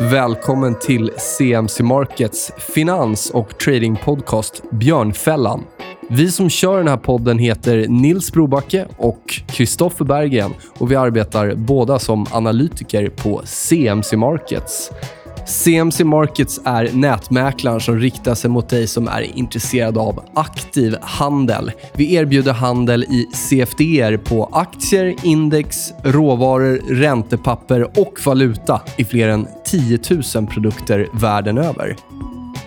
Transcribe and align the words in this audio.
Välkommen 0.00 0.78
till 0.78 1.10
CMC 1.16 1.82
Markets 1.82 2.52
finans 2.58 3.30
och 3.30 3.58
tradingpodcast 3.58 4.62
Björnfällan. 4.70 5.64
Vi 6.10 6.30
som 6.30 6.50
kör 6.50 6.78
den 6.78 6.88
här 6.88 6.96
podden 6.96 7.38
heter 7.38 7.86
Nils 7.88 8.32
Brobacke 8.32 8.86
och 8.96 9.42
Kristoffer 9.46 10.04
Berggren 10.04 10.54
och 10.78 10.90
vi 10.90 10.96
arbetar 10.96 11.54
båda 11.54 11.98
som 11.98 12.26
analytiker 12.32 13.08
på 13.08 13.42
CMC 13.44 14.16
Markets. 14.16 14.90
CMC 15.48 16.04
Markets 16.04 16.60
är 16.64 16.90
nätmäklaren 16.92 17.80
som 17.80 17.98
riktar 17.98 18.34
sig 18.34 18.50
mot 18.50 18.68
dig 18.68 18.86
som 18.86 19.08
är 19.08 19.36
intresserad 19.38 19.98
av 19.98 20.24
aktiv 20.34 20.96
handel. 21.02 21.72
Vi 21.94 22.14
erbjuder 22.14 22.52
handel 22.52 23.02
i 23.04 23.28
CFDer 23.32 24.16
på 24.16 24.48
aktier, 24.52 25.14
index, 25.22 25.92
råvaror, 26.02 26.80
räntepapper 26.88 28.00
och 28.00 28.18
valuta 28.26 28.80
i 28.96 29.04
fler 29.04 29.28
än 29.28 29.46
10 29.64 29.98
000 30.34 30.46
produkter 30.46 31.08
världen 31.12 31.58
över. 31.58 31.96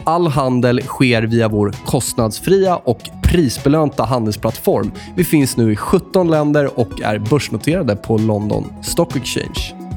All 0.03 0.27
handel 0.27 0.81
sker 0.81 1.21
via 1.21 1.47
vår 1.47 1.75
kostnadsfria 1.85 2.75
och 2.75 3.01
prisbelönta 3.23 4.03
handelsplattform. 4.03 4.91
Vi 5.15 5.23
finns 5.23 5.57
nu 5.57 5.71
i 5.71 5.75
17 5.75 6.31
länder 6.31 6.79
och 6.79 7.01
är 7.01 7.19
börsnoterade 7.19 7.95
på 7.95 8.17
London 8.17 8.73
Stock 8.83 9.15
Exchange. 9.15 9.90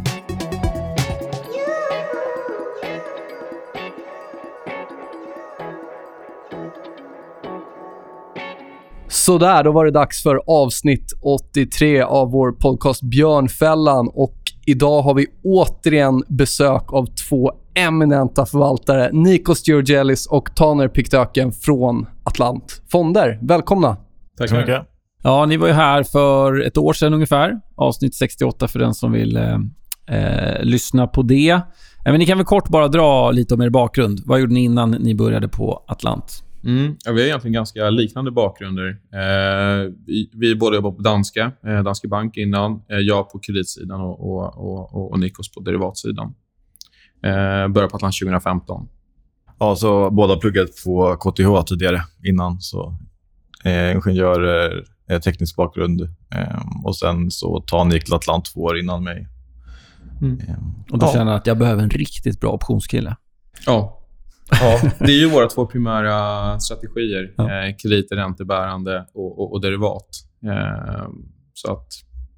Sådär, 9.14 9.64
då 9.64 9.72
var 9.72 9.84
det 9.84 9.90
dags 9.90 10.22
för 10.22 10.40
avsnitt 10.46 11.12
83 11.22 12.02
av 12.02 12.30
vår 12.30 12.52
podcast 12.52 13.02
Björnfällan. 13.02 14.10
Och 14.14 14.36
idag 14.66 15.02
har 15.02 15.14
vi 15.14 15.26
återigen 15.44 16.22
besök 16.28 16.92
av 16.92 17.06
två 17.06 17.52
eminenta 17.74 18.46
förvaltare. 18.46 19.10
Nikos 19.12 19.68
Georgelis 19.68 20.26
och 20.26 20.56
Taner 20.56 20.88
Piktöken 20.88 21.52
från 21.52 22.06
Atlant 22.24 22.82
Fonder. 22.88 23.38
Välkomna. 23.42 23.96
Tack 24.38 24.48
så 24.48 24.56
mycket. 24.56 24.82
Ja, 25.22 25.46
ni 25.46 25.56
var 25.56 25.66
ju 25.66 25.72
här 25.72 26.02
för 26.02 26.66
ett 26.66 26.78
år 26.78 26.92
sedan 26.92 27.14
ungefär. 27.14 27.52
Avsnitt 27.76 28.14
68 28.14 28.68
för 28.68 28.78
den 28.78 28.94
som 28.94 29.12
vill 29.12 29.36
eh, 29.36 29.58
eh, 30.08 30.62
lyssna 30.62 31.06
på 31.06 31.22
det. 31.22 31.50
Eh, 31.50 31.60
men 32.04 32.18
ni 32.18 32.26
kan 32.26 32.38
väl 32.38 32.46
kort 32.46 32.68
bara 32.68 32.88
dra 32.88 33.30
lite 33.30 33.54
om 33.54 33.60
er 33.60 33.70
bakgrund. 33.70 34.20
Vad 34.24 34.40
gjorde 34.40 34.54
ni 34.54 34.64
innan 34.64 34.90
ni 34.90 35.14
började 35.14 35.48
på 35.48 35.84
Atlant? 35.88 36.44
Mm. 36.64 36.96
Ja, 37.04 37.12
vi 37.12 37.20
har 37.20 37.26
egentligen 37.26 37.52
ganska 37.52 37.90
liknande 37.90 38.30
bakgrunder. 38.30 38.88
Eh, 39.12 39.92
vi, 40.06 40.30
vi 40.32 40.54
båda 40.56 40.76
jobbar 40.76 40.92
på 40.92 41.02
Danska, 41.02 41.52
eh, 41.66 41.82
Danske 41.82 42.08
Bank 42.08 42.36
innan. 42.36 42.82
Eh, 42.90 42.98
jag 42.98 43.30
på 43.30 43.38
kreditsidan 43.38 44.00
och, 44.00 44.20
och, 44.20 44.94
och, 44.94 45.12
och 45.12 45.20
Nikos 45.20 45.52
på 45.52 45.60
derivatsidan. 45.60 46.34
Eh, 47.22 47.68
började 47.68 47.88
på 47.90 47.96
Atlant 47.96 48.18
2015. 48.18 48.88
Ja, 49.58 49.76
så 49.76 50.10
båda 50.10 50.36
pluggat 50.36 50.68
på 50.84 51.16
KTH 51.16 51.66
tidigare 51.66 52.02
innan. 52.24 52.60
Så 52.60 52.96
eh, 53.64 53.92
ingenjör, 53.92 54.72
eh, 55.10 55.20
teknisk 55.20 55.56
bakgrund. 55.56 56.00
Eh, 56.34 56.84
och 56.84 56.96
sen 56.96 57.30
så 57.30 57.60
tar 57.60 57.84
Nick 57.84 58.12
Atlant 58.12 58.44
två 58.44 58.60
år 58.60 58.78
innan 58.78 59.04
mig. 59.04 59.28
Mm. 60.22 60.40
Eh, 60.40 60.56
och 60.90 60.98
du 60.98 61.06
ja. 61.06 61.12
känner 61.12 61.32
att 61.32 61.46
jag 61.46 61.58
behöver 61.58 61.82
en 61.82 61.90
riktigt 61.90 62.40
bra 62.40 62.50
optionskille? 62.50 63.16
Ja, 63.66 64.03
Ja, 64.50 64.80
det 64.98 65.12
är 65.12 65.18
ju 65.18 65.30
våra 65.30 65.46
två 65.46 65.66
primära 65.66 66.60
strategier. 66.60 67.34
Ja. 67.36 67.44
Eh, 67.44 67.76
krediter, 67.82 68.16
räntebärande 68.16 69.06
och, 69.14 69.38
och, 69.38 69.52
och 69.52 69.60
derivat. 69.60 70.08
Eh, 70.44 71.08
så 71.54 71.72
att, 71.72 71.86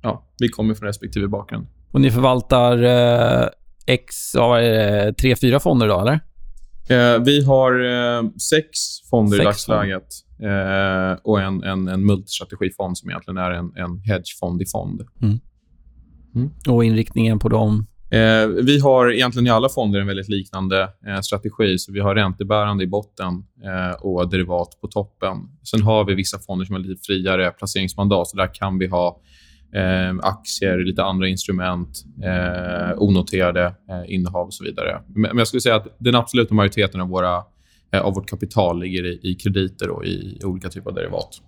ja, 0.03 0.27
vi 0.39 0.49
kommer 0.49 0.75
från 0.75 0.87
respektive 0.87 1.29
bakgrund. 1.29 1.67
Och 1.93 2.01
ni 2.01 2.11
förvaltar 2.11 2.83
eh, 2.83 3.49
X, 3.87 4.15
ja, 4.35 4.59
tre, 5.21 5.37
fyra 5.37 5.61
fonder 5.61 5.87
idag, 5.87 6.03
eller? 6.03 6.21
Eh, 6.89 7.23
vi 7.23 7.45
har 7.45 7.85
eh, 7.85 8.31
sex 8.51 8.69
fonder 9.11 9.37
sex 9.37 9.43
i 9.45 9.45
dagsläget 9.45 10.07
eh, 10.43 11.21
och 11.23 11.41
en, 11.41 11.63
en, 11.63 11.89
en 11.89 12.07
multistrategifond 12.07 12.99
som 12.99 13.11
egentligen 13.11 13.39
är 13.39 13.51
en, 13.51 13.73
en 13.77 13.99
hedgefond 13.99 14.63
i 14.63 14.67
fond. 14.67 15.03
Mm. 15.23 15.39
Mm. 16.35 16.51
Och 16.69 16.85
inriktningen 16.85 17.39
på 17.39 17.49
dem? 17.49 17.87
Eh, 18.11 18.49
vi 18.49 18.81
har 18.81 19.13
egentligen 19.13 19.47
i 19.47 19.51
alla 19.51 19.69
fonder 19.69 20.01
en 20.01 20.07
väldigt 20.07 20.29
liknande 20.29 20.89
eh, 21.07 21.21
strategi. 21.21 21.79
Så 21.79 21.93
Vi 21.93 22.01
har 22.01 22.15
räntebärande 22.15 22.85
i 22.85 22.87
botten 22.87 23.45
eh, 23.65 24.03
och 24.03 24.31
derivat 24.31 24.79
på 24.81 24.89
toppen. 24.89 25.37
Sen 25.71 25.83
har 25.83 26.05
vi 26.05 26.15
vissa 26.15 26.39
fonder 26.39 26.65
som 26.65 26.75
har 26.75 26.83
lite 26.83 27.03
friare 27.07 27.51
placeringsmandat. 27.51 28.29
Så 28.29 28.37
där 28.37 28.55
kan 28.55 28.79
vi 28.79 28.87
ha 28.87 29.21
eh, 29.75 30.17
aktier, 30.23 30.85
lite 30.85 31.05
andra 31.05 31.29
instrument, 31.29 32.05
eh, 32.25 33.03
onoterade 33.03 33.65
eh, 33.65 34.15
innehav 34.15 34.47
och 34.47 34.55
så 34.55 34.65
vidare. 34.65 35.03
Men, 35.07 35.23
men, 35.23 35.39
jag 35.39 35.49
skulle 35.49 35.61
säga 35.61 35.77
att 35.77 35.97
den 35.99 36.15
absoluta 36.15 36.55
majoriteten 36.55 37.01
av, 37.01 37.09
våra, 37.09 37.43
eh, 37.93 38.01
av 38.01 38.15
vårt 38.15 38.29
kapital 38.29 38.81
ligger 38.81 39.07
i, 39.07 39.21
i 39.23 39.35
krediter 39.35 39.91
och 39.91 40.05
i, 40.05 40.39
i 40.41 40.45
olika 40.45 40.69
typer 40.69 40.91
av 40.91 40.95
derivat. 40.95 41.41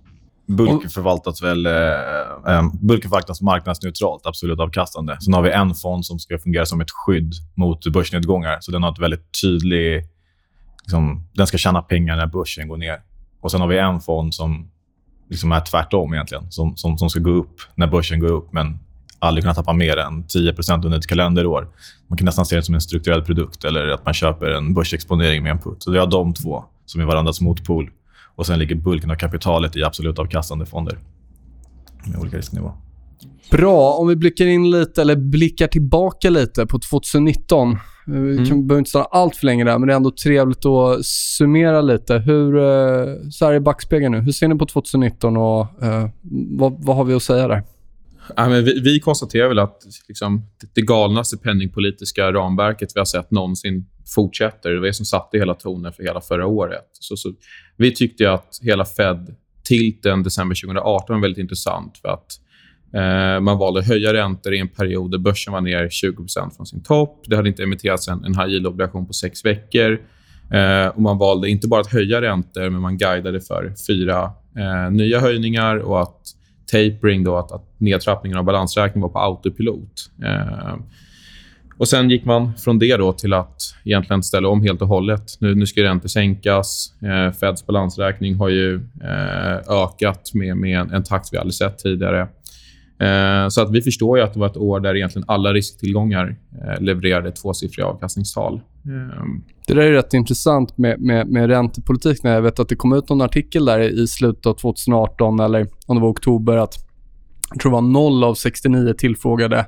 Bulken 0.48 0.90
förvaltas 0.90 1.42
väl 1.42 1.66
eh, 1.66 1.72
eh, 1.72 2.62
förvaltas 3.02 3.42
marknadsneutralt, 3.42 4.26
absolut 4.26 4.60
avkastande. 4.60 5.16
Sen 5.20 5.34
har 5.34 5.42
vi 5.42 5.50
en 5.50 5.74
fond 5.74 6.06
som 6.06 6.18
ska 6.18 6.38
fungera 6.38 6.66
som 6.66 6.80
ett 6.80 6.90
skydd 6.90 7.32
mot 7.54 7.86
börsnedgångar. 7.86 8.56
Så 8.60 8.72
den 8.72 8.82
har 8.82 8.92
ett 8.92 8.98
väldigt 8.98 9.40
tydligt... 9.42 10.04
Liksom, 10.82 11.28
den 11.34 11.46
ska 11.46 11.58
tjäna 11.58 11.82
pengar 11.82 12.16
när 12.16 12.26
börsen 12.26 12.68
går 12.68 12.76
ner. 12.76 13.00
Och 13.40 13.50
Sen 13.50 13.60
har 13.60 13.68
vi 13.68 13.78
en 13.78 14.00
fond 14.00 14.34
som 14.34 14.70
liksom 15.30 15.52
är 15.52 15.60
tvärtom 15.60 16.14
egentligen. 16.14 16.50
Som, 16.50 16.76
som, 16.76 16.98
som 16.98 17.10
ska 17.10 17.20
gå 17.20 17.30
upp 17.30 17.60
när 17.74 17.86
börsen 17.86 18.20
går 18.20 18.32
upp, 18.32 18.52
men 18.52 18.78
aldrig 19.18 19.44
kunna 19.44 19.54
tappa 19.54 19.72
mer 19.72 19.96
än 19.96 20.24
10% 20.24 20.84
under 20.84 20.98
ett 20.98 21.06
kalenderår. 21.06 21.68
Man 22.06 22.18
kan 22.18 22.24
nästan 22.24 22.46
se 22.46 22.56
det 22.56 22.62
som 22.62 22.74
en 22.74 22.80
strukturell 22.80 23.22
produkt 23.22 23.64
eller 23.64 23.88
att 23.88 24.04
man 24.04 24.14
köper 24.14 24.46
en 24.46 24.74
börsexponering 24.74 25.42
med 25.42 25.52
en 25.52 25.58
put. 25.58 25.82
Så 25.82 25.90
vi 25.90 25.98
har 25.98 26.06
de 26.06 26.34
två 26.34 26.64
som 26.86 27.00
är 27.00 27.04
varandras 27.04 27.40
motpol. 27.40 27.90
Och 28.38 28.46
sen 28.46 28.58
ligger 28.58 28.74
bulken 28.74 29.10
av 29.10 29.14
kapitalet 29.14 29.76
i 29.76 29.84
absolut 29.84 30.18
avkastande 30.18 30.66
fonder 30.66 30.98
med 32.06 32.20
olika 32.20 32.36
risknivå. 32.36 32.72
Bra. 33.50 33.92
Om 33.92 34.08
vi 34.08 34.16
blickar 34.16 34.46
in 34.46 34.70
lite, 34.70 35.02
eller 35.02 35.16
blickar 35.16 35.66
tillbaka 35.66 36.30
lite 36.30 36.66
på 36.66 36.78
2019. 36.78 37.76
Vi 38.06 38.12
mm. 38.12 38.46
kan, 38.46 38.66
behöver 38.66 38.78
inte 38.78 38.90
stanna 38.90 39.04
allt 39.04 39.36
för 39.36 39.46
länge 39.46 39.64
där, 39.64 39.78
men 39.78 39.86
det 39.86 39.94
är 39.94 39.96
ändå 39.96 40.10
trevligt 40.10 40.66
att 40.66 41.04
summera 41.04 41.80
lite. 41.80 42.18
Hur, 42.18 42.56
eh, 42.56 43.14
så 43.30 43.46
här 43.46 43.54
i 43.54 43.60
backspegeln 43.60 44.12
nu, 44.12 44.20
hur 44.20 44.32
ser 44.32 44.48
ni 44.48 44.58
på 44.58 44.66
2019 44.66 45.36
och 45.36 45.60
eh, 45.82 46.08
vad, 46.58 46.84
vad 46.84 46.96
har 46.96 47.04
vi 47.04 47.14
att 47.14 47.22
säga 47.22 47.48
där? 47.48 47.62
Ja, 48.36 48.48
men 48.48 48.64
vi, 48.64 48.80
vi 48.80 49.00
konstaterar 49.00 49.48
väl 49.48 49.58
att 49.58 49.82
liksom, 50.08 50.42
det 50.74 50.80
galnaste 50.80 51.36
penningpolitiska 51.36 52.32
ramverket 52.32 52.92
vi 52.94 53.00
har 53.00 53.04
sett 53.04 53.30
någonsin 53.30 53.86
fortsätter. 54.14 54.70
Det 54.70 54.78
var 54.78 54.86
det 54.86 54.92
som 54.92 55.06
satte 55.06 55.38
hela 55.38 55.54
tonen 55.54 55.92
för 55.92 56.02
hela 56.02 56.20
förra 56.20 56.46
året. 56.46 56.88
Så, 56.92 57.16
så 57.16 57.32
vi 57.76 57.94
tyckte 57.94 58.32
att 58.32 58.58
hela 58.62 58.84
Fed-tilten 58.84 60.22
december 60.22 60.54
2018 60.54 61.16
var 61.16 61.22
väldigt 61.22 61.38
intressant. 61.38 61.98
för 61.98 62.08
att 62.08 62.26
eh, 62.94 63.40
Man 63.40 63.58
valde 63.58 63.80
att 63.80 63.86
höja 63.86 64.12
räntor 64.12 64.54
i 64.54 64.58
en 64.58 64.68
period 64.68 65.10
där 65.10 65.18
börsen 65.18 65.52
var 65.52 65.60
ner 65.60 65.88
20% 65.88 66.56
från 66.56 66.66
sin 66.66 66.82
topp. 66.82 67.24
Det 67.26 67.36
hade 67.36 67.48
inte 67.48 67.62
emitterats 67.62 68.08
en, 68.08 68.24
en 68.24 68.34
high 68.34 68.48
yield-obligation 68.48 69.06
på 69.06 69.12
sex 69.12 69.44
veckor. 69.44 70.00
Eh, 70.52 70.86
och 70.86 71.02
Man 71.02 71.18
valde 71.18 71.48
inte 71.48 71.68
bara 71.68 71.80
att 71.80 71.92
höja 71.92 72.20
räntor, 72.20 72.70
men 72.70 72.80
man 72.80 72.98
guidade 72.98 73.40
för 73.40 73.74
fyra 73.86 74.30
eh, 74.56 74.90
nya 74.90 75.20
höjningar 75.20 75.76
och 75.76 76.02
att 76.02 76.34
tapering, 76.72 77.24
då, 77.24 77.36
att, 77.36 77.52
att 77.52 77.64
nedtrappningen 77.78 78.38
av 78.38 78.44
balansräkningen 78.44 79.02
var 79.02 79.08
på 79.08 79.18
autopilot. 79.18 80.10
Eh, 80.24 80.76
och 81.78 81.88
Sen 81.88 82.10
gick 82.10 82.24
man 82.24 82.54
från 82.54 82.78
det 82.78 82.96
då 82.96 83.12
till 83.12 83.32
att 83.32 83.56
egentligen 83.84 84.22
ställa 84.22 84.48
om 84.48 84.62
helt 84.62 84.82
och 84.82 84.88
hållet. 84.88 85.22
Nu, 85.40 85.54
nu 85.54 85.66
ska 85.66 85.82
räntor 85.82 86.08
sänkas. 86.08 86.92
Eh, 87.02 87.32
Feds 87.32 87.66
balansräkning 87.66 88.34
har 88.34 88.48
ju 88.48 88.74
eh, 89.02 89.56
ökat 89.68 90.34
med, 90.34 90.56
med 90.56 90.80
en, 90.80 90.90
en, 90.90 91.02
takt 91.02 91.28
vi 91.32 91.38
aldrig 91.38 91.54
sett 91.54 91.78
tidigare. 91.78 92.28
Eh, 93.00 93.48
så 93.48 93.62
att 93.62 93.70
vi 93.70 93.82
förstår 93.82 94.18
ju 94.18 94.24
att 94.24 94.34
det 94.34 94.40
var 94.40 94.46
ett 94.46 94.56
år 94.56 94.80
där 94.80 94.96
egentligen 94.96 95.24
alla 95.28 95.52
risktillgångar 95.52 96.36
eh, 96.64 96.80
levererade 96.80 97.32
tvåsiffriga 97.32 97.86
avkastningstal. 97.86 98.60
Ehm. 98.84 99.42
Det 99.66 99.74
där 99.74 99.82
är 99.82 99.92
rätt 99.92 100.14
intressant 100.14 100.78
med, 100.78 101.00
med, 101.00 101.28
med 101.28 101.46
räntepolitik. 101.46 102.18
Jag 102.22 102.42
vet 102.42 102.60
att 102.60 102.68
det 102.68 102.76
kom 102.76 102.92
ut 102.92 103.08
någon 103.08 103.20
artikel 103.20 103.64
där 103.64 103.80
i 103.80 104.06
slutet 104.06 104.46
av 104.46 104.54
2018 104.54 105.40
eller 105.40 105.66
om 105.86 105.96
det 105.96 106.02
var 106.02 106.10
oktober 106.10 106.56
att 106.56 106.74
jag 107.50 107.60
tror 107.60 107.72
det 107.72 107.74
var 107.74 107.82
0 107.82 108.24
av 108.24 108.34
69 108.34 108.94
tillfrågade 108.98 109.66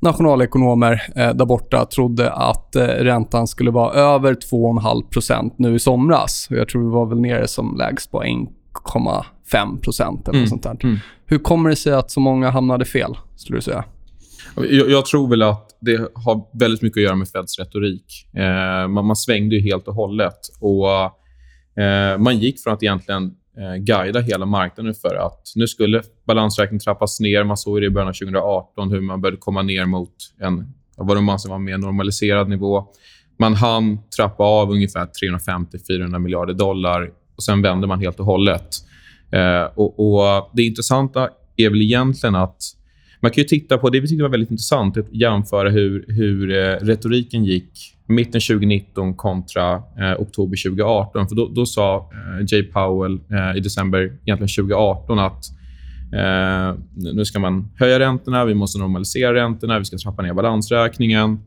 nationalekonomer 0.00 1.02
eh, 1.16 1.30
där 1.30 1.44
borta 1.44 1.84
trodde 1.84 2.32
att 2.32 2.76
eh, 2.76 2.82
räntan 2.84 3.46
skulle 3.46 3.70
vara 3.70 3.92
över 3.92 4.34
2,5% 4.34 5.52
nu 5.56 5.74
i 5.74 5.78
somras. 5.78 6.46
Jag 6.50 6.68
tror 6.68 6.82
vi 6.82 6.90
var 6.90 7.06
väl 7.06 7.20
nere 7.20 7.48
som 7.48 7.76
lägst 7.76 8.10
på 8.10 8.24
1,5 9.52 10.28
eller 10.28 10.38
mm. 10.38 10.46
sånt 10.46 10.62
där. 10.62 10.76
Mm. 10.82 10.98
Hur 11.26 11.38
kommer 11.38 11.70
det 11.70 11.76
sig 11.76 11.92
att 11.92 12.10
så 12.10 12.20
många 12.20 12.50
hamnade 12.50 12.84
fel, 12.84 13.16
skulle 13.36 13.58
du 13.58 13.62
säga? 13.62 13.84
Jag, 14.56 14.90
jag, 14.90 15.06
tror 15.06 15.28
väl 15.28 15.42
att 15.42 15.76
det 15.80 16.10
har 16.14 16.58
väldigt 16.58 16.82
mycket 16.82 16.96
att 16.96 17.02
göra 17.02 17.16
med 17.16 17.28
Feds 17.28 17.58
retorik. 17.58 18.26
Eh, 18.36 18.88
man, 18.88 19.06
man, 19.06 19.16
svängde 19.16 19.56
ju 19.56 19.62
helt 19.62 19.88
och 19.88 19.94
hållet. 19.94 20.38
Och 20.60 20.88
eh, 21.82 22.18
Man 22.18 22.38
gick 22.38 22.62
från 22.62 22.72
att 22.72 22.82
egentligen 22.82 23.24
eh, 23.58 23.76
guida 23.76 24.20
hela 24.20 24.46
marknaden 24.46 24.94
för 24.94 25.14
att 25.14 25.52
nu 25.54 25.68
skulle 25.68 26.02
balansräkningen 26.26 26.80
trappas 26.80 27.20
ner. 27.20 27.44
Man 27.44 27.56
såg 27.56 27.80
det 27.80 27.86
i 27.86 27.90
början 27.90 28.08
av 28.08 28.12
2018 28.12 28.90
hur 28.90 29.00
man 29.00 29.20
började 29.20 29.36
komma 29.36 29.62
ner 29.62 29.86
mot 29.86 30.14
en 30.40 30.72
vad 30.96 31.16
de 31.16 31.28
anser 31.28 31.48
var 31.48 31.58
mer 31.58 31.78
normaliserad 31.78 32.48
nivå. 32.48 32.84
man 33.38 33.54
hann 33.54 33.98
trappa 34.16 34.44
av 34.44 34.70
ungefär 34.70 35.08
350-400 35.22 36.18
miljarder 36.18 36.54
dollar 36.54 37.10
och 37.36 37.42
sen 37.42 37.62
vände 37.62 37.86
man 37.86 38.00
helt 38.00 38.20
och 38.20 38.26
hållet. 38.26 38.68
Eh, 39.32 39.64
och, 39.74 39.98
och, 39.98 40.50
Det 40.52 40.62
intressanta 40.62 41.28
är 41.56 41.70
väl 41.70 41.82
egentligen 41.82 42.34
att 42.34 42.62
man 43.20 43.30
kan 43.30 43.42
ju 43.42 43.48
titta 43.48 43.78
på, 43.78 43.90
det 43.90 44.00
vi 44.00 44.08
tyckte 44.08 44.22
var 44.22 44.30
väldigt 44.30 44.50
intressant, 44.50 44.96
att 44.96 45.14
jämföra 45.14 45.70
hur, 45.70 46.04
hur 46.08 46.50
eh, 46.50 46.86
retoriken 46.86 47.44
gick 47.44 47.94
mitten 48.06 48.40
2019 48.40 49.14
kontra 49.14 49.74
eh, 49.74 50.20
oktober 50.20 50.56
2018. 50.64 51.28
För 51.28 51.36
då, 51.36 51.48
då 51.48 51.66
sa 51.66 51.96
eh, 51.96 52.44
Jay 52.46 52.62
Powell 52.62 53.20
eh, 53.30 53.56
i 53.56 53.60
december 53.60 53.98
egentligen 53.98 54.48
2018 54.48 55.18
att 55.18 55.44
eh, 56.12 56.80
nu 57.14 57.24
ska 57.24 57.38
man 57.38 57.68
höja 57.78 57.98
räntorna, 57.98 58.44
vi 58.44 58.54
måste 58.54 58.78
normalisera 58.78 59.34
räntorna, 59.34 59.78
vi 59.78 59.84
ska 59.84 59.98
trappa 59.98 60.22
ner 60.22 60.34
balansräkningen. 60.34 61.38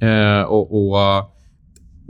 Eh, 0.00 0.42
och, 0.42 0.92
och 0.92 0.98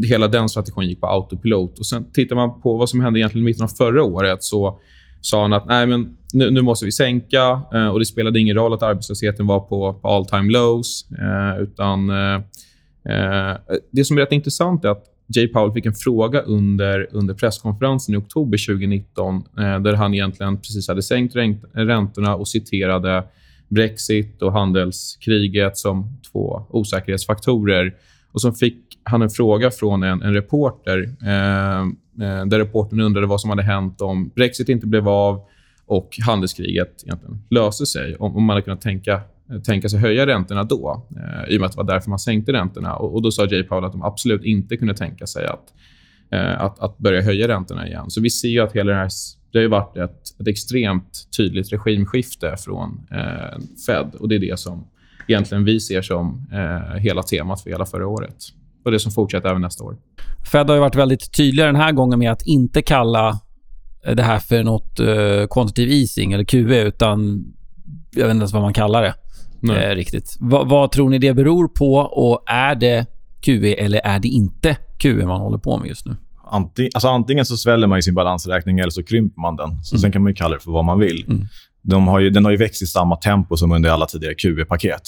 Hela 0.06 0.28
den 0.28 0.48
strategin 0.48 0.88
gick 0.88 1.00
på 1.00 1.06
autopilot. 1.06 1.78
Och 1.78 1.86
Sen 1.86 2.12
tittar 2.12 2.36
man 2.36 2.60
på 2.60 2.76
vad 2.76 2.88
som 2.88 3.00
hände 3.00 3.18
egentligen 3.20 3.44
i 3.44 3.50
mitten 3.50 3.64
av 3.64 3.68
förra 3.68 4.02
året 4.02 4.42
så 4.42 4.80
sa 5.20 5.42
han 5.42 5.52
att 5.52 5.66
Nej, 5.66 5.86
men 5.86 6.16
nu, 6.32 6.50
nu 6.50 6.62
måste 6.62 6.84
vi 6.84 6.92
sänka. 6.92 7.62
Eh, 7.74 7.88
och 7.88 7.98
Det 7.98 8.04
spelade 8.04 8.40
ingen 8.40 8.56
roll 8.56 8.72
att 8.72 8.82
arbetslösheten 8.82 9.46
var 9.46 9.60
på, 9.60 9.94
på 9.94 10.08
all 10.08 10.26
time 10.26 10.52
lows. 10.52 11.06
Eh, 11.10 11.62
utan 11.62 12.10
eh, 12.10 12.34
eh 13.14 13.56
det 13.90 14.04
som 14.04 14.16
är 14.16 14.20
rätt 14.20 14.32
intressant 14.32 14.84
är 14.84 14.88
att 14.88 15.04
Jay 15.36 15.48
Powell 15.48 15.72
fick 15.72 15.86
en 15.86 15.94
fråga 15.94 16.40
under, 16.40 17.08
under 17.10 17.34
presskonferensen 17.34 18.14
i 18.14 18.18
oktober 18.18 18.66
2019 18.66 19.36
eh, 19.58 19.80
där 19.80 19.94
han 19.94 20.14
egentligen 20.14 20.56
precis 20.56 20.88
hade 20.88 21.02
sänkt 21.02 21.36
räntorna 21.72 22.36
och 22.36 22.48
citerade 22.48 23.24
Brexit 23.68 24.42
och 24.42 24.52
handelskriget 24.52 25.76
som 25.78 26.18
två 26.32 26.62
osäkerhetsfaktorer. 26.70 27.94
Och 28.32 28.40
som 28.40 28.54
fick 28.54 28.88
han 29.04 29.22
en 29.22 29.30
fråga 29.30 29.70
från 29.70 30.02
en, 30.02 30.22
en 30.22 30.34
reporter 30.34 31.16
eh, 31.22 31.80
eh, 31.80 32.46
där 32.46 32.58
reportern 32.58 33.00
undrade 33.00 33.26
vad 33.26 33.40
som 33.40 33.50
hade 33.50 33.62
hänt 33.62 34.00
om 34.00 34.28
Brexit 34.28 34.68
inte 34.68 34.86
blev 34.86 35.08
av 35.08 35.40
och 35.86 36.18
handelskriget 36.26 37.02
egentligen 37.04 37.42
löste 37.50 37.86
sig. 37.86 38.16
Om, 38.16 38.36
om 38.36 38.44
man 38.44 38.54
hade 38.54 38.62
kunnat 38.62 38.80
tänka 38.80 39.20
eh, 39.50 39.60
tänka 39.60 39.88
sig 39.88 40.00
höja 40.00 40.26
räntorna 40.26 40.64
då, 40.64 41.06
eh, 41.16 41.54
i 41.54 41.56
och 41.56 41.60
med 41.60 41.66
att 41.66 41.72
det 41.72 41.76
var 41.76 41.84
därför 41.84 42.10
man 42.10 42.18
sänkte 42.18 42.52
räntorna. 42.52 42.96
Och, 42.96 43.14
och 43.14 43.22
Då 43.22 43.30
sa 43.30 43.46
Jay 43.46 43.62
Powell 43.62 43.84
att 43.84 43.92
de 43.92 44.02
absolut 44.02 44.44
inte 44.44 44.76
kunde 44.76 44.94
tänka 44.94 45.26
sig 45.26 45.46
att, 45.46 45.72
eh, 46.30 46.60
att, 46.60 46.78
att 46.78 46.98
börja 46.98 47.22
höja 47.22 47.48
räntorna 47.48 47.86
igen. 47.86 48.10
Så 48.10 48.20
vi 48.20 48.30
ser 48.30 48.62
att 48.62 48.72
hela 48.72 48.92
det 48.92 48.98
här 48.98 49.08
det 49.52 49.58
har 49.58 49.68
varit 49.68 49.96
ett, 49.96 50.40
ett 50.40 50.48
extremt 50.48 51.28
tydligt 51.36 51.72
regimskifte 51.72 52.56
från 52.58 53.06
eh, 53.10 53.58
Fed. 53.86 54.14
och 54.20 54.28
Det 54.28 54.34
är 54.34 54.38
det 54.38 54.58
som 54.58 54.86
egentligen 55.28 55.64
vi 55.64 55.80
ser 55.80 56.02
som 56.02 56.46
eh, 56.52 56.96
hela 56.96 57.22
temat 57.22 57.60
för 57.60 57.70
hela 57.70 57.86
förra 57.86 58.06
året. 58.06 58.36
Och 58.84 58.90
det 58.90 59.00
som 59.00 59.12
fortsätter 59.12 59.48
även 59.48 59.62
nästa 59.62 59.84
år. 59.84 59.96
Fed 60.52 60.70
har 60.70 60.78
varit 60.78 60.94
väldigt 60.94 61.32
tydliga 61.36 61.66
den 61.66 61.76
här 61.76 61.92
gången 61.92 62.19
med 62.19 62.32
att 62.32 62.46
inte 62.46 62.82
kalla 62.82 63.40
det 64.14 64.22
här 64.22 64.38
för 64.38 64.62
nåt 64.62 65.00
uh, 65.00 65.46
quantitative 65.46 65.94
easing 65.94 66.32
eller 66.32 66.44
QE, 66.44 66.82
utan 66.82 67.44
jag 68.10 68.26
vet 68.26 68.30
inte 68.30 68.40
ens 68.40 68.52
vad 68.52 68.62
man 68.62 68.72
kallar 68.72 69.02
det 69.02 69.14
eh, 69.75 69.94
riktigt. 69.94 70.36
Va, 70.40 70.64
vad 70.64 70.92
tror 70.92 71.10
ni 71.10 71.19
det 71.19 71.34
beror 71.34 71.69
på 71.69 71.94
och 71.94 72.42
är 72.46 72.75
det 72.75 73.06
QE 73.40 73.75
eller 73.75 74.00
är 74.04 74.19
det 74.19 74.28
inte 74.28 74.76
QE 74.98 75.26
man 75.26 75.40
håller 75.40 75.58
på 75.58 75.78
med 75.78 75.88
just 75.88 76.06
nu? 76.06 76.16
Antingen, 76.50 76.90
alltså 76.94 77.08
antingen 77.08 77.44
så 77.44 77.56
sväller 77.56 77.86
man 77.86 77.98
i 77.98 78.02
sin 78.02 78.14
balansräkning 78.14 78.78
eller 78.78 78.90
så 78.90 79.02
krymper 79.02 79.40
man 79.40 79.56
den. 79.56 79.84
Så 79.84 79.94
mm. 79.94 80.00
Sen 80.00 80.12
kan 80.12 80.22
man 80.22 80.34
kalla 80.34 80.54
det 80.54 80.62
för 80.62 80.70
vad 80.70 80.84
man 80.84 80.98
vill. 80.98 81.24
Mm. 81.28 81.46
De 81.82 82.08
har 82.08 82.20
ju, 82.20 82.31
den 82.31 82.44
har 82.44 82.52
ju 82.52 82.56
växt 82.56 82.82
i 82.82 82.86
samma 82.86 83.16
tempo 83.16 83.56
som 83.56 83.72
under 83.72 83.90
alla 83.90 84.06
tidigare 84.06 84.34
QE-paket. 84.34 85.02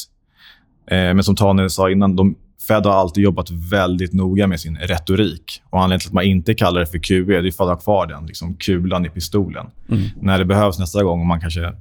Eh, 0.91 0.97
men 0.97 1.25
som 1.25 1.37
Tane 1.37 1.71
sa 1.71 1.91
innan, 1.91 2.17
de, 2.17 2.37
Fed 2.69 2.87
har 2.87 2.93
alltid 2.93 3.25
jobbat 3.25 3.51
väldigt 3.51 4.13
noga 4.13 4.47
med 4.47 4.61
sin 4.61 4.77
retorik. 4.77 5.63
Och 5.71 5.79
Anledningen 5.83 6.01
till 6.01 6.09
att 6.09 6.15
man 6.15 6.25
inte 6.25 6.55
kallar 6.55 6.81
det 6.81 6.87
för 6.87 6.99
QE 6.99 7.15
är 7.15 7.51
för 7.51 7.65
att 7.65 7.71
ha 7.71 7.77
kvar 7.77 8.07
den 8.07 8.27
liksom, 8.27 8.55
kulan 8.55 9.07
i 9.07 9.11
pistolen. 9.11 9.67
Mm. 9.89 10.03
När 10.21 10.39
det 10.39 10.45
behövs 10.45 10.79
nästa 10.79 11.03
gång 11.03 11.21
och 11.21 11.27
man 11.27 11.41
kanske 11.41 11.73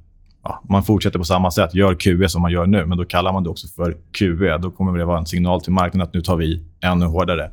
ja, 0.44 0.62
man 0.70 0.84
fortsätter 0.84 1.20
på 1.20 1.26
samma 1.26 1.52
sätt, 1.52 1.76
gör 1.76 1.96
QE 1.96 2.30
som 2.30 2.42
man 2.42 2.52
gör 2.52 2.68
nu, 2.68 2.86
men 2.86 2.98
då 2.98 3.06
kallar 3.06 3.34
man 3.34 3.44
det 3.44 3.50
också 3.50 3.68
för 3.68 3.98
QE. 4.12 4.58
Då 4.58 4.72
kommer 4.72 4.98
det 4.98 5.06
vara 5.06 5.20
en 5.20 5.26
signal 5.26 5.62
till 5.62 5.74
marknaden 5.74 6.08
att 6.08 6.14
nu 6.14 6.22
tar 6.22 6.36
vi 6.36 6.64
ännu 6.82 7.06
hårdare. 7.06 7.52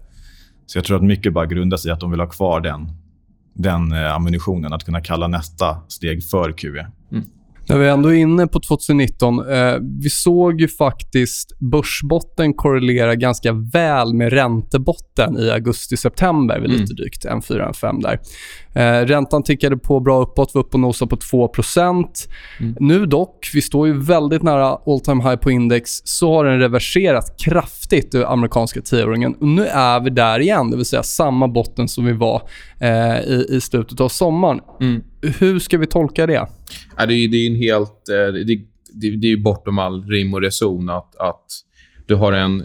Så 0.66 0.78
jag 0.78 0.84
tror 0.84 0.96
att 0.96 1.02
mycket 1.02 1.32
bara 1.32 1.46
grundar 1.46 1.76
sig 1.76 1.88
i 1.88 1.92
att 1.92 2.00
de 2.00 2.10
vill 2.10 2.20
ha 2.20 2.26
kvar 2.26 2.60
den, 2.60 2.90
den 3.54 3.92
eh, 3.92 4.14
ammunitionen, 4.14 4.72
att 4.72 4.84
kunna 4.84 5.00
kalla 5.00 5.28
nästa 5.28 5.76
steg 5.88 6.24
för 6.24 6.52
QE. 6.52 6.86
Mm. 7.68 7.78
När 7.78 7.84
vi 7.84 7.90
ändå 7.90 8.08
är 8.08 8.18
inne 8.18 8.46
på 8.46 8.60
2019, 8.60 9.50
eh, 9.50 9.74
vi 10.02 10.10
såg 10.10 10.60
ju 10.60 10.68
faktiskt 10.68 11.58
börsbotten 11.58 12.54
korrelera 12.54 13.14
ganska 13.14 13.52
väl 13.52 14.14
med 14.14 14.32
räntebotten 14.32 15.38
i 15.38 15.50
augusti-september, 15.50 16.60
vid 16.60 16.70
lite 16.70 16.82
mm. 16.82 16.96
drygt 16.96 17.26
1,4-1,5 17.26 18.02
där. 18.02 18.20
Eh, 18.76 19.06
räntan 19.06 19.42
tickade 19.42 19.76
på 19.76 20.00
bra 20.00 20.22
uppåt, 20.22 20.54
var 20.54 20.62
uppe 20.62 20.76
och 20.76 20.80
nosade 20.80 21.08
på 21.08 21.16
2 21.16 21.52
mm. 22.60 22.76
Nu 22.80 23.06
dock, 23.06 23.50
vi 23.54 23.62
står 23.62 23.86
ju 23.86 24.00
väldigt 24.00 24.42
nära 24.42 24.78
all 24.86 25.00
time 25.00 25.22
high 25.22 25.36
på 25.36 25.50
index, 25.50 25.90
så 26.04 26.34
har 26.34 26.44
den 26.44 26.58
reverserat 26.58 27.40
kraftigt, 27.44 28.12
den 28.12 28.24
amerikanska 28.24 28.80
tioåringen. 28.80 29.34
Och 29.34 29.48
nu 29.48 29.66
är 29.66 30.00
vi 30.00 30.10
där 30.10 30.40
igen, 30.40 30.70
det 30.70 30.76
vill 30.76 30.86
säga 30.86 31.02
samma 31.02 31.48
botten 31.48 31.88
som 31.88 32.04
vi 32.04 32.12
var 32.12 32.42
eh, 32.80 33.20
i, 33.20 33.46
i 33.48 33.60
slutet 33.60 34.00
av 34.00 34.08
sommaren. 34.08 34.60
Mm. 34.80 35.02
Hur 35.38 35.58
ska 35.58 35.78
vi 35.78 35.86
tolka 35.86 36.26
det? 36.26 36.46
Ja, 36.96 37.06
det, 37.06 37.14
är, 37.14 37.28
det 37.28 37.36
är 37.36 37.50
en 37.50 37.56
helt... 37.56 38.08
Eh, 38.08 38.32
det, 38.32 38.58
det, 38.92 39.16
det 39.16 39.32
är 39.32 39.36
bortom 39.36 39.78
all 39.78 40.04
rim 40.04 40.34
och 40.34 40.40
reson 40.40 40.90
att, 40.90 41.16
att 41.16 41.44
du 42.06 42.14
har 42.14 42.32
en... 42.32 42.64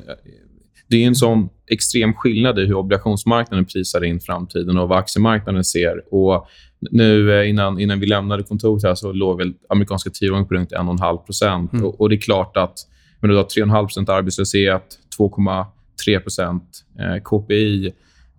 Det 0.88 1.04
är 1.04 1.08
en 1.08 1.16
sån 1.16 1.50
extrem 1.72 2.14
skillnad 2.14 2.60
i 2.60 2.66
hur 2.66 2.74
obligationsmarknaden 2.74 3.66
prisar 3.66 4.04
in 4.04 4.20
framtiden 4.20 4.78
och 4.78 4.90
vad 4.90 5.00
aktiemarknaden 5.00 5.64
ser. 5.64 6.14
Och 6.14 6.48
nu 6.92 7.40
eh, 7.40 7.50
innan, 7.50 7.80
innan 7.80 8.00
vi 8.00 8.06
lämnade 8.06 8.44
kontoret 8.44 8.84
här 8.84 8.96
så 8.96 9.12
låg 9.12 9.38
väl 9.38 9.54
amerikanska 9.70 10.10
tioåringen 10.10 10.48
på 10.48 10.54
runt 10.54 10.72
1,5 10.72 11.68
mm. 11.74 11.86
och, 11.86 12.02
och, 12.02 12.10
det 12.10 12.16
är 12.16 12.20
klart 12.20 12.58
att 12.58 12.76
men 13.20 13.30
du 13.30 13.36
har 13.36 13.44
3,5% 13.44 14.12
arbetslöshet, 14.12 15.00
2,3 15.20 16.62
eh, 17.00 17.22
KPI 17.24 17.94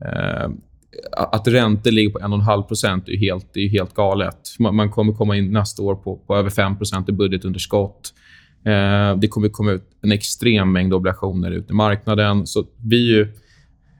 eh, 0.04 0.48
att 1.12 1.48
räntor 1.48 1.90
ligger 1.90 2.10
på 2.10 2.18
1,5 2.18 3.02
är 3.06 3.16
helt, 3.16 3.56
är 3.56 3.68
helt 3.68 3.94
galet. 3.94 4.38
Man, 4.58 4.76
man, 4.76 4.90
kommer 4.90 5.12
komma 5.12 5.36
in 5.36 5.52
nästa 5.52 5.82
år 5.82 5.94
på, 5.94 6.16
på 6.16 6.36
över 6.36 6.50
5 6.50 6.76
i 7.08 7.12
budgetunderskott. 7.12 8.14
Eh, 8.64 9.16
det 9.16 9.28
kommer 9.28 9.48
komma 9.48 9.70
ut 9.70 9.82
en 10.02 10.12
extrem 10.12 10.72
mängd 10.72 10.94
obligationer 10.94 11.50
ut 11.50 11.70
i 11.70 11.72
marknaden. 11.72 12.46
Så 12.46 12.64
vi, 12.84 12.96
ju, 12.96 13.28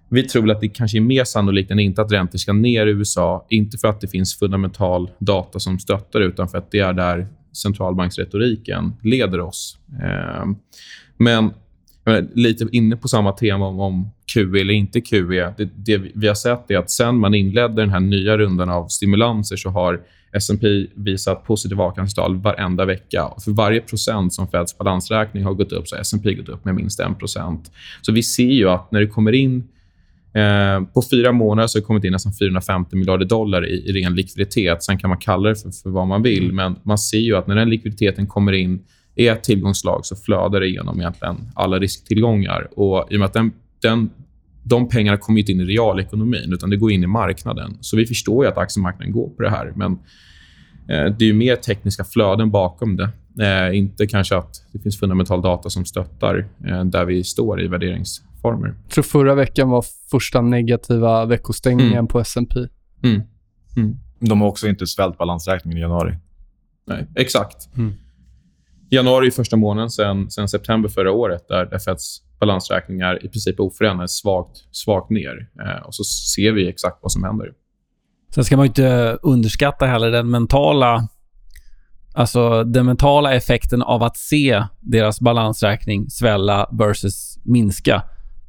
vi 0.09 0.23
tror 0.23 0.51
att 0.51 0.61
det 0.61 0.69
kanske 0.69 0.99
är 0.99 1.01
mer 1.01 1.25
sannolikt 1.25 1.71
än 1.71 1.79
inte 1.79 2.03
att 2.03 2.13
räntor 2.13 2.39
ska 2.39 2.53
ner 2.53 2.87
i 2.87 2.91
USA. 2.91 3.47
Inte 3.51 3.79
för 3.79 3.89
att 3.89 4.01
det 4.01 4.09
finns 4.09 4.39
fundamental 4.39 5.11
data 5.19 5.59
som 5.59 5.79
stöttar 5.79 6.21
utan 6.21 6.49
för 6.49 6.59
att 6.59 6.71
det 6.71 6.79
är 6.79 6.93
där 6.93 7.27
centralbanksretoriken 7.53 8.93
leder 9.03 9.41
oss. 9.41 9.79
Eh, 10.03 10.45
men 11.17 11.51
lite 12.35 12.67
inne 12.73 12.97
på 12.97 13.09
samma 13.09 13.33
tema 13.33 13.67
om, 13.67 13.81
om 13.81 14.11
QE 14.35 14.61
eller 14.61 14.75
inte 14.75 15.01
QE. 15.01 15.55
Det, 15.57 15.69
det 15.75 16.03
vi 16.15 16.29
har 16.29 16.35
sett 16.35 16.71
är 16.71 16.79
att 16.79 16.91
sen 16.91 17.17
man 17.17 17.35
inledde 17.35 17.83
den 17.83 17.91
här 17.91 18.01
nya 18.01 18.39
rundan 18.39 18.69
av 18.69 18.89
stimulanser 18.89 19.57
så 19.57 19.71
har 19.71 20.01
S&P 20.33 20.87
visat 20.95 21.45
positiva 21.45 21.85
avkastningstal 21.85 22.37
varenda 22.37 22.85
vecka. 22.85 23.31
För 23.45 23.51
varje 23.51 23.81
procent 23.81 24.35
som 24.35 24.49
Feds 24.49 24.79
balansräkning 24.79 25.45
har 25.45 25.55
gått 25.55 25.73
upp 25.73 25.89
så 25.89 25.97
har 25.97 26.01
S&P 26.01 26.35
gått 26.35 26.49
upp 26.49 26.65
med 26.65 26.75
minst 26.75 27.01
1% 27.01 27.59
Så 28.03 28.13
vi 28.13 28.23
ser 28.23 28.53
ju 28.53 28.69
att 28.69 28.93
när 28.93 29.01
det 29.01 29.07
kommer 29.07 29.33
in 29.33 29.69
Eh, 30.35 30.85
på 30.95 31.03
fyra 31.11 31.33
månader 31.33 31.67
så 31.67 31.79
har 31.79 31.81
det 31.81 31.87
kommit 31.87 32.05
in 32.05 32.13
nästan 32.13 32.33
450 32.33 32.97
miljarder 32.97 33.27
dollar 33.27 33.67
i, 33.67 33.75
i 33.75 33.93
ren 33.93 34.15
likviditet. 34.15 34.83
Sen 34.83 34.99
kan 34.99 35.11
man 35.11 35.19
kalla 35.19 35.49
det 35.49 35.57
för, 35.57 35.71
för 35.71 35.91
vad 35.91 36.07
man 36.07 36.23
vill, 36.23 36.53
men 36.53 36.77
man 36.83 36.99
ser 36.99 37.19
ju 37.19 37.37
att 37.37 37.47
när 37.47 37.55
den 37.55 37.71
likviditeten 37.71 38.27
kommer 38.27 38.53
in 38.53 38.81
i 39.15 39.29
ett 39.29 39.45
tillgångslag 39.45 40.07
så 40.07 40.17
flödar 40.17 40.61
det 40.61 40.67
igenom 40.67 41.01
egentligen 41.01 41.37
alla 41.55 41.79
risktillgångar. 41.79 42.69
Och 42.77 43.07
I 43.11 43.17
och 43.17 43.19
med 43.19 43.27
att 43.27 43.33
den, 43.33 43.53
den, 43.83 44.11
de 44.63 44.89
pengarna 44.89 45.17
kommer 45.17 45.41
inte 45.41 45.53
in 45.53 45.61
i 45.61 45.65
realekonomin, 45.65 46.53
utan 46.53 46.71
det 46.71 46.77
går 46.77 46.93
in 46.93 47.05
i 47.05 47.07
marknaden. 47.07 47.79
Så 47.81 47.97
vi 47.97 48.07
förstår 48.07 48.45
ju 48.45 48.51
att 48.51 48.59
aktiemarknaden 48.59 49.13
går 49.13 49.29
på 49.29 49.43
det 49.43 49.51
här. 49.51 49.73
Men 49.77 49.93
eh, 50.89 51.17
det 51.19 51.29
är 51.29 51.33
mer 51.33 51.57
tekniska 51.57 52.05
flöden 52.05 52.51
bakom 52.51 52.97
det. 52.97 53.11
Eh, 53.41 53.79
inte 53.79 54.07
kanske 54.07 54.37
att 54.37 54.67
det 54.73 54.79
finns 54.79 54.99
fundamental 54.99 55.43
data 55.43 55.71
som 55.71 55.85
stöttar 55.85 56.49
eh, 56.67 56.85
där 56.85 57.05
vi 57.05 57.25
står 57.25 57.63
i 57.63 57.69
värderingsformer. 57.69 58.75
Jag 58.83 58.91
tror 58.91 59.05
förra 59.05 59.35
veckan 59.35 59.71
var 59.71 59.85
första 60.11 60.41
negativa 60.41 61.25
veckostängningen 61.27 61.93
mm. 61.93 62.07
på 62.07 62.21
S&P. 62.21 62.61
Mm. 63.03 63.23
Mm. 63.77 63.97
De 64.19 64.41
har 64.41 64.49
också 64.49 64.69
inte 64.69 64.87
svällt 64.87 65.19
balansräkningen 65.19 65.79
i 65.79 65.81
januari. 65.81 66.17
Nej, 66.87 67.07
exakt. 67.17 67.69
Mm. 67.77 67.93
Januari 68.95 69.27
är 69.27 69.31
första 69.31 69.57
månaden 69.57 69.91
sen, 69.91 70.31
sen 70.31 70.49
september 70.49 70.89
förra 70.89 71.13
året 71.13 71.49
där, 71.49 71.67
där 71.67 71.79
Feds 71.79 72.19
balansräkningar 72.41 73.25
i 73.25 73.29
princip 73.29 73.61
oförändrade, 73.61 74.09
svagt, 74.09 74.57
svagt 74.71 75.11
ner. 75.11 75.49
Eh, 75.61 75.87
och 75.87 75.95
så 75.95 76.05
ser 76.05 76.53
vi 76.53 76.69
exakt 76.69 76.99
vad 77.03 77.13
som 77.13 77.25
händer. 77.25 77.53
Sen 78.35 78.45
ska 78.45 78.57
man 78.57 78.67
inte 78.67 79.19
underskatta 79.23 79.87
heller 79.87 80.11
den 80.11 80.31
mentala 80.31 81.09
Alltså 82.15 82.65
den 82.65 82.87
mentala 82.87 83.35
effekten 83.35 83.83
av 83.83 84.03
att 84.03 84.17
se 84.17 84.65
deras 84.81 85.21
balansräkning 85.21 86.11
svälla 86.11 86.69
versus 86.73 87.39
minska. 87.45 88.03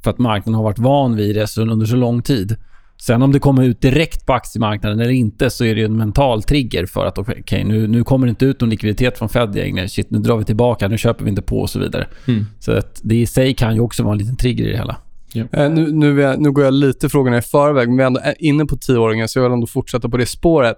För 0.03 0.09
att 0.11 0.17
marknaden 0.17 0.53
har 0.53 0.63
varit 0.63 0.79
van 0.79 1.15
vid 1.15 1.35
det 1.35 1.57
under 1.57 1.85
så 1.85 1.95
lång 1.95 2.21
tid. 2.21 2.57
Sen 3.05 3.21
om 3.21 3.31
det 3.31 3.39
kommer 3.39 3.63
ut 3.63 3.81
direkt 3.81 4.25
på 4.25 4.33
aktiemarknaden 4.33 4.99
eller 4.99 5.11
inte 5.11 5.49
så 5.49 5.65
är 5.65 5.75
det 5.75 5.83
en 5.83 5.97
mental 5.97 6.43
trigger 6.43 6.85
för 6.85 7.05
att 7.05 7.17
okej, 7.17 7.39
okay, 7.39 7.63
nu, 7.63 7.87
nu 7.87 8.03
kommer 8.03 8.27
det 8.27 8.29
inte 8.29 8.45
ut 8.45 8.61
någon 8.61 8.69
likviditet 8.69 9.17
från 9.17 9.29
Fed 9.29 9.55
längre. 9.55 9.89
Shit, 9.89 10.11
nu 10.11 10.19
drar 10.19 10.37
vi 10.37 10.43
tillbaka, 10.43 10.87
nu 10.87 10.97
köper 10.97 11.23
vi 11.23 11.29
inte 11.29 11.41
på 11.41 11.59
och 11.59 11.69
så 11.69 11.79
vidare. 11.79 12.07
Mm. 12.27 12.45
Så 12.59 12.71
att 12.71 13.01
det 13.03 13.15
i 13.15 13.25
sig 13.25 13.53
kan 13.53 13.75
ju 13.75 13.81
också 13.81 14.03
vara 14.03 14.13
en 14.13 14.17
liten 14.17 14.37
trigger 14.37 14.65
i 14.65 14.71
det 14.71 14.77
hela. 14.77 14.97
Ja. 15.33 15.45
Eh, 15.51 15.71
nu, 15.71 15.91
nu, 15.91 16.21
jag, 16.21 16.41
nu, 16.41 16.51
går 16.51 16.63
jag 16.63 16.73
lite 16.73 17.09
frågorna 17.09 17.37
i 17.37 17.41
förväg, 17.41 17.87
men 17.89 17.97
vi 17.97 18.03
är 18.03 18.07
ändå 18.07 18.21
inne 18.39 18.65
på 18.65 18.77
tioåringen 18.77 19.27
så 19.27 19.39
jag 19.39 19.43
vill 19.43 19.53
ändå 19.53 19.67
fortsätta 19.67 20.09
på 20.09 20.17
det 20.17 20.25
spåret. 20.25 20.77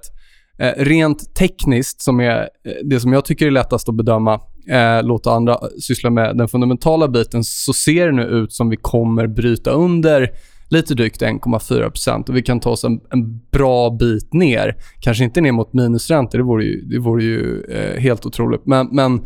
Eh, 0.58 0.72
rent 0.78 1.36
tekniskt, 1.36 2.02
som 2.02 2.20
är 2.20 2.40
eh, 2.40 2.72
det 2.84 3.00
som 3.00 3.14
jag 3.14 3.26
tycker 3.26 3.48
är 3.48 3.52
lättast 3.52 3.90
att 3.90 3.96
bedöma, 3.96 4.34
eh, 4.70 5.04
låta 5.04 5.32
andra 5.32 5.60
syssla 5.82 6.10
med 6.10 6.38
den 6.38 6.48
fundamentala 6.48 7.08
biten, 7.08 7.44
så 7.44 7.74
ser 7.74 8.06
det 8.06 8.12
nu 8.12 8.24
ut 8.24 8.54
som 8.54 8.70
vi 8.70 8.78
kommer 8.78 9.28
bryta 9.28 9.72
under 9.72 10.30
lite 10.76 10.96
drygt 10.96 11.22
1,4% 11.22 12.30
och 12.30 12.36
vi 12.36 12.42
kan 12.42 12.60
ta 12.60 12.70
oss 12.70 12.84
en, 12.84 13.02
en, 13.10 13.40
bra 13.52 13.90
bit 13.90 14.34
ner. 14.34 14.76
Kanske 15.00 15.24
inte 15.24 15.42
ner 15.42 15.52
mot 15.52 15.74
minusräntor, 15.74 16.38
det 16.38 16.44
vore 16.44 16.66
ju, 16.66 16.82
det 16.82 17.00
vore 17.00 17.24
ju 17.24 17.64
eh, 17.64 18.00
helt 18.02 18.26
otroligt. 18.26 18.66
Men, 18.66 18.88
men 18.92 19.26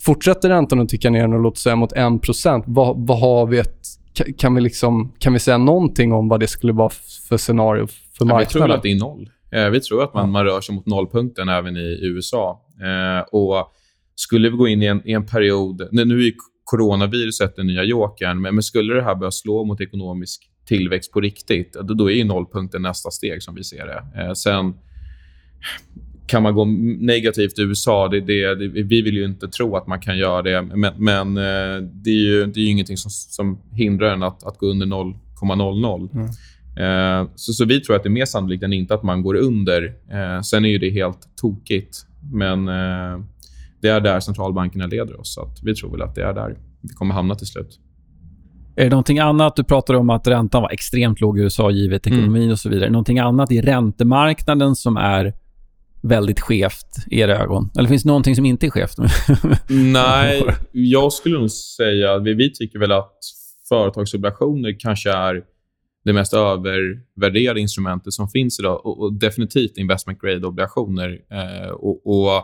fortsätter 0.00 0.48
räntan 0.48 0.80
att 0.80 0.88
ticka 0.88 1.10
ner 1.10 1.34
och 1.34 1.40
låt 1.40 1.58
säga 1.58 1.76
mot 1.76 1.92
1 1.92 2.02
vad, 2.66 3.06
vad 3.06 3.20
har 3.20 3.46
vi 3.46 3.58
ett 3.58 3.86
kan 4.38 4.54
vi, 4.54 4.60
liksom, 4.60 5.12
kan 5.18 5.32
vi 5.32 5.38
säga 5.38 5.58
någonting 5.58 6.12
om 6.12 6.28
vad 6.28 6.40
det 6.40 6.46
skulle 6.46 6.72
vara 6.72 6.90
för 7.28 7.36
scenario 7.36 7.86
för 7.86 8.24
marknaden? 8.24 8.46
vi 8.48 8.52
tror 8.52 8.70
att 8.70 8.82
det 8.82 8.90
är 8.90 8.98
noll. 8.98 9.30
Eh, 9.52 9.70
vi 9.70 9.80
tror 9.80 10.02
att 10.02 10.14
man, 10.14 10.30
man 10.30 10.44
rör 10.44 10.60
sig 10.60 10.74
mot 10.74 10.86
nollpunkten 10.86 11.48
även 11.48 11.76
i 11.76 11.98
USA. 12.02 12.60
Eh, 12.80 13.28
och 13.32 13.72
Skulle 14.14 14.50
vi 14.50 14.56
gå 14.56 14.68
in 14.68 14.82
i 14.82 14.86
en, 14.86 15.08
i 15.08 15.12
en 15.12 15.26
period... 15.26 15.88
Nu 15.92 16.26
är 16.26 16.32
coronaviruset 16.64 17.56
den 17.56 17.66
nya 17.66 17.84
jokern, 17.84 18.40
men, 18.40 18.54
men 18.54 18.62
skulle 18.62 18.94
det 18.94 19.02
här 19.02 19.14
börja 19.14 19.30
slå 19.30 19.64
mot 19.64 19.80
ekonomisk 19.80 20.49
tillväxt 20.70 21.12
på 21.12 21.20
riktigt, 21.20 21.72
då, 21.72 22.10
är 22.10 22.14
ju 22.14 22.24
nollpunkten 22.24 22.82
nästa 22.82 23.10
steg 23.10 23.42
som 23.42 23.54
vi 23.54 23.64
ser 23.64 23.86
det. 23.86 24.22
Eh, 24.22 24.32
sen 24.32 24.74
kan 26.26 26.42
man 26.42 26.54
gå 26.54 26.64
negativt 26.98 27.58
i 27.58 27.62
USA. 27.62 28.08
Det, 28.08 28.20
det, 28.20 28.54
det, 28.54 28.68
vi 28.68 29.02
vill 29.02 29.14
ju 29.14 29.24
inte 29.24 29.48
tro 29.48 29.76
att 29.76 29.86
man 29.86 30.00
kan 30.00 30.18
göra 30.18 30.42
det, 30.42 30.62
men, 30.62 30.92
men 30.96 31.36
eh, 31.36 31.88
det, 31.92 32.10
är 32.10 32.24
ju, 32.24 32.46
det 32.46 32.60
är 32.60 32.64
ju 32.64 32.70
ingenting 32.70 32.96
som, 32.96 33.10
som 33.10 33.58
hindrar 33.72 34.12
en 34.12 34.22
att, 34.22 34.44
att 34.44 34.58
gå 34.58 34.66
under 34.66 34.86
0,00. 34.86 36.08
Mm. 36.14 36.26
Eh, 36.76 37.30
så, 37.34 37.52
så 37.52 37.64
vi 37.64 37.80
tror 37.80 37.96
att 37.96 38.02
det 38.02 38.08
är 38.08 38.10
mer 38.10 38.24
sannolikt 38.24 38.62
än 38.62 38.72
inte 38.72 38.94
att 38.94 39.02
man 39.02 39.22
går 39.22 39.34
under. 39.34 39.84
Eh, 40.10 40.40
sen 40.42 40.64
är 40.64 40.68
ju 40.68 40.78
det 40.78 40.90
helt 40.90 41.36
tokigt, 41.36 42.06
men 42.32 42.68
eh, 42.68 43.24
det 43.80 43.88
är 43.88 44.00
där 44.00 44.20
centralbankerna 44.20 44.86
leder 44.86 45.20
oss. 45.20 45.34
Så 45.34 45.50
vi 45.62 45.74
tror 45.74 45.90
väl 45.90 46.02
att 46.02 46.14
det 46.14 46.22
är 46.22 46.34
där 46.34 46.56
vi 46.80 46.88
kommer 46.88 47.14
hamna 47.14 47.34
till 47.34 47.46
slut. 47.46 47.78
Är 48.76 48.84
det 48.84 48.90
någonting 48.90 49.18
annat? 49.18 49.56
Du 49.56 49.64
pratade 49.64 49.98
om 49.98 50.10
att 50.10 50.26
räntan 50.26 50.62
var 50.62 50.70
extremt 50.70 51.20
låg 51.20 51.38
i 51.38 51.42
USA 51.42 51.70
givet 51.70 52.06
ekonomin 52.06 52.42
mm. 52.42 52.52
och 52.52 52.58
så 52.58 52.68
vidare. 52.68 52.84
Är 52.84 52.88
det 52.88 52.92
någonting 52.92 53.18
annat 53.18 53.52
i 53.52 53.60
räntemarknaden 53.60 54.76
som 54.76 54.96
är 54.96 55.34
väldigt 56.02 56.40
skevt 56.40 57.06
i 57.10 57.20
era 57.20 57.38
ögon? 57.38 57.70
Eller 57.78 57.88
finns 57.88 58.02
det 58.02 58.08
någonting 58.08 58.36
som 58.36 58.46
inte 58.46 58.66
är 58.66 58.70
skevt? 58.70 58.96
Nej, 59.68 60.44
jag 60.72 61.12
skulle 61.12 61.38
nog 61.38 61.50
säga... 61.50 62.18
Vi, 62.18 62.34
vi 62.34 62.52
tycker 62.52 62.78
väl 62.78 62.92
att 62.92 63.18
företagsobligationer 63.68 64.80
kanske 64.80 65.12
är 65.12 65.42
det 66.04 66.12
mest 66.12 66.34
övervärderade 66.34 67.60
instrumentet 67.60 68.12
som 68.12 68.28
finns 68.28 68.58
idag 68.60 68.86
och, 68.86 69.00
och 69.00 69.12
definitivt 69.12 69.78
investment 69.78 70.20
grade-obligationer. 70.20 71.18
Eh, 71.30 71.70
och, 71.70 72.06
och 72.06 72.36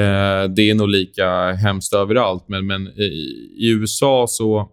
eh, 0.00 0.48
Det 0.48 0.70
är 0.70 0.74
nog 0.74 0.88
lika 0.88 1.52
hemskt 1.52 1.94
överallt, 1.94 2.44
men, 2.48 2.66
men 2.66 2.86
i, 2.86 3.02
i 3.58 3.70
USA 3.70 4.26
så... 4.28 4.72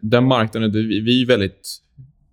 Den 0.00 0.24
marknaden, 0.24 0.72
vi 0.72 1.22
är 1.22 1.26
väldigt 1.26 1.82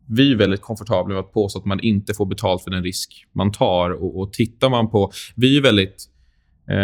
vi 0.10 0.32
är 0.32 0.36
väldigt 0.36 0.62
komfortabla 0.62 1.14
med 1.14 1.20
att 1.20 1.34
påstå 1.34 1.60
att 1.60 1.66
man 1.66 1.80
inte 1.80 2.14
får 2.14 2.26
betalt 2.26 2.64
för 2.64 2.72
den 2.72 2.84
risk 2.84 3.28
man 3.32 3.52
tar. 3.52 3.90
Och, 3.90 4.20
och 4.20 4.34
tittar 4.34 4.70
man 4.70 4.90
på... 4.90 5.12
Vi 5.36 5.58
är 5.58 5.62
väldigt... 5.62 6.10
Eh, 6.68 6.76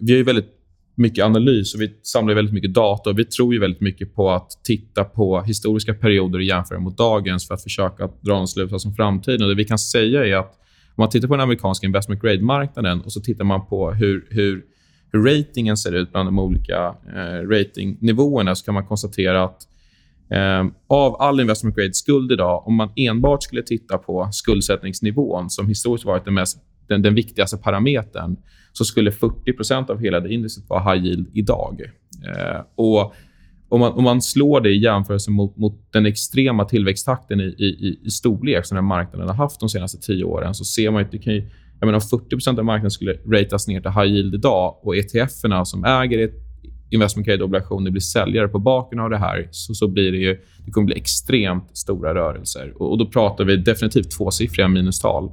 vi 0.00 0.16
har 0.16 0.24
väldigt 0.24 0.52
mycket 0.94 1.24
analys 1.24 1.74
och 1.74 1.80
vi 1.80 1.94
samlar 2.02 2.34
väldigt 2.34 2.54
mycket 2.54 2.74
data. 2.74 3.10
och 3.10 3.18
Vi 3.18 3.24
tror 3.24 3.54
ju 3.54 3.60
väldigt 3.60 3.80
mycket 3.80 4.14
på 4.14 4.30
att 4.30 4.50
titta 4.64 5.04
på 5.04 5.42
historiska 5.42 5.94
perioder 5.94 6.38
och 6.38 6.44
jämföra 6.44 6.78
mot 6.78 6.98
dagens 6.98 7.48
för 7.48 7.54
att 7.54 7.62
försöka 7.62 8.08
dra 8.20 8.38
en 8.38 8.48
slutsats 8.48 8.84
om 8.84 8.94
framtiden. 8.94 9.42
Och 9.42 9.48
det 9.48 9.54
vi 9.54 9.64
kan 9.64 9.78
säga 9.78 10.26
är 10.26 10.36
att 10.36 10.52
om 10.88 11.02
man 11.02 11.10
tittar 11.10 11.28
på 11.28 11.34
den 11.34 11.40
amerikanska 11.40 11.86
investment 11.86 12.22
grade-marknaden 12.22 13.00
och 13.00 13.12
så 13.12 13.20
tittar 13.20 13.44
man 13.44 13.66
på 13.66 13.92
hur, 13.92 14.26
hur, 14.30 14.64
hur 15.12 15.22
ratingen 15.24 15.76
ser 15.76 15.92
ut 15.92 16.12
bland 16.12 16.28
de 16.28 16.38
olika 16.38 16.94
eh, 17.14 17.48
ratingnivåerna 17.48 18.54
så 18.54 18.64
kan 18.64 18.74
man 18.74 18.86
konstatera 18.86 19.44
att 19.44 19.68
Eh, 20.30 20.66
av 20.86 21.16
all 21.22 21.40
investment 21.40 21.76
grade-skuld 21.76 22.32
idag, 22.32 22.66
om 22.66 22.74
man 22.74 22.88
enbart 22.96 23.42
skulle 23.42 23.62
titta 23.62 23.98
på 23.98 24.28
skuldsättningsnivån 24.32 25.50
som 25.50 25.68
historiskt 25.68 26.04
varit 26.04 26.24
den, 26.24 26.34
mest, 26.34 26.58
den, 26.88 27.02
den 27.02 27.14
viktigaste 27.14 27.56
parametern, 27.56 28.36
så 28.72 28.84
skulle 28.84 29.10
40% 29.10 29.90
av 29.90 30.00
hela 30.00 30.20
det 30.20 30.34
indexet 30.34 30.68
vara 30.68 30.92
high 30.92 31.06
yield 31.06 31.26
idag. 31.34 31.82
Eh, 32.26 32.60
och 32.74 33.14
om 33.68 33.80
man, 33.80 33.92
om 33.92 34.04
man 34.04 34.22
slår 34.22 34.60
det 34.60 34.70
i 34.70 34.78
jämförelse 34.78 35.30
mot, 35.30 35.56
mot 35.56 35.92
den 35.92 36.06
extrema 36.06 36.64
tillväxttakten 36.64 37.40
i, 37.40 37.44
i, 37.44 37.98
i 38.04 38.10
storlek 38.10 38.66
som 38.66 38.74
den 38.74 38.84
marknaden 38.84 39.28
har 39.28 39.34
haft 39.34 39.60
de 39.60 39.68
senaste 39.68 39.98
tio 39.98 40.24
åren, 40.24 40.54
så 40.54 40.64
ser 40.64 40.90
man 40.90 41.02
att 41.02 41.10
det 41.10 41.18
kan 41.18 41.34
ju, 41.34 41.50
jag 41.80 41.86
menar, 41.86 42.00
om 42.12 42.20
40% 42.20 42.58
av 42.58 42.64
marknaden 42.64 42.90
skulle 42.90 43.12
ratas 43.12 43.68
ner 43.68 43.80
till 43.80 43.90
high 43.90 44.12
yield 44.14 44.34
idag 44.34 44.76
och 44.82 44.96
ETF-erna 44.96 45.64
som 45.64 45.84
äger 45.84 46.24
ett 46.24 46.34
investment 46.90 47.26
grade-obligationer 47.26 47.90
blir 47.90 48.00
säljare 48.00 48.48
på 48.48 48.58
baken 48.58 49.00
av 49.00 49.10
det 49.10 49.18
här 49.18 49.48
så, 49.50 49.74
så 49.74 49.88
blir 49.88 50.12
det 50.12 50.18
ju 50.18 50.40
det 50.64 50.70
kommer 50.70 50.86
bli 50.86 50.96
extremt 50.96 51.76
stora 51.76 52.14
rörelser. 52.14 52.72
Och, 52.76 52.90
och 52.90 52.98
då 52.98 53.06
pratar 53.06 53.44
vi 53.44 53.56
definitivt 53.56 54.10
tvåsiffriga 54.10 54.68
minustal. 54.68 55.32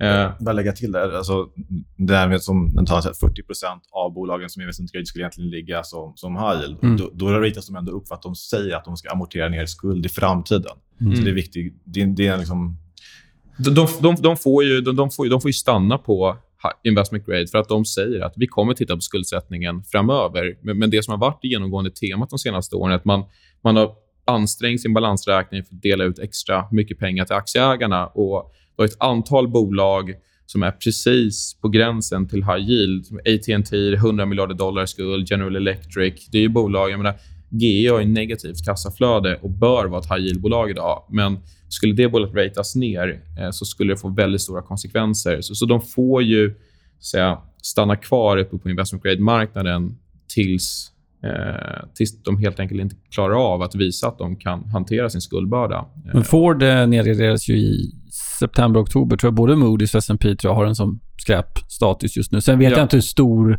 Eh, 0.00 0.30
bara 0.40 0.52
lägga 0.52 0.72
till 0.72 0.92
där. 0.92 1.16
Alltså, 1.16 1.48
det 1.96 2.16
här 2.16 2.28
med 2.28 2.42
som 2.42 2.74
den 2.74 2.86
tar 2.86 3.00
40% 3.00 3.10
av 3.90 4.12
bolagen 4.12 4.48
som 4.48 4.62
investment 4.62 4.92
grade 4.92 5.06
skulle 5.06 5.22
egentligen 5.22 5.50
ligga 5.50 5.82
som, 5.82 6.12
som 6.16 6.36
high 6.36 6.60
yield. 6.60 6.76
Mm. 6.82 6.96
Då, 6.96 7.10
då 7.12 7.28
ratas 7.28 7.66
de 7.66 7.76
ändå 7.76 7.92
upp 7.92 8.08
för 8.08 8.14
att 8.14 8.22
de 8.22 8.34
säger 8.34 8.76
att 8.76 8.84
de 8.84 8.96
ska 8.96 9.10
amortera 9.10 9.48
ner 9.48 9.66
skuld 9.66 10.06
i 10.06 10.08
framtiden. 10.08 10.76
Mm. 11.00 11.16
Så 11.16 11.22
det 11.22 11.30
är 11.30 11.34
viktigt. 11.34 11.74
Det, 11.84 12.04
det 12.04 12.26
är 12.26 12.38
liksom... 12.38 12.76
De, 13.58 13.88
de, 14.00 14.16
de, 14.20 14.36
får 14.36 14.64
ju, 14.64 14.80
de, 14.80 14.96
de, 14.96 15.10
får, 15.10 15.26
de 15.26 15.40
får 15.40 15.48
ju 15.48 15.52
stanna 15.52 15.98
på 15.98 16.36
investment 16.84 17.26
grade 17.26 17.46
för 17.46 17.58
att 17.58 17.68
de 17.68 17.84
säger 17.84 18.20
att 18.20 18.32
vi 18.36 18.46
kommer 18.46 18.74
titta 18.74 18.94
på 18.94 19.00
skuldsättningen 19.00 19.82
framöver. 19.84 20.58
Men, 20.62 20.78
men 20.78 20.90
det 20.90 21.02
som 21.02 21.12
har 21.12 21.18
varit 21.18 21.38
det 21.42 21.48
genomgående 21.48 21.90
temat 21.90 22.30
de 22.30 22.38
senaste 22.38 22.76
åren 22.76 22.92
är 22.92 22.96
att 22.96 23.04
man, 23.04 23.24
man 23.64 23.76
har 23.76 23.92
ansträngt 24.24 24.80
sin 24.80 24.94
balansräkning 24.94 25.64
för 25.64 25.74
att 25.74 25.82
dela 25.82 26.04
ut 26.04 26.18
extra 26.18 26.64
mycket 26.70 26.98
pengar 26.98 27.24
till 27.24 27.34
aktieägarna. 27.34 28.06
Och 28.06 28.52
det 28.76 28.82
är 28.82 28.86
ett 28.86 28.96
antal 29.00 29.48
bolag 29.48 30.14
som 30.46 30.62
är 30.62 30.70
precis 30.70 31.56
på 31.60 31.68
gränsen 31.68 32.28
till 32.28 32.44
high 32.44 32.70
yield. 32.70 33.06
AT&T 33.18 33.94
100 33.94 34.26
miljarder 34.26 34.54
dollar 34.54 34.86
skuld, 34.86 35.30
General 35.30 35.56
Electric. 35.56 36.28
Det 36.32 36.38
är 36.38 36.42
ju 36.42 36.48
bolag... 36.48 36.90
Jag 36.90 36.98
menar, 36.98 37.14
GE 37.50 37.88
har 37.88 38.00
ju 38.00 38.06
negativt 38.06 38.64
kassaflöde 38.64 39.38
och 39.42 39.50
bör 39.50 39.86
vara 39.86 40.00
ett 40.00 40.10
high 40.10 40.26
yield-bolag 40.26 40.70
idag. 40.70 41.04
Men 41.10 41.38
skulle 41.68 41.92
det 41.92 42.08
bolaget 42.08 42.34
ratas 42.34 42.74
ner 42.74 43.20
eh, 43.38 43.50
så 43.50 43.64
skulle 43.64 43.92
det 43.92 43.96
få 43.96 44.08
väldigt 44.08 44.40
stora 44.40 44.62
konsekvenser. 44.62 45.40
Så, 45.40 45.54
så 45.54 45.66
de 45.66 45.80
får 45.80 46.22
ju 46.22 46.54
säga, 47.00 47.38
stanna 47.62 47.96
kvar 47.96 48.36
uppe 48.36 48.58
på 48.58 48.70
investment 48.70 49.04
grade-marknaden 49.04 49.96
tills, 50.34 50.92
eh, 51.24 51.88
tills 51.94 52.22
de 52.22 52.38
helt 52.38 52.60
enkelt 52.60 52.80
inte 52.80 52.96
klarar 53.10 53.52
av 53.54 53.62
att 53.62 53.74
visa 53.74 54.08
att 54.08 54.18
de 54.18 54.36
kan 54.36 54.64
hantera 54.64 55.10
sin 55.10 55.20
skuldbörda. 55.20 55.86
Men 56.14 56.24
Ford 56.24 56.62
eh, 56.62 56.86
nedgraderades 56.86 57.48
ju 57.48 57.56
i 57.56 57.92
september, 58.38 58.80
oktober. 58.80 59.16
tror 59.16 59.28
jag 59.28 59.34
både 59.34 59.54
Moody's 59.54 59.94
och 59.94 59.98
S&P 59.98 60.36
tror 60.36 60.50
jag 60.50 60.54
har 60.54 60.66
en 60.66 60.74
som 60.74 61.00
skräpstatus 61.16 62.16
just 62.16 62.32
nu. 62.32 62.40
Sen 62.40 62.58
vet 62.58 62.70
ja. 62.70 62.76
jag 62.76 62.84
inte 62.84 62.96
hur 62.96 63.02
stor 63.02 63.58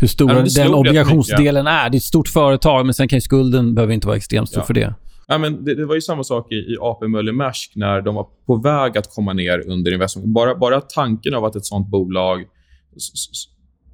hur 0.00 0.06
stor 0.06 0.62
den 0.62 0.74
obligationsdelen 0.74 1.66
är. 1.66 1.90
Det 1.90 1.96
är 1.96 1.98
ett 1.98 2.02
stort 2.02 2.28
företag, 2.28 2.86
men 2.86 2.94
sen 2.94 3.08
kan 3.08 3.20
skulden 3.20 3.74
behöver 3.74 3.94
inte 3.94 4.06
vara 4.06 4.16
extremt 4.16 4.48
stor 4.48 4.60
ja. 4.60 4.66
för 4.66 4.74
det. 4.74 4.94
Ja, 5.28 5.38
men 5.38 5.64
det, 5.64 5.74
det, 5.74 5.86
var 5.86 5.94
ju 5.94 6.00
samma 6.00 6.24
sak 6.24 6.52
i, 6.52 6.54
i 6.54 6.76
AP 6.80 7.08
Möller 7.08 7.32
Maersk 7.32 7.72
när 7.74 8.00
de 8.00 8.14
var 8.14 8.26
på 8.46 8.56
väg 8.56 8.98
att 8.98 9.14
komma 9.14 9.32
ner 9.32 9.68
under 9.70 9.92
investment. 9.92 10.26
Bara, 10.26 10.54
bara 10.54 10.80
tanken 10.80 11.34
av 11.34 11.44
att 11.44 11.56
ett 11.56 11.64
sånt 11.64 11.88
bolag 11.88 12.44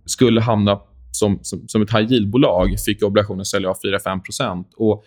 skulle 0.07 0.41
hamna 0.41 0.81
som, 1.11 1.39
som, 1.43 1.69
som 1.69 1.83
ett 1.83 1.93
high 1.93 2.13
yield-bolag 2.13 2.81
fick 2.87 3.03
obligationen 3.03 3.45
sälja 3.45 3.71
av 3.71 3.77
4-5% 3.85 4.65
och 4.77 5.05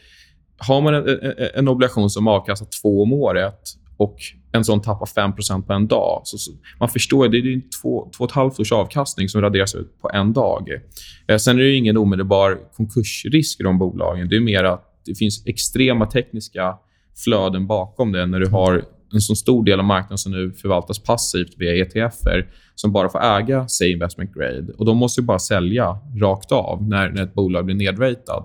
Har 0.57 0.81
man 0.81 0.93
en, 0.93 1.07
en, 1.07 1.33
en 1.55 1.67
obligation 1.67 2.09
som 2.09 2.27
avkastar 2.27 2.67
två 2.81 3.03
om 3.03 3.13
året 3.13 3.59
och 3.97 4.17
en 4.51 4.65
sån 4.65 4.81
tappar 4.81 5.05
5% 5.05 5.61
på 5.61 5.73
en 5.73 5.87
dag. 5.87 6.21
Så, 6.23 6.37
så, 6.37 6.51
man 6.79 6.89
förstår, 6.89 7.27
det 7.27 7.37
är 7.37 7.41
ju 7.41 7.61
två, 7.81 8.09
två 8.17 8.23
och 8.23 8.29
ett 8.29 8.35
halvt 8.35 8.59
års 8.59 8.71
avkastning 8.71 9.29
som 9.29 9.41
raderas 9.41 9.75
ut 9.75 10.01
på 10.01 10.09
en 10.13 10.33
dag. 10.33 10.69
Eh, 11.27 11.37
sen 11.37 11.59
är 11.59 11.63
det 11.63 11.75
ingen 11.75 11.97
omedelbar 11.97 12.59
konkursrisk 12.73 13.59
i 13.59 13.63
de 13.63 13.77
bolagen. 13.79 14.29
Det 14.29 14.35
är 14.35 14.41
mer 14.41 14.63
att 14.63 15.01
det 15.05 15.15
finns 15.15 15.47
extrema 15.47 16.05
tekniska 16.05 16.77
flöden 17.23 17.67
bakom 17.67 18.11
det 18.11 18.25
när 18.25 18.39
du 18.39 18.49
har 18.49 18.85
en 19.13 19.21
så 19.21 19.35
stor 19.35 19.63
del 19.63 19.79
av 19.79 19.85
marknaden 19.85 20.17
som 20.17 20.31
nu 20.31 20.51
förvaltas 20.51 20.99
passivt 20.99 21.53
via 21.57 21.85
ETFer 21.85 22.49
som 22.75 22.91
bara 22.91 23.09
får 23.09 23.23
äga, 23.23 23.67
säg 23.67 23.91
investment 23.91 24.33
grade. 24.33 24.73
Och 24.77 24.85
De 24.85 24.97
måste 24.97 25.21
bara 25.21 25.39
sälja 25.39 25.97
rakt 26.21 26.51
av 26.51 26.83
när, 26.83 27.09
när 27.09 27.23
ett 27.23 27.33
bolag 27.33 27.65
blir 27.65 27.75
nedratad. 27.75 28.43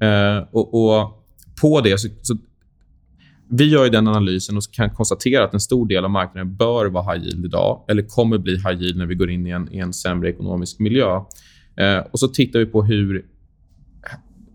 Eh, 0.00 0.38
och, 0.52 0.74
och, 0.74 1.24
På 1.60 1.80
det 1.80 1.98
så, 1.98 2.08
så 2.22 2.36
vi 3.56 3.64
gör 3.64 3.90
den 3.90 4.08
analysen 4.08 4.56
och 4.56 4.62
kan 4.72 4.90
konstatera 4.90 5.44
att 5.44 5.54
en 5.54 5.60
stor 5.60 5.86
del 5.86 6.04
av 6.04 6.10
marknaden 6.10 6.56
bör 6.56 6.86
vara 6.86 7.12
high 7.12 7.24
yield 7.24 7.44
idag 7.44 7.84
eller 7.88 8.02
kommer 8.02 8.38
bli 8.38 8.52
high 8.52 8.82
yield 8.82 8.96
när 8.96 9.06
vi 9.06 9.14
går 9.14 9.30
in 9.30 9.46
i 9.46 9.50
en, 9.50 9.72
i 9.72 9.78
en 9.78 9.92
sämre 9.92 10.30
ekonomisk 10.30 10.78
miljö. 10.78 11.20
Eh, 11.76 11.98
och 12.10 12.18
så 12.18 12.28
tittar 12.28 12.58
vi 12.58 12.66
på 12.66 12.82
hur 12.84 13.24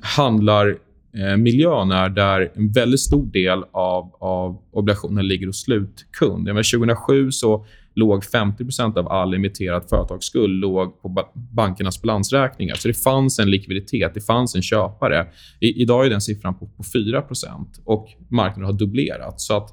handlar 0.02 0.78
Eh, 1.20 1.38
miljön 1.38 1.92
är 1.92 2.10
där 2.10 2.52
en 2.56 2.72
väldigt 2.72 3.00
stor 3.00 3.26
del 3.26 3.64
av, 3.72 4.16
av 4.20 4.62
obligationer 4.72 5.24
ligger 5.24 5.48
hos 5.48 5.64
slutkund. 5.64 6.48
Jag 6.48 6.56
2007 6.56 7.32
så 7.32 7.66
låg 7.96 8.24
50% 8.24 8.98
av 8.98 9.08
all 9.08 9.34
emitterad 9.34 9.90
företagsskuld 9.90 10.60
låg 10.60 11.02
på 11.02 11.10
ba 11.10 11.24
bankernas 11.34 12.02
balansräkningar. 12.02 12.76
Så 12.76 12.88
det 12.88 12.94
fanns 12.94 13.40
en 13.40 13.52
likviditet, 13.52 14.14
det 14.14 14.22
fanns 14.22 14.56
en 14.56 14.62
köpare. 14.62 15.28
I, 15.60 15.82
idag 15.82 16.06
är 16.06 16.10
den 16.10 16.22
siffran 16.22 16.60
på, 16.60 16.68
på 16.68 16.84
4% 16.84 17.66
och 17.86 18.08
marknaden 18.28 18.66
har 18.66 18.74
dubblerats. 18.74 19.48
Så 19.48 19.58
att, 19.58 19.70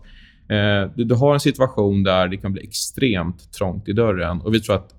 eh, 0.48 0.92
du, 0.94 1.04
du, 1.04 1.14
har 1.14 1.34
en 1.34 1.40
situation 1.40 2.02
där 2.02 2.28
det 2.28 2.36
kan 2.36 2.52
bli 2.52 2.62
extremt 2.62 3.52
trångt 3.52 3.88
i 3.88 3.92
dörren. 3.92 4.40
Och 4.40 4.54
Vi 4.54 4.60
tror 4.60 4.76
att 4.76 4.95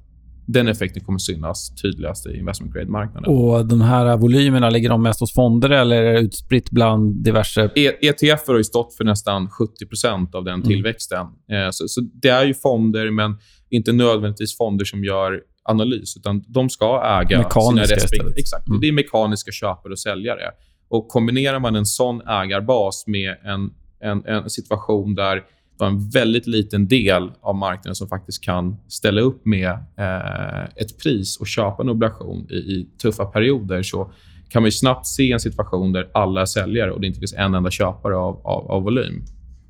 den 0.47 0.67
effekten 0.67 1.03
kommer 1.03 1.19
synas 1.19 1.75
tydligast 1.81 2.27
i 2.27 2.37
investment 2.37 2.73
grade-marknaden. 2.73 3.33
Och 3.33 3.65
de 3.65 3.81
här 3.81 4.17
volymerna, 4.17 4.69
ligger 4.69 4.89
de 4.89 5.03
mest 5.03 5.19
hos 5.19 5.33
fonder 5.33 5.69
eller 5.69 6.03
är 6.03 6.13
det 6.13 6.19
utspritt 6.19 6.71
bland 6.71 7.23
diverse... 7.23 7.69
E 7.75 7.91
ETF 8.01 8.47
har 8.47 8.63
stått 8.63 8.93
för 8.93 9.03
nästan 9.03 9.49
70% 9.49 10.35
av 10.35 10.43
den 10.43 10.53
mm. 10.53 10.67
tillväxten. 10.67 11.25
Eh, 11.51 11.69
så, 11.71 11.87
så, 11.87 12.01
det 12.01 12.29
är 12.29 12.45
ju 12.45 12.53
fonder, 12.53 13.11
men 13.11 13.37
inte 13.69 13.93
nödvändigtvis 13.93 14.57
fonder 14.57 14.85
som 14.85 15.03
gör 15.03 15.41
analys, 15.63 16.17
utan 16.17 16.43
de 16.47 16.69
ska 16.69 17.03
äga 17.21 17.37
mekaniska 17.37 17.59
sina 17.59 17.81
respektive... 17.81 18.33
Exakt. 18.37 18.67
Mm. 18.67 18.81
Det 18.81 18.87
är 18.87 18.91
mekaniska 18.91 19.51
köpare 19.51 19.91
och 19.91 19.99
säljare. 19.99 20.51
Och 20.89 21.07
Kombinerar 21.07 21.59
man 21.59 21.75
en 21.75 21.85
sån 21.85 22.21
ägarbas 22.21 23.03
med 23.07 23.35
en, 23.43 23.69
en, 23.99 24.25
en 24.25 24.49
situation 24.49 25.15
där 25.15 25.43
var 25.79 25.87
en 25.87 26.09
väldigt 26.09 26.47
liten 26.47 26.87
del 26.87 27.31
av 27.41 27.55
marknaden 27.55 27.95
som 27.95 28.07
faktiskt 28.07 28.43
kan 28.43 28.77
ställa 28.87 29.21
upp 29.21 29.45
med 29.45 29.69
eh, 29.97 30.63
ett 30.75 30.97
pris 31.03 31.37
och 31.39 31.47
köpa 31.47 31.83
en 31.83 31.89
obligation 31.89 32.47
i, 32.49 32.55
i, 32.55 32.87
tuffa 33.01 33.25
perioder 33.25 33.83
så 33.83 34.11
kan 34.49 34.61
man 34.61 34.71
snabbt 34.71 35.07
se 35.07 35.31
en 35.31 35.39
situation 35.39 35.91
där 35.91 36.09
alla 36.13 36.41
är 36.41 36.45
säljare 36.45 36.91
och 36.91 37.01
det 37.01 37.07
inte 37.07 37.19
finns 37.19 37.33
en 37.33 37.55
enda 37.55 37.71
köpare 37.71 38.15
av, 38.15 38.41
av, 38.43 38.71
av 38.71 38.83
volym. 38.83 39.23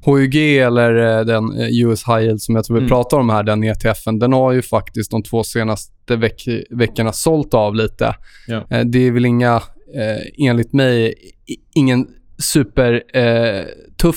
HUG, 0.06 0.36
eller 0.36 1.20
eh, 1.20 1.26
den 1.26 1.60
eh, 1.60 1.86
US 1.86 2.04
High 2.08 2.22
Yield 2.22 2.42
som 2.42 2.56
jag 2.56 2.66
tror 2.66 2.76
vi 2.76 2.82
mm. 2.82 2.90
pratar 2.90 3.18
om 3.18 3.30
här, 3.30 3.44
den 3.44 3.64
ETFen, 3.64 4.20
den 4.20 4.34
har 4.34 4.52
ju 4.52 4.62
faktiskt 4.62 5.12
de 5.12 5.24
två 5.24 5.44
senaste 5.44 6.16
veck 6.16 6.48
veckorna 6.70 7.14
sålt 7.14 7.54
av 7.54 7.76
lite. 7.76 8.16
Ja. 8.48 8.66
Eh, 8.70 8.86
det 8.86 9.00
är 9.00 9.12
väl 9.12 9.26
inga, 9.26 9.56
eh, 9.96 10.48
enligt 10.48 10.74
mig, 10.74 11.14
ingen 11.76 12.08
super 12.38 13.04
eh, 13.14 13.66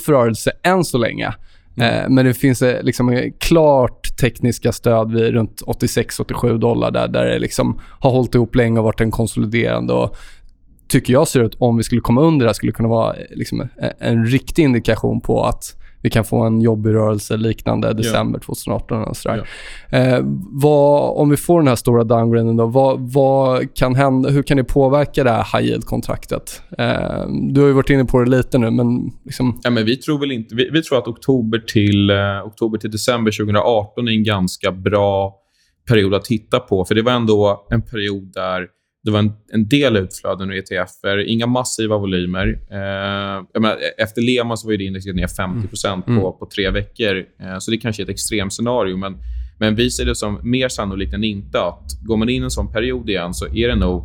rörelse 0.06 0.52
än 0.62 0.84
så 0.84 0.98
länge. 0.98 1.34
Mm. 1.76 1.94
Eh, 1.94 2.08
men 2.08 2.26
det 2.26 2.34
finns 2.34 2.62
eh, 2.62 2.82
liksom 2.82 3.32
klart 3.38 4.16
tekniska 4.20 4.72
stöd 4.72 5.12
vid 5.12 5.32
runt 5.32 5.62
86-87 5.66 6.58
dollar 6.58 6.90
där, 6.90 7.08
där 7.08 7.24
det 7.24 7.38
liksom 7.38 7.80
har 8.00 8.10
hållit 8.10 8.34
ihop 8.34 8.54
länge 8.54 8.78
och 8.78 8.84
varit 8.84 9.00
en 9.00 9.10
konsoliderande. 9.10 9.92
Och 9.92 10.16
tycker 10.88 11.12
jag 11.12 11.28
ser 11.28 11.42
ut, 11.42 11.56
om 11.58 11.76
vi 11.76 11.82
skulle 11.82 12.00
komma 12.00 12.20
under 12.20 12.44
det 12.44 12.48
här, 12.48 12.54
skulle 12.54 12.72
kunna 12.72 12.88
vara 12.88 13.14
eh, 13.14 13.24
liksom 13.30 13.68
en 13.98 14.26
riktig 14.26 14.62
indikation 14.62 15.20
på 15.20 15.44
att 15.44 15.76
vi 16.02 16.10
kan 16.10 16.24
få 16.24 16.42
en 16.42 16.60
jobbig 16.60 16.94
rörelse 16.94 17.36
liknande 17.36 17.92
december 17.92 18.38
ja. 18.38 18.46
2018. 18.46 19.04
Och 19.04 19.16
sådär. 19.16 19.46
Ja. 19.90 19.98
Eh, 19.98 20.20
vad, 20.50 21.18
om 21.18 21.30
vi 21.30 21.36
får 21.36 21.60
den 21.60 21.68
här 21.68 21.76
stora 21.76 22.04
downgraden, 22.04 22.56
då, 22.56 22.66
vad, 22.66 23.12
vad, 23.12 23.74
kan 23.74 23.94
hända, 23.94 24.30
hur 24.30 24.42
kan 24.42 24.56
det 24.56 24.64
påverka 24.64 25.24
det 25.24 25.30
här 25.30 25.58
high 25.58 25.70
yield-kontraktet? 25.70 26.62
Eh, 26.78 27.26
du 27.52 27.60
har 27.60 27.68
ju 27.68 27.72
varit 27.72 27.90
inne 27.90 28.04
på 28.04 28.20
det 28.20 28.30
lite 28.30 28.58
nu, 28.58 28.70
men... 28.70 29.10
Liksom... 29.24 29.60
Ja, 29.62 29.70
men 29.70 29.84
vi, 29.84 29.96
tror 29.96 30.18
väl 30.18 30.32
inte, 30.32 30.54
vi, 30.54 30.70
vi 30.70 30.82
tror 30.82 30.98
att 30.98 31.08
oktober 31.08 31.58
till, 31.58 32.10
eh, 32.10 32.46
oktober 32.46 32.78
till 32.78 32.90
december 32.90 33.32
2018 33.32 34.08
är 34.08 34.12
en 34.12 34.24
ganska 34.24 34.72
bra 34.72 35.36
period 35.88 36.14
att 36.14 36.24
titta 36.24 36.60
på. 36.60 36.84
För 36.84 36.94
Det 36.94 37.02
var 37.02 37.12
ändå 37.12 37.66
en 37.70 37.82
period 37.82 38.32
där 38.34 38.66
det 39.02 39.10
var 39.10 39.18
en, 39.18 39.32
en 39.52 39.68
del 39.68 39.96
utflöden 39.96 40.50
ur 40.50 40.58
ETFer, 40.58 41.18
inga 41.18 41.46
massiva 41.46 41.98
volymer. 41.98 42.48
Eh, 42.70 43.60
menar, 43.60 43.78
efter 43.98 44.22
Lehman 44.22 44.56
så 44.56 44.66
var 44.66 44.76
det 44.76 44.84
indexet 44.84 45.14
ner 45.14 45.26
50 45.26 45.86
mm. 45.86 46.02
på, 46.02 46.10
mm. 46.10 46.22
på 46.22 46.48
tre 46.54 46.70
veckor. 46.70 47.16
Eh, 47.40 47.58
så 47.58 47.70
det 47.70 47.76
kanske 47.76 48.02
är 48.02 48.04
ett 48.04 48.10
extremscenario. 48.10 48.96
Men, 48.96 49.16
men 49.58 49.74
vi 49.74 49.90
ser 49.90 50.04
det 50.04 50.14
som 50.14 50.40
mer 50.42 50.68
sannolikt 50.68 51.14
än 51.14 51.24
inte 51.24 51.62
att 51.62 51.84
går 52.02 52.16
man 52.16 52.28
in 52.28 52.42
i 52.42 52.44
en 52.44 52.50
sån 52.50 52.72
period 52.72 53.10
igen 53.10 53.34
så 53.34 53.46
är 53.46 53.68
det 53.68 53.76
nog 53.76 54.04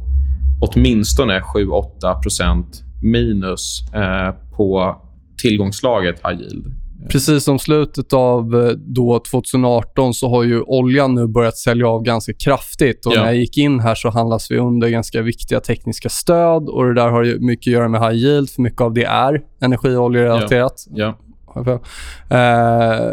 åtminstone 0.61 1.39
7-8% 1.39 2.63
minus 3.03 3.93
eh, 3.93 4.35
på 4.57 4.95
tillgångslaget 5.37 6.21
high 6.23 6.41
yield. 6.41 6.65
Precis 7.11 7.43
som 7.43 7.59
slutet 7.59 8.13
av 8.13 8.55
eh, 8.55 8.69
då 8.69 9.19
2018 9.31 10.13
så 10.13 10.29
har 10.29 10.43
ju 10.43 10.61
oljan 10.61 11.15
nu 11.15 11.27
börjat 11.27 11.57
sälja 11.57 11.87
av 11.87 12.03
ganska 12.03 12.33
kraftigt. 12.33 13.05
Och 13.05 13.13
ja. 13.13 13.19
När 13.19 13.25
jag 13.25 13.35
gick 13.35 13.57
in 13.57 13.79
här 13.79 13.95
så 13.95 14.09
handlas 14.09 14.51
vi 14.51 14.57
under 14.57 14.89
ganska 14.89 15.21
viktiga 15.21 15.59
tekniska 15.59 16.09
stöd. 16.09 16.69
och 16.69 16.85
Det 16.85 16.93
där 16.93 17.09
har 17.09 17.23
ju 17.23 17.39
mycket 17.39 17.71
att 17.71 17.73
göra 17.73 17.87
med 17.87 18.01
high 18.01 18.15
yield, 18.15 18.49
för 18.49 18.61
mycket 18.61 18.81
av 18.81 18.93
det 18.93 19.03
är 19.03 19.41
energioljerelaterat. 19.61 20.85
Ja. 20.89 21.17
Ja. 21.55 21.79
Eh, 22.29 23.11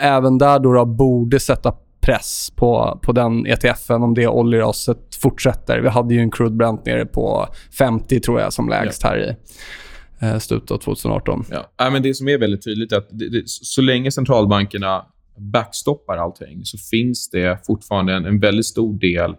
även 0.00 0.38
där 0.38 0.58
då, 0.58 0.72
då 0.72 0.84
borde 0.84 1.40
sätta 1.40 1.74
press 2.00 2.52
på, 2.56 3.00
på 3.02 3.12
den 3.12 3.46
ETFen 3.46 4.02
om 4.02 4.14
det 4.14 4.28
oljeraset 4.28 4.98
fortsätter. 5.22 5.80
Vi 5.80 5.88
hade 5.88 6.14
ju 6.14 6.20
en 6.20 6.30
crude 6.30 6.56
Brent 6.56 6.86
nere 6.86 7.06
på 7.06 7.46
50 7.78 8.20
tror 8.20 8.40
jag 8.40 8.52
som 8.52 8.68
lägst 8.68 9.02
här 9.02 9.18
i 9.18 9.36
eh, 10.22 10.38
slutet 10.38 10.70
av 10.70 10.78
2018. 10.78 11.44
Ja. 11.50 11.72
ja. 11.76 11.90
men 11.90 12.02
det 12.02 12.14
som 12.14 12.28
är 12.28 12.38
väldigt 12.38 12.64
tydligt 12.64 12.92
är 12.92 12.96
att 12.96 13.08
det, 13.10 13.28
det, 13.28 13.42
så 13.48 13.82
länge 13.82 14.10
centralbankerna 14.10 15.04
backstoppar 15.36 16.16
allting 16.16 16.64
så 16.64 16.78
finns 16.78 17.30
det 17.30 17.66
fortfarande 17.66 18.12
en, 18.14 18.24
en 18.24 18.40
väldigt 18.40 18.66
stor 18.66 18.98
del 18.98 19.34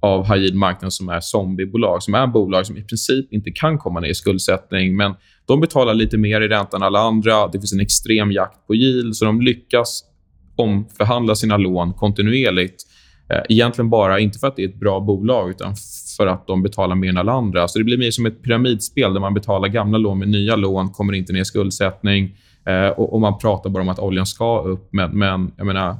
av 0.00 0.24
high 0.24 0.42
yield-marknaden 0.42 0.90
som 0.90 1.08
är 1.08 1.20
zombiebolag, 1.20 2.02
som 2.02 2.14
är 2.14 2.26
bolag 2.26 2.66
som 2.66 2.76
i 2.76 2.82
princip 2.82 3.32
inte 3.32 3.50
kan 3.50 3.78
komma 3.78 4.00
ner 4.00 4.08
i 4.08 4.14
skuldsättning, 4.14 4.96
men 4.96 5.14
de 5.46 5.60
betalar 5.60 5.94
lite 5.94 6.16
mer 6.16 6.40
i 6.40 6.48
ränta 6.48 6.76
än 6.76 6.82
alla 6.82 6.98
andra. 6.98 7.46
Det 7.46 7.58
finns 7.58 7.72
en 7.72 7.80
extrem 7.80 8.32
jakt 8.32 8.66
på 8.66 8.74
yield, 8.74 9.16
så 9.16 9.24
de 9.24 9.40
lyckas 9.40 10.04
omförhandla 10.56 11.34
sina 11.34 11.56
lån 11.56 11.92
kontinuerligt. 11.92 12.82
Eh, 13.30 13.40
egentligen 13.48 13.90
bara, 13.90 14.18
inte 14.18 14.38
för 14.38 14.46
att 14.46 14.56
det 14.56 14.64
är 14.64 14.68
ett 14.68 14.80
bra 14.80 15.00
bolag, 15.00 15.50
utan 15.50 15.76
för 16.16 16.26
att 16.26 16.46
de 16.46 16.62
betalar 16.62 16.94
mer 16.94 17.08
än 17.08 17.16
alla 17.16 17.32
andra. 17.32 17.68
Så 17.68 17.78
Det 17.78 17.84
blir 17.84 17.98
mer 17.98 18.10
som 18.10 18.26
ett 18.26 18.42
pyramidspel 18.42 19.14
där 19.14 19.20
man 19.20 19.34
betalar 19.34 19.68
gamla 19.68 19.98
lån 19.98 20.18
med 20.18 20.28
nya 20.28 20.56
lån, 20.56 20.90
kommer 20.90 21.12
inte 21.12 21.32
ner 21.32 21.40
i 21.40 21.44
skuldsättning 21.44 22.36
eh, 22.66 22.88
och, 22.88 23.12
och, 23.12 23.20
man 23.20 23.38
pratar 23.38 23.70
bara 23.70 23.82
om 23.82 23.88
att 23.88 23.98
oljan 23.98 24.26
ska 24.26 24.60
upp. 24.60 24.88
Men, 24.90 25.18
men 25.18 25.52
jag 25.56 25.66
menar, 25.66 25.96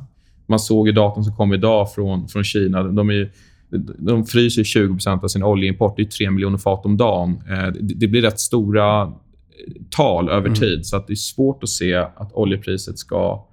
man 0.46 0.58
såg 0.58 0.86
ju 0.86 0.92
datan 0.92 1.24
som 1.24 1.36
kom 1.36 1.52
idag 1.52 1.92
från, 1.92 2.28
från 2.28 2.44
Kina. 2.44 2.82
De, 2.82 3.10
är, 3.10 3.30
de 3.98 4.26
fryser 4.26 4.62
20% 4.62 5.24
av 5.24 5.28
sin 5.28 5.42
oljeimport. 5.42 5.96
Det 5.96 6.02
är 6.02 6.06
3 6.06 6.30
miljoner 6.30 6.58
fat 6.58 6.86
om 6.86 6.96
dagen. 6.96 7.42
Eh, 7.50 7.66
det, 7.66 7.94
det, 7.94 8.06
blir 8.06 8.22
rätt 8.22 8.40
stora 8.40 9.12
tal 9.90 10.28
över 10.28 10.46
mm. 10.46 10.54
tid. 10.54 10.86
Så 10.86 10.96
att 10.96 11.06
det 11.06 11.12
är 11.12 11.16
svårt 11.16 11.62
att 11.62 11.68
se 11.68 11.94
att 11.94 12.32
oljepriset 12.32 12.98
ska 12.98 13.46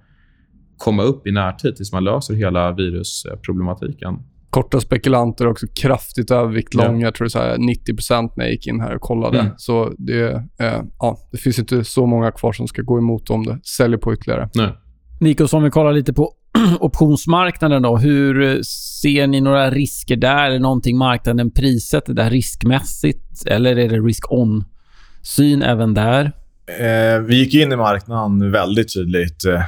komma 0.76 1.02
upp 1.02 1.26
i 1.26 1.32
närtid 1.32 1.76
tills 1.76 1.92
man 1.92 2.04
löser 2.04 2.34
hela 2.34 2.72
virusproblematiken. 2.72 4.18
Korta 4.52 4.80
spekulanter 4.80 5.46
också 5.46 5.66
kraftigt 5.74 6.30
övervikt 6.30 6.74
långa. 6.74 7.00
Ja. 7.00 7.06
Jag 7.06 7.14
tror 7.14 7.28
det 7.28 7.38
är 7.38 7.58
90 7.58 7.94
när 8.36 8.44
jag 8.44 8.52
gick 8.52 8.66
in 8.66 8.80
här 8.80 8.94
och 8.94 9.00
kollade. 9.00 9.38
Mm. 9.38 9.52
Så 9.56 9.92
det, 9.98 10.32
eh, 10.60 10.82
ja, 10.98 11.18
det 11.32 11.38
finns 11.38 11.58
inte 11.58 11.84
så 11.84 12.06
många 12.06 12.30
kvar 12.30 12.52
som 12.52 12.68
ska 12.68 12.82
gå 12.82 12.98
emot 12.98 13.30
om 13.30 13.46
det 13.46 13.60
säljer 13.64 13.98
på 13.98 14.14
ytterligare. 14.14 14.50
Nej. 14.54 14.72
Nikos, 15.20 15.52
om 15.52 15.62
vi 15.62 15.70
kollar 15.70 15.92
lite 15.92 16.12
på 16.12 16.32
optionsmarknaden 16.80 17.82
då. 17.82 17.96
Hur 17.96 18.62
ser 19.02 19.26
ni 19.26 19.40
några 19.40 19.70
risker 19.70 20.16
där? 20.16 20.44
Är 20.44 20.50
det 20.50 20.58
någonting 20.58 20.98
marknaden 20.98 21.50
prissätter 21.50 22.14
där 22.14 22.30
riskmässigt? 22.30 23.46
Eller 23.46 23.78
är 23.78 23.88
det 23.88 23.98
risk-on-syn 23.98 25.62
även 25.62 25.94
där? 25.94 26.32
Eh, 26.66 27.20
vi 27.20 27.36
gick 27.36 27.54
in 27.54 27.72
i 27.72 27.76
marknaden 27.76 28.50
väldigt 28.50 28.94
tydligt 28.94 29.44
eh, 29.44 29.62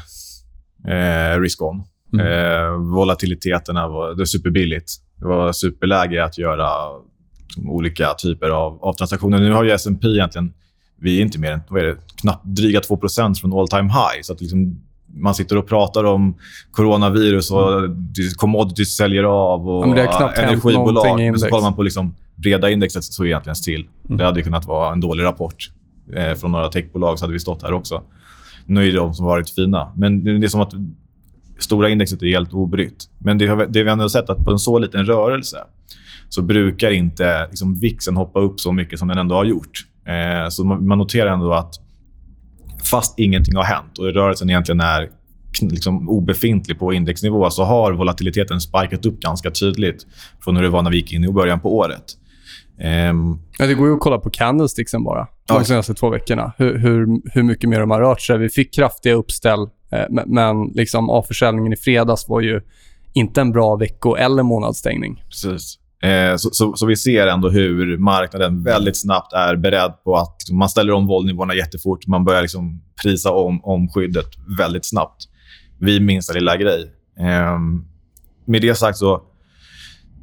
eh, 0.94 1.40
risk-on. 1.40 1.85
Mm. 2.14 2.27
Eh, 2.27 2.70
volatiliteterna 2.94 3.88
var, 3.88 4.11
det 4.11 4.18
var 4.18 4.24
superbilligt. 4.24 4.92
Det 5.20 5.27
var 5.27 5.53
superläge 5.53 6.24
att 6.24 6.38
göra 6.38 6.68
olika 7.68 8.14
typer 8.14 8.50
av, 8.50 8.85
av 8.85 8.92
transaktioner. 8.92 9.40
Nu 9.40 9.53
har 9.53 9.64
ju 9.64 9.70
S&P 9.70 10.09
egentligen... 10.09 10.53
Vi 10.96 11.18
är 11.18 11.22
inte 11.22 11.38
mer 11.38 11.53
än 11.53 11.61
vad 11.68 11.83
är 11.83 11.87
det, 11.87 11.96
knappt 12.20 12.44
dryga 12.44 12.81
2% 12.81 13.35
från 13.40 13.59
all 13.59 13.68
time 13.68 13.83
high. 13.83 14.22
Så 14.22 14.33
att 14.33 14.40
liksom, 14.40 14.81
man 15.07 15.35
sitter 15.35 15.57
och 15.57 15.66
pratar 15.66 16.05
om 16.05 16.35
coronavirus 16.70 17.50
och 17.50 17.79
mm. 17.79 18.09
commodities 18.37 18.96
säljer 18.96 19.24
av 19.24 19.68
och 19.68 19.98
ja, 19.98 20.33
energibolag. 20.33 21.18
Men 21.18 21.38
så 21.38 21.48
kollar 21.48 21.62
man 21.62 21.74
på 21.74 21.83
liksom 21.83 22.14
breda 22.35 22.70
indexet 22.70 23.05
så 23.05 23.22
är 23.22 23.27
egentligen 23.27 23.57
still. 23.57 23.87
Mm. 24.05 24.18
Det 24.18 24.24
hade 24.24 24.42
kunnat 24.42 24.66
vara 24.66 24.92
en 24.92 25.00
dålig 25.00 25.24
rapport 25.24 25.70
eh, 26.16 26.35
från 26.35 26.53
några 26.53 26.68
techbolag 26.68 27.18
så 27.18 27.24
hade 27.24 27.33
vi 27.33 27.40
stått 27.40 27.62
här 27.62 27.72
också. 27.72 28.03
Nu 28.66 28.83
är 28.83 28.92
det 28.92 28.98
de 28.98 29.14
som 29.14 29.27
varit 29.27 29.50
fina. 29.50 29.92
Men 29.96 30.24
det 30.40 30.46
är 30.46 30.48
som 30.48 30.61
att 30.61 30.72
stora 31.59 31.88
indexet 31.88 32.23
är 32.23 32.27
helt 32.27 32.53
obrytt. 32.53 33.05
Men 33.19 33.38
det, 33.38 33.47
har, 33.47 33.67
det 33.67 33.83
vi 33.83 33.90
ändå 33.90 34.09
sett 34.09 34.31
att 34.31 34.45
på 34.45 34.51
en 34.51 34.59
så 34.59 34.79
liten 34.79 35.07
rörelse 35.07 35.59
så 36.29 36.43
brukar 36.43 36.90
inte 36.90 37.47
liksom, 37.47 37.75
vixen 37.75 38.17
hoppa 38.17 38.40
upp 38.40 38.61
så 38.61 38.73
mycket 38.73 38.99
som 38.99 39.09
den 39.09 39.19
ändå 39.19 39.35
har 39.35 39.45
gjort. 39.45 39.87
Eh, 40.07 40.49
så 40.49 40.64
man, 40.64 40.87
man, 40.87 40.99
noterar 40.99 41.33
ändå 41.33 41.53
att 41.53 41.75
fast 42.90 43.19
ingenting 43.19 43.57
har 43.57 43.64
hänt 43.64 43.99
och 43.99 44.05
rörelsen 44.05 44.51
egentligen 44.51 44.81
är 44.81 45.09
liksom 45.61 46.09
obefintlig 46.09 46.79
på 46.79 46.93
indexnivå 46.93 47.51
så 47.51 47.64
har 47.64 47.93
volatiliteten 47.93 48.61
spikat 48.61 49.07
upp 49.07 49.21
ganska 49.21 49.51
tydligt 49.51 50.07
från 50.45 50.57
hur 50.57 50.62
det 50.62 50.69
var 50.69 50.83
när 50.83 50.90
vi 50.90 50.97
gick 50.97 51.12
in 51.12 51.25
i 51.25 51.33
början 51.33 51.61
på 51.61 51.77
året. 51.77 52.05
Um, 53.11 53.40
ja, 53.59 53.67
det 53.67 53.75
går 53.75 53.88
ju 53.88 53.95
att 53.95 54.01
kolla 54.01 54.19
på 54.19 54.31
candlesticksen 54.31 55.05
bara, 55.05 55.27
de 55.49 55.57
ja. 55.57 55.64
senaste 55.64 55.95
två 55.95 56.11
veckorna. 56.11 56.53
Hur, 56.59 56.79
hur, 56.79 57.07
hur 57.35 57.43
mycket 57.43 57.71
mer 57.71 57.81
de 57.81 57.90
har 57.90 58.01
rört 58.01 58.21
sig. 58.21 58.38
Vi 58.38 58.49
fick 58.49 58.75
kraftiga 58.75 59.14
uppställ, 59.14 59.69
Eh, 59.95 60.25
men 60.27 60.67
liksom 60.67 61.11
avförsäljningen 61.11 61.73
i 61.73 61.77
fredags 61.77 62.29
var 62.29 62.41
ju 62.41 62.61
inte 63.13 63.41
en 63.41 63.53
bra 63.53 63.77
vecko 63.77 64.17
eller 64.17 64.43
månadsstängning. 64.43 65.25
Precis. 65.29 65.79
Eh, 66.03 66.37
så, 66.37 66.51
så, 66.53 66.73
så, 66.77 66.87
vi 66.87 66.97
ser 66.97 67.27
ändå 67.27 67.51
hur 67.51 67.99
marknaden 67.99 68.63
väldigt 68.63 69.01
snabbt 69.01 69.33
är 69.33 69.57
beredd 69.57 69.93
på 70.05 70.17
att 70.17 70.37
liksom, 70.41 70.59
man 70.59 70.69
ställer 70.69 70.93
om 70.93 71.07
våldnivåerna 71.07 71.55
jättefort. 71.55 72.07
Man 72.07 72.25
börjar 72.25 72.43
liksom 72.43 72.83
prisa 73.03 73.31
om, 73.31 73.65
om 73.65 73.89
skyddet 73.89 74.29
väldigt 74.59 74.85
snabbt 74.85 75.23
vid 75.81 76.03
minsta 76.03 76.33
lilla 76.33 76.57
grej. 76.57 76.93
Eh, 77.19 77.59
med 78.47 78.63
det 78.63 78.75
sagt 78.75 78.99
så 78.99 79.23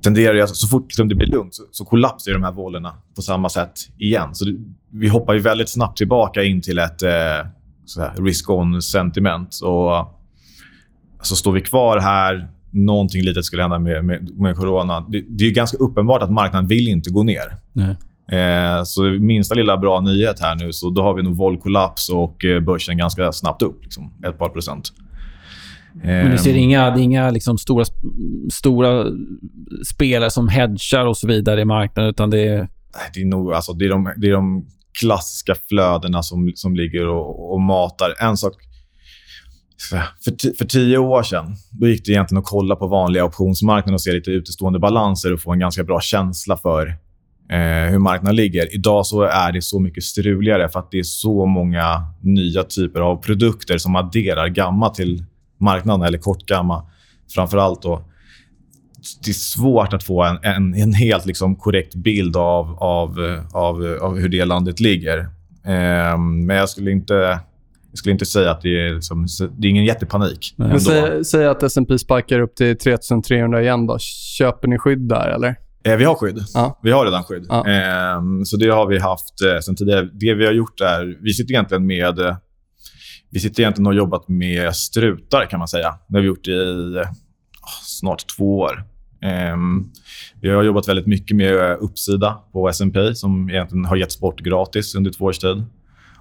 tenderar 0.04 0.34
det, 0.34 0.42
alltså, 0.42 0.56
så 0.56 0.68
fort 0.68 0.84
liksom 0.84 1.10
det 1.10 1.16
blir 1.16 1.28
lugnt 1.28 1.56
så, 1.56 1.64
så 1.72 1.86
kollapsar 1.86 2.32
de 2.32 2.44
här 2.44 2.52
vålorna 2.52 2.94
på 3.16 3.22
samma 3.22 3.50
sätt 3.50 3.74
igen. 3.98 4.36
Så 4.36 4.46
det, 4.46 4.58
vi 4.92 5.08
hoppar 5.08 5.34
ju 5.34 5.40
väldigt 5.40 5.70
snabbt 5.70 5.98
tillbaka 5.98 6.44
in 6.44 6.62
till 6.62 6.80
ett 6.80 7.04
eh, 7.04 7.48
risk-on-sentiment. 7.97 9.60
Och 9.63 10.21
så 11.21 11.36
står 11.36 11.51
vi 11.51 11.62
kvar 11.62 11.99
här 11.99 12.49
någonting 12.71 13.21
litet 13.21 13.45
skulle 13.45 13.62
hända 13.62 13.80
med, 13.80 14.06
med, 14.06 14.30
med 14.39 14.56
corona. 14.56 15.06
Det, 15.10 15.23
det, 15.30 15.45
är 15.45 15.51
ganska 15.51 15.77
uppenbart 15.77 16.21
att 16.21 16.32
marknaden 16.32 16.67
vill 16.67 16.88
inte 16.88 17.10
gå 17.10 17.23
ner. 17.23 17.58
Eh, 18.32 18.84
så 18.84 19.04
minsta 19.04 19.56
lilla 19.56 19.77
bra 19.77 20.01
nyhet 20.01 20.39
här 20.39 20.56
nu, 20.56 20.73
så 20.73 20.89
då 20.89 21.01
har 21.01 21.13
vi 21.13 21.23
nog 21.23 21.36
våldkollaps 21.36 22.10
och 22.10 22.45
eh, 22.45 22.60
börsen 22.60 22.97
ganska 22.97 23.32
snabbt 23.32 23.62
upp. 23.62 23.84
Liksom, 23.84 24.13
ett 24.27 24.38
par 24.38 24.49
procent. 24.49 24.91
Men 25.93 26.32
ni 26.32 26.38
ser 26.38 26.51
ehm. 26.51 26.58
inga, 26.58 26.97
inga 26.97 27.30
liksom 27.30 27.58
stora, 27.58 27.86
stora 28.51 29.06
spelare 29.93 30.32
som 30.32 30.47
hedgar 30.47 31.06
och 31.06 31.17
så 31.17 31.27
vidare 31.27 31.62
i 31.62 31.65
marknaden, 31.65 32.10
utan 32.10 32.30
det 32.30 32.47
är... 32.47 32.67
Det 33.13 33.21
är, 33.21 33.25
nog, 33.25 33.54
alltså, 33.54 33.73
det 33.73 33.86
är, 33.86 33.89
de, 33.89 34.13
det 34.17 34.27
är 34.27 34.32
de 34.32 34.65
klassiska 34.99 35.56
flödena 35.69 36.23
som, 36.23 36.51
som 36.56 36.75
ligger 36.75 37.08
och, 37.08 37.54
och 37.54 37.62
matar. 37.62 38.15
En 38.19 38.38
sak 38.38 38.54
för, 39.89 40.58
för 40.58 40.65
tio 40.65 40.97
år 40.97 41.23
sedan 41.23 41.56
då 41.71 41.88
gick 41.88 42.06
det 42.06 42.12
egentligen 42.12 42.39
att 42.39 42.49
kolla 42.49 42.75
på 42.75 42.88
vanliga 42.88 43.25
optionsmarknaden 43.25 43.93
och 43.93 44.01
se 44.01 44.12
lite 44.12 44.32
utestående 44.32 44.80
balanser 44.80 45.34
och 45.34 45.41
få 45.41 45.54
en 45.54 45.60
ganska 45.60 45.84
bra 45.84 46.01
känsla 46.01 46.58
för 46.58 46.88
eh, 47.51 47.91
hur 47.91 47.99
marknaden 47.99 48.36
ligger. 48.36 48.75
Idag 48.75 49.06
så 49.06 49.21
är 49.21 49.51
det 49.51 49.62
så 49.62 49.80
mycket 49.80 50.04
struligare 50.04 50.69
för 50.69 50.80
att 50.80 50.91
det 50.91 50.99
är 50.99 51.04
så 51.04 51.45
många 51.45 52.06
nya 52.21 52.63
typer 52.63 52.99
av 52.99 53.15
produkter 53.15 53.77
som 53.77 53.95
adderar 53.95 54.47
gamma 54.47 54.89
till 54.89 55.25
marknaden, 55.60 56.08
eller 56.08 56.17
kortgamma 56.17 56.86
framför 57.36 57.58
allt. 57.58 57.82
Då. 57.82 58.06
Det 59.24 59.32
är 59.32 59.34
svårt 59.34 59.94
att 59.94 60.04
få 60.04 60.24
en, 60.24 60.40
en, 60.44 60.74
en 60.74 60.94
helt 60.94 61.26
liksom 61.26 61.56
korrekt 61.56 61.96
bild 61.96 62.38
av, 62.38 62.78
av, 62.84 63.40
av, 63.54 63.98
av 64.02 64.18
hur 64.18 64.30
det 64.30 64.46
landet 64.46 64.80
ligger. 64.80 65.18
Eh, 65.66 66.18
men 66.18 66.56
jag 66.56 66.70
skulle 66.70 66.92
inte 66.92 67.40
jag 67.92 67.98
skulle 67.98 68.14
inte 68.14 68.26
säga 68.26 68.52
att 68.52 68.62
det 68.62 68.88
är, 68.88 68.94
liksom, 68.96 69.28
det 69.58 69.68
är 69.68 69.70
ingen 69.70 69.86
jättepanik. 69.86 70.54
Men 70.56 70.82
säg, 70.82 71.26
säg 71.26 71.48
att 71.48 71.64
S&P 71.64 72.00
sparkar 72.00 72.40
upp 72.40 72.56
till 72.56 72.78
3300 72.78 73.62
igen. 73.62 73.88
Då. 73.88 73.98
Köper 74.38 74.68
ni 74.68 74.78
skydd 74.78 75.10
där, 75.10 75.30
eller? 75.30 75.56
Eh, 75.84 75.96
vi 75.96 76.04
har 76.04 76.16
skydd. 76.16 76.40
Ja. 76.54 76.80
Vi 76.84 76.92
har 76.92 77.06
redan 77.06 77.24
skydd. 77.24 77.46
Ja. 77.50 77.68
Eh, 77.68 78.22
så 78.46 78.58
det 78.58 78.70
har 78.70 78.88
vi 78.88 79.00
haft 79.00 79.42
eh, 79.42 79.60
sen 79.60 79.76
tidigare. 79.76 80.10
Det 80.14 80.34
vi 80.34 80.46
har 80.46 80.54
gjort 80.54 80.82
är... 80.82 81.18
Vi 81.24 81.34
sitter 81.34 81.54
egentligen 81.54 81.86
med... 81.86 82.20
Eh, 82.20 82.36
vi 83.32 83.40
sitter 83.40 83.62
egentligen 83.62 83.88
och 83.88 83.94
har 83.94 83.98
jobbat 83.98 84.28
med 84.28 84.76
strutar, 84.76 85.46
kan 85.46 85.60
man 85.60 85.68
säga. 85.68 85.96
Det 86.08 86.18
har 86.18 86.22
vi 86.22 86.28
gjort 86.28 86.48
i 86.48 86.52
oh, 86.52 87.82
snart 87.84 88.26
två 88.38 88.58
år. 88.58 88.84
Ehm, 89.22 89.84
vi 90.42 90.50
har 90.50 90.64
jobbat 90.64 90.88
väldigt 90.88 91.08
mycket 91.08 91.38
med 91.38 91.78
uppsida 91.80 92.38
på 92.52 92.70
S&P 92.70 93.16
som 93.16 93.50
egentligen 93.50 93.86
har 93.86 93.96
getts 93.96 94.20
bort 94.20 94.40
gratis 94.40 94.96
under 94.96 95.12
två 95.12 95.26
års 95.26 95.40
tid. 95.40 95.64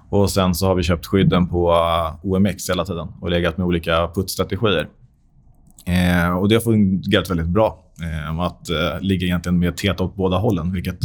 Och 0.09 0.29
Sen 0.29 0.55
så 0.55 0.67
har 0.67 0.75
vi 0.75 0.83
köpt 0.83 1.05
skydden 1.05 1.47
på 1.47 1.71
uh, 1.71 2.25
OMX 2.25 2.69
hela 2.69 2.85
tiden 2.85 3.07
och 3.21 3.29
legat 3.29 3.57
med 3.57 3.67
olika 3.67 4.07
puttstrategier. 4.15 4.87
Eh, 5.85 6.37
och 6.37 6.49
det 6.49 6.55
har 6.55 6.61
fungerat 6.61 7.29
väldigt 7.29 7.47
bra. 7.47 7.85
Eh, 8.01 8.39
att 8.39 8.69
eh, 8.69 9.01
ligga 9.01 9.25
egentligen 9.25 9.59
med 9.59 9.77
teta 9.77 10.03
åt 10.03 10.15
båda 10.15 10.37
hållen, 10.37 10.73
vilket 10.73 10.99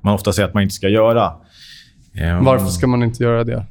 man 0.00 0.14
ofta 0.14 0.32
säger 0.32 0.48
att 0.48 0.54
man 0.54 0.62
inte 0.62 0.74
ska 0.74 0.88
göra. 0.88 1.32
Eh, 2.14 2.42
Varför 2.42 2.66
ska 2.66 2.86
man 2.86 3.02
inte 3.02 3.22
göra 3.22 3.44
det? 3.44 3.66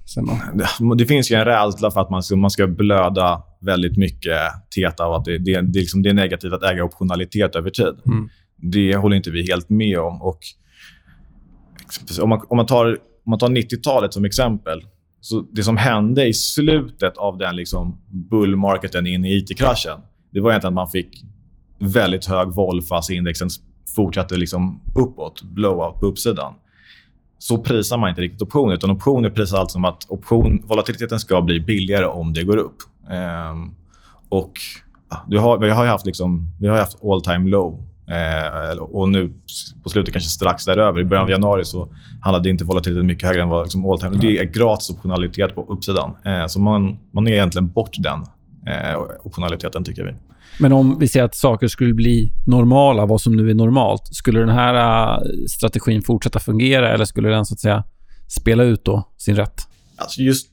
Det, 0.54 0.95
det 0.97 1.06
finns 1.06 1.32
ju 1.32 1.36
en 1.36 1.45
rädsla 1.45 1.91
för 1.91 2.02
att 2.02 2.10
man 2.10 2.23
ska, 2.23 2.36
man 2.36 2.52
ska 2.52 2.67
blöda 2.67 3.41
väldigt 3.63 3.97
mycket 3.97 4.39
teta 4.76 5.08
och 5.08 5.17
att 5.17 5.26
det, 5.26 5.38
det, 5.38 5.62
det, 5.62 5.80
liksom, 5.80 6.04
det 6.04 6.10
är 6.10 6.13
negativt 6.13 6.54
att 6.54 6.63
äga 6.63 6.84
optionalitet 6.84 7.56
över 7.56 7.69
tid. 7.69 7.95
Mm. 8.06 8.30
Det 8.58 8.95
håller 8.95 9.15
inte 9.15 9.32
vi 9.32 9.47
helt 9.47 9.69
med 9.69 9.99
om. 9.99 10.21
Och 10.21 10.39
om, 12.21 12.30
man, 12.30 12.41
om 12.49 12.58
man 12.58 12.65
tar 12.65 12.97
om 13.26 13.30
man 13.30 13.39
tar 13.39 13.49
90-talet 13.49 14.13
som 14.13 14.26
exempel. 14.26 14.82
Så 15.21 15.45
det 15.52 15.63
som 15.63 15.78
hände 15.78 16.28
i 16.28 16.34
slutet 16.34 17.17
av 17.17 17.38
den 17.38 17.56
liksom 17.56 18.02
bullmarketen 18.30 19.08
in 19.08 19.26
i 19.26 19.38
it-kraschen, 19.38 19.99
det 20.32 20.39
var 20.39 20.49
egentligen 20.52 20.71
att 20.71 20.76
man 20.76 20.89
fick 20.89 21.23
väldigt 21.80 22.26
hög 22.26 22.47
vol 22.47 22.82
fast 22.82 23.10
indexen 23.10 23.49
fortsatte 23.95 24.36
liksom 24.36 24.82
uppåt, 24.95 25.41
blowout 25.43 25.99
på 25.99 26.06
uppsidan. 26.06 26.54
Så 27.38 27.58
prisar 27.58 27.97
man 27.97 28.10
inte 28.10 28.21
riktigt 28.21 28.41
optioner. 28.41 28.73
Utan 28.73 28.91
optioner 28.91 29.30
prisar 29.30 29.58
allt 29.58 29.71
som 29.71 29.86
att 29.86 30.06
option, 30.10 30.63
volatiliteten 30.67 31.19
ska 31.19 31.41
bli 31.41 31.60
billigare 31.60 32.06
om 32.06 32.34
det 32.34 32.43
går 32.43 32.58
upp. 32.58 32.76
Um, 33.09 33.75
och 34.29 34.53
ja, 35.29 35.41
har, 35.41 35.57
vi 35.57 35.69
har 35.69 35.85
haft, 35.85 36.05
liksom, 36.05 36.47
vi 36.59 36.67
har 36.67 36.77
haft 36.77 37.03
all 37.03 37.21
time 37.21 37.49
low 37.49 37.83
Eh, 38.07 38.77
och 38.77 39.09
nu 39.09 39.33
på 39.83 39.89
slutet 39.89 40.13
kanske 40.13 40.29
strax 40.29 40.65
däröver. 40.65 41.01
I 41.01 41.05
början 41.05 41.23
av 41.23 41.29
januari 41.29 41.65
så 41.65 41.89
handlade 42.21 42.49
inte 42.49 42.63
volatiliteten 42.63 43.07
mycket 43.07 43.27
högre 43.27 43.41
än 43.41 43.49
vad 43.49 43.63
liksom 43.65 43.85
all 43.85 43.99
time. 43.99 44.17
Det 44.17 44.37
är 44.37 44.43
gratis 44.43 44.89
optionalitet 44.89 45.55
på 45.55 45.65
uppsidan. 45.65 46.15
Eh, 46.25 46.47
så 46.47 46.59
man, 46.59 46.97
man 47.11 47.27
är 47.27 47.31
egentligen 47.31 47.71
bort 47.71 47.95
den 47.97 48.19
eh, 48.67 48.99
optionaliteten, 49.23 49.83
tycker 49.83 50.03
vi. 50.03 50.13
Men 50.59 50.73
om 50.73 50.99
vi 50.99 51.07
säger 51.07 51.25
att 51.25 51.35
saker 51.35 51.67
skulle 51.67 51.93
bli 51.93 52.31
normala, 52.45 53.05
vad 53.05 53.21
som 53.21 53.35
nu 53.35 53.49
är 53.49 53.53
normalt, 53.53 54.01
skulle 54.11 54.39
den 54.39 54.49
här 54.49 54.75
uh, 55.15 55.23
strategin 55.49 56.01
fortsätta 56.01 56.39
fungera 56.39 56.93
eller 56.93 57.05
skulle 57.05 57.29
den 57.29 57.45
så 57.45 57.53
att 57.53 57.59
säga 57.59 57.83
spela 58.27 58.63
ut 58.63 58.85
då 58.85 59.13
sin 59.17 59.35
rätt? 59.35 59.61
Alltså 59.97 60.21
just 60.21 60.49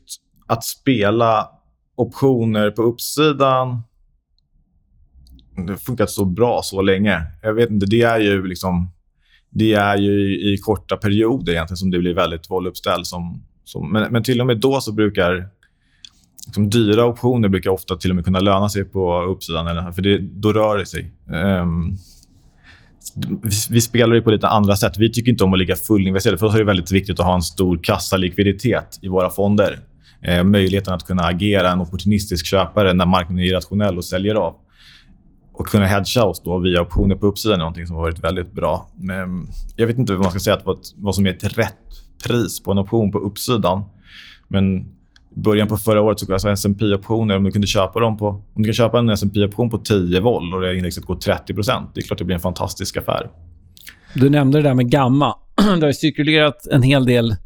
att 0.46 0.64
spela 0.64 1.48
optioner 2.00 2.70
på 2.70 2.82
uppsidan 2.82 3.82
det 5.66 5.72
har 5.72 5.78
funkat 5.78 6.10
så 6.10 6.24
bra 6.24 6.60
så 6.64 6.82
länge. 6.82 7.22
Jag 7.42 7.54
vet 7.54 7.70
inte, 7.70 7.86
det 7.86 8.02
är 8.02 8.18
ju 8.18 8.46
liksom... 8.46 8.90
Det 9.52 9.72
är 9.72 9.96
ju 9.96 10.10
i, 10.10 10.52
i 10.52 10.58
korta 10.58 10.96
perioder 10.96 11.52
egentligen 11.52 11.76
som 11.76 11.90
det 11.90 11.98
blir 11.98 12.14
väldigt 12.14 12.50
voluppställd. 12.50 13.06
Som, 13.06 13.42
som, 13.64 13.92
men, 13.92 14.12
men 14.12 14.22
till 14.22 14.40
och 14.40 14.46
med 14.46 14.60
då 14.60 14.80
så 14.80 14.92
brukar... 14.92 15.48
Liksom, 16.46 16.70
dyra 16.70 17.04
optioner 17.04 17.48
brukar 17.48 17.70
ofta 17.70 17.96
till 17.96 18.10
och 18.10 18.16
med 18.16 18.24
kunna 18.24 18.40
löna 18.40 18.68
sig 18.68 18.84
på 18.84 19.22
uppsidan. 19.22 19.66
Eller, 19.66 19.92
för 19.92 20.02
det, 20.02 20.18
då 20.18 20.52
rör 20.52 20.78
det 20.78 20.86
sig. 20.86 21.12
Um, 21.62 21.96
vi, 23.42 23.50
vi, 23.70 23.80
spelar 23.80 24.14
ju 24.14 24.22
på 24.22 24.30
lite 24.30 24.48
andra 24.48 24.76
sätt. 24.76 24.98
Vi 24.98 25.12
tycker 25.12 25.30
inte 25.30 25.44
om 25.44 25.52
att 25.52 25.58
ligga 25.58 25.76
fullinvesterade. 25.76 26.38
För 26.38 26.46
oss 26.46 26.54
är 26.54 26.58
det 26.58 26.64
väldigt 26.64 26.92
viktigt 26.92 27.20
att 27.20 27.26
ha 27.26 27.34
en 27.34 27.42
stor 27.42 27.80
kassalikviditet 27.82 28.98
i 29.02 29.08
våra 29.08 29.30
fonder. 29.30 29.78
Eh, 30.22 30.44
möjligheten 30.44 30.94
att 30.94 31.06
kunna 31.06 31.22
agera 31.22 31.70
en 31.70 31.80
opportunistisk 31.80 32.46
köpare 32.46 32.92
när 32.92 33.06
marknaden 33.06 33.38
är 33.38 33.48
irrationell 33.48 33.98
och 33.98 34.04
säljer 34.04 34.34
av 34.34 34.56
och 35.52 35.66
kunna 35.66 35.86
hedga 35.86 36.24
oss 36.24 36.42
då 36.44 36.58
via 36.58 36.82
optioner 36.82 37.14
på 37.14 37.26
uppsidan 37.26 37.54
är 37.54 37.58
någonting 37.58 37.86
som 37.86 37.96
har 37.96 38.02
varit 38.02 38.24
väldigt 38.24 38.52
bra. 38.52 38.90
Men 38.96 39.46
jag 39.76 39.86
vet 39.86 39.98
inte 39.98 40.12
vad 40.12 40.22
man 40.22 40.30
ska 40.30 40.40
säga 40.40 40.56
att 40.56 40.66
vad, 40.66 40.78
vad 40.96 41.14
som 41.14 41.26
är 41.26 41.30
ett 41.30 41.58
rätt 41.58 41.74
pris 42.24 42.62
på 42.62 42.70
en 42.72 42.78
option 42.78 43.12
på 43.12 43.18
uppsidan. 43.18 43.82
Men 44.48 44.78
i 45.36 45.40
början 45.40 45.68
på 45.68 45.76
förra 45.76 46.00
året 46.00 46.20
så 46.20 46.32
alltså 46.32 46.50
S&P 46.50 46.94
optioner 46.94 47.36
om 47.36 47.44
du 47.44 47.50
kunde 47.50 47.66
köpa 47.66 48.00
dem 48.00 48.18
på 48.18 48.28
om 48.28 48.62
du 48.62 48.64
kan 48.64 48.74
köpa 48.74 48.98
en 48.98 49.08
S&P 49.08 49.44
option 49.44 49.70
på 49.70 49.78
10 49.78 50.20
vol 50.20 50.54
och 50.54 50.60
det 50.60 50.76
indexet 50.76 51.04
går 51.04 51.14
30% 51.14 51.86
det 51.94 52.00
är 52.00 52.02
klart 52.02 52.18
det 52.18 52.24
blir 52.24 52.34
en 52.34 52.40
fantastisk 52.40 52.96
affär. 52.96 53.30
Du 54.14 54.30
nämnde 54.30 54.58
det 54.58 54.68
där 54.68 54.74
med 54.74 54.90
gamma. 54.90 55.34
Det 55.80 55.86
har 55.86 55.92
cirkulerat 55.92 56.66
en 56.66 56.82
hel 56.82 57.06
del 57.06 57.36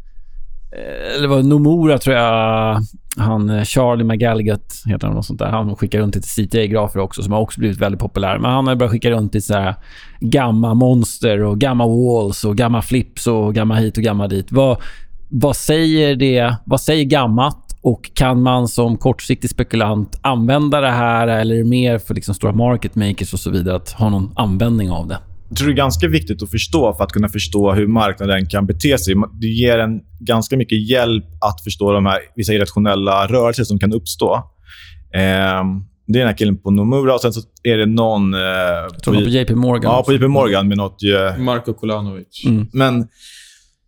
Eh, 0.75 1.17
eller 1.17 1.29
var 1.29 1.43
Nomura 1.43 1.99
tror 1.99 2.17
jag, 2.17 2.81
han 3.17 3.51
eh, 3.51 3.65
Charlie 3.65 4.05
McGalligot 4.05 4.83
heter 4.87 5.07
han, 5.07 5.17
något 5.17 5.27
sånt 5.27 5.39
där. 5.39 5.47
Han 5.47 5.77
skickar 5.77 5.99
runt 5.99 6.15
lite 6.15 6.29
CTA-grafer 6.29 7.01
också 7.01 7.23
som 7.23 7.33
har 7.33 7.41
också 7.41 7.61
blivit 7.61 7.79
väldigt 7.79 8.01
populär. 8.01 8.39
Men 8.39 8.51
han 8.51 8.67
har 8.67 8.75
börjat 8.75 8.93
skicka 8.93 9.11
runt 9.11 9.35
lite 9.35 9.47
så 9.47 9.75
gamma 10.21 10.75
monster 10.75 11.43
och 11.43 11.59
gamma 11.59 11.87
walls 11.87 12.45
och 12.45 12.57
gamma 12.57 12.83
flips 12.83 13.27
och 13.27 13.55
gamma 13.55 13.75
hit 13.75 13.97
och 13.97 14.03
gamma 14.03 14.29
dit. 14.29 14.53
Vad, 14.53 14.77
vad 15.29 15.57
säger 15.57 16.17
det? 16.17 16.57
Vad 16.65 16.81
säger 16.81 17.05
gammat? 17.05 17.61
Och 17.83 18.11
kan 18.15 18.43
man 18.43 18.69
som 18.69 18.97
kortsiktig 18.97 19.51
spekulant 19.51 20.19
använda 20.23 20.81
det 20.81 20.91
här 20.91 21.29
eller 21.29 21.55
är 21.55 21.59
det 21.59 21.65
mer 21.65 21.99
för 21.99 22.15
liksom 22.15 22.35
stora 22.35 22.53
market 22.53 22.95
makers 22.95 23.33
och 23.33 23.41
så 23.41 23.51
vidare 23.51 23.77
att 23.77 23.91
ha 23.91 24.11
någon 24.11 24.33
användning 24.37 24.91
av 24.91 25.09
det? 25.09 25.19
Jag 25.55 25.59
tror 25.59 25.69
det 25.69 25.73
är 25.73 25.77
ganska 25.77 26.09
viktigt 26.09 26.43
att 26.43 26.51
förstå 26.51 26.95
för 26.95 27.05
att 27.05 27.13
kunna 27.13 27.29
förstå 27.29 27.73
hur 27.73 27.87
marknaden 27.87 28.47
kan 28.47 28.67
bete 28.67 28.99
sig. 28.99 29.15
Det 29.41 29.47
ger 29.47 29.79
en 29.79 30.01
ganska 30.21 30.57
mycket 30.57 30.89
hjälp 30.89 31.25
att 31.41 31.65
förstå 31.65 31.93
de 31.93 32.07
här 32.07 32.19
vissa 32.37 32.53
irrationella 32.53 33.27
rörelser 33.27 33.65
som 33.65 33.79
kan 33.79 33.93
uppstå. 33.93 34.35
Eh, 35.15 35.65
det 36.07 36.19
är 36.19 36.23
den 36.23 36.27
här 36.27 36.37
killen 36.37 36.57
på 36.57 36.71
Nomura 36.71 37.15
och 37.15 37.21
sen 37.21 37.33
så 37.33 37.41
är 37.63 37.77
det 37.77 37.87
någon... 37.87 38.35
Eh, 38.35 38.41
Jag 38.41 39.03
tror 39.03 39.15
var 39.15 39.23
på 39.23 39.29
JP 39.29 39.55
Morgan. 39.55 39.93
Ja, 39.93 40.03
på 40.07 40.13
JP 40.13 40.29
Morgan 40.29 40.69
med 40.69 40.77
något... 40.77 41.03
Eh, 41.03 41.43
Marko 41.43 41.75
Kolanovic. 41.75 42.45
Mm. 42.47 42.67
men 42.73 43.09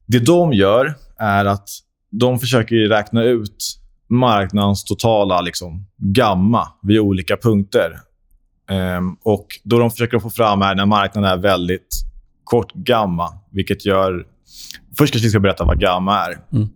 det 0.07 0.18
de 0.18 0.52
gör 0.52 0.94
är 1.18 1.44
att 1.44 1.68
de 2.11 2.38
försöker 2.38 2.76
räkna 2.76 3.22
ut 3.22 3.79
marknadens 4.11 4.85
totala 4.85 5.40
liksom, 5.40 5.87
gamma 5.98 6.68
vid 6.83 7.00
olika 7.00 7.37
punkter. 7.37 7.92
Ehm, 8.70 9.16
och 9.22 9.46
då 9.62 9.79
de 9.79 9.90
försöker 9.90 10.18
få 10.18 10.31
fram 10.31 10.62
är 10.62 10.74
när 10.74 10.87
marknaden 10.87 11.31
är 11.31 11.37
väldigt 11.37 11.88
kort 12.44 12.72
gamma, 12.72 13.29
vilket 13.50 13.87
gör... 13.87 14.26
Först 14.98 15.12
kanske 15.12 15.26
vi 15.26 15.31
ska 15.31 15.40
berätta 15.40 15.64
vad 15.64 15.81
gamma 15.81 16.18
är. 16.24 16.38
Mm. 16.52 16.68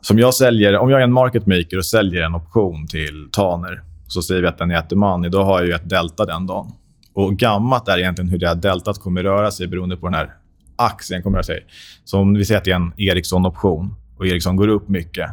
Som 0.00 0.18
jag 0.18 0.34
säljer, 0.34 0.78
om 0.78 0.90
jag 0.90 1.00
är 1.00 1.04
en 1.04 1.12
market 1.12 1.46
maker 1.46 1.78
och 1.78 1.86
säljer 1.86 2.22
en 2.22 2.34
option 2.34 2.86
till 2.86 3.28
Taner, 3.32 3.82
så 4.06 4.22
säger 4.22 4.42
vi 4.42 4.48
att 4.48 4.58
den 4.58 4.70
är 4.70 4.78
ett 4.78 4.92
money, 4.92 5.30
då 5.30 5.42
har 5.42 5.58
jag 5.58 5.66
ju 5.66 5.72
ett 5.72 5.88
delta 5.88 6.24
den 6.24 6.46
dagen. 6.46 6.72
Och 7.14 7.36
gammat 7.36 7.88
är 7.88 7.98
egentligen 7.98 8.30
hur 8.30 8.38
det 8.38 8.48
här 8.48 8.54
deltat 8.54 8.98
kommer 8.98 9.22
röra 9.22 9.50
sig 9.50 9.66
beroende 9.66 9.96
på 9.96 10.06
den 10.06 10.14
här 10.14 10.34
aktien 10.76 11.22
kommer 11.22 11.36
röra 11.36 11.42
sig. 11.42 11.66
Så 12.04 12.18
om 12.18 12.34
vi 12.34 12.44
säger 12.44 12.58
att 12.58 12.64
det 12.64 12.70
är 12.70 12.76
en 12.76 12.92
Ericsson-option 12.96 13.94
och 14.18 14.26
Ericsson 14.26 14.56
går 14.56 14.68
upp 14.68 14.88
mycket, 14.88 15.30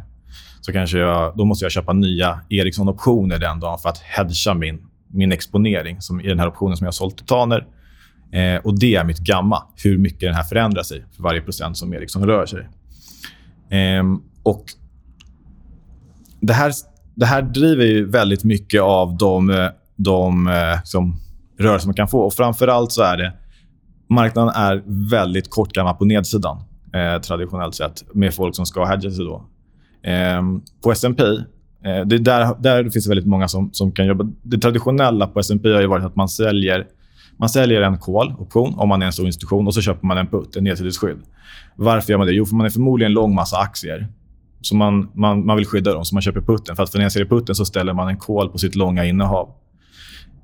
så 0.62 0.72
kanske 0.72 0.98
jag, 0.98 1.38
då 1.38 1.46
måste 1.46 1.66
jag 1.66 1.72
köpa 1.72 1.94
nya 1.94 2.40
Ericsson-optioner 2.50 3.38
den 3.40 3.60
dagen 3.60 3.80
för 3.80 3.90
att 3.90 3.98
hedga 3.98 4.54
min, 4.54 4.89
min 5.14 5.32
exponering 5.32 6.02
som 6.02 6.22
i 6.22 6.28
den 6.28 6.40
här 6.40 6.48
optionen 6.48 6.78
som 6.78 6.86
jag 6.86 6.88
har 6.88 6.92
sålt 6.92 7.18
till 7.18 7.26
Taner. 7.26 7.68
Eh, 8.32 8.66
och 8.66 8.80
Det 8.80 8.96
är 8.96 9.04
mitt 9.04 9.20
gamma, 9.20 9.64
hur 9.84 9.98
mycket 9.98 10.20
den 10.20 10.34
här 10.34 10.44
förändrar 10.44 10.84
sig 10.84 11.06
för 11.16 11.24
varje 11.24 11.42
procent 11.42 11.78
som 11.78 11.94
Ericsson 11.94 12.26
rör 12.26 12.46
sig. 12.46 12.68
Eh, 13.80 14.04
och 14.44 14.66
det 16.42 16.54
här, 16.54 16.74
det 17.16 17.26
här 17.26 17.42
driver 17.42 17.86
ju 17.86 18.06
väldigt 18.06 18.44
mycket 18.44 18.82
av 18.82 19.18
de, 19.18 19.70
de 19.96 20.48
eh, 20.48 20.84
som 20.84 21.20
rörelser 21.60 21.88
man 21.88 21.96
kan 21.96 22.08
få. 22.08 22.20
Och 22.20 22.34
framför 22.34 22.90
så 22.90 23.02
är 23.02 23.18
det 23.18 23.34
marknaden 24.10 24.54
är 24.56 24.84
väldigt 25.10 25.50
kortgammal 25.50 25.96
på 25.96 26.06
nedsidan 26.06 26.58
eh, 26.94 27.22
traditionellt 27.22 27.76
sett 27.76 28.16
med 28.16 28.34
folk 28.34 28.56
som 28.56 28.66
ska 28.66 28.86
hedga 28.86 29.12
sig. 29.12 29.26
Då. 29.26 29.46
Eh, 30.10 30.42
på 30.84 30.92
S&P 30.92 31.24
eh, 31.86 32.06
det 32.06 32.16
är 32.16 32.20
där, 32.20 32.56
där 32.60 32.90
finns 32.90 33.06
det 33.06 33.10
väldigt 33.10 33.28
många 33.28 33.48
som, 33.48 33.70
som 33.74 33.92
kan 33.92 34.06
jobba. 34.06 34.28
Det 34.44 34.58
traditionella 34.58 35.28
på 35.28 35.40
S&P 35.40 35.70
har 35.74 35.82
ju 35.82 35.88
varit 35.88 36.06
att 36.06 36.16
man 36.16 36.30
säljer, 36.30 36.88
man 37.38 37.50
säljer 37.50 37.82
en 37.82 37.98
call-option 37.98 38.74
om 38.78 38.90
man 38.90 39.02
är 39.02 39.06
en 39.06 39.14
stor 39.14 39.26
institution 39.26 39.68
och 39.68 39.74
så 39.74 39.82
köper 39.82 40.08
man 40.08 40.18
en 40.18 40.28
put, 40.28 40.56
en 40.56 40.64
nedsidesskydd. 40.64 41.18
Varför 41.76 42.12
gör 42.12 42.18
man 42.18 42.28
det? 42.28 42.34
Jo, 42.34 42.46
för 42.46 42.56
man 42.56 42.66
är 42.66 42.70
förmodligen 42.70 43.14
lång 43.14 43.36
massa 43.36 43.58
aktier. 43.58 44.08
Så 44.62 44.76
man, 44.76 45.10
man, 45.14 45.46
man 45.46 45.58
vill 45.58 45.66
skydda 45.66 45.94
dem, 45.94 46.06
så 46.06 46.16
man 46.16 46.22
köper 46.22 46.42
putten. 46.42 46.76
För 46.76 46.84
att 46.84 46.92
finansiera 46.92 47.28
putten 47.28 47.56
så 47.56 47.66
ställer 47.66 47.94
man 47.94 48.08
en 48.08 48.18
call 48.18 48.50
på 48.50 48.58
sitt 48.58 48.76
långa 48.76 49.06
innehav. 49.06 49.50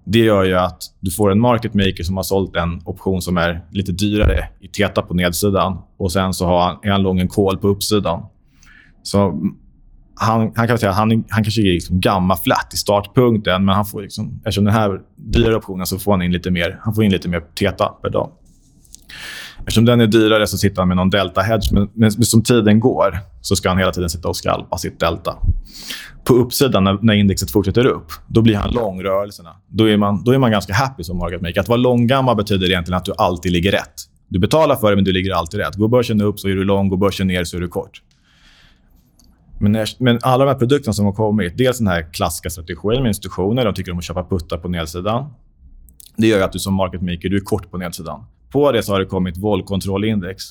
Det 0.05 0.19
gör 0.19 0.43
ju 0.43 0.55
att 0.55 0.83
du 0.99 1.11
får 1.11 1.31
en 1.31 1.39
market 1.39 1.73
maker 1.73 2.03
som 2.03 2.15
har 2.15 2.23
sålt 2.23 2.55
en 2.55 2.81
option 2.85 3.21
som 3.21 3.37
är 3.37 3.65
lite 3.71 3.91
dyrare 3.91 4.49
i 4.59 4.67
TETA 4.67 5.01
på 5.01 5.13
nedsidan 5.13 5.77
och 5.97 6.11
sen 6.11 6.33
så 6.33 6.45
har 6.45 6.59
han, 6.59 6.77
är 6.83 6.91
han 6.91 7.01
lång 7.01 7.19
en 7.19 7.27
call 7.27 7.57
på 7.57 7.67
uppsidan. 7.67 8.25
Så 9.03 9.41
han, 10.15 10.51
han 10.55 10.67
kan 10.67 10.77
säga 10.77 10.91
han, 10.91 11.11
han 11.29 11.43
kanske 11.43 11.61
är 11.61 11.73
liksom 11.73 11.99
gamma 11.99 12.35
flat 12.35 12.73
i 12.73 12.77
startpunkten, 12.77 13.65
men 13.65 13.75
han 13.75 13.85
får 13.85 14.01
liksom, 14.01 14.37
eftersom 14.37 14.65
den 14.65 14.73
här 14.73 14.99
dyrare 15.15 15.55
optionen 15.55 15.85
så 15.85 15.99
får 15.99 16.11
han 16.11 16.21
in 16.21 16.31
lite 16.31 16.51
mer, 16.51 16.79
han 16.83 16.95
får 16.95 17.03
in 17.03 17.11
lite 17.11 17.29
mer 17.29 17.43
TETA 17.55 17.87
per 18.01 18.09
dag. 18.09 18.31
Eftersom 19.59 19.85
den 19.85 20.01
är 20.01 20.07
dyrare 20.07 20.47
så 20.47 20.57
sitter 20.57 20.81
han 20.81 20.87
med 20.87 20.97
någon 20.97 21.09
delta-hedge. 21.09 21.73
Men, 21.73 21.89
men 21.93 22.11
som 22.11 22.43
tiden 22.43 22.79
går 22.79 23.19
så 23.41 23.55
ska 23.55 23.69
han 23.69 23.77
hela 23.77 23.91
tiden 23.91 24.09
sitta 24.09 24.27
och 24.27 24.35
skalpa 24.35 24.77
sitt 24.77 24.99
delta. 24.99 25.35
På 26.23 26.33
uppsidan, 26.33 26.83
när, 26.83 26.99
när 27.01 27.13
indexet 27.13 27.51
fortsätter 27.51 27.85
upp, 27.85 28.11
då 28.27 28.41
blir 28.41 28.55
han 28.55 28.71
lång 28.71 29.03
rörelserna. 29.03 29.49
Då 29.67 29.89
är 29.89 29.97
man, 29.97 30.23
då 30.23 30.31
är 30.31 30.37
man 30.37 30.51
ganska 30.51 30.73
happy 30.73 31.03
som 31.03 31.17
market 31.17 31.41
maker. 31.41 31.61
Att 31.61 31.67
vara 31.67 31.77
långgammal 31.77 32.35
betyder 32.35 32.67
egentligen 32.67 32.97
att 32.97 33.05
du 33.05 33.13
alltid 33.17 33.51
ligger 33.51 33.71
rätt. 33.71 33.93
Du 34.27 34.39
betalar 34.39 34.75
för 34.75 34.89
det, 34.89 34.95
men 34.95 35.05
du 35.05 35.11
ligger 35.11 35.33
alltid 35.33 35.59
rätt. 35.59 35.75
Går 35.75 35.87
börsen 35.87 36.21
upp 36.21 36.39
så 36.39 36.47
är 36.47 36.55
du 36.55 36.63
lång, 36.63 36.89
går 36.89 36.97
börsen 36.97 37.27
ner 37.27 37.43
så 37.43 37.57
är 37.57 37.61
du 37.61 37.67
kort. 37.67 38.01
Men, 39.59 39.71
när, 39.71 39.87
men 39.99 40.19
alla 40.21 40.45
de 40.45 40.51
här 40.51 40.59
produkterna 40.59 40.93
som 40.93 41.05
har 41.05 41.13
kommit, 41.13 41.57
dels 41.57 41.77
den 41.77 41.87
här 41.87 42.13
klassiska 42.13 42.49
strategin 42.49 43.01
med 43.01 43.07
institutioner. 43.07 43.65
De 43.65 43.73
tycker 43.73 43.91
om 43.91 43.97
att 43.97 44.03
köpa 44.03 44.23
puttar 44.23 44.57
på 44.57 44.67
nedsidan. 44.67 45.33
Det 46.17 46.27
gör 46.27 46.41
att 46.41 46.51
du 46.51 46.59
som 46.59 46.73
market 46.73 47.01
maker 47.01 47.29
du 47.29 47.35
är 47.35 47.41
kort 47.41 47.71
på 47.71 47.77
nedsidan. 47.77 48.23
På 48.51 48.71
det 48.71 48.83
så 48.83 48.91
har 48.91 48.99
det 48.99 49.05
kommit 49.05 49.37
våldkontrollindex 49.37 50.43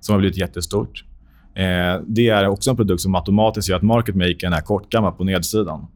som 0.00 0.12
har 0.12 0.20
blivit 0.20 0.38
jättestort. 0.38 1.04
Eh, 1.54 2.02
det 2.06 2.28
är 2.28 2.48
också 2.48 2.70
en 2.70 2.76
produkt 2.76 3.02
som 3.02 3.14
automatiskt 3.14 3.68
gör 3.68 3.76
att 3.76 3.82
market 3.82 4.14
makern 4.14 4.52
är 4.52 4.60
kortgammal 4.60 5.12
på 5.12 5.24
nedsidan. 5.24 5.86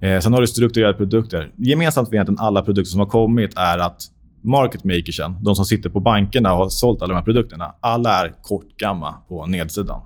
Eh, 0.00 0.20
sen 0.20 0.32
har 0.32 0.40
du 0.40 0.46
strukturerade 0.46 0.98
produkter. 0.98 1.52
Gemensamt 1.56 2.08
för 2.08 2.14
egentligen 2.14 2.38
alla 2.38 2.62
produkter 2.62 2.90
som 2.90 3.00
har 3.00 3.06
kommit 3.06 3.56
är 3.56 3.78
att 3.78 4.02
market 4.42 4.84
makersen, 4.84 5.44
de 5.44 5.54
som 5.56 5.64
sitter 5.64 5.90
på 5.90 6.00
bankerna 6.00 6.52
och 6.52 6.58
har 6.58 6.68
sålt 6.68 7.02
alla 7.02 7.08
de 7.08 7.16
här 7.18 7.24
produkterna, 7.24 7.74
alla 7.80 8.24
är 8.24 8.34
kortgamma 8.42 9.14
på 9.28 9.46
nedsidan. 9.46 10.00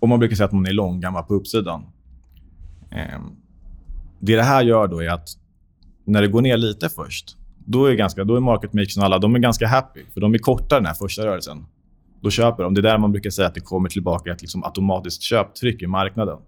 Och 0.00 0.08
Man 0.08 0.18
brukar 0.18 0.36
säga 0.36 0.46
att 0.46 0.52
man 0.52 0.66
är 0.66 0.72
långgammal 0.72 1.22
på 1.24 1.34
uppsidan. 1.34 1.86
Eh, 2.90 3.20
det 4.20 4.36
det 4.36 4.42
här 4.42 4.62
gör 4.62 4.88
då 4.88 5.02
är 5.02 5.10
att 5.10 5.28
när 6.04 6.22
det 6.22 6.28
går 6.28 6.42
ner 6.42 6.56
lite 6.56 6.88
först, 6.88 7.36
då 7.66 7.86
är, 7.86 7.94
ganska, 7.94 8.24
då 8.24 8.36
är 8.36 8.40
market 8.40 8.72
makers 8.72 8.98
alla 8.98 9.18
de 9.18 9.34
är 9.34 9.38
ganska 9.38 9.66
happy. 9.68 10.00
För 10.14 10.20
de 10.20 10.34
är 10.34 10.38
korta 10.38 10.76
den 10.76 10.86
här 10.86 10.94
första 10.94 11.26
rörelsen. 11.26 11.64
Då 12.22 12.30
köper 12.30 12.62
de. 12.62 12.74
Det 12.74 12.80
är 12.80 12.82
där 12.82 12.98
man 12.98 13.12
brukar 13.12 13.30
säga 13.30 13.48
att 13.48 13.54
det 13.54 13.60
kommer 13.60 13.88
tillbaka 13.88 14.32
ett 14.32 14.40
liksom 14.40 14.64
automatiskt 14.64 15.22
köptryck 15.22 15.82
i 15.82 15.86
marknaden. 15.86 16.38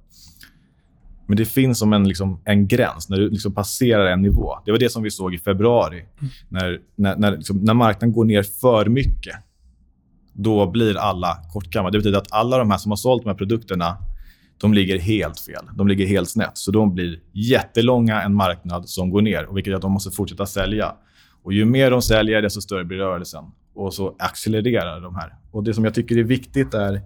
Men 1.27 1.37
det 1.37 1.45
finns 1.45 1.79
som 1.79 1.93
en, 1.93 2.09
liksom, 2.09 2.41
en 2.45 2.69
gräns 2.69 3.09
när 3.09 3.17
du 3.17 3.31
liksom 3.31 3.55
passerar 3.55 4.07
en 4.07 4.23
nivå. 4.23 4.59
Det 4.65 4.71
var 4.71 4.79
det 4.79 4.89
som 4.89 5.03
vi 5.03 5.11
såg 5.11 5.35
i 5.35 5.39
februari. 5.39 5.99
Mm. 5.99 6.33
När, 6.49 6.81
när, 6.97 7.17
när, 7.17 7.37
liksom, 7.37 7.59
när 7.59 7.75
marknaden 7.75 8.13
går 8.13 8.25
ner 8.25 8.43
för 8.43 8.87
mycket, 8.87 9.37
då 10.33 10.71
blir 10.71 10.97
alla 10.97 11.39
kortgamla. 11.53 11.91
Det 11.91 11.99
betyder 11.99 12.19
att 12.19 12.33
alla 12.33 12.59
de 12.59 12.71
här 12.71 12.79
som 12.79 12.91
har 12.91 12.97
sålt 12.97 13.23
de 13.23 13.29
här 13.29 13.37
produkterna 13.37 13.97
de 14.63 14.75
ligger 14.75 14.99
helt 14.99 15.41
fel. 15.41 15.65
De 15.77 15.89
ligger 15.89 16.07
helt 16.07 16.29
snett. 16.29 16.51
Så 16.55 16.71
de 16.71 16.95
blir 16.95 17.19
jättelånga 17.33 18.23
en 18.23 18.35
marknad 18.35 18.89
som 18.89 19.11
går 19.11 19.23
ner, 19.23 19.45
och 19.45 19.57
vilket 19.57 19.71
gör 19.71 19.77
att 19.77 19.83
de 19.83 19.93
måste 19.93 20.11
fortsätta 20.11 20.47
sälja. 20.47 20.95
Och 21.43 21.53
Ju 21.53 21.65
mer 21.65 21.91
de 21.91 22.03
säljer, 22.03 22.43
desto 22.43 22.61
större 22.61 22.85
blir 22.85 22.99
rörelsen. 22.99 23.45
Och 23.75 23.95
så 23.95 24.17
accelererar 24.19 25.01
de 25.01 25.15
här. 25.15 25.35
Och 25.51 25.65
Det 25.65 25.75
som 25.75 25.85
jag 25.85 25.95
tycker 25.95 26.19
är 26.19 26.23
viktigt 26.23 26.75
är... 26.75 27.03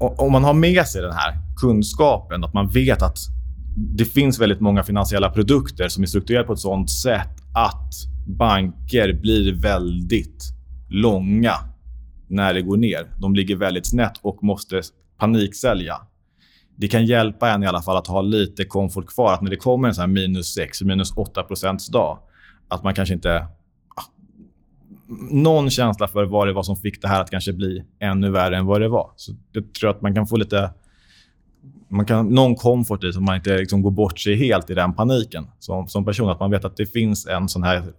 Om 0.00 0.32
man 0.32 0.44
har 0.44 0.54
med 0.54 0.86
sig 0.86 1.02
den 1.02 1.12
här 1.12 1.34
kunskapen, 1.60 2.44
att 2.44 2.54
man 2.54 2.68
vet 2.68 3.02
att 3.02 3.18
det 3.76 4.04
finns 4.04 4.38
väldigt 4.38 4.60
många 4.60 4.82
finansiella 4.82 5.30
produkter 5.30 5.88
som 5.88 6.02
är 6.02 6.06
strukturerade 6.06 6.46
på 6.46 6.52
ett 6.52 6.58
sånt 6.58 6.90
sätt 6.90 7.30
att 7.54 7.92
banker 8.26 9.12
blir 9.12 9.60
väldigt 9.62 10.57
långa 10.88 11.54
när 12.28 12.54
det 12.54 12.62
går 12.62 12.76
ner. 12.76 13.06
De 13.20 13.34
ligger 13.34 13.56
väldigt 13.56 13.86
snett 13.86 14.18
och 14.22 14.44
måste 14.44 14.82
paniksälja. 15.18 16.00
Det 16.76 16.88
kan 16.88 17.06
hjälpa 17.06 17.50
en 17.50 17.62
i 17.62 17.66
alla 17.66 17.82
fall 17.82 17.96
att 17.96 18.06
ha 18.06 18.20
lite 18.20 18.64
komfort 18.64 19.06
kvar. 19.06 19.32
Att 19.32 19.42
när 19.42 19.50
det 19.50 19.56
kommer 19.56 19.88
en 19.88 19.94
sån 19.94 20.12
minus 20.12 20.54
6, 20.54 20.82
minus 20.82 21.12
8 21.16 21.42
procents 21.42 21.88
dag, 21.88 22.18
att 22.68 22.82
man 22.82 22.94
kanske 22.94 23.14
inte... 23.14 23.46
Ah, 23.96 24.02
någon 25.30 25.70
känsla 25.70 26.08
för 26.08 26.24
vad 26.24 26.46
det 26.46 26.52
var 26.52 26.62
som 26.62 26.76
fick 26.76 27.02
det 27.02 27.08
här 27.08 27.20
att 27.20 27.30
kanske 27.30 27.52
bli 27.52 27.84
ännu 28.00 28.30
värre 28.30 28.56
än 28.56 28.66
vad 28.66 28.80
det 28.80 28.88
var. 28.88 29.10
Så 29.16 29.32
Jag 29.52 29.72
tror 29.72 29.90
att 29.90 30.02
man 30.02 30.14
kan 30.14 30.26
få 30.26 30.36
lite... 30.36 30.70
Man 31.88 32.06
kan, 32.06 32.26
någon 32.26 32.54
komfort 32.54 33.04
i 33.04 33.12
så 33.12 33.20
man 33.20 33.36
inte 33.36 33.58
liksom 33.58 33.82
går 33.82 33.90
bort 33.90 34.18
sig 34.18 34.36
helt 34.36 34.70
i 34.70 34.74
den 34.74 34.94
paniken 34.94 35.46
som, 35.58 35.88
som 35.88 36.04
person. 36.04 36.30
Att 36.30 36.40
man 36.40 36.50
vet 36.50 36.64
att 36.64 36.76
det 36.76 36.86
finns 36.86 37.26
en 37.26 37.48
sån 37.48 37.62
här... 37.62 37.92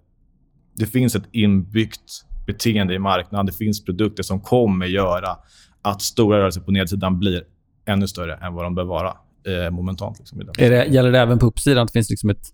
Det 0.73 0.85
finns 0.85 1.15
ett 1.15 1.27
inbyggt 1.31 2.25
beteende 2.53 2.93
i 2.93 2.99
marknaden. 2.99 3.45
Det 3.45 3.51
finns 3.51 3.85
produkter 3.85 4.23
som 4.23 4.41
kommer 4.41 4.85
göra 4.85 5.37
att 5.81 6.01
stora 6.01 6.39
rörelser 6.39 6.61
på 6.61 6.71
nedsidan 6.71 7.19
blir 7.19 7.43
ännu 7.85 8.07
större 8.07 8.35
än 8.35 8.53
vad 8.53 8.65
de 8.65 8.75
bör 8.75 8.83
vara 8.83 9.17
eh, 9.47 9.71
momentant. 9.71 10.19
Liksom, 10.19 10.41
är 10.57 10.69
det, 10.69 10.85
gäller 10.85 11.11
det 11.11 11.19
även 11.19 11.39
på 11.39 11.45
uppsidan? 11.45 11.83
Att 11.83 11.87
det 11.87 11.93
finns 11.93 12.09
liksom 12.09 12.29
ett 12.29 12.53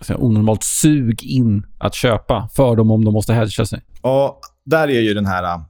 säga, 0.00 0.18
onormalt 0.18 0.62
sug 0.62 1.22
in 1.22 1.66
att 1.78 1.94
köpa 1.94 2.48
för 2.56 2.76
dem 2.76 2.90
om 2.90 3.04
de 3.04 3.14
måste 3.14 3.34
hedga 3.34 3.66
sig? 3.66 3.82
Ja, 4.02 4.40
där 4.64 4.88
är 4.88 5.00
ju 5.00 5.14
den 5.14 5.26
här... 5.26 5.60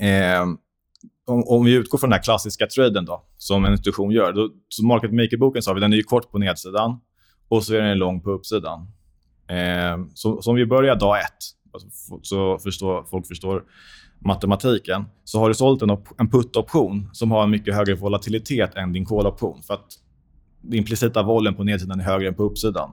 Eh, 0.00 0.42
om, 1.26 1.44
om, 1.46 1.64
vi 1.64 1.72
utgår 1.72 1.98
från 1.98 2.10
den 2.10 2.16
här 2.16 2.22
klassiska 2.22 2.66
traden 2.66 3.04
då, 3.04 3.24
som 3.36 3.64
en 3.64 3.72
institution 3.72 4.10
gör. 4.10 4.32
Då, 4.32 4.50
så 4.68 4.84
market 4.84 5.12
maker-boken 5.12 5.62
sa 5.62 5.72
vi, 5.72 5.80
den 5.80 5.92
är 5.92 5.96
ju 5.96 6.02
kort 6.02 6.30
på 6.30 6.38
nedsidan 6.38 7.00
och 7.48 7.64
så 7.64 7.74
är 7.74 7.80
den 7.80 7.98
lång 7.98 8.20
på 8.20 8.30
uppsidan. 8.30 8.80
Eh, 9.48 10.06
så, 10.14 10.42
så 10.42 10.50
om 10.50 10.56
vi 10.56 10.66
börjar 10.66 10.96
dag 10.96 11.20
ett, 11.20 11.61
alltså, 11.72 11.88
så 12.22 12.58
förstår, 12.58 13.04
folk 13.10 13.26
förstår 13.26 13.64
matematiken, 14.18 15.04
så 15.24 15.38
har 15.38 15.48
du 15.48 15.54
sålt 15.54 15.82
en, 15.82 15.90
en 16.18 16.30
put-option 16.30 17.10
som 17.12 17.30
har 17.30 17.42
en 17.42 17.50
mycket 17.50 17.74
högre 17.74 17.94
volatilitet 17.94 18.74
än 18.74 18.92
din 18.92 19.06
call-option. 19.06 19.62
För 19.62 19.74
att 19.74 19.86
den 20.60 20.78
implicita 20.78 21.22
vollen 21.22 21.54
på 21.54 21.64
nedsidan 21.64 22.00
är 22.00 22.04
högre 22.04 22.28
än 22.28 22.34
på 22.34 22.42
uppsidan. 22.42 22.90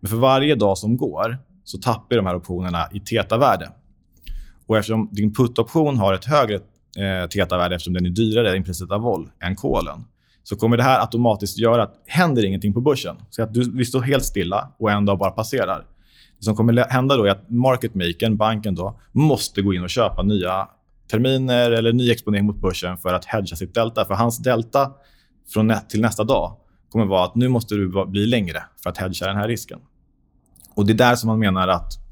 Men 0.00 0.10
för 0.10 0.16
varje 0.16 0.54
dag 0.54 0.78
som 0.78 0.96
går 0.96 1.38
så 1.64 1.78
tappar 1.78 2.16
de 2.16 2.26
här 2.26 2.36
optionerna 2.36 2.88
i 2.92 3.00
teta-värde. 3.00 3.72
Och 4.66 4.78
eftersom 4.78 5.08
din 5.12 5.34
put-option 5.34 5.96
har 5.96 6.14
ett 6.14 6.24
högre 6.24 6.54
eh, 6.54 7.28
teta-värde 7.30 7.74
eftersom 7.74 7.94
den 7.94 8.06
är 8.06 8.10
dyrare 8.10 8.56
implicita 8.56 8.98
vol 8.98 9.28
än 9.40 9.56
kolen 9.56 10.04
så 10.42 10.56
kommer 10.56 10.76
det 10.76 10.82
här 10.82 11.00
automatiskt 11.00 11.58
göra 11.58 11.82
att 11.82 12.02
händer 12.06 12.44
ingenting 12.44 12.72
på 12.72 12.80
börsen. 12.80 13.16
Så 13.30 13.42
att 13.42 13.54
du, 13.54 13.76
vi 13.76 13.84
står 13.84 14.00
helt 14.00 14.24
stilla 14.24 14.72
och 14.78 14.90
en 14.90 15.04
dag 15.04 15.18
bara 15.18 15.30
passerar. 15.30 15.84
Det 16.44 16.46
som 16.46 16.56
kommer 16.56 16.90
hända 16.90 17.16
då 17.16 17.24
är 17.24 17.30
att 17.30 17.50
market 17.50 17.94
makern, 17.94 18.36
banken, 18.36 18.74
då, 18.74 19.00
måste 19.12 19.62
gå 19.62 19.74
in 19.74 19.82
och 19.82 19.90
köpa 19.90 20.22
nya 20.22 20.68
terminer 21.10 21.70
eller 21.70 21.92
ny 21.92 22.10
exponering 22.10 22.46
mot 22.46 22.60
börsen 22.60 22.98
för 22.98 23.14
att 23.14 23.24
hedga 23.24 23.56
sitt 23.56 23.74
delta. 23.74 24.04
För 24.04 24.14
hans 24.14 24.38
delta 24.38 24.92
från 25.52 25.66
nät 25.66 25.90
till 25.90 26.00
nästa 26.00 26.24
dag 26.24 26.56
kommer 26.90 27.06
vara 27.06 27.24
att 27.24 27.34
nu 27.34 27.48
måste 27.48 27.74
du 27.74 28.06
bli 28.06 28.26
längre 28.26 28.62
för 28.82 28.90
att 28.90 28.98
hedga 28.98 29.26
den 29.26 29.36
här 29.36 29.48
risken. 29.48 29.78
Och 30.74 30.86
Det 30.86 30.92
är 30.92 30.94
där 30.94 31.16
som 31.16 31.28
man 31.28 31.38
menar 31.38 31.68
att 31.68 32.04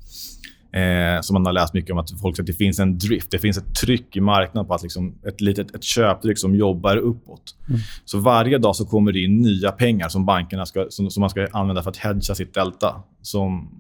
Eh, 0.73 1.21
som 1.21 1.35
man 1.35 1.47
har 1.47 1.53
läst 1.53 1.75
mycket 1.75 1.91
om, 1.91 1.99
att 1.99 2.21
folk 2.21 2.37
säger 2.37 2.43
att 2.43 2.47
det 2.47 2.53
finns 2.53 2.79
en 2.79 2.99
drift. 2.99 3.31
Det 3.31 3.39
finns 3.39 3.59
ett 3.59 3.75
tryck 3.75 4.17
i 4.17 4.21
marknaden 4.21 4.69
på 4.69 4.75
att 4.75 4.83
liksom, 4.83 5.15
ett, 5.27 5.41
litet, 5.41 5.75
ett 5.75 5.85
köptryck 5.85 6.39
som 6.39 6.55
jobbar 6.55 6.97
uppåt. 6.97 7.57
Mm. 7.69 7.81
Så 8.05 8.19
varje 8.19 8.59
dag 8.59 8.77
så 8.77 8.87
kommer 8.87 9.13
det 9.13 9.21
in 9.21 9.41
nya 9.41 9.73
pengar 9.73 10.09
som 10.09 10.27
bankerna 10.27 10.67
ska, 10.67 10.87
som, 10.91 11.11
som 11.11 11.21
man 11.21 11.31
ska 11.31 11.49
använda 11.53 11.83
för 11.83 11.91
att 11.91 11.97
hedga 11.97 12.35
sitt 12.35 12.55
delta. 12.55 13.03
Som, 13.23 13.71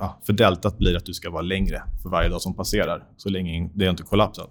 ja, 0.00 0.18
för 0.26 0.32
deltat 0.32 0.78
blir 0.78 0.96
att 0.96 1.06
du 1.06 1.14
ska 1.14 1.30
vara 1.30 1.42
längre 1.42 1.82
för 2.02 2.10
varje 2.10 2.28
dag 2.28 2.40
som 2.40 2.54
passerar, 2.54 3.04
så 3.16 3.28
länge 3.28 3.70
det 3.74 3.86
inte 3.86 4.02
kollapsat. 4.02 4.50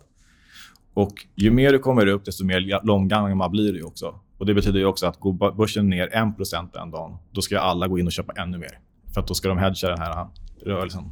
Och 0.93 1.25
ju 1.35 1.51
mer 1.51 1.71
du 1.71 1.79
kommer 1.79 2.07
upp, 2.07 2.25
desto 2.25 2.45
mer 2.45 2.85
långgammal 2.85 3.49
blir 3.49 3.73
du 3.73 3.83
också. 3.83 4.19
Och 4.37 4.45
Det 4.45 4.53
betyder 4.53 4.85
också 4.85 5.07
att 5.07 5.19
går 5.19 5.51
börsen 5.51 5.89
ner 5.89 6.07
1 6.07 6.73
den 6.73 6.91
dagen, 6.91 7.17
då 7.31 7.41
ska 7.41 7.59
alla 7.59 7.87
gå 7.87 7.99
in 7.99 8.05
och 8.05 8.11
köpa 8.11 8.33
ännu 8.41 8.57
mer. 8.57 8.79
För 9.13 9.21
att 9.21 9.27
då 9.27 9.33
ska 9.33 9.47
de 9.47 9.57
hedga 9.57 9.89
den 9.89 9.99
här 9.99 10.21
eh, 10.21 10.27
rörelsen. 10.65 11.03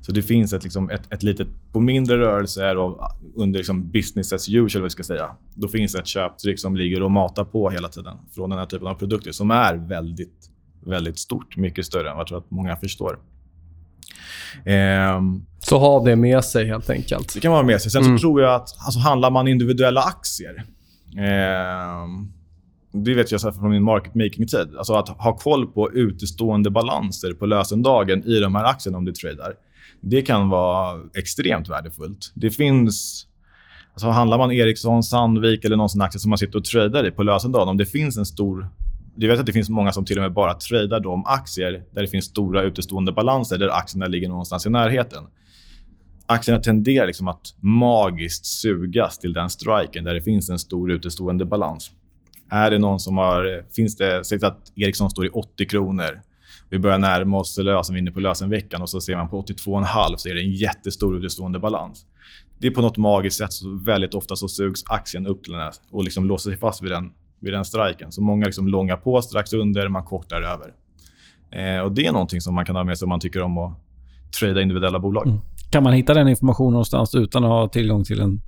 Så 0.00 0.12
det 0.12 0.22
finns 0.22 0.52
ett, 0.52 0.64
liksom, 0.64 0.90
ett, 0.90 1.12
ett 1.12 1.22
litet... 1.22 1.48
På 1.72 1.80
mindre 1.80 2.18
rörelser 2.18 2.76
och 2.76 3.00
ah, 3.00 3.16
under 3.36 3.58
liksom 3.58 3.90
business 3.90 4.32
as 4.32 4.48
usual, 4.48 4.82
vad 4.82 4.92
ska 4.92 5.02
säga, 5.02 5.36
då 5.54 5.68
finns 5.68 5.92
det 5.92 5.98
ett 5.98 6.06
köptryck 6.06 6.60
som 6.60 6.76
ligger 6.76 7.02
och 7.02 7.10
matar 7.10 7.44
på 7.44 7.70
hela 7.70 7.88
tiden 7.88 8.16
från 8.34 8.50
den 8.50 8.58
här 8.58 8.66
typen 8.66 8.86
av 8.86 8.94
produkter 8.94 9.32
som 9.32 9.50
är 9.50 9.74
väldigt, 9.74 10.50
väldigt 10.86 11.18
stort. 11.18 11.56
Mycket 11.56 11.86
större 11.86 12.10
än 12.10 12.16
vad 12.16 12.20
jag 12.20 12.26
tror 12.28 12.38
att 12.38 12.50
många 12.50 12.76
förstår. 12.76 13.18
Um, 15.16 15.46
så 15.58 15.78
ha 15.78 16.04
det 16.04 16.16
med 16.16 16.44
sig, 16.44 16.66
helt 16.66 16.90
enkelt. 16.90 17.34
Det 17.34 17.40
kan 17.40 17.50
man 17.50 17.58
ha 17.58 17.66
med 17.66 17.82
sig. 17.82 17.90
Sen 17.90 18.02
mm. 18.02 18.18
så 18.18 18.22
tror 18.22 18.42
jag 18.42 18.54
att 18.54 18.74
alltså, 18.86 19.00
handlar 19.00 19.30
man 19.30 19.48
individuella 19.48 20.02
aktier... 20.02 20.64
Um, 22.04 22.32
det 22.94 23.14
vet 23.14 23.32
jag 23.32 23.40
från 23.40 23.70
min 23.70 23.82
market 23.82 24.14
making-tid. 24.14 24.76
Alltså 24.78 24.94
att 24.94 25.08
ha 25.08 25.36
koll 25.36 25.66
på 25.66 25.92
utestående 25.92 26.70
balanser 26.70 27.32
på 27.32 27.46
lösendagen 27.46 28.24
i 28.24 28.40
de 28.40 28.54
här 28.54 28.64
aktierna 28.64 28.98
om 28.98 29.04
du 29.04 29.12
tradar 29.12 29.54
det 30.02 30.22
kan 30.22 30.48
vara 30.48 31.00
extremt 31.14 31.68
värdefullt. 31.68 32.32
Det 32.34 32.50
finns... 32.50 33.26
Alltså 33.92 34.08
handlar 34.08 34.38
man 34.38 34.52
Ericsson, 34.52 35.02
Sandvik 35.02 35.64
eller 35.64 35.76
någon 35.76 35.88
sån 35.88 36.00
aktie 36.00 36.20
som 36.20 36.28
man 36.28 36.38
sitter 36.38 36.58
och 36.58 36.64
tradar 36.64 37.06
i 37.06 37.10
på 37.10 37.22
lösendagen, 37.22 37.68
om 37.68 37.76
det 37.76 37.86
finns 37.86 38.16
en 38.16 38.26
stor... 38.26 38.68
Du 39.14 39.28
vet 39.28 39.40
att 39.40 39.46
det 39.46 39.52
finns 39.52 39.70
många 39.70 39.92
som 39.92 40.04
till 40.04 40.18
och 40.18 40.22
med 40.22 40.32
bara 40.32 40.54
tradar 40.54 41.00
de 41.00 41.26
aktier 41.26 41.84
där 41.92 42.02
det 42.02 42.08
finns 42.08 42.24
stora 42.24 42.62
utestående 42.62 43.12
balanser, 43.12 43.58
där 43.58 43.68
aktierna 43.68 44.06
ligger 44.06 44.28
någonstans 44.28 44.66
i 44.66 44.70
närheten. 44.70 45.24
Aktierna 46.26 46.60
tenderar 46.60 47.06
liksom 47.06 47.28
att 47.28 47.54
magiskt 47.60 48.46
sugas 48.46 49.18
till 49.18 49.32
den 49.32 49.50
striken 49.50 50.04
där 50.04 50.14
det 50.14 50.22
finns 50.22 50.50
en 50.50 50.58
stor 50.58 50.92
utestående 50.92 51.44
balans. 51.44 51.90
Är 52.50 52.70
det 52.70 52.78
någon 52.78 53.00
som 53.00 53.18
har... 53.18 53.64
Finns 53.76 53.96
det... 53.96 54.24
Säg 54.24 54.38
att 54.44 54.72
Ericsson 54.76 55.10
står 55.10 55.26
i 55.26 55.28
80 55.28 55.66
kronor 55.66 56.22
vi 56.72 56.78
börjar 56.78 56.98
närma 56.98 57.38
oss 57.38 57.58
lösen, 57.58 57.94
vi 57.94 57.98
är 57.98 58.02
inne 58.02 58.10
på 58.10 58.20
lösenveckan 58.20 58.82
och 58.82 58.90
så 58.90 59.00
ser 59.00 59.16
man 59.16 59.28
på 59.28 59.42
82,5 59.42 60.16
så 60.16 60.28
är 60.28 60.34
det 60.34 60.40
en 60.40 60.52
jättestor 60.52 61.16
utestående 61.16 61.58
balans. 61.58 62.06
Det 62.58 62.66
är 62.66 62.70
på 62.70 62.80
något 62.80 62.96
magiskt 62.96 63.38
sätt 63.38 63.52
så 63.52 63.80
väldigt 63.84 64.14
ofta 64.14 64.36
så 64.36 64.48
sugs 64.48 64.84
aktien 64.86 65.26
upp 65.26 65.44
till 65.44 65.52
den 65.52 65.60
här 65.60 65.72
och 65.90 66.04
liksom 66.04 66.24
låser 66.24 66.50
sig 66.50 66.58
fast 66.58 66.82
vid 66.82 66.90
den, 66.90 67.12
vid 67.42 67.52
den 67.52 67.64
striken. 67.64 68.12
Så 68.12 68.22
många 68.22 68.46
liksom 68.46 68.68
långar 68.68 68.96
på 68.96 69.22
strax 69.22 69.52
under, 69.52 69.88
man 69.88 70.04
kortar 70.04 70.42
över. 70.42 70.74
Eh, 71.52 71.84
och 71.84 71.92
Det 71.92 72.06
är 72.06 72.12
någonting 72.12 72.40
som 72.40 72.54
man 72.54 72.64
kan 72.64 72.76
ha 72.76 72.84
med 72.84 72.98
sig 72.98 73.06
om 73.06 73.08
man 73.08 73.20
tycker 73.20 73.42
om 73.42 73.58
att 73.58 73.78
trada 74.40 74.62
individuella 74.62 74.98
bolag. 74.98 75.26
Mm. 75.26 75.40
Kan 75.70 75.82
man 75.82 75.92
hitta 75.92 76.14
den 76.14 76.28
informationen 76.28 76.72
någonstans 76.72 77.14
utan 77.14 77.44
att 77.44 77.50
ha 77.50 77.68
tillgång 77.68 78.04
till 78.04 78.20
en 78.20 78.40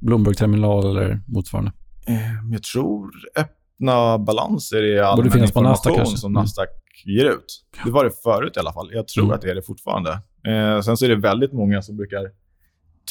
Bloomberg-terminal 0.00 0.90
eller 0.90 1.20
motsvarande? 1.26 1.72
Eh, 2.06 2.52
jag 2.52 2.62
tror 2.62 3.10
öppna 3.36 4.18
balanser 4.18 4.82
är 4.82 5.02
allmän 5.02 5.42
information 5.42 6.06
som 6.06 6.32
mm. 6.32 6.42
Nasdaq 6.42 6.68
ger 7.04 7.24
ut. 7.24 7.64
Det 7.84 7.90
var 7.90 8.04
det 8.04 8.10
förut 8.22 8.56
i 8.56 8.60
alla 8.60 8.72
fall. 8.72 8.90
Jag 8.92 9.08
tror 9.08 9.24
mm. 9.24 9.34
att 9.34 9.42
det 9.42 9.50
är 9.50 9.54
det 9.54 9.62
fortfarande. 9.62 10.10
Eh, 10.46 10.80
sen 10.80 10.96
så 10.96 11.04
är 11.04 11.08
det 11.08 11.16
väldigt 11.16 11.52
många 11.52 11.82
som 11.82 11.96
brukar 11.96 12.30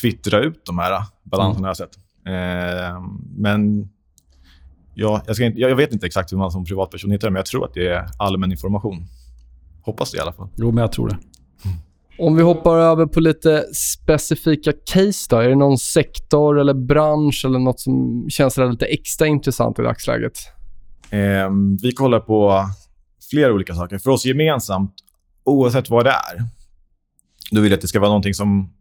twittra 0.02 0.40
ut 0.40 0.66
de 0.66 0.80
här 0.80 1.04
balanserna 1.24 1.58
mm. 1.58 1.64
jag 1.64 1.70
har 1.70 1.74
sett. 1.74 1.98
Eh, 2.28 3.02
men 3.38 3.90
ja, 4.96 5.24
jag, 5.28 5.40
inte, 5.40 5.60
jag, 5.60 5.76
vet 5.76 5.94
inte 5.94 6.06
exakt 6.06 6.32
hur 6.32 6.38
man 6.38 6.52
som 6.52 6.66
privatperson 6.66 7.12
hittar 7.12 7.28
det, 7.28 7.32
men 7.32 7.40
jag 7.40 7.46
tror 7.46 7.66
att 7.66 7.74
det 7.74 7.88
är 7.88 8.06
allmän 8.18 8.52
information. 8.52 9.06
Hoppas 9.82 10.12
det 10.12 10.18
i 10.18 10.22
alla 10.22 10.34
fall. 10.34 10.48
Jo, 10.56 10.72
men 10.72 10.82
jag 10.82 10.92
tror 10.92 11.10
det. 11.10 11.18
Om 12.18 12.36
vi 12.36 12.44
hoppar 12.44 12.78
över 12.78 13.06
på 13.06 13.20
lite 13.20 13.66
specifika 13.74 14.74
case 14.86 15.28
då. 15.30 15.38
Är 15.38 15.50
det 15.50 15.56
någon 15.56 15.78
sektor 15.78 16.60
eller 16.60 16.74
bransch 16.74 17.44
eller 17.46 17.60
nåt 17.60 17.80
som 17.80 18.26
känns 18.30 18.58
lite 18.58 18.86
extra 18.86 19.28
intressant 19.28 19.80
i 19.80 19.82
dagsläget? 19.82 20.34
Eh, 21.10 21.50
vi 21.82 21.92
kollar 21.92 22.20
på 22.20 22.66
flera 23.30 23.54
olika 23.54 23.76
saker. 23.76 23.98
För 23.98 24.12
oss 24.12 24.26
gemensamt, 24.26 24.96
oavsett 25.44 25.90
vad 25.90 26.06
det 26.06 26.10
är, 26.10 26.44
då 27.52 27.62
vill 27.62 27.72
jag 27.72 27.78
att 27.78 27.82
det 27.82 27.88
ska 27.88 28.00
vara 28.00 28.10
någonting 28.10 28.34
som 28.34 28.74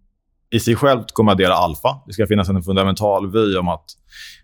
i 0.53 0.61
sig 0.61 0.77
självt 0.77 1.13
kommer 1.13 1.33
att 1.33 1.37
addera 1.37 1.55
alfa. 1.55 2.01
Det 2.07 2.13
ska 2.13 2.27
finnas 2.27 2.49
en 2.49 2.63
fundamental 2.63 3.33
vy 3.33 3.57
om 3.57 3.69
att 3.69 3.85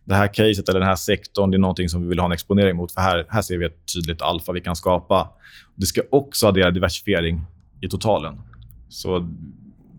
det 0.04 0.14
här 0.14 0.34
caset 0.34 0.68
eller 0.68 0.80
den 0.80 0.88
här 0.88 0.96
sektorn 0.96 1.50
det 1.50 1.56
är 1.56 1.58
någonting 1.58 1.88
som 1.88 2.02
vi 2.02 2.08
vill 2.08 2.18
ha 2.18 2.26
en 2.26 2.32
exponering 2.32 2.76
mot. 2.76 2.92
För 2.92 3.00
här, 3.00 3.26
här 3.28 3.42
ser 3.42 3.58
vi 3.58 3.66
ett 3.66 3.94
tydligt 3.94 4.22
alfa 4.22 4.52
vi 4.52 4.60
kan 4.60 4.76
skapa. 4.76 5.30
Det 5.74 5.86
ska 5.86 6.02
också 6.10 6.46
addera 6.46 6.70
diversifiering 6.70 7.46
i 7.80 7.88
totalen. 7.88 8.40
Så 8.88 9.28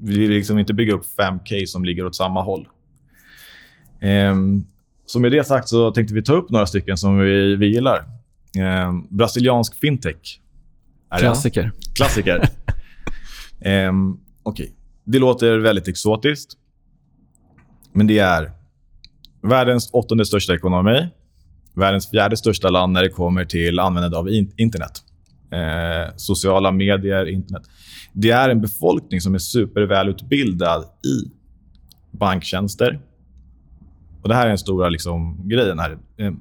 vi 0.01 0.19
vill 0.19 0.31
liksom 0.31 0.59
inte 0.59 0.73
bygga 0.73 0.93
upp 0.93 1.05
fem 1.05 1.39
case 1.39 1.67
som 1.67 1.85
ligger 1.85 2.05
åt 2.05 2.15
samma 2.15 2.41
håll. 2.41 2.67
Um, 4.31 4.65
så 5.05 5.19
med 5.19 5.31
det 5.31 5.43
sagt 5.43 5.69
så 5.69 5.91
tänkte 5.91 6.13
vi 6.13 6.23
ta 6.23 6.33
upp 6.33 6.49
några 6.49 6.65
stycken 6.65 6.97
som 6.97 7.19
vi, 7.19 7.55
vi 7.55 7.67
gillar. 7.67 7.97
Eh, 8.57 8.93
brasiliansk 9.09 9.75
fintech. 9.75 10.39
Klassiker. 11.19 11.71
Klassiker. 11.95 12.37
eh, 13.61 13.91
Okej. 14.43 14.63
Okay. 14.63 14.78
Det 15.11 15.19
låter 15.19 15.57
väldigt 15.57 15.87
exotiskt. 15.87 16.51
Men 17.93 18.07
det 18.07 18.19
är 18.19 18.51
världens 19.41 19.89
åttonde 19.93 20.25
största 20.25 20.55
ekonomi. 20.55 21.07
Världens 21.73 22.09
fjärde 22.09 22.37
största 22.37 22.69
land 22.69 22.93
när 22.93 23.03
det 23.03 23.09
kommer 23.09 23.45
till 23.45 23.79
användande 23.79 24.17
av 24.17 24.29
internet. 24.57 24.91
Eh, 25.51 26.15
sociala 26.15 26.71
medier, 26.71 27.25
internet. 27.25 27.63
Det 28.13 28.31
är 28.31 28.49
en 28.49 28.61
befolkning 28.61 29.21
som 29.21 29.35
är 29.35 29.39
supervälutbildad 29.39 30.83
i 30.83 31.31
banktjänster. 32.17 32.99
Och 34.21 34.29
Det 34.29 34.35
här 34.35 34.45
är 34.45 34.49
den 34.49 34.57
stora 34.57 34.89
liksom, 34.89 35.47
grejen. 35.49 35.79
här. 35.79 35.97
Eh, 36.17 36.31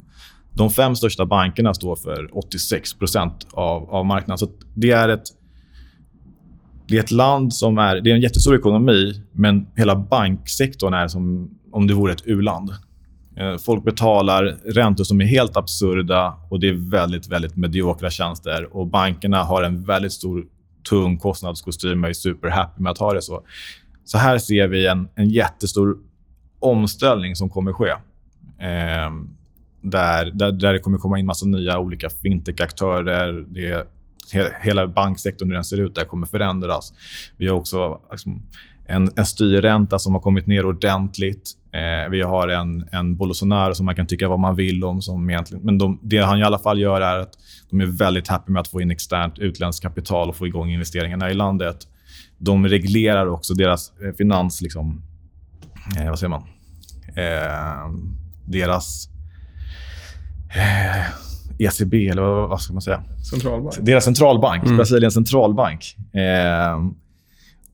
de 0.52 0.70
fem 0.70 0.96
största 0.96 1.26
bankerna 1.26 1.74
står 1.74 1.96
för 1.96 2.38
86 2.38 2.90
av, 3.52 3.90
av 3.90 4.06
marknaden. 4.06 4.38
Så 4.38 4.48
det 4.74 4.90
är 4.90 5.08
ett 5.08 5.37
det 6.88 6.96
är 6.96 7.00
ett 7.00 7.10
land 7.10 7.54
som 7.54 7.78
är... 7.78 8.00
Det 8.00 8.10
är 8.10 8.14
en 8.14 8.20
jättestor 8.20 8.56
ekonomi, 8.56 9.22
men 9.32 9.66
hela 9.76 9.96
banksektorn 9.96 10.94
är 10.94 11.08
som 11.08 11.50
om 11.72 11.86
det 11.86 11.94
vore 11.94 12.12
ett 12.12 12.22
u-land. 12.24 12.70
Eh, 13.36 13.56
folk 13.56 13.84
betalar 13.84 14.44
räntor 14.64 15.04
som 15.04 15.20
är 15.20 15.24
helt 15.24 15.56
absurda 15.56 16.34
och 16.50 16.60
det 16.60 16.68
är 16.68 16.90
väldigt, 16.90 17.28
väldigt 17.28 17.56
mediokra 17.56 18.10
tjänster. 18.10 18.76
Och 18.76 18.86
Bankerna 18.86 19.42
har 19.42 19.62
en 19.62 19.84
väldigt 19.84 20.12
stor, 20.12 20.44
tung 20.88 21.18
kostnadskostym 21.18 22.04
och 22.04 22.10
är 22.10 22.14
superhappy 22.14 22.82
med 22.82 22.92
att 22.92 22.98
ha 22.98 23.12
det 23.12 23.22
så. 23.22 23.42
Så 24.04 24.18
här 24.18 24.38
ser 24.38 24.68
vi 24.68 24.86
en, 24.86 25.08
en 25.14 25.28
jättestor 25.28 25.96
omställning 26.58 27.36
som 27.36 27.50
kommer 27.50 27.72
ske. 27.72 27.90
Eh, 28.58 29.10
där, 29.82 30.30
där, 30.30 30.52
där 30.52 30.72
det 30.72 30.78
kommer 30.78 30.98
komma 30.98 31.18
in 31.18 31.26
massa 31.26 31.46
nya 31.46 31.78
olika 31.78 32.08
fintech-aktörer 32.10 33.46
hela 34.60 34.86
banksektorn, 34.86 35.48
hur 35.48 35.54
den 35.54 35.64
ser 35.64 35.80
ut, 35.80 35.94
där 35.94 36.04
kommer 36.04 36.26
förändras. 36.26 36.92
Vi 37.36 37.48
har 37.48 37.56
också 37.56 38.00
liksom, 38.10 38.42
en, 38.86 39.10
en 39.16 39.26
styrränta 39.26 39.98
som 39.98 40.14
har 40.14 40.20
kommit 40.20 40.46
ner 40.46 40.66
ordentligt. 40.66 41.52
Eh, 41.72 42.10
vi 42.10 42.22
har 42.22 42.48
en, 42.48 42.88
en 42.92 43.16
Bolsonaro 43.16 43.74
som 43.74 43.86
man 43.86 43.94
kan 43.94 44.06
tycka 44.06 44.28
vad 44.28 44.38
man 44.38 44.56
vill 44.56 44.84
om. 44.84 45.02
Som 45.02 45.30
egentligen, 45.30 45.64
men 45.64 45.78
de, 45.78 46.00
det 46.02 46.18
han 46.18 46.38
i 46.38 46.42
alla 46.42 46.58
fall 46.58 46.80
gör 46.80 47.00
är 47.00 47.18
att 47.18 47.32
de 47.70 47.80
är 47.80 47.86
väldigt 47.86 48.28
happy 48.28 48.52
med 48.52 48.60
att 48.60 48.68
få 48.68 48.80
in 48.80 48.90
externt 48.90 49.38
utländskt 49.38 49.82
kapital 49.82 50.28
och 50.28 50.36
få 50.36 50.46
igång 50.46 50.70
investeringarna 50.70 51.30
i 51.30 51.34
landet. 51.34 51.76
De 52.38 52.68
reglerar 52.68 53.26
också 53.26 53.54
deras 53.54 53.92
eh, 54.02 54.12
finans... 54.12 54.60
Liksom, 54.60 55.02
eh, 55.98 56.08
vad 56.08 56.18
säger 56.18 56.30
man? 56.30 56.42
Eh, 57.16 57.90
deras 58.44 59.08
Eh, 60.50 61.27
ECB, 61.58 62.08
eller 62.08 62.22
vad, 62.22 62.48
vad 62.48 62.60
ska 62.60 62.72
man 62.72 62.82
säga? 62.82 63.02
Centralbank. 63.30 63.74
Deras 63.80 64.04
centralbank, 64.04 64.64
Mm. 64.64 64.76
Brasiliens 64.76 65.14
centralbank, 65.14 65.96
eh, 66.14 66.80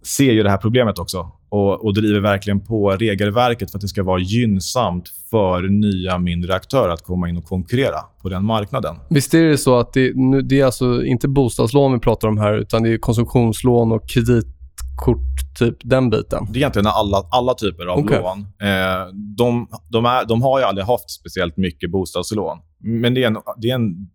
ser 0.03 0.33
ju 0.33 0.43
det 0.43 0.51
här 0.51 0.57
problemet 0.57 0.99
också 0.99 1.31
och, 1.49 1.85
och 1.85 1.95
driver 1.95 2.21
verkligen 2.21 2.61
på 2.61 2.91
regelverket 2.91 3.71
för 3.71 3.79
att 3.79 3.83
det 3.83 3.89
ska 3.89 4.03
vara 4.03 4.21
gynnsamt 4.21 5.09
för 5.31 5.63
nya 5.63 6.19
mindre 6.19 6.55
aktörer 6.55 6.93
att 6.93 7.03
komma 7.03 7.29
in 7.29 7.37
och 7.37 7.45
konkurrera 7.45 7.99
på 8.23 8.29
den 8.29 8.45
marknaden. 8.45 8.97
Visst 9.11 9.35
är 9.35 9.43
det 9.43 9.59
så 9.59 9.79
att 9.79 9.93
det, 9.93 10.13
nu, 10.17 10.43
det 10.43 10.61
är 10.61 10.65
alltså 10.65 11.05
inte 11.05 11.29
bostadslån 11.29 11.93
vi 11.93 11.99
pratar 11.99 12.29
om 12.29 12.39
här, 12.39 12.55
utan 12.59 12.83
det 12.83 12.93
är 12.93 12.99
konsumtionslån 12.99 13.93
och 13.93 14.09
kreditkort, 14.09 15.57
typ 15.59 15.77
den 15.83 16.11
biten? 16.11 16.47
Det 16.51 16.57
är 16.57 16.61
egentligen 16.61 16.87
alla, 16.87 17.23
alla 17.31 17.55
typer 17.55 17.87
av 17.87 17.99
Okej. 17.99 18.19
lån. 18.23 18.39
Eh, 18.41 19.07
de, 19.37 19.69
de, 19.89 20.05
är, 20.05 20.25
de 20.25 20.43
har 20.43 20.59
ju 20.59 20.65
aldrig 20.65 20.87
haft 20.87 21.11
speciellt 21.11 21.57
mycket 21.57 21.91
bostadslån. 21.91 22.59
Men 22.85 23.15
det, 23.15 23.23
är 23.23 23.27
en, 23.27 23.39
det, 23.57 23.71
är 23.71 23.75
en, 23.75 24.09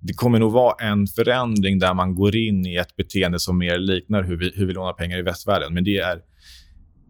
det 0.00 0.12
kommer 0.12 0.38
nog 0.38 0.52
vara 0.52 0.74
en 0.88 1.06
förändring 1.06 1.78
där 1.78 1.94
man 1.94 2.14
går 2.14 2.36
in 2.36 2.66
i 2.66 2.76
ett 2.76 2.96
beteende 2.96 3.38
som 3.38 3.58
mer 3.58 3.78
liknar 3.78 4.22
hur 4.22 4.36
vi, 4.36 4.52
hur 4.54 4.66
vi 4.66 4.72
lånar 4.72 4.92
pengar 4.92 5.18
i 5.18 5.22
västvärlden. 5.22 5.74
Men 5.74 5.84
det 5.84 5.98
är... 5.98 6.20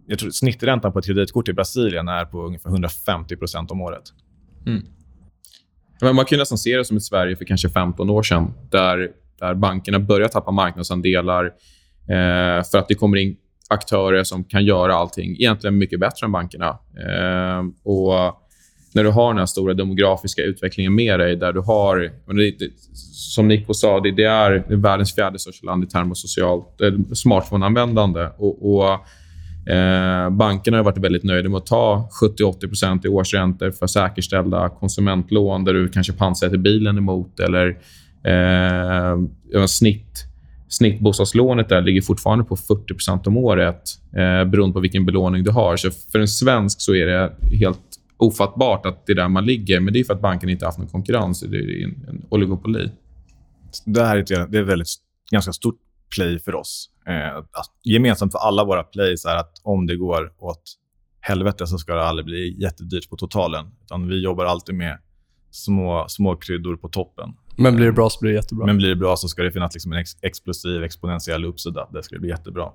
Jag 0.06 0.18
tror 0.18 0.30
snitträntan 0.30 0.92
på 0.92 0.98
ett 0.98 1.06
kreditkort 1.06 1.48
i 1.48 1.52
Brasilien 1.52 2.08
är 2.08 2.24
på 2.24 2.46
ungefär 2.46 2.70
150% 2.70 3.70
om 3.70 3.80
året. 3.80 4.02
Mm. 4.66 4.82
Men 6.00 6.16
man 6.16 6.24
kan 6.24 6.36
ju 6.36 6.40
nästan 6.40 6.58
se 6.58 6.76
det 6.76 6.84
som 6.84 6.96
i 6.96 7.00
Sverige 7.00 7.36
för 7.36 7.44
kanske 7.44 7.68
15 7.68 8.10
år 8.10 8.22
sedan, 8.22 8.52
där, 8.70 9.10
där 9.38 9.54
bankerna 9.54 9.98
börjar 9.98 10.28
tappa 10.28 10.50
marknadsandelar 10.50 11.44
eh, 12.08 12.64
för 12.64 12.78
att 12.78 12.88
det 12.88 12.94
kommer 12.94 13.16
in 13.16 13.36
aktörer 13.68 14.24
som 14.24 14.44
kan 14.44 14.64
göra 14.64 14.94
allting 14.94 15.30
egentligen 15.30 15.78
mycket 15.78 16.00
bättre 16.00 16.24
än 16.24 16.32
bankerna. 16.32 16.68
Eh, 16.68 17.64
och 17.82 18.47
när 18.92 19.04
du 19.04 19.10
har 19.10 19.28
den 19.28 19.38
här 19.38 19.46
stora 19.46 19.74
demografiska 19.74 20.42
utvecklingen 20.42 20.94
med 20.94 21.20
dig, 21.20 21.36
där 21.36 21.52
du 21.52 21.60
har... 21.60 22.10
som 23.12 23.48
Nico 23.48 23.74
sa, 23.74 24.00
det, 24.00 24.10
det 24.10 24.24
är 24.24 24.76
världens 24.76 25.14
fjärde 25.14 25.38
största 25.38 25.66
land 25.66 25.84
i 25.84 25.86
termer 25.86 26.10
av 26.10 26.14
socialt, 26.14 26.80
eh, 26.80 26.92
smartphone-användande. 27.14 28.28
Och, 28.36 28.74
och, 28.74 28.92
eh, 29.72 30.30
bankerna 30.30 30.76
har 30.76 30.84
varit 30.84 30.98
väldigt 30.98 31.24
nöjda 31.24 31.48
med 31.48 31.58
att 31.58 31.66
ta 31.66 32.08
70-80 32.22 33.06
i 33.06 33.08
årsräntor 33.08 33.70
för 33.70 33.86
säkerställda 33.86 34.68
konsumentlån 34.68 35.64
där 35.64 35.74
du 35.74 35.88
kanske 35.88 36.12
pantsätter 36.12 36.58
bilen 36.58 36.98
emot. 36.98 37.40
Eller 37.40 37.78
eh, 38.24 39.66
snitt, 39.66 40.28
Snittbostadslånet 40.68 41.68
där 41.68 41.82
ligger 41.82 42.00
fortfarande 42.00 42.44
på 42.44 42.56
40% 42.56 43.28
om 43.28 43.36
året 43.36 43.82
eh, 44.12 44.50
beroende 44.50 44.74
på 44.74 44.80
vilken 44.80 45.06
belåning 45.06 45.44
du 45.44 45.50
har. 45.50 45.76
Så 45.76 45.90
för 46.12 46.18
en 46.18 46.28
svensk 46.28 46.80
så 46.80 46.94
är 46.94 47.06
det 47.06 47.32
helt 47.56 47.87
ofattbart 48.18 48.86
att 48.86 49.06
det 49.06 49.12
är 49.12 49.16
där 49.16 49.28
man 49.28 49.46
ligger. 49.46 49.80
Men 49.80 49.92
det 49.92 50.00
är 50.00 50.04
för 50.04 50.14
att 50.14 50.20
banken 50.20 50.48
inte 50.48 50.64
har 50.64 50.68
haft 50.68 50.78
någon 50.78 50.88
konkurrens. 50.88 51.40
Det 51.40 51.56
är 51.56 51.84
en, 51.84 52.06
en 52.08 52.26
oligopoli. 52.28 52.90
Det 53.84 54.04
här 54.04 54.16
är 54.16 54.20
ett, 54.20 54.26
det 54.26 54.58
är 54.58 54.62
ett 54.62 54.68
väldigt, 54.68 54.88
ganska 55.30 55.52
stort 55.52 55.78
play 56.14 56.38
för 56.38 56.54
oss. 56.54 56.90
Eh, 57.06 57.36
att 57.36 57.72
gemensamt 57.84 58.32
för 58.32 58.38
alla 58.38 58.64
våra 58.64 58.82
plays 58.82 59.24
är 59.24 59.36
att 59.36 59.52
om 59.62 59.86
det 59.86 59.96
går 59.96 60.32
åt 60.38 60.62
helvete 61.20 61.66
så 61.66 61.78
ska 61.78 61.94
det 61.94 62.04
aldrig 62.04 62.26
bli 62.26 62.62
jättedyrt 62.62 63.10
på 63.10 63.16
totalen. 63.16 63.66
Utan 63.84 64.08
vi 64.08 64.22
jobbar 64.22 64.44
alltid 64.44 64.74
med 64.74 64.98
små, 65.50 66.04
små 66.08 66.36
kryddor 66.36 66.76
på 66.76 66.88
toppen. 66.88 67.34
Men 67.56 67.76
blir 67.76 67.86
det 67.86 67.92
bra 67.92 68.10
så 68.10 68.20
blir 68.20 68.30
det 68.30 68.36
jättebra. 68.36 68.66
Men 68.66 68.76
blir 68.76 68.88
det 68.88 68.96
bra 68.96 69.16
så 69.16 69.28
ska 69.28 69.42
det 69.42 69.52
finnas 69.52 69.74
liksom 69.74 69.92
en 69.92 69.98
ex 69.98 70.16
explosiv, 70.22 70.82
exponentiell 70.82 71.44
uppsida. 71.44 71.88
Det 71.92 72.02
ska 72.02 72.18
bli 72.18 72.28
jättebra. 72.28 72.70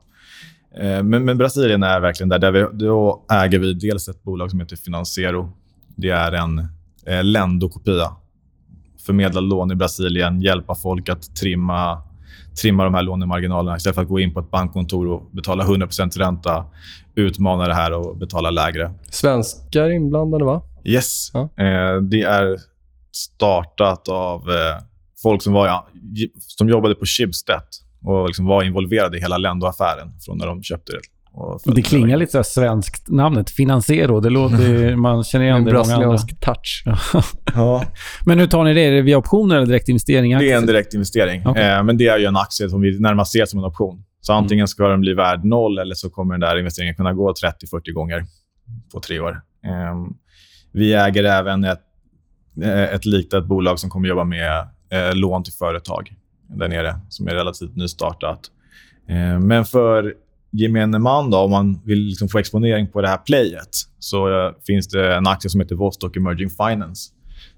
Eh, 0.78 1.04
men, 1.04 1.26
men 1.26 1.38
Brasilien 1.38 1.84
är 1.84 2.00
verkligen 2.00 2.30
där. 2.30 2.40
där 2.40 2.52
vi, 2.52 2.66
då 2.74 3.26
äger 3.32 3.60
vi 3.60 3.74
dels 3.74 4.08
ett 4.08 4.24
bolag 4.24 4.52
som 4.52 4.60
heter 4.60 4.76
Financiero. 4.76 5.52
Det 5.96 6.10
är 6.10 6.32
en 6.32 6.60
eh, 7.06 7.24
Lendo-kopia. 7.24 8.12
Förmedla 9.06 9.42
lån 9.42 9.72
i 9.72 9.76
Brasilien, 9.76 10.42
hjälpa 10.42 10.76
folk 10.76 11.10
att 11.10 11.36
trimma, 11.36 12.02
trimma 12.62 12.84
de 12.84 12.94
här 12.94 13.02
lånemarginalerna 13.02 13.78
istället 13.78 13.96
för 13.96 14.02
att 14.02 14.08
gå 14.08 14.20
in 14.20 14.34
på 14.34 14.40
ett 14.40 14.52
bankkontor 14.52 15.08
och 15.08 15.30
betala 15.32 15.64
100% 15.64 16.18
ränta, 16.18 16.66
utmana 17.16 17.68
det 17.68 17.74
här 17.74 17.94
och 17.94 18.18
betala 18.18 18.50
lägre. 18.52 18.94
Svenskar 19.10 19.90
inblandade, 19.90 20.46
va? 20.46 20.62
Yes. 20.84 21.32
Ja. 21.34 21.42
Eh, 21.42 22.02
det 22.02 22.22
är 22.22 22.58
startat 23.12 24.10
av 24.10 24.50
eh, 24.50 24.84
folk 25.24 25.42
som, 25.42 25.54
var, 25.54 25.68
ja, 25.68 25.88
som 26.38 26.70
jobbade 26.70 26.96
på 26.96 27.06
Schibsted 27.06 27.64
och 28.04 28.28
liksom 28.28 28.46
var 28.46 28.64
involverade 28.64 29.18
i 29.18 29.22
hela 29.22 29.38
Lendo-affären 29.38 30.12
från 30.26 30.38
när 30.38 30.48
de 30.48 30.64
köpte 30.64 30.92
det. 30.92 31.00
Det 31.76 31.82
klingar 31.82 32.18
lite 32.18 32.32
så 32.32 32.38
här 32.38 32.44
svenskt, 32.44 33.10
namnet. 33.10 33.50
Financiero. 33.50 34.20
Det 34.20 34.30
låter, 34.30 34.96
man 35.06 35.24
känner 35.24 35.46
igen 35.46 35.58
En 35.58 35.64
det 35.64 35.72
i 35.72 35.74
många 35.74 35.96
andra. 35.96 36.18
touch. 36.18 36.84
Ja, 37.56 37.86
Men 38.26 38.40
hur 38.40 38.48
tar 38.48 38.64
ni 38.64 38.74
det? 38.74 38.82
Är 38.82 38.92
det 38.92 39.02
via 39.02 39.18
optioner 39.18 39.56
eller 39.56 39.66
direktinvestering? 39.66 40.32
det 40.32 40.36
är 40.36 40.52
en 40.52 40.58
aktier? 40.58 40.74
direkt 40.74 40.94
investering. 40.94 41.42
Okej. 41.46 41.64
Eh, 41.72 41.84
men 41.84 41.98
det 41.98 42.08
är 42.08 42.18
ju 42.18 42.26
en 42.26 42.38
aktie 42.38 42.70
som 42.70 42.82
vi 42.82 43.00
närmast 43.00 43.32
ser 43.32 43.46
som 43.46 43.60
en 43.60 43.66
option. 43.66 44.04
Så 44.22 44.34
antingen 44.34 44.68
ska 44.68 44.88
den 44.88 45.02
bli 45.02 45.14
värd 45.14 45.46
noll 45.46 45.78
eller 45.80 45.96
så 45.96 46.10
kommer 46.10 46.34
den 46.34 46.42
där 46.42 46.58
investeringen 46.60 46.96
kunna 46.96 47.14
gå 47.14 47.34
30-40 47.34 47.92
gånger 47.92 48.26
på 48.94 49.00
tre 49.00 49.20
år. 49.20 49.42
Eh, 49.66 49.96
vi 50.72 50.94
äger 50.94 51.24
även 51.24 51.64
ett, 51.64 51.82
eh, 52.64 52.84
ett 52.84 53.06
litet 53.06 53.46
bolag 53.46 53.80
som 53.80 53.90
kommer 53.90 54.08
jobba 54.10 54.24
med 54.24 54.68
eh, 54.90 55.14
lån 55.16 55.44
till 55.44 55.54
företag 55.54 56.14
där 56.56 56.68
nere, 56.68 57.00
som 57.10 57.28
är 57.28 57.36
relativt 57.36 57.76
nystartat. 57.76 58.40
Eh, 59.10 59.40
men 59.40 59.66
för 59.66 60.14
gemene 60.52 61.00
man, 61.00 61.30
då, 61.30 61.38
om 61.38 61.52
man 61.52 61.80
vill 61.86 62.00
liksom 62.00 62.30
få 62.30 62.40
exponering 62.40 62.88
på 62.88 63.02
det 63.02 63.08
här 63.08 63.18
playet, 63.18 63.70
så 64.00 64.28
eh, 64.28 64.52
finns 64.68 64.88
det 64.88 65.16
en 65.16 65.28
aktie 65.28 65.50
som 65.50 65.62
heter 65.62 65.76
Vostok 65.76 66.18
Emerging 66.18 66.50
Finance 66.50 67.12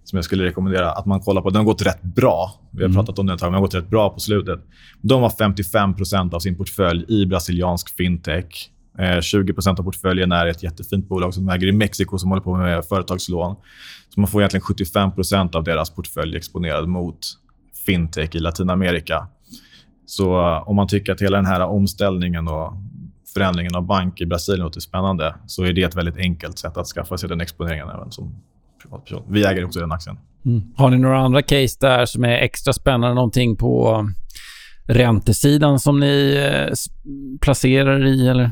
som 0.03 0.17
jag 0.17 0.25
skulle 0.25 0.43
rekommendera 0.43 0.91
att 0.91 1.05
man 1.05 1.19
kollar 1.19 1.41
på. 1.41 1.49
Den 1.49 1.57
har 1.57 1.65
gått 1.65 1.81
rätt 1.81 2.01
bra. 2.01 2.61
Vi 2.71 2.83
har 2.83 2.93
pratat 2.93 3.19
om 3.19 3.25
den 3.25 3.33
ett 3.33 3.39
tag, 3.39 3.47
men 3.47 3.53
den 3.53 3.61
har 3.61 3.67
gått 3.67 3.75
rätt 3.75 3.89
bra 3.89 4.09
på 4.09 4.19
slutet. 4.19 4.59
De 5.01 5.21
har 5.21 5.29
55% 5.29 6.33
av 6.33 6.39
sin 6.39 6.57
portfölj 6.57 7.05
i 7.07 7.25
brasiliansk 7.25 7.95
fintech. 7.95 8.69
Eh, 8.99 9.19
20% 9.19 9.79
av 9.79 9.83
portföljen 9.83 10.31
är 10.31 10.45
ett 10.45 10.63
jättefint 10.63 11.09
bolag 11.09 11.33
som 11.33 11.49
äger 11.49 11.67
i 11.67 11.71
Mexiko 11.71 12.17
som 12.17 12.29
håller 12.29 12.43
på 12.43 12.55
med 12.55 12.85
företagslån. 12.85 13.55
Så 14.09 14.19
man 14.19 14.27
får 14.27 14.41
egentligen 14.41 14.63
75% 14.63 15.55
av 15.55 15.63
deras 15.63 15.89
portfölj 15.89 16.37
exponerad 16.37 16.87
mot 16.87 17.19
fintech 17.85 18.35
i 18.35 18.39
Latinamerika. 18.39 19.27
Så 20.05 20.41
eh, 20.41 20.69
om 20.69 20.75
man 20.75 20.87
tycker 20.87 21.13
att 21.13 21.21
hela 21.21 21.37
den 21.37 21.45
här 21.45 21.61
omställningen 21.61 22.47
och 22.47 22.73
förändringen 23.33 23.75
av 23.75 23.85
bank 23.85 24.21
i 24.21 24.25
Brasilien 24.25 24.63
låter 24.63 24.79
spännande 24.79 25.35
så 25.47 25.63
är 25.63 25.73
det 25.73 25.83
ett 25.83 25.95
väldigt 25.95 26.17
enkelt 26.17 26.59
sätt 26.59 26.77
att 26.77 26.87
skaffa 26.87 27.17
sig 27.17 27.29
den 27.29 27.41
exponeringen 27.41 27.89
även 27.89 28.11
som 28.11 28.35
privatperson. 28.81 29.23
Vi 29.29 29.45
äger 29.45 29.65
också 29.65 29.79
den 29.79 29.91
aktien. 29.91 30.17
Mm. 30.45 30.61
Har 30.75 30.89
ni 30.89 30.97
några 30.97 31.19
andra 31.19 31.41
case 31.41 31.77
där 31.79 32.05
som 32.05 32.23
är 32.23 32.37
extra 32.37 32.73
spännande? 32.73 33.15
Någonting 33.15 33.55
på 33.55 34.05
räntesidan 34.87 35.79
som 35.79 35.99
ni 35.99 36.35
eh, 36.35 36.73
placerar 37.41 38.05
i? 38.05 38.27
Eller? 38.27 38.51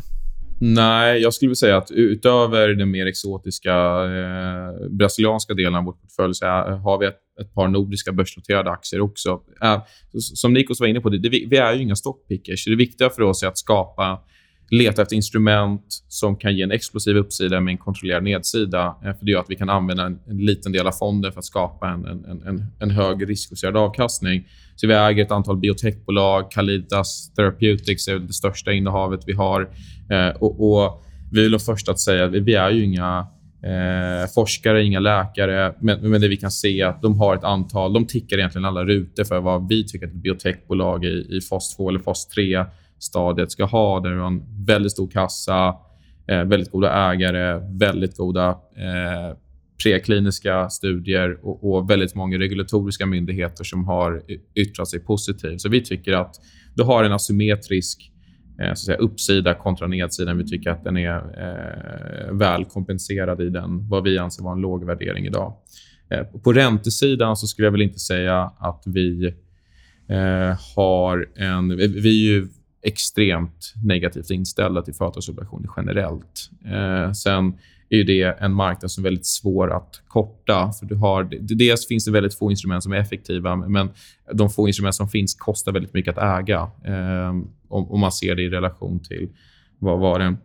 Nej, 0.59 1.21
jag 1.21 1.33
skulle 1.33 1.47
vilja 1.47 1.55
säga 1.55 1.77
att 1.77 1.91
utöver 1.91 2.67
den 2.67 2.91
mer 2.91 3.05
exotiska 3.05 3.73
eh, 4.03 4.89
brasilianska 4.89 5.53
delen 5.53 5.75
av 5.75 5.83
vår 5.83 5.93
portfölj 5.93 6.33
så 6.33 6.45
har 6.45 6.97
vi 6.99 7.05
ett, 7.05 7.17
ett 7.41 7.53
par 7.53 7.67
nordiska 7.67 8.11
börsnoterade 8.11 8.71
aktier 8.71 9.01
också. 9.01 9.41
Eh, 9.61 9.83
som 10.19 10.53
Nikos 10.53 10.79
var 10.79 10.87
inne 10.87 10.99
på, 10.99 11.09
det, 11.09 11.17
det, 11.19 11.29
vi 11.29 11.57
är 11.57 11.73
ju 11.73 11.81
inga 11.81 11.95
stockpickers. 11.95 12.65
Det 12.65 12.75
viktiga 12.75 13.09
för 13.09 13.21
oss 13.21 13.43
är 13.43 13.47
att 13.47 13.57
skapa 13.57 14.19
leta 14.71 15.01
efter 15.01 15.15
instrument 15.15 15.85
som 16.07 16.35
kan 16.35 16.55
ge 16.57 16.63
en 16.63 16.71
explosiv 16.71 17.17
uppsida 17.17 17.59
med 17.59 17.71
en 17.71 17.77
kontrollerad 17.77 18.23
nedsida. 18.23 18.95
Eh, 19.05 19.17
för 19.17 19.25
Det 19.25 19.31
gör 19.31 19.39
att 19.39 19.49
vi 19.49 19.55
kan 19.55 19.69
använda 19.69 20.03
en, 20.05 20.19
en 20.27 20.37
liten 20.37 20.71
del 20.71 20.87
av 20.87 20.91
fonden 20.91 21.31
för 21.31 21.39
att 21.39 21.45
skapa 21.45 21.87
en, 21.89 22.05
en, 22.05 22.41
en- 22.47 22.65
en, 22.79 22.91
hög 22.91 23.29
riskjusterad 23.29 23.77
avkastning. 23.77 24.47
Så 24.75 24.87
vi 24.87 24.93
äger 24.93 25.23
ett 25.25 25.31
antal 25.31 25.57
biotechbolag. 25.57 26.51
Callitas 26.51 27.33
Therapeutics 27.35 28.07
är 28.07 28.19
det 28.19 28.33
största 28.33 28.71
innehavet 28.73 29.19
vi 29.27 29.33
har. 29.33 29.61
Eh, 30.09 30.29
och, 30.29 30.73
och 30.83 31.03
Vi 31.31 31.45
är 31.45 31.49
de 31.49 31.59
första 31.59 31.91
att 31.91 31.99
säga 31.99 32.25
att 32.25 32.31
vi, 32.31 32.39
vi 32.39 32.53
är 32.53 32.69
ju 32.71 32.83
inga 32.83 33.27
eh, 33.63 34.27
forskare, 34.35 34.83
inga 34.83 34.99
läkare. 34.99 35.73
Men, 35.79 36.09
men 36.11 36.21
det 36.21 36.27
vi 36.27 36.37
kan 36.37 36.51
se 36.51 36.81
är 36.81 36.85
att 36.85 37.01
de 37.01 37.19
har 37.19 37.35
ett 37.35 37.43
antal... 37.43 37.93
De 37.93 38.05
tickar 38.05 38.37
egentligen 38.37 38.65
alla 38.65 38.83
rutor 38.83 39.23
för 39.23 39.39
vad 39.39 39.67
vi 39.67 39.87
tycker 39.87 40.05
att 40.07 40.13
ett 40.13 40.23
biotechbolag 40.23 41.05
i, 41.05 41.27
i 41.29 41.41
fas 41.41 41.75
2 41.75 41.89
eller 41.89 41.99
fas 41.99 42.27
3 42.27 42.65
stadiet 42.99 43.51
ska 43.51 43.65
ha. 43.65 43.99
Där 43.99 44.09
du 44.09 44.19
har 44.19 44.27
en 44.27 44.65
väldigt 44.65 44.91
stor 44.91 45.07
kassa, 45.07 45.75
eh, 46.27 46.43
väldigt 46.43 46.71
goda 46.71 47.11
ägare, 47.11 47.61
väldigt 47.79 48.17
goda 48.17 48.49
eh, 48.77 49.37
prekliniska 49.83 50.69
studier 50.69 51.37
och, 51.41 51.73
och 51.73 51.89
väldigt 51.89 52.15
många 52.15 52.37
regulatoriska 52.37 53.05
myndigheter 53.05 53.63
som 53.63 53.85
har 53.85 54.21
yttrat 54.55 54.87
sig 54.87 54.99
positivt. 54.99 55.61
Så 55.61 55.69
vi 55.69 55.81
tycker 55.81 56.13
att 56.13 56.35
du 56.75 56.83
har 56.83 57.03
en 57.03 57.11
asymmetrisk 57.11 58.11
eh, 58.11 58.12
Eh, 58.59 58.65
så 58.65 58.71
att 58.71 58.77
säga, 58.77 58.97
uppsida 58.97 59.53
kontra 59.53 59.87
nedsidan. 59.87 60.37
Vi 60.37 60.47
tycker 60.47 60.69
att 60.69 60.83
den 60.83 60.97
är 60.97 61.17
eh, 61.17 62.33
väl 62.33 62.65
kompenserad 62.65 63.41
i 63.41 63.49
den, 63.49 63.89
vad 63.89 64.03
vi 64.03 64.17
anser 64.17 64.43
vara 64.43 64.53
en 64.53 64.61
låg 64.61 64.85
värdering 64.85 65.25
idag. 65.25 65.53
Eh, 66.09 66.23
på 66.23 66.53
räntesidan 66.53 67.37
så 67.37 67.47
skulle 67.47 67.65
jag 67.65 67.71
väl 67.71 67.81
inte 67.81 67.99
säga 67.99 68.51
att 68.59 68.83
vi 68.85 69.33
eh, 70.07 70.59
har 70.75 71.27
en... 71.35 71.77
Vi, 71.77 72.27
är 72.27 72.33
ju 72.33 72.47
extremt 72.81 73.73
negativt 73.83 74.29
inställda 74.29 74.81
till 74.81 74.93
företagsobligationer 74.93 75.69
generellt. 75.77 76.49
Eh, 76.65 77.11
sen 77.11 77.53
är 77.89 77.97
ju 77.97 78.03
det 78.03 78.23
en 78.23 78.53
marknad 78.53 78.91
som 78.91 79.05
är 79.05 79.09
väldigt 79.09 79.25
svår 79.25 79.71
att 79.71 80.01
korta. 80.07 80.71
För 80.79 80.85
du 80.85 80.95
har, 80.95 81.23
dels 81.55 81.87
finns 81.87 82.05
det 82.05 82.11
väldigt 82.11 82.35
få 82.35 82.51
instrument 82.51 82.83
som 82.83 82.93
är 82.93 82.97
effektiva, 82.97 83.55
men 83.55 83.89
de 84.33 84.49
få 84.49 84.67
instrument 84.67 84.95
som 84.95 85.09
finns 85.09 85.35
kostar 85.35 85.71
väldigt 85.71 85.93
mycket 85.93 86.17
att 86.17 86.39
äga. 86.39 86.71
Ehm, 86.85 87.47
om, 87.73 87.91
om, 87.91 87.99
man 87.99 88.11
ser 88.11 88.35
det 88.35 88.41
i 88.41 88.49
relation 88.49 88.99
till 88.99 89.29
vad, 89.79 89.99
vad 89.99 90.19
den 90.19 90.37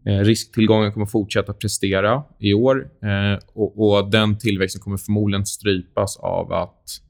eh, 0.06 0.20
risktillgången 0.20 0.93
kommer 0.93 1.06
fortsätta 1.06 1.54
prestera 1.54 2.24
i 2.39 2.54
år. 2.54 2.89
Eh, 3.04 3.39
och, 3.54 3.89
och 3.89 4.12
Den 4.12 4.38
tillväxten 4.38 4.82
kommer 4.82 4.97
förmodligen 4.97 5.45
strypas 5.45 6.18
av 6.18 6.54
att 6.54 7.02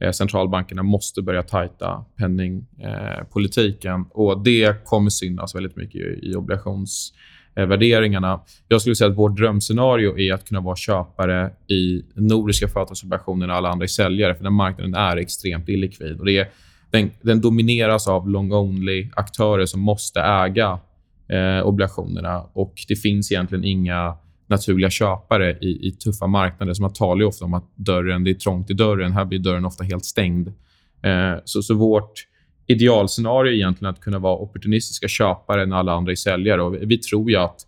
Eh, 0.00 0.10
centralbankerna 0.10 0.82
måste 0.82 1.22
börja 1.22 1.42
tajta 1.42 2.04
penningpolitiken. 2.18 4.00
Eh, 4.00 4.06
och 4.10 4.44
Det 4.44 4.84
kommer 4.84 5.10
synas 5.10 5.54
väldigt 5.54 5.76
mycket 5.76 6.00
i, 6.22 6.34
obligationsvärderingarna. 6.34 8.40
Jag 8.68 8.80
skulle 8.80 8.96
säga 8.96 9.10
att 9.10 9.16
vårt 9.16 9.36
drömscenario 9.36 10.18
är 10.18 10.34
att 10.34 10.48
kunna 10.48 10.60
vara 10.60 10.76
köpare 10.76 11.50
i 11.68 12.04
nordiska 12.14 12.68
företagsobligationer 12.68 13.46
när 13.46 13.54
alla 13.54 13.68
andra 13.68 13.84
är 13.84 13.88
säljare. 13.88 14.34
För 14.34 14.44
den 14.44 14.52
marknaden 14.52 14.94
är 14.94 15.16
extremt 15.16 15.68
illikvid. 15.68 16.18
Och 16.18 16.26
det 16.26 16.38
är, 16.38 16.48
den, 16.90 17.10
den 17.22 17.40
domineras 17.40 18.08
av 18.08 18.28
long-only-aktörer 18.28 19.66
som 19.66 19.80
måste 19.80 20.20
äga 20.20 20.78
eh, 21.28 21.66
obligationerna. 21.66 22.40
och 22.52 22.74
Det 22.88 22.96
finns 22.96 23.32
egentligen 23.32 23.64
inga 23.64 24.16
naturliga 24.46 24.90
köpare 24.90 25.58
i, 25.60 25.88
i 25.88 25.92
tuffa 25.92 26.26
marknader. 26.26 26.74
Så 26.74 26.82
man 26.82 26.92
talar 26.92 27.24
ofta 27.24 27.44
om 27.44 27.54
att 27.54 27.72
dörren, 27.76 28.24
det 28.24 28.30
är 28.30 28.34
trångt 28.34 28.70
i 28.70 28.74
dörren. 28.74 29.12
Här 29.12 29.24
blir 29.24 29.38
dörren 29.38 29.64
ofta 29.64 29.84
helt 29.84 30.04
stängd. 30.04 30.48
Eh, 31.02 31.34
så, 31.44 31.62
så 31.62 31.74
vårt 31.74 32.12
idealscenario 32.66 33.52
är 33.52 33.56
egentligen 33.56 33.94
att 33.94 34.00
kunna 34.00 34.18
vara 34.18 34.36
opportunistiska 34.36 35.08
köpare 35.08 35.66
när 35.66 35.76
alla 35.76 35.92
andra 35.92 36.12
är 36.12 36.16
säljare. 36.16 36.62
Och 36.62 36.74
vi, 36.74 36.86
vi 36.86 36.98
tror 36.98 37.30
ju 37.30 37.36
att 37.36 37.60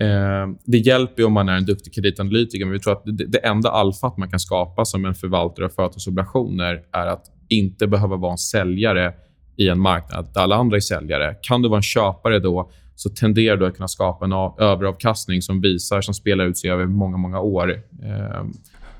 eh, 0.00 0.54
det 0.64 0.78
hjälper 0.78 1.24
om 1.24 1.32
man 1.32 1.48
är 1.48 1.56
en 1.56 1.64
duktig 1.64 1.94
kreditanalytiker, 1.94 2.64
men 2.64 2.72
vi 2.72 2.80
tror 2.80 2.92
att 2.92 3.02
det, 3.04 3.26
det 3.26 3.38
enda 3.38 3.70
alfat 3.70 4.16
man 4.16 4.30
kan 4.30 4.40
skapa 4.40 4.84
som 4.84 5.04
en 5.04 5.14
förvaltare 5.14 5.64
av 5.64 5.70
företagsobligationer 5.70 6.82
är 6.92 7.06
att 7.06 7.33
inte 7.48 7.86
behöva 7.86 8.16
vara 8.16 8.32
en 8.32 8.38
säljare 8.38 9.12
i 9.56 9.68
en 9.68 9.80
marknad 9.80 10.28
där 10.34 10.40
alla 10.40 10.56
andra 10.56 10.76
är 10.76 10.80
säljare. 10.80 11.36
Kan 11.42 11.62
du 11.62 11.68
vara 11.68 11.78
en 11.78 11.82
köpare 11.82 12.38
då 12.38 12.70
så 12.94 13.10
tenderar 13.10 13.56
du 13.56 13.66
att 13.66 13.76
kunna 13.76 13.88
skapa 13.88 14.24
en 14.24 14.32
överavkastning 14.58 15.42
som 15.42 15.60
visar, 15.60 16.00
som 16.00 16.14
spelar 16.14 16.46
ut 16.46 16.58
sig 16.58 16.70
över 16.70 16.86
många, 16.86 17.16
många 17.16 17.40
år. 17.40 17.70
Eh, 18.02 18.44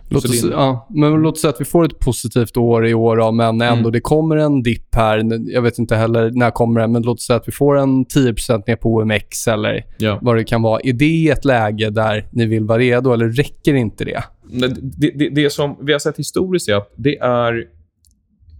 Låt 0.08 0.24
oss, 0.24 0.42
din... 0.42 0.50
ja, 0.50 0.86
men 0.90 1.12
låt 1.12 1.34
oss 1.34 1.40
säga 1.40 1.50
att 1.50 1.60
vi 1.60 1.64
får 1.64 1.84
ett 1.84 1.98
positivt 1.98 2.56
år 2.56 2.86
i 2.86 2.94
år, 2.94 3.16
då, 3.16 3.32
men 3.32 3.60
ändå 3.60 3.64
mm. 3.64 3.92
det 3.92 4.00
kommer 4.00 4.36
en 4.36 4.62
dipp 4.62 4.94
här. 4.94 5.22
Jag 5.52 5.62
vet 5.62 5.78
inte 5.78 5.96
heller 5.96 6.30
när 6.30 6.50
kommer 6.50 6.80
den, 6.80 6.92
men 6.92 7.02
låt 7.02 7.18
oss 7.18 7.26
säga 7.26 7.36
att 7.36 7.48
vi 7.48 7.52
får 7.52 7.78
en 7.78 8.04
10 8.04 8.24
ner 8.66 8.76
på 8.76 8.94
OMX 8.94 9.48
eller 9.48 9.84
ja. 9.98 10.18
vad 10.22 10.36
det 10.36 10.44
kan 10.44 10.62
vara. 10.62 10.80
Är 10.84 10.92
det 10.92 11.28
ett 11.28 11.44
läge 11.44 11.90
där 11.90 12.28
ni 12.32 12.46
vill 12.46 12.64
vara 12.64 12.78
redo 12.78 13.12
eller 13.12 13.28
räcker 13.28 13.74
inte 13.74 14.04
det? 14.04 14.22
Det, 14.42 15.10
det, 15.14 15.28
det 15.28 15.50
som 15.50 15.76
vi 15.80 15.92
har 15.92 15.98
sett 15.98 16.18
historiskt 16.18 16.68
är 16.68 16.74
att 16.74 16.92
det 16.96 17.18
är 17.18 17.64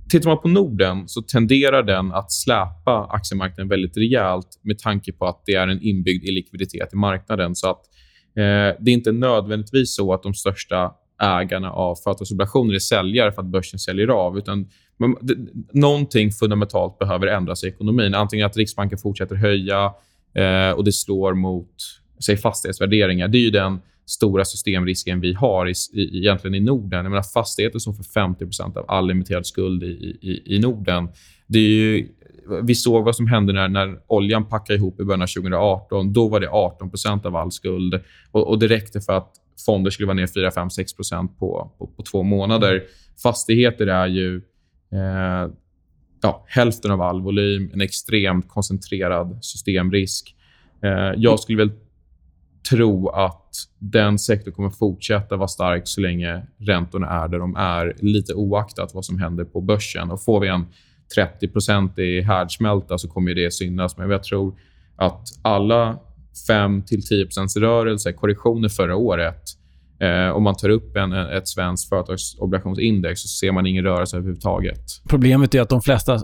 Tittar 0.08 0.30
man 0.30 0.38
på 0.38 0.48
Norden 0.48 1.08
så 1.08 1.22
tenderar 1.22 1.82
den 1.82 2.12
att 2.12 2.32
släpa 2.32 3.06
aktiemarknaden 3.10 3.68
väldigt 3.68 3.96
rejält 3.96 4.48
med 4.62 4.78
tanke 4.78 5.12
på 5.12 5.26
att 5.26 5.42
det 5.46 5.54
är 5.54 5.68
en 5.68 5.82
inbyggd 5.82 6.24
illikviditet 6.24 6.92
i 6.92 6.96
marknaden. 6.96 7.54
Så 7.54 7.70
att, 7.70 7.80
eh, 8.36 8.82
det 8.84 8.90
är 8.90 8.94
inte 8.94 9.12
nödvändigtvis 9.12 9.96
så 9.96 10.12
att 10.12 10.22
de 10.22 10.34
största 10.34 10.92
ägarna 11.22 11.70
av 11.70 11.96
företagsobligationer 12.04 12.74
är 12.74 12.78
säljare 12.78 13.32
för 13.32 13.42
att 13.42 13.48
börsen 13.48 13.78
säljer 13.78 14.08
av. 14.08 14.38
utan 14.38 14.68
man, 14.96 15.16
det, 15.20 15.36
Någonting 15.72 16.30
fundamentalt 16.30 16.98
behöver 16.98 17.26
ändras 17.26 17.64
i 17.64 17.66
ekonomin. 17.66 18.14
Antingen 18.14 18.46
att 18.46 18.56
Riksbanken 18.56 18.98
fortsätter 18.98 19.34
höja 19.34 19.92
eh, 20.34 20.70
och 20.70 20.84
det 20.84 20.92
slår 20.92 21.34
mot 21.34 21.74
säg, 22.24 22.36
fastighetsvärderingar. 22.36 23.28
Det 23.28 23.38
är 23.38 23.42
ju 23.42 23.50
den 23.50 23.80
stora 24.06 24.44
systemrisken 24.44 25.20
vi 25.20 25.32
har 25.32 25.68
i, 25.68 25.74
i, 25.92 26.18
egentligen 26.18 26.54
i 26.54 26.60
Norden. 26.60 27.04
Jag 27.04 27.10
menar, 27.10 27.22
fastigheter 27.22 27.78
som 27.78 27.94
för 27.94 28.02
50% 28.02 28.78
av 28.78 28.84
all 28.88 29.10
emitterad 29.10 29.46
skuld 29.46 29.82
i, 29.82 30.18
i, 30.20 30.56
i 30.56 30.58
Norden. 30.58 31.08
Det 31.46 31.58
är 31.58 31.68
ju, 31.68 32.08
vi 32.62 32.74
såg 32.74 33.04
vad 33.04 33.16
som 33.16 33.26
hände 33.26 33.52
när, 33.52 33.68
när 33.68 33.98
oljan 34.06 34.48
packade 34.48 34.76
ihop 34.76 35.00
i 35.00 35.04
början 35.04 35.22
av 35.22 35.26
2018. 35.26 36.12
Då 36.12 36.28
var 36.28 36.40
det 36.40 36.48
18% 36.48 37.26
av 37.26 37.36
all 37.36 37.52
skuld. 37.52 38.00
Och, 38.30 38.48
och 38.48 38.58
Det 38.58 38.68
räckte 38.68 39.00
för 39.00 39.12
att 39.12 39.32
fonder 39.66 39.90
skulle 39.90 40.06
vara 40.06 40.16
ner 40.16 40.26
4, 40.26 40.50
5, 40.50 40.70
6 40.70 40.92
på, 40.94 41.02
på, 41.78 41.86
på 41.96 42.02
två 42.02 42.22
månader. 42.22 42.82
Fastigheter 43.22 43.86
är 43.86 44.06
ju 44.06 44.36
eh, 44.92 45.50
ja, 46.22 46.44
hälften 46.48 46.90
av 46.90 47.00
all 47.00 47.22
volym, 47.22 47.70
en 47.72 47.80
extremt 47.80 48.48
koncentrerad 48.48 49.38
systemrisk. 49.44 50.36
Eh, 50.82 51.12
jag 51.16 51.40
skulle 51.40 51.58
väl 51.58 51.72
tro 52.70 53.08
att 53.08 53.54
den 53.78 54.18
sektorn 54.18 54.54
kommer 54.54 54.70
fortsätta 54.70 55.36
vara 55.36 55.48
stark 55.48 55.82
så 55.84 56.00
länge 56.00 56.42
räntorna 56.58 57.06
är 57.08 57.28
där 57.28 57.38
de 57.38 57.56
är, 57.56 57.96
lite 57.98 58.34
oaktat 58.34 58.94
vad 58.94 59.04
som 59.04 59.18
händer 59.18 59.44
på 59.44 59.60
börsen. 59.60 60.10
Och 60.10 60.24
får 60.24 60.40
vi 60.40 60.48
en 60.48 60.66
30% 61.16 62.00
i 62.00 62.20
härdsmälta 62.20 62.98
så 62.98 63.08
kommer 63.08 63.34
det 63.34 63.50
synas. 63.50 63.96
Men 63.96 64.10
jag 64.10 64.22
tror 64.22 64.54
att 64.96 65.28
alla 65.42 65.98
5-10 66.48 67.60
rörelse, 67.60 68.12
korrektioner 68.12 68.68
förra 68.68 68.96
året 68.96 69.42
eh, 70.00 70.28
om 70.28 70.42
man 70.42 70.54
tar 70.54 70.68
upp 70.68 70.96
en, 70.96 71.12
ett 71.12 71.48
svenskt 71.48 71.88
företagsobligationsindex 71.88 73.20
så 73.20 73.28
ser 73.28 73.52
man 73.52 73.66
ingen 73.66 73.84
rörelse 73.84 74.16
överhuvudtaget. 74.16 74.80
Problemet 75.08 75.54
är 75.54 75.60
att 75.60 75.68
de 75.68 75.82
flesta 75.82 76.20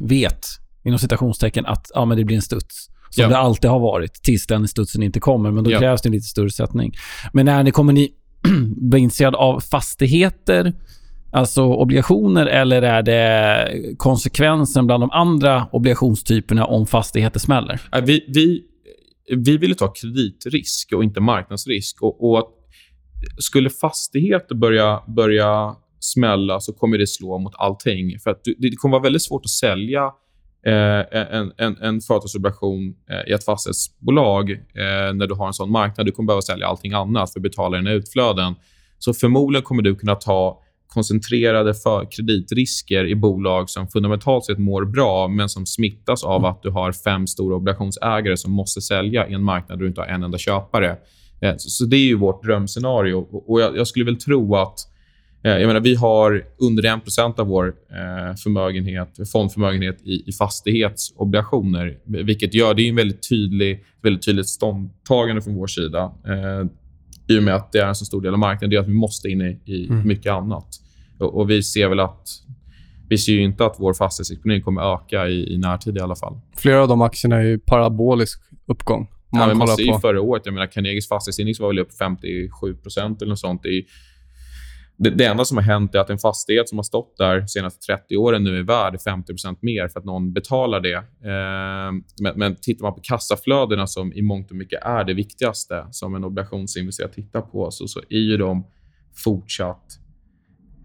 vet, 0.00 0.46
inom 0.84 0.98
citationstecken, 0.98 1.66
att 1.66 1.90
ja, 1.94 2.04
men 2.04 2.16
det 2.16 2.24
blir 2.24 2.36
en 2.36 2.42
studs. 2.42 2.91
Som 3.14 3.22
ja. 3.22 3.28
det 3.28 3.38
alltid 3.38 3.70
har 3.70 3.80
varit, 3.80 4.12
tills 4.12 4.46
den 4.46 4.68
studsen 4.68 5.02
inte 5.02 5.20
kommer. 5.20 5.50
Men 5.50 5.64
då 5.64 5.70
ja. 5.70 5.78
krävs 5.78 6.02
det 6.02 6.08
en 6.08 6.12
lite 6.12 6.26
större 6.26 6.50
sättning. 6.50 6.92
Men 7.32 7.46
när 7.46 7.62
ni 7.62 7.70
kommer 7.70 7.92
ni 7.92 8.12
bli 8.76 9.00
intresserade 9.00 9.36
av 9.36 9.60
fastigheter, 9.60 10.72
alltså 11.32 11.62
obligationer, 11.62 12.46
eller 12.46 12.82
är 12.82 13.02
det 13.02 13.96
konsekvensen 13.96 14.86
bland 14.86 15.02
de 15.02 15.10
andra 15.10 15.68
obligationstyperna 15.72 16.64
om 16.64 16.86
fastigheter 16.86 17.40
smäller? 17.40 17.80
Vi, 18.02 18.24
vi, 18.28 18.62
vi 19.36 19.56
vill 19.56 19.74
ta 19.74 19.92
kreditrisk 19.92 20.92
och 20.92 21.04
inte 21.04 21.20
marknadsrisk. 21.20 22.02
Och, 22.02 22.32
och 22.32 22.48
skulle 23.38 23.70
fastigheter 23.70 24.54
börja, 24.54 25.00
börja 25.16 25.74
smälla 26.00 26.60
så 26.60 26.72
kommer 26.72 26.98
det 26.98 27.06
slå 27.06 27.38
mot 27.38 27.52
allting. 27.56 28.18
För 28.18 28.30
att 28.30 28.40
det 28.58 28.76
kommer 28.76 28.92
vara 28.92 29.02
väldigt 29.02 29.22
svårt 29.22 29.44
att 29.44 29.50
sälja 29.50 30.10
Eh, 30.66 31.18
en, 31.20 31.52
en, 31.56 31.76
en 31.82 32.00
företagsobligation 32.00 32.94
eh, 33.10 33.30
i 33.30 33.32
ett 33.32 33.44
fastighetsbolag 33.44 34.50
eh, 34.50 35.14
när 35.14 35.26
du 35.26 35.34
har 35.34 35.46
en 35.46 35.52
sån 35.52 35.70
marknad. 35.70 36.06
Du 36.06 36.12
kommer 36.12 36.26
behöva 36.26 36.42
sälja 36.42 36.66
allting 36.66 36.92
annat 36.92 37.32
för 37.32 37.38
att 37.38 37.42
betala 37.42 37.76
dina 37.76 37.92
utflöden. 37.92 38.54
Så 38.98 39.14
förmodligen 39.14 39.62
kommer 39.62 39.82
du 39.82 39.94
kunna 39.94 40.14
ta 40.14 40.62
koncentrerade 40.86 41.74
för 41.74 42.08
kreditrisker 42.10 43.04
i 43.04 43.14
bolag 43.14 43.70
som 43.70 43.88
fundamentalt 43.88 44.44
sett 44.44 44.58
mår 44.58 44.84
bra 44.84 45.28
men 45.28 45.48
som 45.48 45.66
smittas 45.66 46.24
av 46.24 46.44
att 46.44 46.62
du 46.62 46.70
har 46.70 46.92
fem 46.92 47.26
stora 47.26 47.56
obligationsägare 47.56 48.36
som 48.36 48.52
måste 48.52 48.80
sälja 48.80 49.28
i 49.28 49.34
en 49.34 49.42
marknad 49.42 49.78
där 49.78 49.82
du 49.82 49.88
inte 49.88 50.00
har 50.00 50.08
en 50.08 50.22
enda 50.22 50.38
köpare. 50.38 50.96
Eh, 51.40 51.54
så 51.56 51.84
det 51.84 51.96
är 51.96 52.04
ju 52.04 52.16
vårt 52.16 52.42
drömscenario. 52.42 53.14
Och 53.46 53.60
jag 53.60 53.86
skulle 53.86 54.04
väl 54.04 54.16
tro 54.16 54.56
att 54.56 54.78
eh, 54.78 54.91
jag 55.50 55.66
menar, 55.66 55.80
vi 55.80 55.94
har 55.94 56.44
under 56.58 56.84
1 57.28 57.38
av 57.38 57.46
vår 57.46 57.66
eh, 57.66 58.36
förmögenhet, 58.36 59.30
fondförmögenhet 59.32 60.02
i, 60.04 60.28
i 60.28 60.32
fastighetsobligationer. 60.32 61.98
Vilket 62.04 62.54
gör, 62.54 62.74
det 62.74 62.82
är 62.82 62.88
en 62.88 62.96
väldigt, 62.96 63.28
tydlig, 63.28 63.84
väldigt 64.02 64.24
tydligt 64.24 64.48
ståndtagande 64.48 65.42
från 65.42 65.54
vår 65.54 65.66
sida. 65.66 66.12
Eh, 66.26 66.66
I 67.36 67.38
och 67.38 67.42
med 67.42 67.54
att 67.54 67.72
det 67.72 67.78
är 67.78 67.86
en 67.86 67.94
så 67.94 68.04
stor 68.04 68.20
del 68.20 68.32
av 68.32 68.38
marknaden. 68.38 68.70
Det 68.70 68.74
gör 68.74 68.82
att 68.82 68.88
vi 68.88 68.94
måste 68.94 69.28
in 69.28 69.40
i, 69.40 69.60
i 69.64 69.86
mm. 69.88 70.08
mycket 70.08 70.32
annat. 70.32 70.66
Och, 71.18 71.40
och, 71.40 71.50
vi 71.50 71.62
ser 71.62 71.88
väl 71.88 72.00
att 72.00 72.28
vi 73.08 73.18
ser 73.18 73.32
ju 73.32 73.42
inte 73.42 73.64
att 73.64 73.76
vår 73.78 73.94
fastighetsexponering 73.94 74.62
kommer 74.62 74.94
öka 74.94 75.28
i, 75.28 75.54
i 75.54 75.58
närtid 75.58 75.96
i 75.96 76.00
alla 76.00 76.16
fall. 76.16 76.40
Flera 76.56 76.82
av 76.82 76.88
de 76.88 77.02
aktierna 77.02 77.36
är 77.36 77.42
ju 77.42 77.58
parabolisk 77.58 78.40
uppgång. 78.66 79.08
Man 79.32 79.48
ja, 79.48 79.54
man 79.54 79.68
ser 79.68 79.82
ju 79.82 79.98
förra 79.98 80.20
året. 80.20 80.42
Jag 80.44 80.54
menar, 80.54 80.66
Carnegies 80.66 81.08
fastighetsindex 81.08 81.60
var 81.60 81.68
väl 81.68 81.78
upp 81.78 81.90
57% 82.00 83.16
eller 83.22 83.26
något 83.26 83.38
sånt. 83.38 83.66
I, 83.66 83.86
det, 85.02 85.10
det, 85.10 85.24
enda 85.24 85.44
som 85.44 85.56
har 85.56 85.64
hänt 85.64 85.94
är 85.94 85.98
att 85.98 86.10
en 86.10 86.18
fastighet 86.18 86.68
som 86.68 86.78
har 86.78 86.82
stått 86.82 87.16
där 87.16 87.40
de 87.40 87.48
senaste 87.48 87.86
30 87.86 88.16
åren 88.16 88.44
nu 88.44 88.58
är 88.58 88.62
värd 88.62 88.94
50% 88.94 89.56
mer 89.60 89.88
för 89.88 90.00
att 90.00 90.04
någon 90.04 90.32
betalar 90.32 90.80
det. 90.80 90.94
Eh, 90.94 91.92
men, 92.20 92.32
men 92.36 92.56
tittar 92.56 92.82
man 92.82 92.94
på 92.94 93.00
kassaflödena, 93.00 93.86
som 93.86 94.12
i 94.12 94.22
mångt 94.22 94.50
och 94.50 94.56
mycket 94.56 94.82
är 94.82 95.04
det 95.04 95.14
viktigaste 95.14 95.86
som 95.90 96.14
en 96.14 96.24
obligationsinvesterare 96.24 97.12
tittar 97.12 97.40
på, 97.40 97.70
så, 97.70 97.88
så 97.88 98.00
är 98.08 98.18
ju 98.18 98.36
de 98.36 98.66
fortsatt 99.24 99.98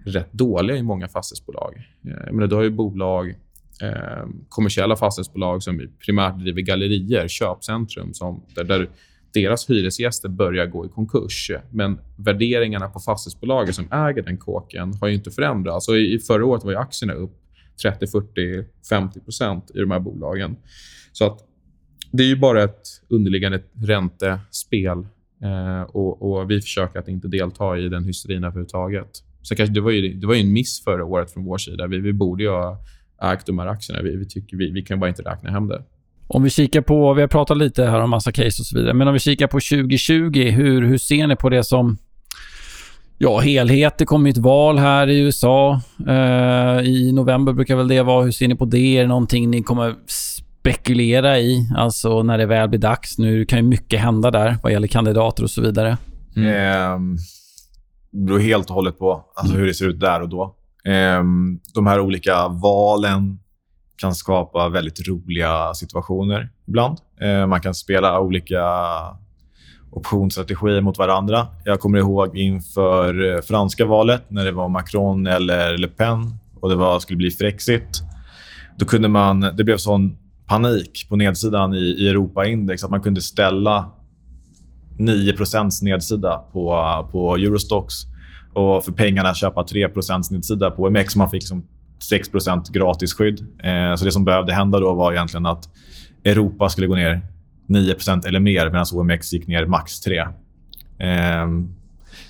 rätt 0.05 0.33
dåliga 0.33 0.77
i 0.77 0.83
många 0.83 1.07
fastighetsbolag. 1.07 1.87
Eh, 2.05 2.33
men 2.33 2.49
du 2.49 2.55
har 2.55 2.63
ju 2.63 2.69
bolag, 2.69 3.29
eh, 3.81 4.27
kommersiella 4.49 4.95
fastighetsbolag 4.95 5.63
som 5.63 5.87
primärt 6.05 6.39
driver 6.39 6.61
gallerier, 6.61 7.27
köpcentrum, 7.27 8.13
som, 8.13 8.43
där, 8.55 8.63
där 8.63 8.89
deras 9.33 9.69
hyresgäster 9.69 10.29
börjar 10.29 10.65
gå 10.65 10.85
i 10.85 10.89
konkurs. 10.89 11.51
Men 11.71 11.99
värderingarna 12.15 12.89
på 12.89 12.99
fastighetsbolaget 12.99 13.75
som 13.75 13.91
äger 13.91 14.21
den 14.21 14.37
kåken 14.37 14.93
har 15.01 15.07
ju 15.07 15.13
inte 15.13 15.31
förändrats. 15.31 15.87
Och 15.87 15.97
i, 15.97 16.19
förra 16.19 16.45
året 16.45 16.63
var 16.63 16.71
ju 16.71 16.77
aktierna 16.77 17.13
upp 17.13 17.33
30, 17.81 18.07
40, 18.07 18.65
50 18.89 19.19
procent 19.19 19.71
i 19.75 19.79
de 19.79 19.91
här 19.91 19.99
bolagen. 19.99 20.55
Så 21.11 21.25
att 21.25 21.39
det 22.11 22.23
är 22.23 22.27
ju 22.27 22.35
bara 22.35 22.63
ett 22.63 22.81
underliggande 23.07 23.63
räntespel 23.73 24.97
eh, 25.43 25.81
och, 25.81 26.21
och, 26.21 26.51
vi 26.51 26.61
försöker 26.61 26.99
att 26.99 27.07
inte 27.07 27.27
delta 27.27 27.77
i 27.77 27.89
den 27.89 28.03
hysterin 28.03 28.43
överhuvudtaget. 28.43 29.23
Så 29.41 29.55
kanske, 29.55 29.73
det, 29.73 29.81
var 29.81 29.91
ju, 29.91 30.13
det 30.13 30.27
var 30.27 30.33
ju 30.33 30.41
en 30.41 30.53
miss 30.53 30.83
förra 30.83 31.05
året 31.05 31.31
från 31.31 31.45
vår 31.45 31.57
sida. 31.57 31.87
Vi, 31.87 31.99
vi 31.99 32.13
borde 32.13 32.43
ju 32.43 32.49
ha 32.49 32.77
ägt 33.21 33.45
de 33.45 33.59
här 33.59 33.67
aktierna. 33.67 34.01
Vi, 34.03 34.15
vi, 34.15 34.25
tycker, 34.25 34.57
vi, 34.57 34.71
vi 34.71 34.81
kan 34.81 34.99
bara 34.99 35.09
inte 35.09 35.21
räkna 35.21 35.51
hem 35.51 35.67
det. 35.67 35.83
Om 36.27 36.43
vi 36.43 36.49
kikar 36.49 36.81
på, 36.81 37.13
vi 37.13 37.21
har 37.21 37.27
pratat 37.27 37.57
lite 37.57 37.85
här 37.85 38.01
om 38.01 38.09
massa 38.09 38.31
case 38.31 38.61
och 38.61 38.65
så 38.65 38.77
vidare, 38.77 38.93
men 38.93 39.07
om 39.07 39.13
vi 39.13 39.19
kikar 39.19 39.47
på 39.47 39.59
2020, 39.59 40.51
hur, 40.51 40.81
hur 40.81 40.97
ser 40.97 41.27
ni 41.27 41.35
på 41.35 41.49
det 41.49 41.63
som 41.63 41.97
Ja, 43.19 43.39
helhet. 43.39 43.97
Det 43.97 44.05
kommer 44.05 44.29
ett 44.29 44.37
val 44.37 44.77
här 44.77 45.07
i 45.07 45.19
USA. 45.19 45.81
Eh, 46.07 46.79
I 46.79 47.11
november 47.13 47.53
brukar 47.53 47.75
väl 47.75 47.87
det 47.87 48.03
vara. 48.03 48.23
Hur 48.23 48.31
ser 48.31 48.47
ni 48.47 48.55
på 48.55 48.65
det? 48.65 48.97
Är 48.97 49.01
det 49.01 49.07
någonting 49.07 49.49
ni 49.49 49.63
kommer 49.63 49.95
spekulera 50.07 51.39
i? 51.39 51.69
Alltså 51.75 52.23
när 52.23 52.37
det 52.37 52.45
väl 52.45 52.69
blir 52.69 52.79
dags. 52.79 53.17
Nu 53.17 53.45
kan 53.45 53.59
ju 53.59 53.63
mycket 53.63 53.99
hända 53.99 54.31
där 54.31 54.57
vad 54.63 54.71
gäller 54.71 54.87
kandidater 54.87 55.43
och 55.43 55.49
så 55.49 55.61
vidare. 55.61 55.97
Mm. 56.35 56.49
Eh, 56.49 57.17
det 58.11 58.25
beror 58.25 58.39
helt 58.39 58.69
och 58.69 58.75
hållet 58.75 58.99
på 58.99 59.25
alltså, 59.35 59.55
hur 59.55 59.65
det 59.65 59.73
ser 59.73 59.87
ut 59.87 59.99
där 59.99 60.21
och 60.21 60.29
då. 60.29 60.55
Eh, 60.85 61.23
de 61.73 61.87
här 61.87 61.99
olika 61.99 62.47
valen 62.47 63.39
kan 63.97 64.15
skapa 64.15 64.69
väldigt 64.69 65.07
roliga 65.07 65.73
situationer 65.73 66.49
ibland. 66.67 66.97
Eh, 67.21 67.47
man 67.47 67.61
kan 67.61 67.73
spela 67.73 68.19
olika 68.19 68.63
optionsstrategier 69.91 70.81
mot 70.81 70.97
varandra. 70.97 71.47
Jag 71.65 71.79
kommer 71.79 71.97
ihåg 71.97 72.37
inför 72.37 73.35
eh, 73.35 73.41
franska 73.41 73.85
valet 73.85 74.23
när 74.27 74.45
det 74.45 74.51
var 74.51 74.69
Macron 74.69 75.27
eller 75.27 75.77
Le 75.77 75.87
Pen 75.87 76.39
och 76.61 76.69
det 76.69 76.75
var, 76.75 76.99
skulle 76.99 77.17
bli 77.17 77.31
Frexit. 77.31 78.03
Då 78.77 78.85
kunde 78.85 79.07
man, 79.07 79.39
det 79.39 79.63
blev 79.63 79.77
sån 79.77 80.17
panik 80.45 81.05
på 81.09 81.15
nedsidan 81.15 81.73
i, 81.73 81.77
i 81.77 82.09
Europaindex 82.09 82.83
att 82.83 82.91
man 82.91 83.01
kunde 83.01 83.21
ställa 83.21 83.91
9% 84.97 85.83
nedsida 85.83 86.37
på, 86.37 86.83
på 87.11 87.35
Eurostox 87.35 87.93
och 88.53 88.85
för 88.85 88.91
pengarna 88.91 89.33
köpa 89.33 89.63
3% 89.63 90.33
nedsida 90.33 90.71
på 90.71 90.83
OMX. 90.83 91.15
Man 91.15 91.29
fick 91.29 91.41
liksom 91.41 91.63
6 91.99 92.29
gratis 92.71 93.13
skydd. 93.13 93.39
Eh, 93.63 93.95
så 93.95 94.05
det 94.05 94.11
som 94.11 94.25
behövde 94.25 94.53
hända 94.53 94.79
då 94.79 94.93
var 94.93 95.13
egentligen 95.13 95.45
att 95.45 95.69
Europa 96.23 96.69
skulle 96.69 96.87
gå 96.87 96.95
ner 96.95 97.21
9% 97.67 98.27
eller 98.27 98.39
mer 98.39 98.65
medan 98.65 98.85
OMX 98.93 99.33
gick 99.33 99.47
ner 99.47 99.65
max 99.65 99.99
3 99.99 100.19
eh, 100.19 100.27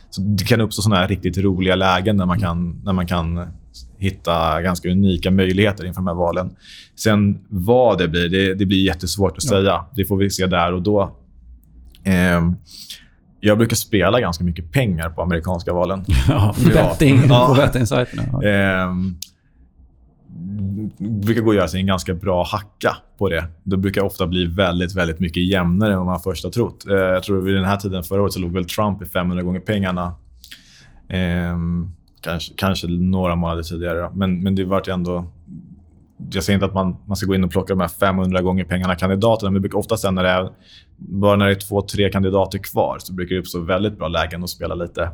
så 0.10 0.22
Det 0.22 0.44
kan 0.44 0.62
uppstå 0.62 0.82
såna 0.82 0.96
här 0.96 1.08
riktigt 1.08 1.38
roliga 1.38 1.76
lägen 1.76 2.18
när 2.18 2.26
man 2.26 2.40
kan, 2.40 2.82
när 2.84 2.94
man 2.94 3.08
kan 3.08 3.48
hitta 3.98 4.62
ganska 4.62 4.90
unika 4.90 5.32
möjligheter 5.32 5.86
inför 5.86 6.02
de 6.02 6.08
här 6.08 6.14
valen. 6.14 6.56
Sen 6.96 7.40
vad 7.50 7.98
det 7.98 8.08
blir, 8.08 8.30
det, 8.30 8.54
det 8.54 8.66
blir 8.66 8.86
jättesvårt 8.86 9.38
att 9.38 9.44
säga. 9.44 9.62
Ja. 9.62 9.92
Det 9.96 10.06
får 10.06 10.18
vi 10.18 10.30
se 10.30 10.48
där 10.48 10.74
och 10.74 10.82
då. 10.82 11.16
Eh, 12.04 12.52
jag 13.40 13.58
brukar 13.58 13.76
spela 13.76 14.20
ganska 14.20 14.44
mycket 14.44 14.72
pengar 14.72 15.10
på 15.10 15.22
amerikanska 15.22 15.74
valen. 15.74 16.06
Ja, 16.28 16.56
betting 16.66 17.22
ja. 17.30 17.48
på 17.48 17.62
bettingsajterna. 17.62 18.24
Ja. 18.32 18.50
Eh, 18.50 18.94
brukar 20.98 21.42
gå 21.42 21.50
att 21.50 21.56
göra 21.56 21.68
sig 21.68 21.80
en 21.80 21.88
ganska 21.88 22.14
bra 22.14 22.44
hacka 22.44 22.98
på 23.18 23.30
det. 23.30 23.46
Det 23.64 23.78
brukar 23.78 24.02
ofta 24.02 24.28
bli 24.28 24.46
väldigt, 24.46 24.96
väldigt 24.96 25.20
mycket 25.20 25.44
jämnare 25.44 25.92
än 25.92 25.98
vad 25.98 26.06
man 26.06 26.20
först 26.20 26.44
har 26.44 26.52
trott. 26.52 26.88
Eh, 26.88 26.96
jag 26.96 27.24
tror 27.24 27.42
vid 27.42 27.56
den 27.56 27.66
här 27.66 27.78
tiden 27.78 28.04
förra 28.04 28.22
året 28.22 28.34
så 28.34 28.40
låg 28.40 28.52
väl 28.52 28.66
Trump 28.66 29.02
i 29.02 29.06
500 29.06 29.44
gånger 29.44 29.60
pengarna. 29.60 30.16
Eh, 31.10 31.58
kanske, 32.22 32.54
kanske 32.58 32.88
några 32.88 33.36
månader 33.36 33.64
tidigare. 33.64 34.12
Men, 34.14 34.44
men 34.44 34.56
det 34.56 34.66
vart 34.66 34.88
ändå... 34.88 35.26
Jag 36.32 36.44
säger 36.44 36.58
inte 36.58 36.66
att 36.66 36.74
man, 36.74 36.96
man 37.06 37.18
ska 37.18 37.28
gå 37.28 37.36
in 37.36 37.44
och 37.44 37.52
plocka 37.52 37.74
de 37.74 37.80
här 37.80 37.88
500 37.88 38.42
gånger 38.42 38.64
pengarna 38.64 38.96
kandidaterna, 38.96 39.52
men 39.52 39.54
det 39.54 39.60
brukar 39.60 39.78
ofta 39.78 39.98
sen 39.98 40.16
när 40.16 40.24
det 40.24 40.30
är, 40.30 40.50
bara 40.98 41.36
när 41.36 41.46
det 41.46 41.52
är 41.52 41.56
två, 41.56 41.82
tre 41.82 42.10
kandidater 42.10 42.58
kvar 42.58 42.98
så 43.00 43.14
brukar 43.14 43.36
det 43.36 43.42
uppstå 43.42 43.60
väldigt 43.60 43.98
bra 43.98 44.08
lägen 44.08 44.44
att 44.44 44.50
spela 44.50 44.76
lite. 44.76 45.10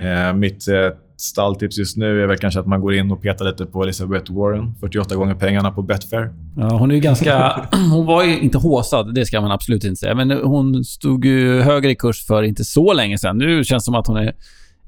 Eh, 0.00 0.34
mitt 0.34 0.68
eh, 0.68 0.74
stalltips 1.16 1.78
just 1.78 1.96
nu 1.96 2.22
är 2.22 2.26
väl 2.26 2.36
kanske 2.36 2.60
att 2.60 2.66
man 2.66 2.80
går 2.80 2.94
in 2.94 3.10
och 3.10 3.22
petar 3.22 3.44
lite 3.44 3.66
på 3.66 3.82
Elizabeth 3.82 4.32
Warren. 4.32 4.74
48 4.80 5.16
gånger 5.16 5.34
pengarna 5.34 5.70
på 5.70 5.82
Betfair. 5.82 6.32
Ja, 6.56 6.78
hon 6.78 6.90
är 6.90 6.94
ju 6.94 7.00
ganska... 7.00 7.68
Hon 7.92 8.06
var 8.06 8.24
ju 8.24 8.40
inte 8.40 8.58
håsad, 8.58 9.14
det 9.14 9.26
ska 9.26 9.40
man 9.40 9.50
absolut 9.50 9.84
inte 9.84 9.96
säga. 9.96 10.14
Men 10.14 10.30
hon 10.30 10.84
stod 10.84 11.24
ju 11.24 11.60
högre 11.60 11.90
i 11.90 11.94
kurs 11.94 12.26
för 12.26 12.42
inte 12.42 12.64
så 12.64 12.92
länge 12.92 13.18
sedan. 13.18 13.38
Nu 13.38 13.64
känns 13.64 13.82
det 13.82 13.84
som 13.84 13.94
att 13.94 14.06
hon 14.06 14.16
är, 14.16 14.34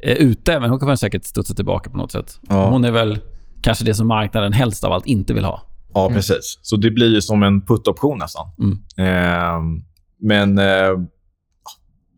är 0.03 0.15
ute, 0.15 0.61
men 0.61 0.71
hon 0.71 0.79
kommer 0.79 0.97
säkert 0.97 1.25
studsa 1.25 1.55
tillbaka 1.55 1.91
på 1.91 1.97
något 1.97 2.13
sätt. 2.13 2.41
Ja. 2.49 2.71
Hon 2.71 2.85
är 2.85 2.91
väl 2.91 3.19
kanske 3.63 3.85
det 3.85 3.95
som 3.95 4.09
marknaden 4.09 4.53
helst 4.53 4.85
av 4.85 4.93
allt 4.93 5.07
inte 5.07 5.35
vill 5.35 5.45
ha. 5.45 5.63
Ja, 5.95 6.05
mm. 6.05 6.17
precis. 6.17 6.59
Så 6.63 6.77
det 6.77 6.91
blir 6.91 7.15
ju 7.15 7.21
som 7.21 7.43
en 7.43 7.63
put-option 7.63 8.19
nästan. 8.19 8.47
Mm. 8.59 8.79
Eh, 8.97 9.83
men 10.21 10.59
eh, 10.59 10.99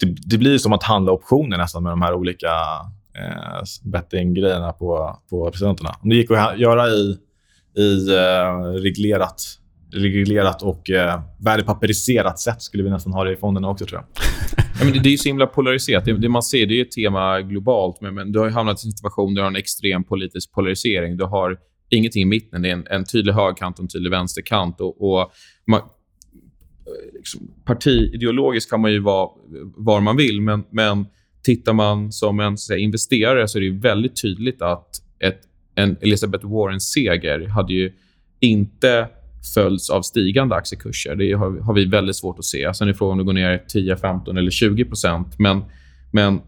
det, 0.05 0.17
det, 0.27 0.39
blir 0.39 0.59
som 0.59 0.73
att 0.73 0.83
handla 0.83 1.13
optioner 1.13 1.59
nästan 1.59 1.83
med 1.83 1.93
de 1.93 2.03
här 2.03 2.15
olika 2.15 2.49
eh, 3.19 3.63
bettinggrejerna 3.85 4.73
på, 4.73 5.19
på 5.31 5.51
presidenterna. 5.51 5.91
Om 6.03 6.09
det 6.09 6.17
gick 6.17 6.31
att 6.31 6.59
göra 6.59 6.89
i, 6.89 7.19
i 7.79 8.09
eh, 8.15 8.81
reglerat, 8.83 9.43
reglerat 9.93 10.63
och 10.63 10.91
eh, 10.91 11.21
värdepapperiserat 11.39 12.41
sätt 12.41 12.63
skulle 12.63 12.83
vi 12.83 12.91
nästan 12.91 13.13
ha 13.13 13.25
det 13.25 13.33
i 13.33 13.37
fonderna 13.37 13.69
också, 13.69 13.87
tror 13.87 14.01
jag. 14.01 14.25
ja, 14.79 14.85
men 14.85 14.93
det, 14.93 14.99
det 14.99 15.13
är 15.13 15.17
så 15.17 15.29
himla 15.29 15.47
polariserat. 15.47 16.05
Det, 16.05 16.13
det, 16.13 16.29
man 16.29 16.43
ser 16.43 16.67
det 16.67 16.81
är 16.81 16.83
ett 16.83 16.91
tema 16.91 17.41
globalt, 17.41 18.01
men, 18.01 18.15
men 18.15 18.33
du 18.33 18.39
har 18.39 18.51
hamnat 18.51 18.85
i 18.85 18.89
en 18.89 18.93
situation 18.93 19.35
där 19.35 19.43
du 19.43 19.45
har 19.45 19.51
en 19.51 19.57
extrem 19.57 20.05
politisk 20.05 20.53
polarisering. 20.53 21.17
Du 21.17 21.25
har 21.25 21.59
ingenting 21.91 22.23
i 22.23 22.27
mitten. 22.27 22.63
Det 22.63 22.69
är 22.69 22.73
en, 22.73 22.87
en 22.91 23.05
tydlig 23.05 23.33
högerkant 23.33 23.79
och 23.79 23.83
en 23.83 23.89
tydlig 23.89 24.11
vänsterkant. 24.11 24.81
Och, 24.81 25.03
och 25.03 25.33
man, 25.67 25.81
liksom, 27.13 27.51
partiideologiskt 27.65 28.71
kan 28.71 28.81
man 28.81 28.93
ju 28.93 28.99
vara 28.99 29.29
var 29.77 30.01
man 30.01 30.17
vill, 30.17 30.41
men, 30.41 30.65
men 30.71 31.07
tittar 31.43 31.73
man 31.73 32.13
som 32.13 32.41
en 32.41 32.59
säga, 32.59 32.79
investerare 32.79 33.49
så 33.49 33.59
är 33.59 33.63
det 33.63 33.71
väldigt 33.71 34.23
tydligt 34.23 34.63
att 34.63 35.03
ett, 35.19 35.41
en 35.75 35.97
Elizabeth 36.01 36.47
Warren-seger 36.47 37.49
hade 37.49 37.73
ju 37.73 37.93
inte 38.41 39.09
följts 39.55 39.91
av 39.91 40.03
stigande 40.03 40.55
aktiekurser. 40.55 41.15
Det 41.15 41.33
har, 41.33 41.61
har, 41.61 41.75
vi 41.75 41.85
väldigt 41.85 42.17
svårt 42.17 42.39
att 42.39 42.45
se. 42.45 42.75
Sen 42.75 42.89
är 42.89 42.93
frågan 42.93 43.13
om 43.13 43.19
det 43.19 43.25
går 43.25 43.33
ner 43.33 43.65
10, 43.69 43.97
15 43.97 44.39
eller 44.39 44.51
20 44.51 44.87
Men, 45.39 45.65
men 46.11 46.41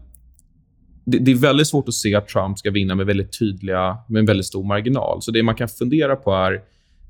det, 1.05 1.17
det, 1.17 1.31
är 1.31 1.35
väldigt 1.35 1.67
svårt 1.67 1.87
att 1.87 1.93
se 1.93 2.15
att 2.15 2.27
Trump 2.27 2.59
ska 2.59 2.71
vinna 2.71 2.95
med 2.95 3.05
väldigt 3.05 3.39
tydliga, 3.39 3.97
med 4.09 4.19
en 4.19 4.25
väldigt 4.25 4.45
stor 4.45 4.63
marginal. 4.63 5.21
Så 5.21 5.31
det 5.31 5.43
man 5.43 5.55
kan 5.55 5.67
fundera 5.67 6.15
på 6.15 6.31
är 6.31 6.61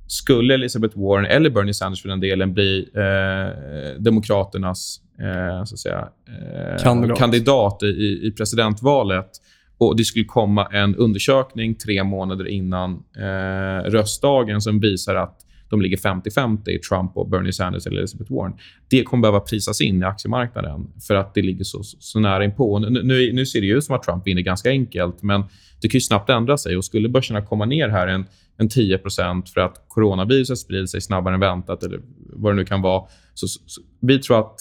skulle 0.08 0.54
Elizabeth 0.54 1.00
Warren 1.00 1.26
eller 1.26 1.50
Bernie 1.50 1.74
Sanders 1.74 2.02
för 2.02 2.10
den 2.10 2.20
delen 2.20 2.54
bli 2.54 2.90
eh, 2.94 4.02
Demokraternas 4.02 5.02
eh, 5.20 5.64
så 5.64 5.76
att 5.76 5.80
säga, 5.80 6.10
eh, 6.28 6.84
Kandidat. 6.84 7.18
kandidat 7.18 7.84
i, 7.84 8.20
i 8.28 8.34
presidentvalet 8.38 9.30
och 9.78 9.98
det 9.98 10.04
skulle 10.04 10.26
komma 10.26 10.66
en 10.66 10.96
undersökning 10.96 11.76
tre 11.76 12.04
månader 12.04 12.48
innan 12.48 12.92
eh, 13.18 13.90
röstdagen 13.90 14.62
som 14.62 14.80
visar 14.80 15.16
att 15.16 15.47
de 15.70 15.82
ligger 15.82 15.98
50-50, 15.98 16.80
Trump 16.90 17.18
och 17.18 17.30
Bernie 17.30 17.54
Sanders 17.54 17.88
eller 17.88 17.98
Elizabeth 17.98 18.34
Warren. 18.34 18.54
Det 18.88 19.04
kommer 19.04 19.22
behöva 19.22 19.40
prisas 19.40 19.82
in 19.82 20.02
i 20.02 20.06
aktiemarknaden 20.06 20.88
för 21.08 21.16
att 21.16 21.34
det 21.34 21.42
ligger 21.42 21.64
så, 21.64 21.84
så 21.84 22.20
nära 22.20 22.44
inpå. 22.44 22.80
Nu, 22.80 23.04
nu, 23.04 23.34
nu 23.34 23.46
ser 23.46 23.62
det 23.62 23.68
ut 23.68 23.84
som 23.84 23.96
att 23.96 24.04
Trump 24.04 24.28
vinner 24.28 24.42
ganska 24.42 24.70
enkelt, 24.70 25.24
men 25.24 25.44
det 25.82 25.88
kan 25.88 25.98
ju 25.98 26.02
snabbt 26.02 26.30
ändra 26.30 26.58
sig. 26.58 26.78
Och 26.78 26.86
Skulle 26.86 27.10
börserna 27.10 27.42
komma 27.42 27.66
ner 27.66 27.90
här 27.90 28.08
en, 28.08 28.26
en 28.58 28.70
10% 28.70 29.54
för 29.54 29.62
att 29.62 29.86
coronaviruset 29.88 30.58
sprider 30.58 30.86
sig 30.86 31.02
snabbare 31.02 31.34
än 31.34 31.40
väntat 31.40 31.84
eller 31.84 32.00
vad 32.34 32.52
det 32.52 32.56
nu 32.56 32.66
kan 32.66 32.82
vara. 32.82 33.08
Så, 33.34 33.48
så, 33.48 33.60
så 33.66 33.82
vi 34.02 34.20
tror 34.20 34.40
att 34.40 34.56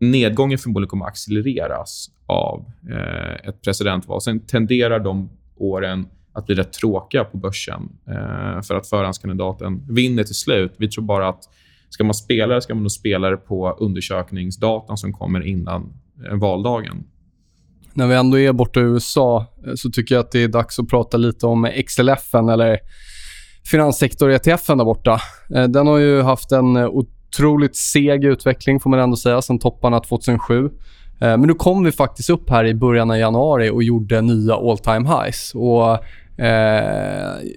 nedgången 0.00 0.58
förmodligen 0.58 0.88
kommer 0.88 1.04
att 1.04 1.10
accelereras 1.10 2.10
av 2.26 2.64
eh, 2.90 3.48
ett 3.48 3.62
presidentval. 3.62 4.20
Sen 4.20 4.40
tenderar 4.40 5.00
de 5.00 5.30
åren 5.56 6.06
att 6.34 6.46
bli 6.46 6.54
rätt 6.54 6.72
tråkiga 6.72 7.24
på 7.24 7.36
börsen 7.36 7.88
eh, 8.08 8.62
för 8.62 8.74
att 8.74 8.88
förhandskandidaten 8.88 9.86
vinner 9.88 10.24
till 10.24 10.34
slut. 10.34 10.74
Vi 10.78 10.88
tror 10.88 11.04
bara 11.04 11.28
att 11.28 11.44
ska 11.88 12.04
man 12.04 12.14
spela 12.14 12.54
det 12.54 12.62
ska 12.62 12.74
man 12.74 12.82
nog 12.82 12.92
spela 12.92 13.30
det 13.30 13.36
på 13.36 13.70
undersökningsdatan 13.80 14.96
som 14.96 15.12
kommer 15.12 15.46
innan 15.46 15.92
eh, 16.30 16.36
valdagen. 16.36 17.04
När 17.92 18.06
vi 18.06 18.14
ändå 18.14 18.38
är 18.38 18.52
borta 18.52 18.80
i 18.80 18.82
USA 18.82 19.46
eh, 19.66 19.72
så 19.74 19.90
tycker 19.90 20.14
jag 20.14 20.24
att 20.24 20.32
det 20.32 20.42
är 20.42 20.48
dags 20.48 20.78
att 20.78 20.88
prata 20.88 21.16
lite 21.16 21.46
om 21.46 21.68
XLF 21.86 22.34
eller 22.34 22.78
finanssektor-ETFen 23.70 24.78
där 24.78 24.84
borta. 24.84 25.20
Eh, 25.54 25.64
Den 25.64 25.86
har 25.86 25.98
ju 25.98 26.22
haft 26.22 26.52
en 26.52 26.76
eh, 26.76 26.86
otroligt 26.86 27.76
seg 27.76 28.24
utveckling 28.24 28.80
får 28.80 28.90
man 28.90 28.98
ändå 28.98 29.16
säga 29.16 29.42
sen 29.42 29.58
topparna 29.58 30.00
2007. 30.00 30.64
Eh, 30.64 30.70
men 31.18 31.40
nu 31.40 31.54
kom 31.54 31.84
vi 31.84 31.92
faktiskt 31.92 32.30
upp 32.30 32.50
här 32.50 32.64
i 32.64 32.74
början 32.74 33.10
av 33.10 33.16
januari 33.16 33.70
och 33.70 33.82
gjorde 33.82 34.20
nya 34.20 34.54
all 34.54 34.78
time 34.78 35.08
highs. 35.08 35.52
Och, 35.54 35.98
eh, 36.36 37.44
I 37.44 37.56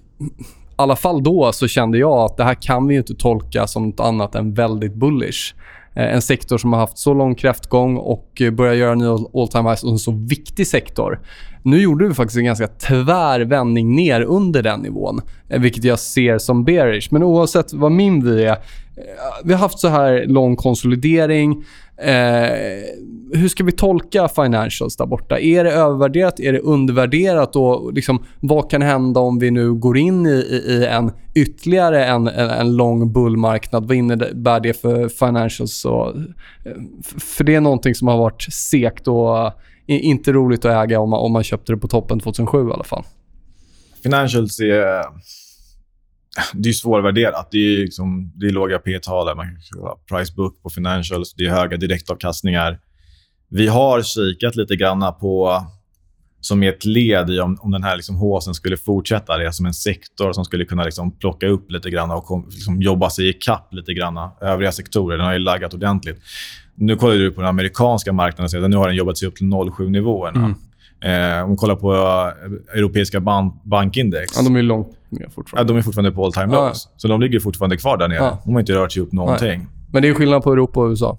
alla 0.75 0.95
fall 0.95 1.23
då 1.23 1.51
så 1.51 1.67
kände 1.67 1.97
jag 1.97 2.17
att 2.19 2.37
det 2.37 2.43
här 2.43 2.53
kan 2.53 2.87
vi 2.87 2.93
ju 2.93 2.99
inte 2.99 3.15
tolka 3.15 3.67
som 3.67 3.89
något 3.89 3.99
annat 3.99 4.35
än 4.35 4.53
väldigt 4.53 4.93
bullish. 4.93 5.55
Eh, 5.95 6.13
en 6.13 6.21
sektor 6.21 6.57
som 6.57 6.73
har 6.73 6.79
haft 6.79 6.97
så 6.97 7.13
lång 7.13 7.35
kräftgång 7.35 7.97
och 7.97 8.41
börjar 8.53 8.73
göra 8.73 8.95
nya 8.95 9.17
all 9.33 9.47
time 9.47 9.69
highs 9.69 9.83
och 9.83 9.91
en 9.91 9.99
så 9.99 10.11
viktig 10.11 10.67
sektor. 10.67 11.19
Nu 11.63 11.81
gjorde 11.81 12.07
vi 12.07 12.13
faktiskt 12.13 12.37
en 12.37 12.45
ganska 12.45 12.67
tvär 12.67 13.39
vändning 13.39 13.95
ner 13.95 14.21
under 14.21 14.63
den 14.63 14.79
nivån, 14.79 15.21
eh, 15.49 15.61
vilket 15.61 15.83
jag 15.83 15.99
ser 15.99 16.37
som 16.37 16.63
bearish. 16.63 17.07
Men 17.11 17.23
oavsett 17.23 17.73
vad 17.73 17.91
min 17.91 18.25
vy 18.25 18.43
är, 18.43 18.49
eh, 18.49 18.55
vi 19.43 19.53
har 19.53 19.59
haft 19.59 19.79
så 19.79 19.87
här 19.87 20.25
lång 20.27 20.55
konsolidering. 20.55 21.63
Eh, 21.97 22.49
hur 23.33 23.47
ska 23.47 23.63
vi 23.63 23.71
tolka 23.71 24.27
financials 24.27 24.97
där 24.97 25.05
borta? 25.05 25.39
Är 25.39 25.63
det 25.63 25.71
övervärderat? 25.71 26.39
Är 26.39 26.53
det 26.53 26.59
undervärderat? 26.59 27.55
Och 27.55 27.93
liksom, 27.93 28.25
vad 28.39 28.71
kan 28.71 28.81
hända 28.81 29.19
om 29.19 29.39
vi 29.39 29.51
nu 29.51 29.73
går 29.73 29.97
in 29.97 30.25
i, 30.25 30.29
i, 30.29 30.73
i 30.73 30.85
en 30.85 31.11
ytterligare 31.35 32.05
en, 32.05 32.27
en, 32.27 32.49
en 32.49 32.75
lång 32.75 33.13
bullmarknad? 33.13 33.87
Vad 33.87 33.97
innebär 33.97 34.59
det 34.59 34.73
för 34.73 35.09
financials? 35.09 35.85
Och, 35.85 36.07
eh, 36.17 36.23
för 37.19 37.43
det 37.43 37.55
är 37.55 37.61
någonting 37.61 37.95
som 37.95 38.07
har 38.07 38.17
varit 38.17 38.41
segt 38.53 39.07
och 39.07 39.45
eh, 39.45 39.51
inte 39.87 40.31
roligt 40.31 40.65
att 40.65 40.83
äga 40.83 40.99
om 40.99 41.09
man, 41.09 41.19
om 41.19 41.31
man 41.31 41.43
köpte 41.43 41.71
det 41.71 41.77
på 41.77 41.87
toppen 41.87 42.19
2007 42.19 42.69
i 42.69 42.73
alla 42.73 42.83
fall. 42.83 43.03
Financials 44.03 44.59
är... 44.59 45.01
Det 46.53 46.69
är 46.69 46.73
svårvärderat. 46.73 47.47
Det 47.51 47.57
är, 47.57 47.77
liksom, 47.77 48.31
det 48.35 48.45
är 48.45 48.51
låga 48.51 48.79
P-tal. 48.79 49.35
Man 49.35 49.45
kan 49.45 49.57
kolla 49.71 49.95
price 50.11 50.33
book 50.35 50.63
på 50.63 50.69
financials. 50.69 51.33
Det 51.33 51.45
är 51.45 51.49
höga 51.49 51.77
direktavkastningar. 51.77 52.79
Vi 53.49 53.67
har 53.67 54.01
kikat 54.01 54.55
lite 54.55 54.75
grann 54.75 55.13
på 55.19 55.63
som 56.41 56.63
ett 56.63 56.85
led 56.85 57.29
i 57.29 57.39
om, 57.39 57.57
om 57.61 57.71
den 57.71 57.83
här 57.83 57.95
liksom 57.95 58.15
håsen 58.15 58.53
skulle 58.53 58.77
fortsätta. 58.77 59.37
Det 59.37 59.47
är 59.47 59.51
som 59.51 59.65
en 59.65 59.73
sektor 59.73 60.33
som 60.33 60.45
skulle 60.45 60.65
kunna 60.65 60.83
liksom 60.83 61.11
plocka 61.11 61.47
upp 61.47 61.71
lite 61.71 61.89
grann 61.89 62.11
och 62.11 62.25
kom, 62.25 62.47
liksom 62.49 62.81
jobba 62.81 63.09
sig 63.09 63.29
ikapp 63.29 63.73
lite 63.73 63.93
grann. 63.93 64.29
Övriga 64.41 64.71
sektorer 64.71 65.17
den 65.17 65.25
har 65.25 65.33
ju 65.33 65.39
laggat 65.39 65.73
ordentligt. 65.73 66.19
Nu 66.75 66.95
kollar 66.95 67.15
du 67.15 67.31
på 67.31 67.41
den 67.41 67.49
amerikanska 67.49 68.13
marknaden. 68.13 68.49
Så 68.49 68.67
nu 68.67 68.77
har 68.77 68.87
den 68.87 68.95
jobbat 68.95 69.17
sig 69.17 69.27
upp 69.27 69.35
till 69.35 69.47
0,7-nivåerna. 69.47 70.55
Eh, 71.01 71.43
om 71.43 71.51
vi 71.51 71.57
kollar 71.57 71.75
på 71.75 71.93
eh, 71.95 72.77
europeiska 72.79 73.19
ban- 73.19 73.59
bankindex. 73.63 74.33
Ja, 74.37 74.43
de 74.43 74.55
är 74.55 74.59
ju 74.59 74.65
långt 74.65 74.87
ner 75.09 75.21
Ja, 75.21 75.29
fortfarande. 75.29 75.73
de 75.73 75.77
är 75.77 75.81
fortfarande 75.81 76.11
på 76.11 76.25
all 76.25 76.33
time 76.33 76.47
Ja. 76.53 76.67
lows. 76.67 76.89
Så 76.97 77.07
de 77.07 77.21
ligger 77.21 77.39
fortfarande 77.39 77.77
kvar 77.77 77.97
där 77.97 78.07
nere. 78.07 78.17
Ja. 78.17 78.41
De 78.45 78.53
har 78.53 78.59
inte 78.59 78.73
rört 78.73 78.91
sig 78.91 79.01
upp 79.01 79.11
någonting. 79.11 79.67
Men 79.91 80.01
det 80.01 80.07
är 80.07 80.13
skillnad 80.13 80.43
på 80.43 80.51
Europa 80.53 80.79
och 80.79 80.89
USA. 80.89 81.17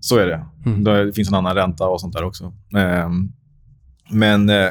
Så 0.00 0.16
är 0.18 0.26
det. 0.26 0.44
Mm. 0.66 0.84
Det 0.84 1.12
finns 1.12 1.28
en 1.28 1.34
annan 1.34 1.54
ränta 1.54 1.86
och 1.88 2.00
sånt 2.00 2.14
där 2.14 2.24
också. 2.24 2.52
Ehm, 2.76 3.32
men... 4.10 4.48
Eh, 4.48 4.68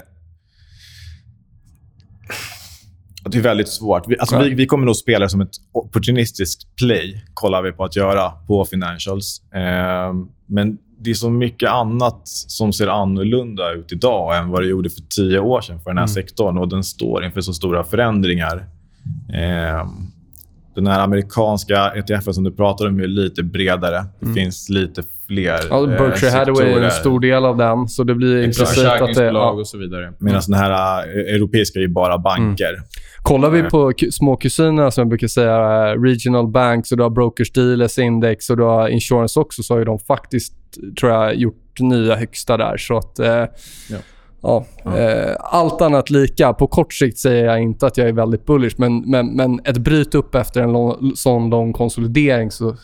det 3.25 3.37
är 3.37 3.41
väldigt 3.41 3.67
svårt. 3.69 4.03
Vi, 4.07 4.19
alltså, 4.19 4.35
Ja. 4.35 4.41
vi, 4.41 4.53
vi 4.53 4.65
kommer 4.65 4.85
nog 4.85 4.95
spela 4.95 5.29
som 5.29 5.41
ett 5.41 5.49
opportunistiskt 5.71 6.75
play, 6.75 7.25
kollar 7.33 7.61
vi 7.61 7.71
på 7.71 7.83
att 7.83 7.95
göra 7.95 8.29
på 8.31 8.65
financials. 8.65 9.41
Ehm, 9.53 10.27
men 10.45 10.77
det 11.01 11.09
är 11.09 11.13
så 11.13 11.29
mycket 11.29 11.69
annat 11.69 12.21
som 12.27 12.73
ser 12.73 12.87
annorlunda 12.87 13.71
ut 13.73 13.91
idag 13.91 14.37
än 14.37 14.49
vad 14.49 14.61
det 14.61 14.67
gjorde 14.67 14.89
för 14.89 15.01
tio 15.15 15.39
år 15.39 15.61
sedan 15.61 15.79
för 15.79 15.89
den 15.89 15.97
här 15.97 16.03
Mm. 16.03 16.13
sektorn. 16.13 16.57
Och 16.57 16.67
Den 16.69 16.83
står 16.83 17.25
inför 17.25 17.41
så 17.41 17.53
stora 17.53 17.83
förändringar. 17.83 18.65
Ehm, 19.33 19.87
den 20.75 20.87
här 20.87 20.99
amerikanska 20.99 21.91
ETFen 21.95 22.33
som 22.33 22.43
du 22.43 22.51
pratar 22.51 22.87
om 22.87 22.99
är 22.99 23.07
lite 23.07 23.43
bredare. 23.43 24.05
Det 24.19 24.33
finns 24.33 24.69
lite 24.69 25.03
fler 25.27 25.59
Ja, 25.69 25.85
Berkshire 25.85 26.29
eh, 26.31 26.37
Hathaway 26.37 26.71
är 26.71 26.81
en 26.81 26.91
stor 26.91 27.19
del 27.19 27.45
av 27.45 27.57
den, 27.57 27.87
så 27.87 28.03
det 28.03 28.15
blir 28.15 28.37
implicit 28.43 28.85
att 28.85 29.13
det... 29.15 29.25
Ja. 29.25 29.49
och 29.51 29.67
så 29.67 29.77
vidare. 29.77 30.13
Medan 30.19 30.41
den 30.47 30.59
här 30.59 30.99
eh, 31.07 31.35
europeiska 31.35 31.79
är 31.79 31.83
ju 31.83 31.87
bara 31.89 32.17
banker. 32.17 32.81
Kollar 33.23 33.49
vi 33.49 33.61
Nej. 33.61 33.71
på 33.71 33.91
ku- 33.91 34.11
småkusinerna 34.11 34.91
som 34.91 35.01
jag 35.01 35.07
brukar 35.09 35.27
säga, 35.27 35.89
eh, 35.91 36.01
regional 36.01 36.47
banks 36.47 36.91
och 36.91 36.97
du 36.97 37.03
har 37.03 37.09
brokers 37.09 37.51
dealers 37.51 37.97
index 37.99 38.49
och 38.49 38.57
du 38.57 38.63
har 38.63 38.87
insurance 38.89 39.39
också, 39.39 39.63
så 39.63 39.73
har 39.73 39.79
ju 39.79 39.85
de 39.85 39.99
faktiskt, 39.99 40.53
tror 40.99 41.11
jag, 41.11 41.35
gjort 41.35 41.79
nya 41.79 42.15
högsta 42.15 42.57
där. 42.57 42.77
Så 42.77 42.97
att... 42.97 43.19
Eh, 43.19 43.45
ja. 43.89 43.97
Ja. 44.41 44.65
Eh, 44.97 45.35
allt 45.39 45.81
annat 45.81 46.09
lika. 46.09 46.53
På 46.53 46.67
kort 46.67 46.93
sikt 46.93 47.17
säger 47.17 47.45
jag 47.45 47.61
inte 47.61 47.87
att 47.87 47.97
jag 47.97 48.07
är 48.07 48.13
väldigt 48.13 48.45
bullish, 48.45 48.75
men, 48.77 49.01
men, 49.09 49.35
men 49.35 49.59
ett 49.65 49.77
bryt 49.77 50.15
upp 50.15 50.35
efter 50.35 50.61
en 50.61 50.71
lång, 50.71 51.11
sån 51.15 51.49
lång 51.49 51.73
konsolidering 51.73 52.51
så 52.51 52.75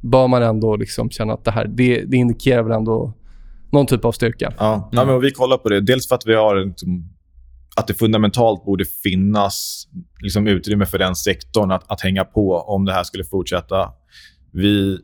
bör 0.00 0.28
man 0.28 0.42
ändå 0.42 0.76
liksom 0.76 1.10
känna 1.10 1.32
att 1.32 1.44
det 1.44 1.50
här, 1.50 1.64
det, 1.64 2.04
det 2.04 2.16
indikerar 2.16 2.62
väl 2.62 2.72
ändå 2.72 3.12
någon 3.70 3.86
typ 3.86 4.04
av 4.04 4.12
styrka. 4.12 4.52
Ja. 4.58 4.88
Ja, 4.92 5.04
men 5.04 5.20
vi 5.20 5.30
kollar 5.30 5.56
på 5.56 5.68
det. 5.68 5.80
Dels 5.80 6.08
för 6.08 6.14
att 6.14 6.26
vi 6.26 6.34
har 6.34 6.64
liksom, 6.66 7.04
att 7.76 7.86
det 7.86 7.94
fundamentalt 7.94 8.64
borde 8.64 8.84
finnas 8.84 9.86
liksom, 10.20 10.46
utrymme 10.46 10.86
för 10.86 10.98
den 10.98 11.16
sektorn 11.16 11.70
att, 11.70 11.90
att 11.90 12.00
hänga 12.00 12.24
på 12.24 12.56
om 12.56 12.84
det 12.84 12.92
här 12.92 13.04
skulle 13.04 13.24
fortsätta. 13.24 13.92
Vi 14.52 14.98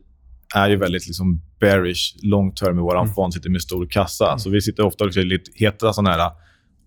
är 0.55 0.69
ju 0.69 0.75
väldigt 0.75 1.07
liksom, 1.07 1.41
bearish 1.59 2.15
long 2.23 2.51
term 2.51 2.77
i 2.77 2.81
vår 2.81 2.95
Mm. 2.97 3.13
fond, 3.13 3.33
sitter 3.33 3.49
med 3.49 3.61
stor 3.61 3.85
kassa. 3.85 4.37
Så 4.37 4.49
vi 4.49 4.61
sitter 4.61 4.85
ofta 4.85 5.03
och 5.03 5.15
lite 5.15 5.51
heta 5.55 5.93
såna 5.93 6.09
här 6.09 6.31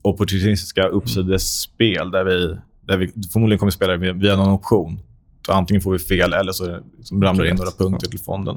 opportunistiska 0.02 0.86
uppsidesspel 0.86 2.10
där 2.10 2.24
vi, 2.24 2.56
där 2.86 2.96
vi 2.96 3.12
förmodligen 3.32 3.58
kommer 3.58 3.70
spela 3.70 3.96
via 3.96 4.36
någon 4.36 4.48
option. 4.52 5.00
Antingen 5.48 5.80
får 5.80 5.92
vi 5.92 5.98
fel 5.98 6.32
eller 6.32 6.52
så 6.52 6.78
liksom 6.98 7.22
ramlar 7.22 7.44
det 7.44 7.50
in 7.50 7.56
några 7.56 7.70
punkter 7.70 8.08
till 8.08 8.20
fonden. 8.20 8.56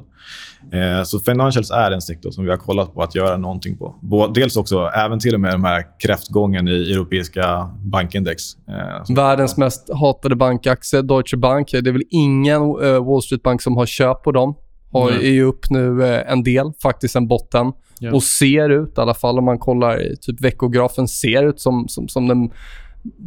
Eh, 0.72 1.04
så 1.04 1.20
financials 1.20 1.72
är 1.72 1.92
en 1.92 2.02
sektor 2.02 2.32
som 2.32 2.44
vi 2.44 2.50
har 2.50 2.58
kollat 2.58 2.94
på 2.94 3.04
att 3.04 3.16
göra 3.16 3.38
någonting 3.38 3.78
på. 3.78 3.96
Dels 4.36 4.58
också, 4.58 4.90
även 4.96 5.20
till 5.20 5.34
och 5.34 5.42
med 5.42 5.52
de 5.52 5.64
här 5.64 5.86
kräftgången 6.00 6.68
i 6.68 6.92
europeiska 6.92 7.70
bankindex. 7.80 8.44
Eh, 8.68 9.16
Världens 9.16 9.58
mest 9.58 9.90
hatade 9.94 10.36
bankaktie, 10.36 11.02
Deutsche 11.02 11.38
Bank. 11.38 11.72
Det 11.72 11.78
är 11.78 11.92
väl 11.92 12.04
ingen 12.10 12.62
eh, 12.62 13.06
Wall 13.06 13.22
Street-bank 13.22 13.62
som 13.62 13.78
har 13.78 13.86
köp 13.86 14.24
på 14.24 14.32
dem. 14.32 14.56
Har, 14.92 15.12
Nej. 15.12 15.28
är 15.28 15.32
ju 15.32 15.44
upp 15.44 15.70
nu 15.70 16.04
eh, 16.04 16.32
en 16.32 16.44
del, 16.44 16.72
faktiskt 16.82 17.16
en 17.16 17.28
botten. 17.28 17.72
Ja. 18.00 18.14
Och 18.14 18.24
ser 18.24 18.70
ut, 18.70 18.98
i 18.98 19.02
alla 19.02 19.14
fall 19.14 19.38
om 19.38 19.46
man 19.46 19.60
kollar 19.60 20.02
i 20.02 20.18
typ 20.18 20.42
veckografen, 20.42 21.08
ser 21.08 21.44
ut 21.44 21.60
som, 21.60 21.88
som, 21.88 22.08
som 22.08 22.28
den 22.28 22.52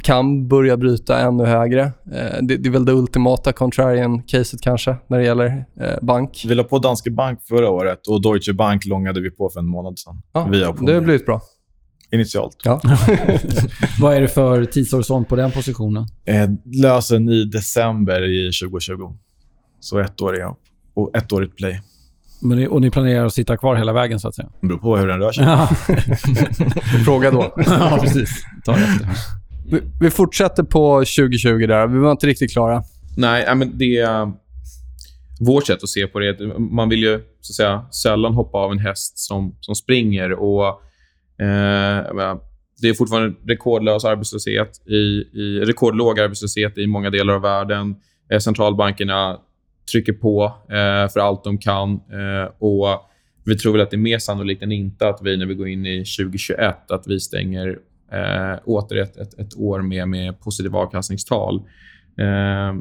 kan 0.03 0.49
börja 0.49 0.77
bryta 0.77 1.19
ännu 1.19 1.45
högre. 1.45 1.83
Eh, 1.83 2.43
det, 2.43 2.57
det 2.57 2.69
är 2.69 2.71
väl 2.71 2.85
det 2.85 2.93
ultimata 2.93 3.53
contrarian-caset 3.53 4.61
kanske, 4.63 4.97
när 5.07 5.19
det 5.19 5.25
gäller 5.25 5.65
eh, 5.81 5.95
bank. 6.03 6.45
Vi 6.49 6.55
la 6.55 6.65
på 6.65 6.79
Danske 6.79 7.11
Bank 7.11 7.41
förra 7.49 7.71
året 7.71 8.07
och 8.07 8.23
Deutsche 8.23 8.53
Bank 8.53 8.87
långade 8.87 9.21
vi 9.21 9.31
på 9.31 9.51
för 9.51 9.61
en 9.61 9.67
månad 9.67 9.99
sedan. 9.99 10.23
Ja, 10.33 10.49
det 10.81 10.93
har 10.95 11.01
blivit 11.01 11.27
bra. 11.27 11.41
Initialt. 12.11 12.57
Ja. 12.65 12.81
Vad 14.01 14.15
är 14.15 14.21
det 14.21 14.29
för 14.29 14.65
tidshorisont 14.65 15.29
på 15.29 15.37
den 15.37 15.51
positionen? 15.51 16.07
Eh, 16.25 16.51
lösen 16.83 17.29
i 17.29 17.45
december 17.45 18.23
i 18.23 18.53
2020. 18.63 18.95
Så 19.81 19.99
ett 19.99 20.21
år 20.21 20.37
är 20.37 20.41
jag. 20.41 20.57
Och 20.95 21.17
ett 21.17 21.33
årigt 21.33 21.57
play. 21.57 21.81
Men 22.41 22.59
ni, 22.59 22.67
och 22.67 22.81
ni 22.81 22.91
planerar 22.91 23.27
att 23.27 23.35
sitta 23.35 23.57
kvar 23.57 23.77
hela 23.77 23.93
vägen, 23.93 24.21
så 24.21 24.29
att 24.29 24.35
säga? 24.35 24.49
Det 24.61 24.67
beror 24.67 24.79
på 24.79 24.97
hur 24.97 25.07
den 25.07 25.21
rör 25.21 25.33
sig. 25.33 25.45
Fråga 27.05 27.31
då. 27.31 27.53
ja 27.67 27.99
precis. 28.03 28.45
Ta 28.65 28.73
det 28.73 28.79
efter 28.79 29.09
vi, 29.71 29.81
vi 30.01 30.11
fortsätter 30.11 30.63
på 30.63 30.99
2020 30.99 31.67
där. 31.67 31.87
Vi 31.87 31.99
var 31.99 32.11
inte 32.11 32.27
riktigt 32.27 32.53
klara. 32.53 32.83
Nej, 33.17 33.55
men 33.57 33.79
det... 33.79 33.99
Eh, 33.99 34.29
vårt 35.41 35.67
sätt 35.67 35.83
att 35.83 35.89
se 35.89 36.07
på 36.07 36.19
det 36.19 36.29
är 36.29 36.33
att 36.33 36.61
man 36.61 36.89
vill 36.89 37.03
ju 37.03 37.21
så 37.41 37.53
att 37.53 37.55
säga, 37.57 37.87
sällan 37.91 38.35
hoppa 38.35 38.59
av 38.59 38.73
en 38.73 38.79
häst 38.79 39.19
som, 39.19 39.57
som 39.61 39.75
springer. 39.75 40.33
Och, 40.33 40.67
eh, 41.45 42.37
det 42.81 42.89
är 42.89 42.95
fortfarande 42.95 43.37
rekordlös 43.47 44.05
arbetslöshet, 44.05 44.87
i, 44.87 44.95
i, 45.41 45.61
rekordlåg 45.65 46.21
arbetslöshet 46.21 46.79
i 46.79 46.87
många 46.87 47.11
delar 47.11 47.35
av 47.35 47.43
världen. 47.43 47.97
Eh, 48.33 48.39
centralbankerna 48.39 49.41
trycker 49.93 50.13
på 50.13 50.45
eh, 50.69 51.13
för 51.13 51.21
allt 51.21 51.45
de 51.45 51.59
kan. 51.59 51.91
Eh, 51.93 52.53
och 52.59 53.11
Vi 53.45 53.59
tror 53.59 53.73
väl 53.73 53.81
att 53.81 53.91
det 53.91 53.97
är 53.97 53.99
mer 53.99 54.19
sannolikt 54.19 54.63
än 54.63 54.73
inte 54.73 55.09
att 55.09 55.21
vi 55.23 55.37
när 55.37 55.47
vi 55.47 55.55
går 55.55 55.69
in 55.69 55.87
i 55.87 55.99
2021 55.99 56.91
att 56.91 57.05
vi 57.07 57.21
stänger 57.21 57.79
eh, 58.13 58.59
åter 58.65 58.97
ett, 58.97 59.17
ett, 59.17 59.39
ett, 59.39 59.57
år 59.57 59.83
med, 59.83 60.09
med 60.09 60.41
positiva 60.41 60.79
avkastningstal. 60.79 61.57
Eh, 62.19 62.75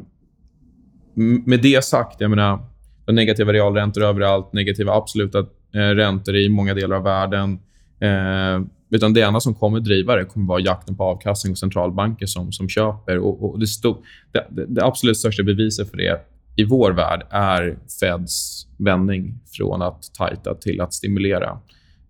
med 1.44 1.60
det 1.62 1.84
sagt, 1.84 2.20
jag 2.20 2.30
menar, 2.30 2.58
de 3.04 3.14
negativa 3.14 3.52
realräntor 3.52 4.02
överallt, 4.02 4.52
negativa 4.52 4.92
absoluta 4.92 5.38
eh, 5.74 5.78
räntor 5.78 6.36
i 6.36 6.48
många 6.48 6.74
delar 6.74 6.96
av 6.96 7.02
världen. 7.02 7.58
Eh, 8.00 8.66
utan 8.90 9.14
det 9.14 9.22
enda 9.22 9.40
som 9.40 9.54
kommer 9.54 9.80
driva 9.80 10.16
det 10.16 10.24
kommer 10.24 10.46
vara 10.46 10.60
jakten 10.60 10.96
på 10.96 11.04
avkastning 11.04 11.50
och 11.50 11.58
centralbanker 11.58 12.26
som, 12.26 12.52
som 12.52 12.68
köper. 12.68 13.18
Och, 13.18 13.44
och 13.44 13.60
det, 13.60 13.66
stod, 13.66 13.96
det, 14.32 14.46
det, 14.50 14.66
det, 14.68 14.84
absolut 14.84 15.16
största 15.16 15.42
beviset 15.42 15.90
för 15.90 15.96
det 15.96 16.20
i 16.56 16.64
vår 16.64 16.92
värld 16.92 17.26
är 17.30 17.78
Feds 18.00 18.66
vändning 18.76 19.38
från 19.56 19.82
att 19.82 20.14
tajta 20.14 20.54
till 20.54 20.80
att 20.80 20.94
stimulera. 20.94 21.58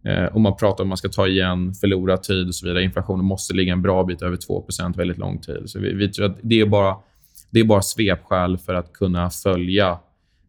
Eh, 0.06 0.24
och 0.24 0.40
man 0.40 0.56
pratar 0.56 0.84
om 0.84 0.88
att 0.88 0.88
man 0.88 0.96
ska 0.96 1.08
ta 1.08 1.26
igen 1.26 1.74
förlorad 1.74 2.22
tid 2.22 2.48
och 2.48 2.54
så 2.54 2.66
vidare. 2.66 2.82
Inflationen 2.82 3.24
måste 3.24 3.54
ligga 3.54 3.72
en 3.72 3.82
bra 3.82 4.04
bit 4.04 4.22
över 4.22 4.36
2% 4.36 4.96
väldigt 4.96 5.18
lång 5.18 5.38
tid. 5.38 5.62
Så 5.66 5.80
vi, 5.80 5.92
vi 5.92 6.08
tror 6.08 6.26
att 6.26 6.38
det 6.42 6.60
är 6.60 6.66
bara, 6.66 6.96
det 7.50 7.60
är 7.60 7.64
bara 7.64 7.82
svepskäl 7.82 8.58
för 8.58 8.74
att 8.74 8.92
kunna 8.92 9.30
följa 9.30 9.98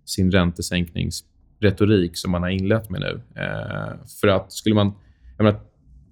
sin 0.05 0.31
räntesänkningsretorik 0.31 2.17
som 2.17 2.31
man 2.31 2.41
har 2.41 2.49
inlett 2.49 2.89
med 2.89 3.01
nu. 3.01 3.21
Eh, 3.41 3.93
för 4.21 4.27
att 4.27 4.53
skulle 4.53 4.75
man... 4.75 4.93
Jag 5.37 5.43
menar, 5.43 5.59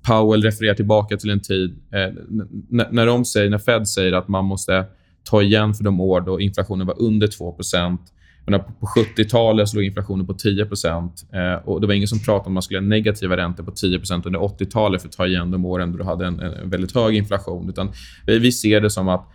Powell 0.07 0.43
refererar 0.43 0.73
tillbaka 0.73 1.17
till 1.17 1.29
en 1.29 1.39
tid 1.39 1.75
eh, 1.91 2.13
när, 2.69 3.05
de 3.05 3.25
säger, 3.25 3.49
när 3.49 3.57
Fed 3.57 3.87
säger 3.87 4.13
att 4.13 4.27
man 4.27 4.45
måste 4.45 4.85
ta 5.23 5.41
igen 5.41 5.73
för 5.73 5.83
de 5.83 5.99
år 5.99 6.21
då 6.21 6.39
inflationen 6.39 6.87
var 6.87 7.01
under 7.01 7.27
2 7.27 7.57
på 8.45 8.85
70-talet 8.85 9.73
låg 9.73 9.83
inflationen 9.83 10.27
på 10.27 10.33
10 10.33 10.61
eh, 10.63 11.53
och 11.65 11.81
Det 11.81 11.87
var 11.87 11.93
ingen 11.93 12.07
som 12.07 12.19
pratade 12.19 12.39
om 12.39 12.51
att 12.51 12.53
man 12.53 12.61
skulle 12.61 12.79
ha 12.79 12.85
negativa 12.85 13.37
räntor 13.37 13.63
på 13.63 13.71
10% 13.71 14.27
under 14.27 14.39
80-talet 14.39 15.01
för 15.01 15.09
att 15.09 15.15
ta 15.15 15.27
igen 15.27 15.51
de 15.51 15.65
åren 15.65 15.91
då 15.91 15.97
du 15.97 16.03
hade 16.03 16.25
en, 16.25 16.39
en 16.39 16.69
väldigt 16.69 16.95
hög 16.95 17.15
inflation. 17.15 17.69
Utan 17.69 17.91
vi, 18.25 18.39
vi 18.39 18.51
ser 18.51 18.81
det 18.81 18.89
som 18.89 19.09
att 19.09 19.31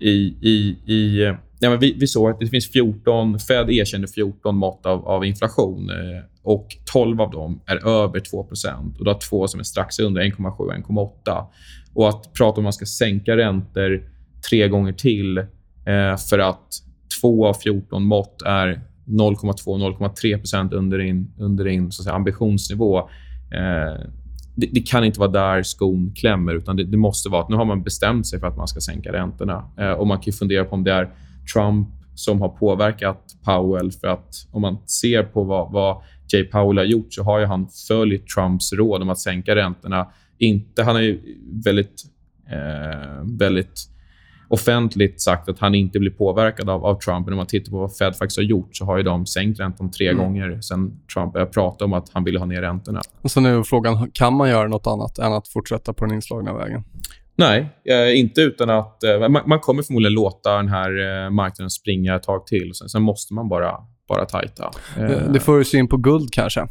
i, 0.00 0.36
i, 0.40 0.76
i 0.92 1.24
ja, 1.58 1.70
men 1.70 1.78
vi, 1.78 1.92
vi 1.92 2.06
såg 2.06 2.30
att 2.30 2.40
det 2.40 2.46
finns 2.46 2.72
14, 2.72 3.38
Fed 3.38 3.70
erkänner 3.70 4.06
14 4.06 4.56
mått 4.56 4.86
av, 4.86 5.08
av 5.08 5.24
inflation 5.24 5.90
eh, 5.90 6.24
och 6.42 6.66
12 6.92 7.20
av 7.20 7.30
dem 7.30 7.60
är 7.66 7.88
över 7.88 8.20
2% 8.20 8.98
och 8.98 9.04
Du 9.04 9.10
har 9.10 9.18
två 9.18 9.48
som 9.48 9.60
är 9.60 9.64
strax 9.64 9.98
under 9.98 10.22
1,7 10.22 10.58
och 10.58 10.72
1,8. 10.72 11.46
Och 11.94 12.08
att 12.08 12.32
prata 12.32 12.56
om 12.56 12.62
att 12.62 12.64
man 12.64 12.72
ska 12.72 12.86
sänka 12.86 13.36
räntor 13.36 14.08
tre 14.50 14.68
gånger 14.68 14.92
till 14.92 15.38
eh, 15.38 16.16
för 16.30 16.38
att 16.38 16.82
2 17.22 17.46
av 17.46 17.54
14 17.54 18.04
mått 18.04 18.42
är 18.42 18.80
0,2-0,3 19.06 20.74
under 20.74 20.98
din, 20.98 21.32
under 21.38 21.64
din 21.64 21.92
så 21.92 22.02
säga, 22.02 22.14
ambitionsnivå. 22.14 22.98
Eh, 22.98 24.00
det, 24.54 24.66
det, 24.72 24.80
kan 24.80 25.04
inte 25.04 25.20
vara 25.20 25.30
där 25.30 25.62
skon 25.62 26.12
klämmer. 26.16 26.54
utan 26.54 26.76
det, 26.76 26.84
det, 26.84 26.96
måste 26.96 27.28
vara 27.28 27.42
att 27.42 27.48
Nu 27.48 27.56
har 27.56 27.64
man 27.64 27.82
bestämt 27.82 28.26
sig 28.26 28.40
för 28.40 28.46
att 28.46 28.56
man 28.56 28.68
ska 28.68 28.80
sänka 28.80 29.12
räntorna. 29.12 29.64
Eh, 29.78 29.90
och 29.90 30.06
Man 30.06 30.20
kan 30.20 30.32
fundera 30.32 30.64
på 30.64 30.74
om 30.74 30.84
det 30.84 30.92
är 30.92 31.10
Trump 31.54 31.88
som 32.14 32.40
har 32.40 32.48
påverkat 32.48 33.36
Powell. 33.44 33.92
för 33.92 34.08
att 34.08 34.46
Om 34.50 34.62
man 34.62 34.78
ser 34.86 35.22
på 35.22 35.44
vad, 35.44 35.72
vad 35.72 36.02
Jay 36.32 36.44
Powell 36.44 36.78
har 36.78 36.84
gjort 36.84 37.14
så 37.14 37.22
har 37.22 37.38
ju 37.38 37.46
han 37.46 37.68
följt 37.88 38.26
Trumps 38.26 38.72
råd 38.72 39.02
om 39.02 39.10
att 39.10 39.18
sänka 39.18 39.54
räntorna. 39.54 40.08
Inte, 40.38 40.82
han 40.82 40.96
är 40.96 41.00
ju 41.00 41.20
väldigt, 41.64 42.02
eh, 42.50 43.38
väldigt 43.38 43.91
offentligt 44.52 45.20
sagt 45.20 45.48
att 45.48 45.58
han 45.58 45.74
inte 45.74 45.98
blir 45.98 46.10
påverkad 46.10 46.70
av, 46.70 46.84
av 46.84 46.98
Trump. 47.00 47.26
Men 47.26 47.32
om 47.32 47.36
man 47.36 47.46
tittar 47.46 47.70
på 47.70 47.78
vad 47.78 47.96
Fed 47.96 48.16
faktiskt 48.16 48.38
har 48.38 48.44
gjort 48.44 48.76
så 48.76 48.84
har 48.84 48.96
ju 48.96 49.02
de 49.02 49.26
sänkt 49.26 49.60
räntan 49.60 49.90
tre 49.90 50.08
mm. 50.08 50.22
gånger 50.22 50.60
sen 50.60 51.00
Trump 51.14 51.32
började 51.32 51.50
prata 51.50 51.84
om 51.84 51.92
att 51.92 52.08
han 52.12 52.24
ville 52.24 52.38
ha 52.38 52.46
ner 52.46 52.60
räntorna. 52.60 53.00
Och 53.22 53.30
sen 53.30 53.46
är 53.46 53.62
frågan, 53.62 54.10
kan 54.10 54.34
man 54.34 54.48
göra 54.48 54.68
nåt 54.68 54.86
annat 54.86 55.18
än 55.18 55.32
att 55.32 55.48
fortsätta 55.48 55.92
på 55.92 56.04
den 56.04 56.14
inslagna 56.14 56.54
vägen? 56.54 56.84
Nej, 57.36 57.68
eh, 57.84 58.18
inte 58.18 58.40
utan 58.40 58.70
att... 58.70 59.04
Eh, 59.04 59.28
man, 59.28 59.60
kommer 59.60 59.82
förmodligen 59.82 60.14
låta 60.14 60.56
den 60.56 60.68
här 60.68 61.24
eh, 61.24 61.30
marknaden 61.30 61.70
springa 61.70 62.16
ett 62.16 62.22
tag 62.22 62.46
till. 62.46 62.70
Sen, 62.74 62.88
sen 62.88 63.02
måste 63.02 63.34
man 63.34 63.48
bara, 63.48 63.76
bara 64.08 64.24
tajta. 64.24 64.70
Det 65.32 65.40
får 65.40 65.60
oss 65.60 65.74
in 65.74 65.88
på 65.88 65.96
guld 65.96 66.32
kanske. 66.32 66.66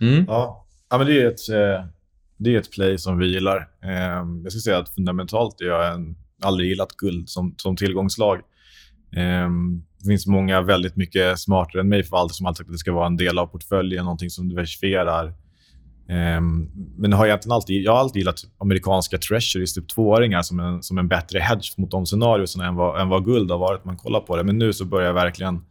Mm. 0.00 0.24
Ja. 0.28 0.66
ja, 0.90 0.98
men 0.98 1.06
det 1.06 1.22
är 1.22 1.26
ett... 1.26 1.40
Det 2.36 2.54
är 2.54 2.58
ett 2.58 2.72
play 2.72 2.98
som 2.98 3.18
vi 3.18 3.26
gillar. 3.26 3.68
jag 4.42 4.52
ska 4.52 4.60
säga 4.60 4.78
att 4.78 4.88
fundamentalt 4.88 5.60
är 5.60 5.64
jag 5.64 5.94
en 5.94 6.16
aldrig 6.44 6.68
gillat 6.68 6.96
guld 6.96 7.28
som, 7.28 7.54
som 7.56 7.76
tillgångslag. 7.76 8.40
Um, 9.46 9.84
det 9.98 10.08
finns 10.08 10.26
många 10.26 10.62
väldigt 10.62 10.96
mycket 10.96 11.40
smartare 11.40 11.80
än 11.80 11.88
mig 11.88 12.02
förvaltare 12.02 12.34
som 12.34 12.46
alltid 12.46 12.56
sagt 12.56 12.68
att 12.68 12.74
det 12.74 12.78
ska 12.78 12.92
vara 12.92 13.06
en 13.06 13.16
del 13.16 13.38
av 13.38 13.46
portföljen, 13.46 14.04
någonting 14.04 14.30
som 14.30 14.48
diversifierar. 14.48 15.34
Um, 16.08 16.70
men 16.98 17.12
har 17.12 17.26
egentligen 17.26 17.52
alltid, 17.52 17.82
jag 17.82 17.92
har 17.92 17.98
alltid 17.98 18.20
gillat 18.20 18.40
amerikanska 18.58 19.18
treasuries, 19.18 19.74
typ 19.74 19.88
tvååringar, 19.88 20.42
som 20.42 20.60
en, 20.60 20.82
som 20.82 20.98
en 20.98 21.08
bättre 21.08 21.38
hedge 21.38 21.78
mot 21.78 21.90
de 21.90 22.06
scenarierna 22.06 22.66
än 22.66 22.74
vad, 22.74 23.00
än 23.00 23.08
vad 23.08 23.24
guld 23.24 23.50
har 23.50 23.58
varit. 23.58 23.84
Man 23.84 23.96
kollar 23.96 24.20
på 24.20 24.36
det. 24.36 24.44
Men 24.44 24.58
nu 24.58 24.72
så 24.72 24.84
börjar 24.84 25.12
verkligen 25.12 25.64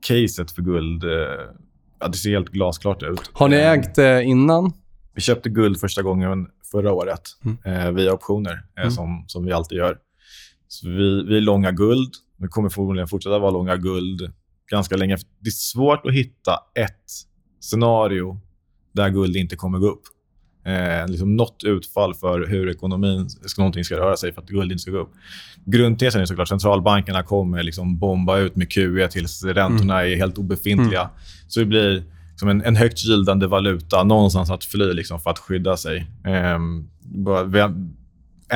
caset 0.00 0.50
för 0.50 0.62
guld... 0.62 1.04
Uh, 1.04 1.10
ja, 2.00 2.08
det 2.08 2.18
ser 2.18 2.30
helt 2.30 2.48
glasklart 2.48 3.02
ut. 3.02 3.30
Har 3.32 3.48
ni 3.48 3.56
ägt 3.56 3.94
det 3.94 4.24
innan? 4.24 4.72
Vi 5.14 5.20
köpte 5.20 5.48
guld 5.48 5.80
första 5.80 6.02
gången 6.02 6.48
förra 6.70 6.92
året 6.92 7.22
mm. 7.44 7.58
eh, 7.64 7.92
via 7.92 8.12
optioner, 8.12 8.52
eh, 8.76 8.82
mm. 8.82 8.90
som, 8.90 9.24
som 9.26 9.44
vi 9.44 9.52
alltid 9.52 9.78
gör. 9.78 9.98
Så 10.68 10.88
vi, 10.88 11.24
vi 11.24 11.36
är 11.36 11.40
långa 11.40 11.72
guld. 11.72 12.12
Vi 12.36 12.48
kommer 12.48 12.68
förmodligen 12.68 13.08
fortsätta 13.08 13.38
vara 13.38 13.50
långa 13.50 13.76
guld 13.76 14.32
ganska 14.70 14.96
länge. 14.96 15.16
Det 15.16 15.48
är 15.48 15.50
svårt 15.50 16.06
att 16.06 16.12
hitta 16.12 16.52
ett 16.74 17.10
scenario 17.60 18.40
där 18.92 19.08
guld 19.08 19.36
inte 19.36 19.56
kommer 19.56 19.78
gå 19.78 19.86
upp. 19.86 20.02
Eh, 20.64 21.08
liksom 21.08 21.36
något 21.36 21.64
utfall 21.64 22.14
för 22.14 22.46
hur 22.46 22.70
ekonomin 22.70 23.30
ska, 23.30 23.62
någonting 23.62 23.84
ska 23.84 23.96
röra 23.96 24.16
sig 24.16 24.32
för 24.32 24.42
att 24.42 24.48
guld 24.48 24.72
inte 24.72 24.82
ska 24.82 24.90
gå 24.90 24.98
upp. 24.98 25.12
Grundtesen 25.64 26.20
är 26.20 26.26
såklart 26.26 26.48
centralbankerna 26.48 27.22
kommer 27.22 27.62
liksom 27.62 27.98
bomba 27.98 28.38
ut 28.38 28.56
med 28.56 28.72
QE 28.72 29.08
tills 29.08 29.44
räntorna 29.44 30.00
mm. 30.00 30.12
är 30.12 30.16
helt 30.16 30.38
obefintliga. 30.38 31.00
Mm. 31.00 31.12
Så 31.48 31.60
det 31.60 31.66
blir 31.66 32.04
som 32.38 32.48
en, 32.48 32.64
en 32.64 32.76
högt 32.76 33.04
gildande 33.04 33.46
valuta 33.46 34.04
någonstans 34.04 34.50
att 34.50 34.64
fly 34.64 34.92
liksom, 34.92 35.20
för 35.20 35.30
att 35.30 35.38
skydda 35.38 35.76
sig. 35.76 36.06
Eh, 36.24 36.58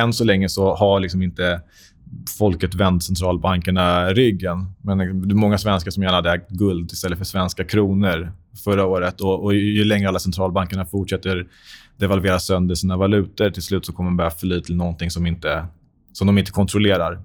än 0.03 0.13
så 0.13 0.23
länge 0.23 0.49
så 0.49 0.75
har 0.75 0.99
liksom 0.99 1.21
inte 1.21 1.61
folket 2.37 2.75
vänt 2.75 3.03
centralbankerna 3.03 4.09
ryggen. 4.13 4.73
Men 4.81 4.97
det 4.97 5.33
är 5.33 5.35
många 5.35 5.57
svenskar 5.57 5.91
som 5.91 6.03
gärna 6.03 6.15
hade 6.15 6.31
ägt 6.31 6.49
guld 6.49 6.91
istället 6.91 7.17
för 7.17 7.25
svenska 7.25 7.63
kronor 7.63 8.31
förra 8.63 8.85
året. 8.85 9.21
Och, 9.21 9.43
och 9.43 9.55
ju 9.55 9.83
längre 9.83 10.09
alla 10.09 10.19
centralbankerna 10.19 10.85
fortsätter 10.85 11.47
devalvera 11.97 12.39
sönder 12.39 12.75
sina 12.75 12.97
valutor, 12.97 13.49
till 13.49 13.63
slut 13.63 13.85
så 13.85 13.93
kommer 13.93 14.09
de 14.09 14.17
börja 14.17 14.31
fly 14.31 14.61
till 14.61 14.75
någonting 14.75 15.11
som, 15.11 15.25
inte, 15.25 15.65
som 16.13 16.27
de 16.27 16.37
inte 16.37 16.51
kontrollerar. 16.51 17.21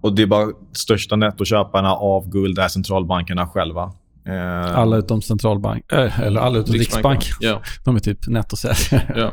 Och 0.00 0.14
Det 0.14 0.22
är 0.22 0.26
bara 0.26 0.48
största 0.72 1.16
nettoköparna 1.16 1.92
av 1.94 2.28
guld 2.28 2.58
är 2.58 2.68
centralbankerna 2.68 3.46
själva. 3.46 3.92
Eh, 4.26 4.78
alla 4.78 4.96
utom 4.96 5.22
centralbank, 5.22 5.92
äh, 5.92 6.20
eller 6.20 6.40
alla 6.40 6.58
utom 6.58 6.74
Riksbank. 6.74 7.30
Ja. 7.40 7.62
De 7.84 7.96
är 7.96 8.00
typ 8.00 8.28
nettosäljare. 8.28 9.32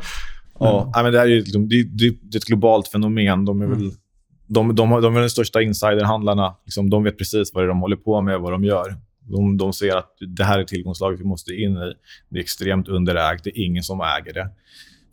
Ja. 0.62 0.90
Ja, 0.94 1.02
men 1.02 1.12
det 1.12 1.18
här 1.18 1.26
är, 1.26 1.36
liksom, 1.36 1.68
det, 1.68 1.82
det, 1.82 2.16
det 2.22 2.36
är 2.36 2.38
ett 2.38 2.44
globalt 2.44 2.88
fenomen. 2.88 3.44
De 3.44 3.62
är 3.62 3.66
väl, 3.66 3.78
mm. 3.78 3.92
de, 4.46 4.74
de, 4.74 5.02
de, 5.02 5.16
är 5.16 5.20
de 5.20 5.30
största 5.30 5.62
insiderhandlarna. 5.62 6.54
Liksom, 6.64 6.90
de 6.90 7.04
vet 7.04 7.18
precis 7.18 7.54
vad 7.54 7.68
de 7.68 7.80
håller 7.80 7.96
på 7.96 8.20
med 8.20 8.36
och 8.36 8.42
vad 8.42 8.52
de 8.52 8.64
gör. 8.64 8.96
De, 9.20 9.56
de 9.56 9.72
ser 9.72 9.96
att 9.96 10.16
det 10.36 10.44
här 10.44 10.58
är 10.58 10.64
tillgångslaget 10.64 11.20
vi 11.20 11.24
måste 11.24 11.52
in 11.52 11.76
i. 11.76 11.92
Det 12.28 12.38
är 12.38 12.42
extremt 12.42 12.88
underägt. 12.88 13.44
Det 13.44 13.50
är 13.50 13.64
ingen 13.64 13.82
som 13.82 14.00
äger 14.00 14.32
det 14.32 14.50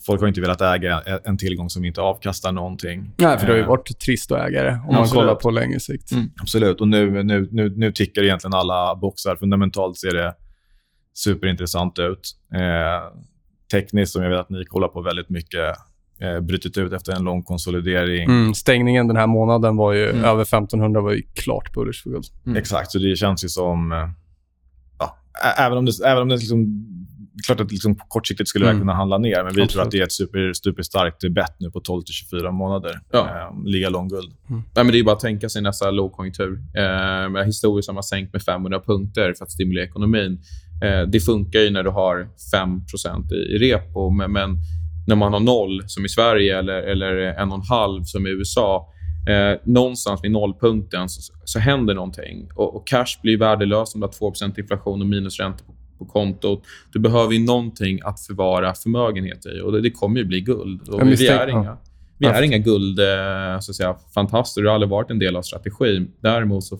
folk 0.05 0.21
har 0.21 0.27
inte 0.27 0.41
velat 0.41 0.61
äga 0.61 1.01
en 1.23 1.37
tillgång 1.37 1.69
som 1.69 1.85
inte 1.85 2.01
avkastar 2.01 2.51
någonting. 2.51 3.11
Nej, 3.17 3.37
för 3.37 3.45
det 3.45 3.51
har 3.51 3.57
ju 3.57 3.63
eh, 3.63 3.69
varit 3.69 3.99
trist 3.99 4.31
att 4.31 4.47
äga 4.47 4.63
det 4.63 4.71
om 4.71 4.87
ja, 4.89 4.99
man 4.99 5.07
kollar 5.07 5.35
på 5.35 5.51
längre 5.51 5.79
sikt. 5.79 6.11
Mm. 6.11 6.29
Absolut. 6.41 6.81
Och 6.81 6.87
nu, 6.87 7.23
nu, 7.23 7.47
nu, 7.51 7.73
nu 7.77 7.91
tickar 7.91 8.23
egentligen 8.23 8.53
alla 8.53 8.95
boxar. 8.95 9.35
Fundamentalt 9.35 9.97
ser 9.97 10.13
det 10.13 10.33
superintressant 11.13 11.99
ut. 11.99 12.35
Eh, 12.53 13.19
tekniskt, 13.71 14.13
som 14.13 14.23
jag 14.23 14.29
vet 14.29 14.39
att 14.39 14.49
ni 14.49 14.65
kollar 14.65 14.87
på 14.87 15.01
väldigt 15.01 15.29
mycket, 15.29 15.75
eh, 16.19 16.39
brutit 16.39 16.77
ut 16.77 16.93
efter 16.93 17.15
en 17.15 17.23
lång 17.23 17.43
konsolidering. 17.43 18.23
Mm, 18.23 18.53
stängningen 18.53 19.07
den 19.07 19.17
här 19.17 19.27
månaden 19.27 19.75
var 19.75 19.93
ju 19.93 20.09
mm. 20.09 20.23
över 20.23 20.41
1500 20.41 21.01
var 21.01 21.11
ju 21.11 21.21
klart 21.21 21.73
bullish 21.73 22.03
för 22.03 22.09
guld. 22.09 22.25
Mm. 22.45 22.57
Exakt, 22.57 22.91
så 22.91 22.99
det 22.99 23.15
känns 23.15 23.45
ju 23.45 23.49
som... 23.49 23.91
Eh, 23.91 24.09
ja, 24.99 25.17
även 25.57 25.77
om 25.77 25.85
det, 25.85 25.91
även 26.05 26.21
om 26.21 26.29
det 26.29 26.35
liksom 26.35 26.87
klart 27.45 27.59
att 27.59 27.71
liksom 27.71 27.95
kortsiktigt 27.95 28.49
skulle 28.49 28.65
mm. 28.65 28.75
det 28.75 28.81
kunna 28.81 28.93
handla 28.93 29.17
ner, 29.17 29.43
men 29.43 29.45
vi 29.45 29.49
Absolut. 29.49 29.69
tror 29.69 29.81
att 29.81 29.91
det 29.91 29.99
är 29.99 30.03
ett 30.03 30.11
super, 30.11 30.53
superstarkt 30.53 31.33
bett 31.33 31.55
nu 31.59 31.71
på 31.71 31.79
12-24 31.79 32.51
månader. 32.51 32.99
Ja. 33.11 33.19
Eh, 33.19 33.65
ligga 33.65 33.89
lång 33.89 34.07
guld. 34.07 34.33
Mm. 34.49 34.63
Nej, 34.75 34.85
men 34.85 34.91
det 34.91 34.99
är 34.99 35.03
bara 35.03 35.15
att 35.15 35.21
tänka 35.21 35.49
sig 35.49 35.61
nästa 35.61 35.91
lågkonjunktur. 35.91 36.59
Eh, 36.77 37.43
historiskt 37.45 37.89
har 37.89 37.93
man 37.93 38.03
sänkt 38.03 38.33
med 38.33 38.41
500 38.41 38.79
punkter 38.79 39.33
för 39.37 39.43
att 39.45 39.51
stimulera 39.51 39.85
ekonomin. 39.85 40.39
Eh, 40.83 41.01
det 41.01 41.19
funkar 41.19 41.59
ju 41.59 41.69
när 41.69 41.83
du 41.83 41.89
har 41.89 42.29
5 42.51 42.81
i, 43.31 43.35
i 43.35 43.57
repo, 43.57 44.09
men, 44.09 44.31
men, 44.31 44.57
när 45.07 45.15
man 45.15 45.33
har 45.33 45.39
noll, 45.39 45.83
som 45.87 46.05
i 46.05 46.09
Sverige, 46.09 46.59
eller, 46.59 46.81
eller 46.81 47.15
en 47.15 47.49
och 47.49 47.55
en 47.55 47.65
halv 47.69 48.03
som 48.03 48.27
i 48.27 48.29
USA, 48.29 48.93
eh, 49.29 49.59
någonstans 49.63 50.23
vid 50.23 50.31
nollpunkten 50.31 51.09
så, 51.09 51.33
så 51.43 51.59
händer 51.59 51.93
någonting. 51.93 52.49
Och, 52.55 52.75
och 52.75 52.87
cash 52.87 53.21
blir 53.21 53.37
värdelöst 53.37 53.95
om 53.95 54.01
du 54.01 54.07
har 54.07 54.13
2 54.13 54.33
inflation 54.57 55.01
och 55.01 55.07
minusränta 55.07 55.63
på, 55.65 55.73
på 55.97 56.05
kontot. 56.05 56.63
Du 56.93 56.99
behöver 56.99 57.33
ju 57.33 57.45
någonting 57.45 57.99
att 58.03 58.19
förvara 58.19 58.73
förmögenhet 58.73 59.45
i 59.45 59.61
och 59.61 59.81
det, 59.81 59.91
kommer 59.91 60.19
ju 60.19 60.25
bli 60.25 60.41
guld. 60.41 60.81
Vi 61.03 61.27
är 61.27 61.47
inga, 61.47 61.77
vi 62.17 62.27
är 62.27 62.41
inga 62.41 62.57
guld, 62.57 62.99
eh, 62.99 63.59
så 63.59 63.71
att 63.71 63.75
säga, 63.75 63.95
fantaster. 64.13 64.61
Det 64.61 64.69
har 64.69 64.75
aldrig 64.75 64.89
varit 64.89 65.11
en 65.11 65.19
del 65.19 65.35
av 65.35 65.41
strategin. 65.41 66.11
Däremot 66.21 66.63
så 66.63 66.77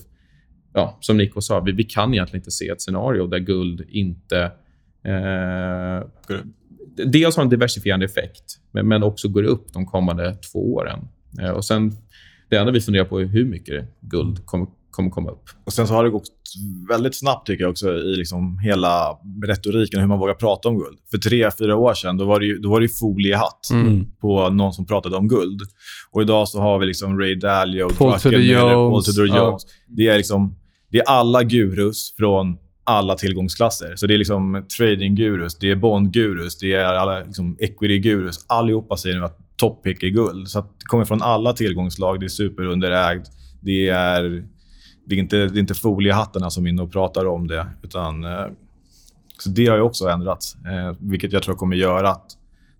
ja, 0.74 0.98
som 1.00 1.18
Nico 1.18 1.42
sa, 1.42 1.60
vi, 1.60 1.72
vi 1.72 1.84
kan 1.84 2.14
egentligen 2.14 2.42
inte 2.42 2.52
se 2.52 2.70
ett 2.70 2.82
scenario 2.82 3.28
där 3.28 3.40
guld 3.40 3.86
inte... 3.90 4.52
Eh, 5.04 6.08
dels 7.06 7.36
har 7.36 7.44
en 7.44 7.50
diversifierande 7.50 8.06
effekt, 8.06 8.60
men, 8.72 8.88
men 8.88 9.04
också 9.04 9.28
går 9.28 9.44
upp 9.44 9.74
de 9.74 9.86
kommande 9.86 10.36
två 10.52 10.74
åren. 10.74 11.08
Eh, 11.42 11.50
och 11.50 11.66
sen, 11.66 11.94
det 12.50 12.58
enda 12.58 12.72
vi 12.72 12.82
funderar 12.82 13.06
på 13.06 13.22
är 13.22 13.26
hur 13.26 13.46
mycket 13.46 13.86
guld 14.00 14.46
kommer, 14.46 14.68
kommer 14.98 15.10
komma 15.10 15.32
upp. 15.32 15.44
Och 15.66 15.74
Sen 15.74 15.88
så 15.88 15.94
har 15.94 16.04
det 16.04 16.10
gått 16.10 16.30
väldigt 16.90 17.16
snabbt 17.16 17.48
tycker 17.48 17.64
jag 17.64 17.72
också 17.72 17.94
i 17.94 18.16
liksom 18.16 18.60
hela 18.60 19.18
retoriken, 19.48 20.00
hur 20.00 20.08
man 20.08 20.20
vågar 20.20 20.34
prata 20.34 20.70
om 20.70 20.78
guld. 20.78 21.00
För 21.12 21.18
tre, 21.18 21.52
fyra 21.60 21.76
år 21.76 21.94
sedan 21.94 22.18
då 22.18 22.26
var 22.26 22.40
det 22.40 22.46
ju, 22.46 22.58
då 22.58 22.70
var 22.70 22.82
det 22.82 22.90
foliehatt 23.00 23.70
mm. 23.72 24.06
på 24.22 24.50
någon 24.50 24.74
som 24.74 24.86
pratade 24.86 25.16
om 25.16 25.28
guld. 25.28 25.62
Och 26.12 26.22
Idag 26.22 26.48
så 26.48 26.60
har 26.60 26.80
vi 26.80 26.86
liksom 26.86 27.20
Ray 27.20 27.36
Dalio, 27.36 27.90
Paul 27.90 28.20
Tudor 28.20 28.42
Jones. 28.42 29.36
Jones. 29.36 29.64
Det 29.88 30.08
är 30.08 30.18
liksom 30.18 30.56
det 30.92 31.00
är 31.00 31.04
alla 31.04 31.44
gurus 31.44 32.14
från 32.18 32.58
alla 32.84 33.16
tillgångsklasser. 33.16 33.96
Så 33.96 34.08
Det 34.08 34.14
är 34.14 34.18
liksom 34.18 34.66
trading-gurus, 34.78 35.58
det 35.60 35.72
är 35.72 35.76
bond-gurus, 35.76 36.58
det 36.60 36.74
är 36.74 36.84
alla 36.84 37.20
liksom 37.20 37.58
equity-gurus. 37.60 38.46
Allihopa 38.48 38.98
säger 38.98 39.16
nu 39.16 39.26
att 39.26 39.38
toppick 39.58 40.04
är 40.04 40.08
guld. 40.08 40.48
Så 40.48 40.62
Det 40.62 40.86
kommer 40.86 41.06
från 41.06 41.22
alla 41.22 41.54
tillgångslag. 41.54 42.20
Det 42.20 42.26
är 42.26 42.28
superunderägd. 42.28 43.26
Det 43.62 43.90
är, 43.90 44.44
det 45.08 45.16
är, 45.16 45.20
inte, 45.20 45.38
det 45.38 45.58
är 45.58 45.60
inte 45.60 45.74
foliehattarna 45.74 46.50
som 46.50 46.66
är 46.66 46.70
inne 46.70 46.82
och 46.82 46.92
pratar 46.92 47.26
om 47.26 47.48
det. 47.48 47.68
Utan, 47.84 48.24
eh, 48.24 48.46
så 49.40 49.50
Det 49.50 49.68
har 49.68 49.76
ju 49.76 49.82
också 49.82 50.08
ändrats, 50.08 50.56
eh, 50.56 50.96
vilket 51.00 51.34
jag 51.34 51.44
tror 51.44 51.56
kommer 51.56 51.76
göra 51.76 52.10
att 52.10 52.38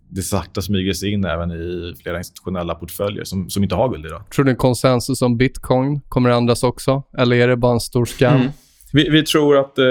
det 0.10 0.22
sakta 0.22 0.62
smyger 0.62 0.94
sig 0.94 1.12
in 1.12 1.26
även 1.26 1.52
i 1.52 1.96
flera 2.04 2.18
institutionella 2.18 2.76
portföljer 2.76 3.24
som, 3.24 3.50
som 3.50 3.64
inte 3.64 3.76
har 3.76 3.90
guld 3.90 4.06
idag. 4.06 4.30
Tror 4.36 4.46
du 4.46 4.56
konsensus 4.56 5.22
om 5.22 5.38
bitcoin 5.38 6.02
kommer 6.10 6.30
att 6.30 6.38
ändras 6.38 6.64
också? 6.64 7.04
Eller 7.18 7.36
är 7.36 7.48
det 7.48 7.58
bara 7.58 7.74
en 7.74 7.80
stor 7.80 8.06
skam? 8.06 8.36
Mm. 8.36 8.48
Vi, 8.94 9.10
vi, 9.10 9.24
tror 9.24 9.58
att... 9.58 9.78
Eh, 9.78 9.86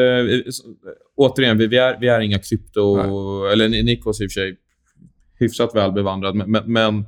återigen, 1.17 1.59
vi, 1.59 1.67
vi, 1.67 1.79
är, 1.79 1.97
vi 2.01 2.09
är 2.09 2.21
inga 2.21 2.39
krypto... 2.39 2.97
Nej. 2.97 3.53
Eller 3.53 3.69
Nikos 3.69 4.21
i 4.21 4.27
och 4.27 4.31
för 4.31 4.41
sig 4.41 4.57
hyfsat 5.39 5.75
väl 5.75 5.93
bevandrad, 5.93 6.35
men, 6.35 6.73
men, 6.73 7.07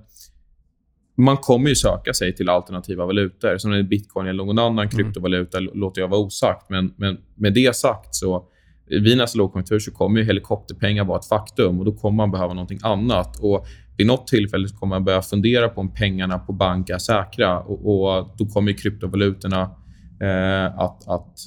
man 1.18 1.36
kommer 1.36 1.68
ju 1.68 1.74
söka 1.74 2.14
sig 2.14 2.34
till 2.34 2.48
alternativa 2.48 3.06
valutor. 3.06 3.58
Som 3.58 3.72
är 3.72 3.82
bitcoin 3.82 4.26
eller 4.26 4.44
någon 4.44 4.58
annan 4.58 4.78
mm. 4.78 4.90
kryptovaluta 4.90 5.58
låter 5.60 6.00
jag 6.00 6.08
vara 6.08 6.20
osagt. 6.20 6.70
Men, 6.70 6.94
men 6.96 7.18
med 7.34 7.54
det 7.54 7.76
sagt 7.76 8.14
så 8.14 8.48
vid 8.86 9.16
nästa 9.16 9.38
lågkonjunktur 9.38 9.78
så 9.78 9.90
kommer 9.90 10.22
helikopterpengar 10.22 11.04
vara 11.04 11.18
ett 11.18 11.28
faktum 11.28 11.78
och 11.78 11.84
då 11.84 11.92
kommer 11.92 12.16
man 12.16 12.30
behöva 12.30 12.54
någonting 12.54 12.78
annat. 12.82 13.40
Och 13.40 13.66
vid 13.96 14.06
något 14.06 14.26
tillfälle 14.26 14.68
kommer 14.68 14.96
man 14.96 15.04
börja 15.04 15.22
fundera 15.22 15.68
på 15.68 15.80
om 15.80 15.94
pengarna 15.94 16.38
på 16.38 16.52
bank 16.52 16.90
är 16.90 16.98
säkra 16.98 17.60
och, 17.60 18.18
och 18.18 18.34
då 18.38 18.46
kommer 18.46 18.72
kryptovalutorna 18.72 19.62
eh, 20.20 20.78
att, 20.78 21.08
att 21.08 21.38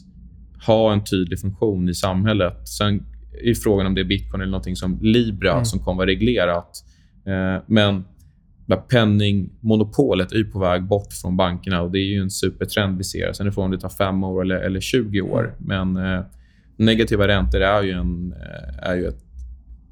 ha 0.67 0.93
en 0.93 1.03
tydlig 1.03 1.39
funktion 1.39 1.89
i 1.89 1.93
samhället. 1.93 2.67
Sen 2.67 3.05
är 3.43 3.53
frågan 3.53 3.87
om 3.87 3.95
det 3.95 4.01
är 4.01 4.05
bitcoin 4.05 4.41
eller 4.41 4.51
någonting 4.51 4.75
som 4.75 4.99
Libra 5.01 5.51
mm. 5.51 5.65
som 5.65 5.79
kommer 5.79 5.97
vara 5.97 6.07
reglerat. 6.07 6.83
Eh, 7.25 7.63
men 7.67 8.03
penningmonopolet 8.75 10.31
är 10.31 10.43
på 10.43 10.59
väg 10.59 10.83
bort 10.83 11.13
från 11.13 11.37
bankerna 11.37 11.81
och 11.81 11.91
det 11.91 11.97
är 11.99 12.13
ju 12.13 12.21
en 12.21 12.31
supertrend 12.31 12.97
vi 12.97 13.03
ser. 13.03 13.33
Sen 13.33 13.47
är 13.47 13.51
frågan 13.51 13.65
om 13.65 13.71
det 13.71 13.81
tar 13.81 13.89
fem 13.89 14.23
år 14.23 14.41
eller, 14.41 14.55
eller 14.55 14.79
20 14.79 15.21
år. 15.21 15.55
Men 15.59 15.97
eh, 15.97 16.21
negativa 16.77 17.27
räntor 17.27 17.61
är 17.61 17.83
ju, 17.83 17.91
en, 17.91 18.33
eh, 18.33 18.89
är 18.89 18.95
ju 18.95 19.07
ett, 19.07 19.23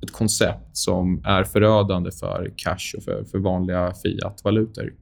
ett 0.04 0.12
koncept 0.12 0.78
som 0.78 1.22
är 1.26 1.44
förödande 1.44 2.12
för 2.12 2.52
cash 2.56 2.98
och 2.98 3.04
för, 3.04 3.24
för 3.24 3.38
vanliga 3.38 3.94
fiat-valutor. 4.04 4.94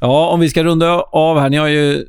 Ja, 0.00 0.28
om 0.28 0.40
vi 0.40 0.48
ska 0.48 0.64
runda 0.64 1.00
av 1.00 1.38
här. 1.38 1.50
Ni 1.50 1.56
har 1.56 1.68
ju 1.68 2.06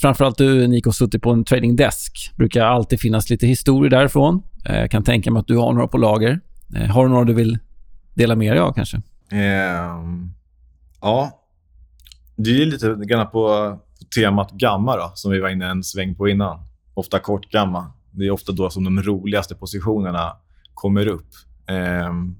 framförallt 0.00 0.38
du, 0.38 0.66
Nico, 0.66 0.92
suttit 0.92 1.22
på 1.22 1.30
en 1.30 1.44
trading 1.44 1.76
desk. 1.76 2.32
brukar 2.36 2.64
alltid 2.64 3.00
finnas 3.00 3.30
lite 3.30 3.46
historier 3.46 3.90
därifrån. 3.90 4.42
Jag 4.64 4.82
eh, 4.82 4.88
kan 4.88 5.02
tänka 5.02 5.30
mig 5.30 5.40
att 5.40 5.46
du 5.46 5.56
har 5.56 5.72
några 5.72 5.88
på 5.88 5.98
lager. 5.98 6.40
Eh, 6.76 6.86
har 6.86 7.04
du 7.04 7.10
några 7.10 7.24
du 7.24 7.34
vill 7.34 7.58
dela 8.14 8.36
med 8.36 8.52
dig 8.52 8.60
av 8.60 8.72
kanske? 8.72 8.96
Um, 9.32 10.34
ja. 11.04 11.40
Det 12.36 12.50
är 12.62 12.66
lite 12.66 12.96
grann 13.06 13.30
på 13.30 13.78
temat 14.16 14.52
gamma 14.52 14.96
då, 14.96 15.12
som 15.14 15.32
vi 15.32 15.40
var 15.40 15.48
inne 15.48 15.66
en 15.66 15.84
sväng 15.84 16.14
på 16.14 16.28
innan. 16.28 16.58
Ofta 16.94 17.18
kort 17.18 17.50
gamma. 17.50 17.92
Det 18.10 18.26
är 18.26 18.30
ofta 18.30 18.52
då 18.52 18.70
som 18.70 18.84
de 18.84 19.02
roligaste 19.02 19.54
positionerna 19.54 20.36
kommer 20.74 21.06
upp. 21.06 21.28
Um, 22.08 22.36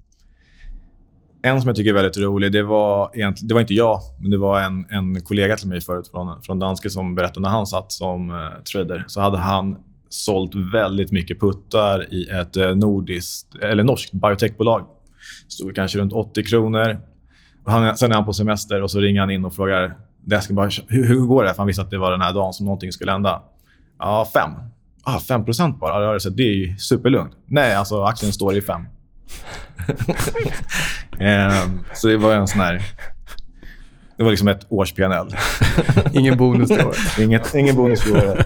en 1.43 1.61
som 1.61 1.69
jag 1.69 1.77
tycker 1.77 1.91
är 1.91 1.95
väldigt 1.95 2.17
rolig, 2.17 2.53
det 2.53 2.63
var, 2.63 3.11
egentligen, 3.15 3.49
det 3.49 3.55
var 3.55 3.61
inte 3.61 3.75
jag, 3.75 4.01
men 4.21 4.31
det 4.31 4.39
var 4.39 4.61
en, 4.61 4.87
en 4.91 5.21
kollega 5.21 5.57
till 5.57 5.69
mig 5.69 5.81
förut 5.81 6.09
från, 6.09 6.43
från 6.43 6.59
Danske 6.59 6.91
som 6.91 7.15
berättade 7.15 7.41
när 7.41 7.49
han 7.49 7.67
satt 7.67 7.93
som 7.93 8.31
eh, 8.31 8.63
trader. 8.73 9.05
Så 9.07 9.21
hade 9.21 9.39
han 9.39 9.77
sålt 10.09 10.55
väldigt 10.55 11.13
mycket 11.13 11.41
puttar 11.41 12.15
i 12.15 12.29
ett 12.29 12.57
eh, 12.57 12.75
nordiskt, 12.75 13.55
eller 13.55 13.85
norskt 13.85 14.13
biotechbolag. 14.13 14.87
Stod 15.49 15.75
kanske 15.75 15.99
runt 15.99 16.13
80 16.13 16.45
kronor. 16.45 17.01
Han, 17.67 17.97
sen 17.97 18.11
är 18.11 18.15
han 18.15 18.25
på 18.25 18.33
semester 18.33 18.83
och 18.83 18.91
så 18.91 19.01
ringer 19.01 19.21
han 19.21 19.31
in 19.31 19.45
och 19.45 19.55
frågar 19.55 19.97
desken 20.21 20.57
bara, 20.57 20.71
hur, 20.89 21.09
hur 21.09 21.21
går 21.21 21.45
det? 21.45 21.51
För 21.51 21.59
han 21.59 21.67
visste 21.67 21.83
att 21.83 21.91
det 21.91 21.99
var 21.99 22.11
den 22.11 22.21
här 22.21 22.33
dagen 22.33 22.53
som 22.53 22.67
någonting 22.67 22.93
skulle 22.93 23.13
hända. 23.13 23.43
Ja, 23.99 24.29
fem 24.33 24.51
ah, 25.05 25.21
5 25.21 25.45
bara. 25.81 26.05
Ja, 26.05 26.19
det 26.31 26.43
är 26.43 26.55
ju 26.55 26.77
superlugnt. 26.77 27.33
Nej, 27.47 27.75
alltså 27.75 28.03
aktien 28.03 28.33
står 28.33 28.57
i 28.57 28.63
5. 28.63 28.81
um, 28.81 28.87
så 31.95 32.09
det 32.09 32.17
var 32.17 32.35
en 32.35 32.49
sån 32.49 32.61
här... 32.61 32.83
Det 34.17 34.23
var 34.25 34.31
liksom 34.31 34.49
ett 34.49 34.67
års 34.69 34.93
PNL. 34.93 35.27
ingen 36.13 36.37
bonus 36.37 36.69
då? 36.69 36.93
Inget, 37.23 37.55
ingen 37.55 37.77
bonus 37.77 38.05
då. 38.05 38.37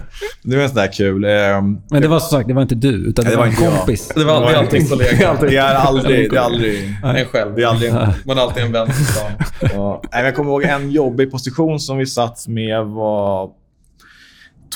Det 0.43 0.55
var 0.55 0.63
en 0.63 0.69
sån 0.69 0.75
där 0.75 0.91
kul. 0.93 1.25
Um, 1.25 1.81
Men 1.89 2.01
det 2.01 2.07
var 2.07 2.19
som 2.19 2.37
sagt, 2.37 2.47
det 2.47 2.53
var 2.53 2.61
inte 2.61 2.75
du, 2.75 2.89
utan 2.89 3.25
det, 3.25 3.31
det 3.31 3.37
var 3.37 3.45
en 3.45 3.55
kompis. 3.55 4.11
Jag. 4.15 4.21
Det 4.21 4.27
var 4.27 4.35
aldrig 4.35 4.55
alltid 4.55 4.81
en 4.81 4.87
kollega. 4.87 5.37
Det 5.49 5.57
är 5.57 5.75
aldrig, 5.75 6.31
det 6.31 6.37
är 6.37 6.41
aldrig 6.41 6.95
en 7.03 7.25
själv. 7.25 7.55
Det 7.55 7.63
är 7.63 7.67
aldrig 7.67 7.89
en, 7.89 7.97
man 8.25 8.37
har 8.37 8.43
alltid 8.43 8.63
en 8.63 8.71
vän 8.71 8.93
stan. 8.93 9.31
Ja. 9.73 10.01
Jag 10.11 10.35
kommer 10.35 10.51
ihåg 10.51 10.63
en 10.63 10.91
jobbig 10.91 11.31
position 11.31 11.79
som 11.79 11.97
vi 11.97 12.05
satt 12.05 12.47
med 12.47 12.85
var 12.85 13.49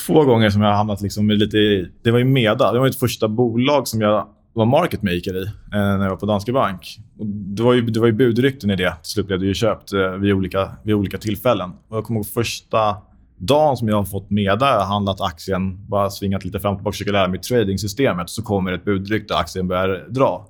två 0.05 0.23
gånger 0.23 0.49
som 0.49 0.61
jag 0.61 0.69
har 0.69 0.75
hamnat 0.75 1.01
liksom 1.01 1.29
lite 1.29 1.57
i... 1.57 1.87
Det 2.03 2.11
var 2.11 2.19
ju 2.19 2.25
Meda. 2.25 2.71
Det 2.71 2.79
var 2.79 2.85
mitt 2.85 2.99
första 2.99 3.27
bolag 3.27 3.87
som 3.87 4.01
jag 4.01 4.27
var 4.54 4.66
market 4.66 5.04
maker 5.04 5.36
i 5.36 5.43
eh, 5.43 5.51
när 5.72 6.01
jag 6.01 6.10
var 6.10 6.18
på 6.18 6.26
Danske 6.26 6.51
Bank. 6.51 6.99
Och 7.20 7.26
det, 7.26 7.64
var 7.64 7.74
ju, 7.74 7.82
det 7.82 7.99
var 7.99 8.08
ju 8.08 8.14
budrykten 8.14 8.70
i 8.70 8.76
det. 8.76 8.95
Till 9.01 9.12
slut 9.12 9.28
blev 9.28 9.39
det 9.39 9.45
ju 9.45 9.54
köpt 9.54 9.93
eh, 9.93 10.12
vid, 10.12 10.34
olika, 10.34 10.72
vid 10.84 10.95
olika 10.95 11.18
tillfällen. 11.18 11.72
Och 11.88 11.97
jag 11.97 12.04
kommer 12.04 12.20
ihåg 12.20 12.28
första 12.28 12.97
dagen 13.38 13.78
som 13.78 13.88
jag 13.88 13.95
har 13.95 14.04
fått 14.04 14.30
Meda. 14.30 14.56
där, 14.56 14.86
handlat 14.86 15.22
aktien, 15.22 15.88
bara 15.88 16.10
svingat 16.10 16.45
lite 16.45 16.60
fram 16.60 16.74
och 16.74 16.80
tillbaka, 16.80 16.93
försöker 16.93 17.12
lära 17.12 17.28
mig 17.28 17.39
tradingsystemet. 17.39 18.30
Så 18.30 18.41
kommer 18.41 18.72
ett 18.72 18.86
budrykte 18.86 19.34
där 19.34 19.39
aktien 19.39 19.68
börjar 19.68 20.06
dra. 20.10 20.47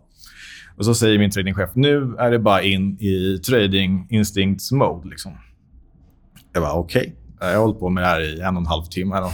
Och 0.77 0.85
så 0.85 0.95
säger 0.95 1.19
min 1.19 1.31
tradingchef, 1.31 1.69
nu 1.73 2.15
är 2.19 2.31
det 2.31 2.39
bara 2.39 2.61
in 2.61 2.97
i 2.99 3.37
trading 3.37 4.07
instincts 4.09 4.71
mode. 4.71 5.09
Liksom. 5.09 5.31
Jag 6.53 6.63
bara, 6.63 6.73
okej. 6.73 7.01
Okay. 7.01 7.22
Jag 7.45 7.57
har 7.57 7.61
hållit 7.61 7.79
på 7.79 7.89
med 7.89 8.03
det 8.03 8.07
här 8.07 8.21
i 8.21 8.41
en 8.41 8.55
och 8.55 8.61
en 8.61 8.65
halv 8.65 8.83
timme. 8.83 9.15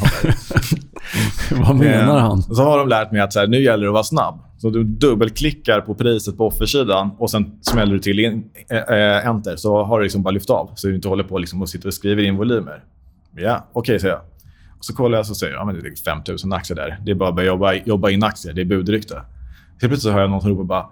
Vad 1.52 1.76
menar 1.76 2.18
eh, 2.18 2.22
han? 2.22 2.42
Så 2.42 2.64
har 2.64 2.78
de 2.78 2.88
lärt 2.88 3.12
mig 3.12 3.22
att 3.22 3.34
så 3.34 3.40
här, 3.40 3.48
nu 3.48 3.64
gäller 3.64 3.84
det 3.84 3.90
att 3.90 3.94
vara 3.94 4.04
snabb. 4.04 4.40
Så 4.58 4.70
du 4.70 4.84
dubbelklickar 4.84 5.82
på 5.82 5.96
priset 5.96 6.38
på 6.38 6.48
offersidan 6.48 7.12
och 7.18 7.32
sen 7.32 7.60
smäller 7.62 7.94
du 7.94 8.00
till 8.00 8.20
in, 8.20 8.44
äh, 8.70 9.28
enter. 9.28 9.56
Så 9.56 9.84
har 9.84 10.00
du 10.00 10.04
liksom 10.04 10.24
bara 10.24 10.32
lyft 10.32 10.50
av. 10.50 10.72
Så 10.76 10.88
du 10.88 10.96
inte 10.96 11.08
håller 11.08 11.24
på 11.24 11.38
liksom 11.38 11.62
och 11.62 11.70
sitter 11.70 11.88
och 11.88 11.94
skriver 11.94 12.24
in 12.24 12.38
volymer. 12.38 12.84
Ja, 13.36 13.68
okej, 13.74 13.80
okay, 13.80 14.00
säger 14.00 14.14
jag. 14.14 14.22
Och 14.78 14.86
så 14.86 14.96
kollar 14.96 15.18
jag 15.18 15.30
och 15.30 15.38
säger 15.38 15.54
ja, 15.54 15.66
men 15.66 15.76
det 15.76 15.88
är 15.88 15.96
5 15.96 16.22
000 16.44 16.54
aktier 16.54 16.76
där. 16.76 17.00
Det 17.06 17.12
är 17.12 17.16
bara 17.16 17.30
att 17.30 17.36
börja 17.36 17.48
jobba, 17.48 17.74
jobba 17.74 18.10
in 18.10 18.24
aktier. 18.24 18.54
Det 18.54 18.62
är 18.62 18.66
budrykte. 18.66 19.16
Helt 19.16 19.26
plötsligt 19.80 20.02
så 20.02 20.12
hör 20.12 20.22
jag 20.22 20.30
någon 20.30 20.42
som 20.42 20.50
ropar 20.50 20.64
bara 20.64 20.86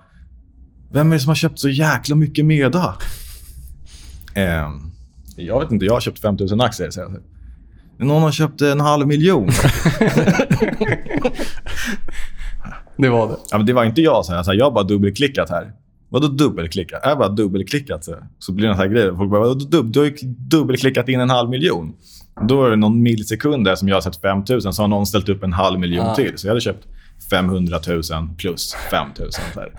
Vem 0.92 1.12
är 1.12 1.16
det 1.16 1.20
som 1.20 1.30
har 1.30 1.36
köpt 1.36 1.60
så 1.60 1.70
jäkla 1.70 2.16
mycket 2.16 2.46
Meda? 2.46 2.96
Um, 4.36 4.92
jag 5.38 5.60
vet 5.60 5.72
inte, 5.72 5.86
jag 5.86 5.94
har 5.94 6.02
köpt 6.02 6.20
5 6.20 6.38
000 6.40 6.62
aktier. 6.62 6.90
Så 6.90 7.00
jag. 7.00 7.18
Någon 8.08 8.22
har 8.22 8.32
köpt 8.32 8.62
en 8.62 8.80
halv 8.80 9.08
miljon. 9.08 9.48
det 12.98 13.10
var 13.10 13.28
det. 13.28 13.36
Ja, 13.52 13.58
men 13.58 13.66
det 13.66 13.74
var 13.74 13.84
inte 13.84 14.02
jag. 14.02 14.26
Så 14.26 14.34
här. 14.34 14.54
Jag 14.54 14.66
har 14.66 14.72
bara 14.72 14.84
dubbelklickat 14.84 15.50
här. 15.50 15.72
Vadå 16.10 16.28
dubbelklickat? 16.28 17.02
Jag 17.04 17.18
bara 17.18 17.30
dubbelklickat. 17.30 18.04
Så, 18.04 18.16
så 18.40 18.52
blir 18.52 18.66
det 18.66 18.72
en 18.72 18.78
sån 18.78 18.88
här 18.88 18.94
grej. 18.94 19.16
Folk 19.16 19.32
bara, 19.32 19.54
dub 19.54 19.92
du 19.92 20.00
har 20.00 20.06
ju 20.06 20.16
dubbelklickat 20.38 21.10
in 21.10 21.20
en 21.20 21.30
halv 21.30 21.50
miljon. 21.50 21.94
Då 22.42 22.66
är 22.66 22.70
det 22.70 22.76
någon 22.76 23.04
millisekund 23.04 23.66
där 23.66 23.76
som 23.76 23.88
jag 23.88 23.96
har 23.96 24.02
sett 24.02 24.22
5 24.22 24.44
000 24.50 24.62
så 24.62 24.82
har 24.82 24.88
någon 24.88 25.06
ställt 25.06 25.30
upp 25.30 25.44
en 25.44 25.54
halv 25.54 25.80
miljon 25.80 26.06
ah. 26.06 26.16
till. 26.16 26.34
Så 26.36 26.48
jag 26.48 26.52
hade 26.52 26.62
köpt 26.62 26.88
500 27.30 27.80
000 27.88 28.02
plus 28.38 28.76
5 28.92 29.08
000. 29.20 29.32
Så, 29.32 29.42
här. 29.60 29.72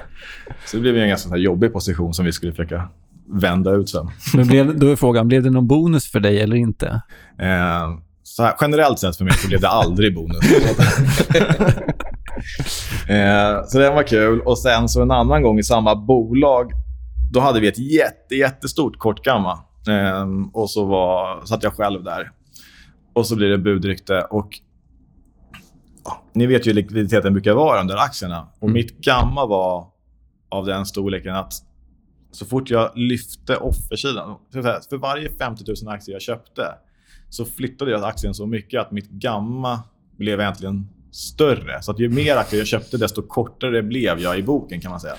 så 0.66 0.76
det 0.76 0.80
blev 0.80 0.96
en 0.96 1.08
ganska 1.08 1.28
så 1.28 1.34
här, 1.34 1.42
jobbig 1.42 1.72
position 1.72 2.14
som 2.14 2.24
vi 2.24 2.32
skulle 2.32 2.52
försöka 2.52 2.88
vända 3.28 3.70
ut 3.70 3.88
sen. 3.88 4.10
Men 4.34 4.46
blev, 4.46 4.78
då 4.78 4.86
är 4.86 4.96
frågan, 4.96 5.28
blev 5.28 5.42
det 5.42 5.50
någon 5.50 5.66
bonus 5.66 6.10
för 6.10 6.20
dig 6.20 6.40
eller 6.40 6.56
inte? 6.56 7.02
Eh, 7.38 7.88
så 8.22 8.42
här, 8.42 8.54
generellt 8.60 8.98
sett 8.98 9.16
för 9.16 9.24
mig 9.24 9.34
så 9.34 9.48
blev 9.48 9.60
det 9.60 9.68
aldrig 9.68 10.14
bonus. 10.14 10.38
eh, 13.08 13.64
så 13.66 13.78
den 13.78 13.94
var 13.94 14.02
kul. 14.02 14.40
Och 14.40 14.58
sen 14.58 14.88
så 14.88 15.02
en 15.02 15.10
annan 15.10 15.42
gång 15.42 15.58
i 15.58 15.62
samma 15.62 15.96
bolag, 15.96 16.72
då 17.32 17.40
hade 17.40 17.60
vi 17.60 17.68
ett 17.68 17.78
jätte, 17.78 18.34
jättestort 18.34 18.98
kortgamma. 18.98 19.58
Eh, 19.88 20.26
och 20.52 20.70
så 20.70 20.84
var, 20.84 21.44
satt 21.44 21.62
jag 21.62 21.72
själv 21.72 22.04
där. 22.04 22.30
Och 23.12 23.26
så 23.26 23.36
blir 23.36 23.48
det 23.48 23.58
budrykte. 23.58 24.20
Och 24.20 24.48
ni 26.32 26.46
vet 26.46 26.66
ju 26.66 26.70
hur 26.70 26.74
likviditeten 26.74 27.32
brukar 27.32 27.52
vara 27.52 27.80
under 27.80 27.96
aktierna. 27.96 28.48
Och 28.60 28.70
mitt 28.70 28.98
gamma 28.98 29.46
var 29.46 29.86
av 30.48 30.66
den 30.66 30.86
storleken 30.86 31.34
att 31.34 31.52
så 32.30 32.46
fort 32.46 32.70
jag 32.70 32.90
lyfte 32.94 33.56
offersidan, 33.56 34.36
för 34.52 34.96
varje 34.96 35.30
50 35.38 35.64
000 35.84 35.94
aktier 35.94 36.14
jag 36.14 36.22
köpte 36.22 36.62
så 37.28 37.44
flyttade 37.44 37.90
jag 37.90 38.04
aktien 38.04 38.34
så 38.34 38.46
mycket 38.46 38.80
att 38.80 38.90
mitt 38.90 39.10
gamma 39.10 39.80
blev 40.16 40.40
egentligen 40.40 40.88
större. 41.10 41.82
Så 41.82 41.90
att 41.90 41.98
ju 41.98 42.08
mer 42.08 42.36
aktier 42.36 42.60
jag 42.60 42.66
köpte, 42.66 42.96
desto 42.96 43.22
kortare 43.22 43.82
blev 43.82 44.18
jag 44.18 44.38
i 44.38 44.42
boken 44.42 44.80
kan 44.80 44.90
man 44.90 45.00
säga. 45.00 45.14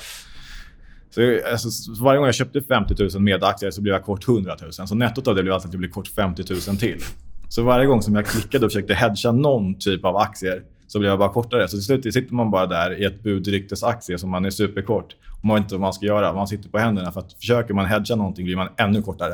Så, 1.10 1.40
alltså, 1.52 1.72
så 1.72 2.04
varje 2.04 2.18
gång 2.18 2.26
jag 2.26 2.36
köpte 2.36 2.62
50 2.62 2.96
000 3.14 3.22
med 3.22 3.44
aktier 3.44 3.72
så 3.72 3.82
blev 3.82 3.94
jag 3.94 4.04
kort 4.04 4.28
100 4.28 4.56
000. 4.62 4.72
Så 4.72 4.96
nettot 4.96 5.28
av 5.28 5.36
det 5.36 5.44
blev 5.44 5.54
alltså 5.54 5.68
att 5.68 5.74
jag 5.74 5.80
blev 5.80 5.92
kort 5.92 6.08
50 6.08 6.44
000 6.68 6.78
till. 6.78 7.04
Så 7.50 7.64
varje 7.64 7.86
gång 7.86 8.02
som 8.02 8.16
jag 8.16 8.26
klickade 8.26 8.66
och 8.66 8.72
försökte 8.72 8.94
hedga 8.94 9.32
någon 9.32 9.80
typ 9.80 10.06
av 10.06 10.16
aktier 10.16 10.64
så 10.92 11.00
blev 11.00 11.10
jag 11.10 11.20
bara 11.20 11.30
kortare. 11.30 11.68
Så 11.68 11.78
till 11.78 11.84
slut 11.84 12.14
sitter 12.14 12.34
man 12.34 12.52
bara 12.52 12.66
där 12.68 13.02
i 13.02 13.06
ett 13.06 13.24
budryktesaktie 13.24 14.18
som 14.18 14.30
man 14.30 14.46
är 14.46 14.50
superkort. 14.50 15.16
Och 15.40 15.46
man 15.46 15.56
vet 15.56 15.64
inte 15.64 15.74
vad 15.76 15.82
man 15.82 15.94
ska 15.94 16.06
göra. 16.06 16.34
Man 16.34 16.48
sitter 16.48 16.70
på 16.70 16.78
händerna 16.78 17.12
för 17.12 17.20
att 17.20 17.34
försöker 17.34 17.74
man 17.74 17.86
hedga 17.86 18.16
någonting 18.16 18.46
blir 18.46 18.56
man 18.56 18.68
ännu 18.78 19.02
kortare. 19.02 19.34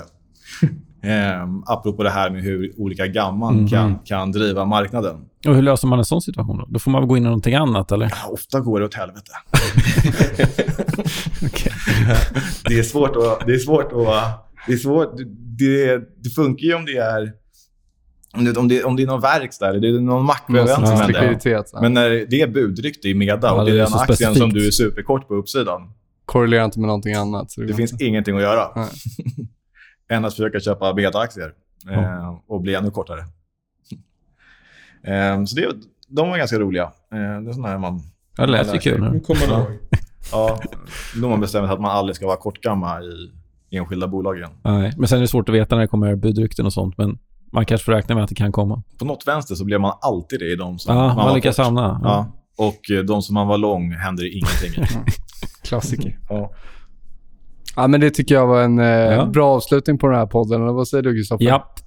eh, 1.04 1.48
apropå 1.66 2.04
det 2.04 2.10
här 2.10 2.30
med 2.30 2.44
hur 2.44 2.74
olika 2.78 3.08
gamman 3.08 3.56
Mhm. 3.56 3.68
kan, 3.68 4.00
kan 4.06 4.32
driva 4.32 4.66
marknaden. 4.66 5.16
Och 5.48 5.56
hur 5.56 5.62
löser 5.62 5.88
man 5.88 6.00
en 6.00 6.06
sån 6.06 6.22
situation 6.22 6.58
då? 6.58 6.66
Då 6.70 6.80
får 6.80 6.92
man 6.92 7.02
väl 7.02 7.08
gå 7.10 7.18
in 7.18 7.24
i 7.24 7.26
någonting 7.26 7.56
annat, 7.56 7.92
eller? 7.92 8.06
Ja, 8.24 8.30
Ofta 8.32 8.60
går 8.60 8.80
det 8.80 8.86
åt 8.86 8.94
helvete. 8.94 9.32
det 12.68 12.80
är 12.80 12.84
svårt 12.84 13.16
att... 13.16 13.48
Det 13.48 13.54
är 13.54 13.58
svårt 13.60 13.92
att... 13.94 14.52
Det, 14.68 14.74
är 14.74 14.78
svårt, 14.78 15.18
det, 15.60 15.98
det 16.24 16.30
funkar 16.30 16.66
ju 16.68 16.74
om 16.76 16.86
det 16.86 16.98
är... 16.98 17.32
Om 18.38 18.46
det, 18.46 18.58
om 18.58 18.68
det, 18.68 18.84
om 18.84 18.96
det 18.96 19.04
är 19.04 19.08
någon 19.08 19.22
verkstad 19.22 19.70
eller 19.70 19.80
det 19.80 19.88
är 19.88 20.00
någon 20.00 20.26
makroevent 20.26 20.88
som 20.88 20.98
händer. 21.02 21.82
Men 21.82 21.94
när 21.94 22.10
det 22.30 22.42
är 22.42 22.48
budrykte 22.48 23.10
i 23.10 23.14
Meda 23.14 23.48
Ja, 23.48 23.52
och 23.54 23.66
det 23.66 23.72
det 23.72 23.78
är 23.82 23.84
den 23.84 23.94
aktien 23.94 24.16
specifikt. 24.18 24.38
som 24.38 24.54
du 24.54 24.68
är 24.68 24.72
superkort 24.72 25.28
på 25.28 25.36
uppsidan. 25.36 25.92
korrelerar 26.26 26.66
inte 26.66 26.80
med 26.80 26.88
någonting 26.88 27.14
annat. 27.14 27.52
Så 27.52 27.62
det, 27.62 27.68
Det 27.68 27.74
finns 27.74 27.92
inte. 27.92 28.06
ingenting 28.06 28.36
att 28.36 28.42
göra. 28.42 28.68
Än 30.10 30.26
att 30.26 30.34
försöka 30.34 30.60
köpa 30.60 30.94
Meda-aktier 30.94 31.52
eh, 31.92 32.38
och 32.48 32.62
bli 32.62 32.76
ännu 32.76 32.92
kortare. 32.92 33.20
eh, 35.04 35.44
så 35.46 35.56
det, 35.56 35.68
de 36.08 36.30
var 36.30 36.38
ganska 36.38 36.60
roliga. 36.60 36.84
Eh, 36.84 36.90
det 37.12 37.50
är 37.50 37.54
sådana 37.54 37.68
här 37.68 37.78
man... 37.78 38.02
Ja, 38.38 38.46
det 38.46 38.52
lät 38.52 38.76
ju 38.76 38.80
kul. 38.80 39.02
nu. 39.02 39.20
Kommer 39.20 39.42
du 39.48 39.54
ihåg? 39.54 39.68
Ja, 40.32 40.60
då 41.22 41.30
man 41.30 41.40
bestämt 41.42 41.68
sig 41.68 41.74
att 41.74 41.82
man 41.82 41.92
aldrig 41.92 42.16
ska 42.16 42.26
vara 42.28 42.38
kortgamma 42.38 43.02
i 43.02 43.32
enskilda 43.78 44.08
bolag 44.08 44.38
igen. 44.38 44.50
Nej, 44.64 44.94
men 44.98 45.08
sen 45.08 45.18
är 45.18 45.22
det 45.22 45.28
svårt 45.28 45.50
att 45.50 45.56
veta 45.56 45.76
när 45.76 45.82
det 45.82 45.88
kommer 45.88 46.16
budrykten 46.16 46.66
och 46.66 46.74
sånt, 46.74 46.98
men 46.98 47.18
man 47.56 47.66
kanske 47.66 47.86
får 47.86 47.92
räkna 47.92 48.16
med 48.16 48.24
att 48.24 48.30
det 48.30 48.36
kan 48.36 48.52
komma. 48.52 48.84
På 49.00 49.06
något 49.06 49.28
vänster 49.28 49.56
så 49.56 49.66
blev 49.66 49.82
man 49.82 49.94
alltid 50.02 50.40
det 50.40 50.52
i 50.52 50.56
de 50.56 50.80
som 50.80 50.96
Ja, 50.96 51.08
man, 51.08 51.16
man 51.16 51.28
var 51.28 51.36
lyckas 51.36 51.58
hamna. 51.58 52.00
Ja. 52.04 52.28
Och 52.58 52.92
eh, 52.98 53.04
de 53.04 53.22
som 53.22 53.34
man 53.34 53.48
var 53.48 53.58
lång 53.58 53.92
händer 53.92 54.24
det 54.24 54.30
ingenting 54.30 54.84
i. 54.84 55.12
Klassiker. 55.68 56.20
ja. 56.30 56.52
Ja, 57.76 57.88
men 57.88 58.02
det 58.02 58.10
tycker 58.10 58.36
jag 58.36 58.48
var 58.48 58.62
en 58.62 58.80
eh, 58.80 58.86
Ja. 58.86 59.26
bra 59.26 59.56
avslutning 59.56 59.98
på 59.98 60.08
den 60.08 60.20
här 60.20 60.26
podden. 60.26 60.62
Eller 60.64 60.74
Vad 60.74 60.88
säger 60.88 61.04
du, 61.04 61.14
Kristoffer? 61.16 61.46
Japp. 61.46 61.80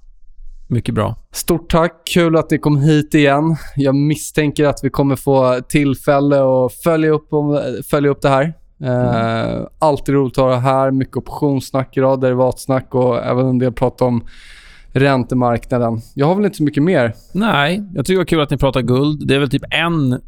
Mycket 0.67 0.95
bra. 0.95 1.15
Stort 1.31 1.69
tack. 1.71 1.93
Kul 2.13 2.35
att 2.37 2.51
ni 2.51 2.57
kom 2.57 2.77
hit 2.77 3.13
igen. 3.13 3.55
Jag 3.75 3.95
misstänker 3.95 4.65
att 4.65 4.79
vi 4.83 4.89
kommer 4.89 5.15
få 5.15 5.59
tillfälle 5.69 6.35
att 6.65 6.73
följa 6.73 7.09
upp, 7.11 7.33
om, 7.33 7.61
följa 7.89 8.09
upp 8.11 8.21
det 8.21 8.29
här. 8.29 8.53
Eh, 8.83 9.65
alltid 9.79 10.15
roligt 10.15 10.37
att 10.37 10.43
ha 10.43 10.51
det 10.51 10.57
här. 10.59 10.91
Mycket 10.91 11.17
optionssnack 11.17 11.97
idag, 11.97 12.21
derivatsnack 12.21 12.95
och 12.95 13.17
även 13.25 13.47
en 13.47 13.59
del 13.59 13.73
prat 13.73 14.01
om 14.01 14.23
räntemarknaden. 14.99 16.01
Jag 16.13 16.25
har 16.25 16.35
väl 16.35 16.45
inte 16.45 16.57
så 16.57 16.63
mycket 16.63 16.83
mer. 16.83 17.13
Nej, 17.33 17.83
jag 17.93 18.05
tycker 18.05 18.15
det 18.15 18.19
var 18.19 18.25
kul 18.25 18.41
att 18.41 18.49
ni 18.49 18.57
pratar 18.57 18.81
guld. 18.81 19.27
Det 19.27 19.35
är 19.35 19.39
väl 19.39 19.49
typ 19.49 19.63
en 19.71 20.21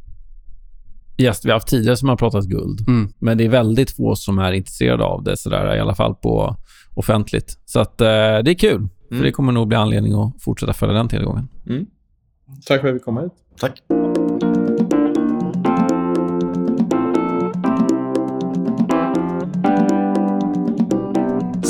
gäst 1.17 1.45
vi 1.45 1.49
har 1.49 1.55
haft 1.55 1.67
tidigare 1.67 1.97
som 1.97 2.09
har 2.09 2.15
pratat 2.15 2.45
guld. 2.45 2.87
Mm. 2.87 3.13
Men 3.19 3.37
det 3.37 3.45
är 3.45 3.49
väldigt 3.49 3.91
få 3.91 4.15
som 4.15 4.39
är 4.39 4.51
intresserade 4.51 5.03
av 5.03 5.23
det, 5.23 5.37
sådär, 5.37 5.75
i 5.75 5.79
alla 5.79 5.95
fall 5.95 6.15
på 6.15 6.55
offentligt. 6.93 7.59
Så 7.65 7.79
att, 7.79 8.01
eh, 8.01 8.07
det 8.07 8.51
är 8.51 8.59
kul. 8.59 8.87
För 9.09 9.23
det 9.23 9.31
kommer 9.31 9.51
nog 9.51 9.67
bli 9.67 9.77
anledning 9.77 10.13
att 10.13 10.43
fortsätta 10.43 10.73
följa 10.73 10.95
den 10.95 11.07
tillgången. 11.07 11.47
Tack 12.65 12.81
för 12.81 12.87
att 12.87 12.95
vi 12.95 12.99
kom 12.99 13.17
hit. 13.17 13.31
Tack. 13.59 13.81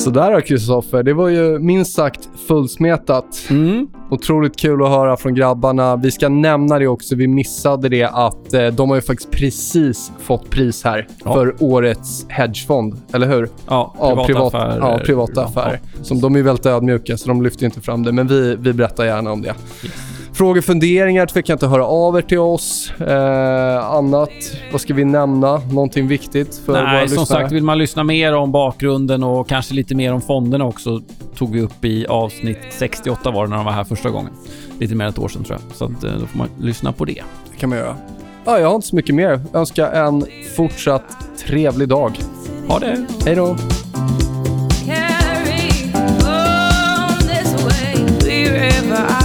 Sådär 0.04 0.32
då, 0.32 0.42
Kristoffer. 0.42 1.04
Det 1.04 1.14
var 1.14 1.28
ju 1.30 1.60
minst 1.60 1.94
sagt 1.94 2.30
fullsmetat. 2.48 3.26
Mm. 3.50 3.88
Otroligt 4.10 4.58
kul 4.60 4.84
att 4.84 4.90
höra 4.90 5.18
från 5.18 5.36
grabbarna. 5.36 5.96
Vi 5.96 6.12
ska 6.12 6.30
nämna 6.30 6.80
det 6.80 6.88
också, 6.88 7.16
vi 7.16 7.28
missade 7.28 7.90
det, 7.90 8.04
att 8.04 8.54
eh, 8.54 8.68
de 8.68 8.90
har 8.90 8.96
ju 8.96 9.02
faktiskt 9.02 9.32
precis 9.32 10.12
fått 10.20 10.50
pris 10.50 10.84
här 10.84 11.08
Ja. 11.26 11.34
för 11.34 11.56
årets 11.60 12.26
hedgefond, 12.30 12.96
eller 13.14 13.28
hur? 13.28 13.50
Ja, 13.68 13.96
Ja, 14.00 14.26
privata 14.26 14.26
privat, 14.26 14.54
affärer. 14.54 14.80
Ja, 14.80 15.00
privata 15.06 15.46
affärer. 15.46 15.80
Som 16.02 16.22
de 16.22 16.36
är 16.36 16.42
väldigt 16.42 16.66
ödmjuka, 16.66 17.18
så 17.18 17.28
de 17.28 17.42
lyfter 17.42 17.66
inte 17.66 17.82
fram 17.82 18.04
det. 18.04 18.12
Men 18.12 18.28
vi, 18.28 18.56
vi 18.60 18.74
berättar 18.74 19.06
gärna 19.06 19.32
om 19.32 19.42
det. 19.42 19.54
Frågor, 20.34 20.62
funderingar, 20.62 21.26
tveka 21.26 21.54
inte 21.54 21.68
höra 21.68 21.86
av 21.86 22.18
er 22.18 22.22
till 22.22 22.40
oss. 22.40 22.92
Eh, 23.00 23.86
annat, 23.86 24.30
vad 24.72 24.82
ska 24.82 24.94
vi 24.94 25.06
nämna? 25.06 25.58
Någonting 25.58 26.08
viktigt 26.08 26.62
för 26.66 26.74
Nej, 26.74 26.82
våra 26.82 27.02
lyssnare? 27.02 27.18
som 27.18 27.26
sagt, 27.26 27.52
vill 27.52 27.64
man 27.64 27.78
lyssna 27.78 28.04
mer 28.04 28.34
om 28.34 28.52
bakgrunden 28.52 29.24
och 29.24 29.48
kanske 29.50 29.74
lite 29.74 29.96
mer 29.96 30.14
om 30.14 30.22
fonderna 30.22 30.66
också, 30.66 31.02
tog 31.38 31.54
vi 31.54 31.62
upp 31.62 31.86
i 31.86 32.06
avsnitt 32.08 32.58
68 32.70 33.32
var 33.32 33.44
det 33.44 33.50
när 33.50 33.56
de 33.58 33.66
var 33.66 33.72
här 33.72 33.84
första 33.84 34.10
gången. 34.10 34.32
Lite 34.80 34.96
mer 34.96 35.06
än 35.06 35.12
ett 35.12 35.20
år 35.20 35.28
sedan 35.28 35.44
tror 35.44 35.60
jag. 35.68 35.78
Så 35.78 35.86
att, 35.86 36.04
eh, 36.04 36.12
då 36.20 36.26
får 36.26 36.38
man 36.38 36.48
lyssna 36.60 36.92
på 36.92 37.06
det. 37.06 37.22
Det 37.52 37.58
kan 37.60 37.70
man 37.70 37.78
göra. 37.78 37.96
Ja, 38.46 38.60
jag 38.60 38.68
har 38.68 38.76
inte 38.76 38.88
så 38.88 38.96
mycket 38.96 39.16
mer. 39.16 39.42
Jag 39.52 39.60
önskar 39.60 39.92
en 39.92 40.26
fortsatt 40.56 41.04
trevlig 41.48 41.88
dag. 41.88 42.20
Ha 42.68 42.80
det! 42.80 43.06
Hej 43.26 43.36
då! 43.36 43.56
Carry 44.86 45.92
on 46.24 47.18
this 47.28 47.64
way, 47.64 48.06
wherever 48.26 49.06
I 49.20 49.21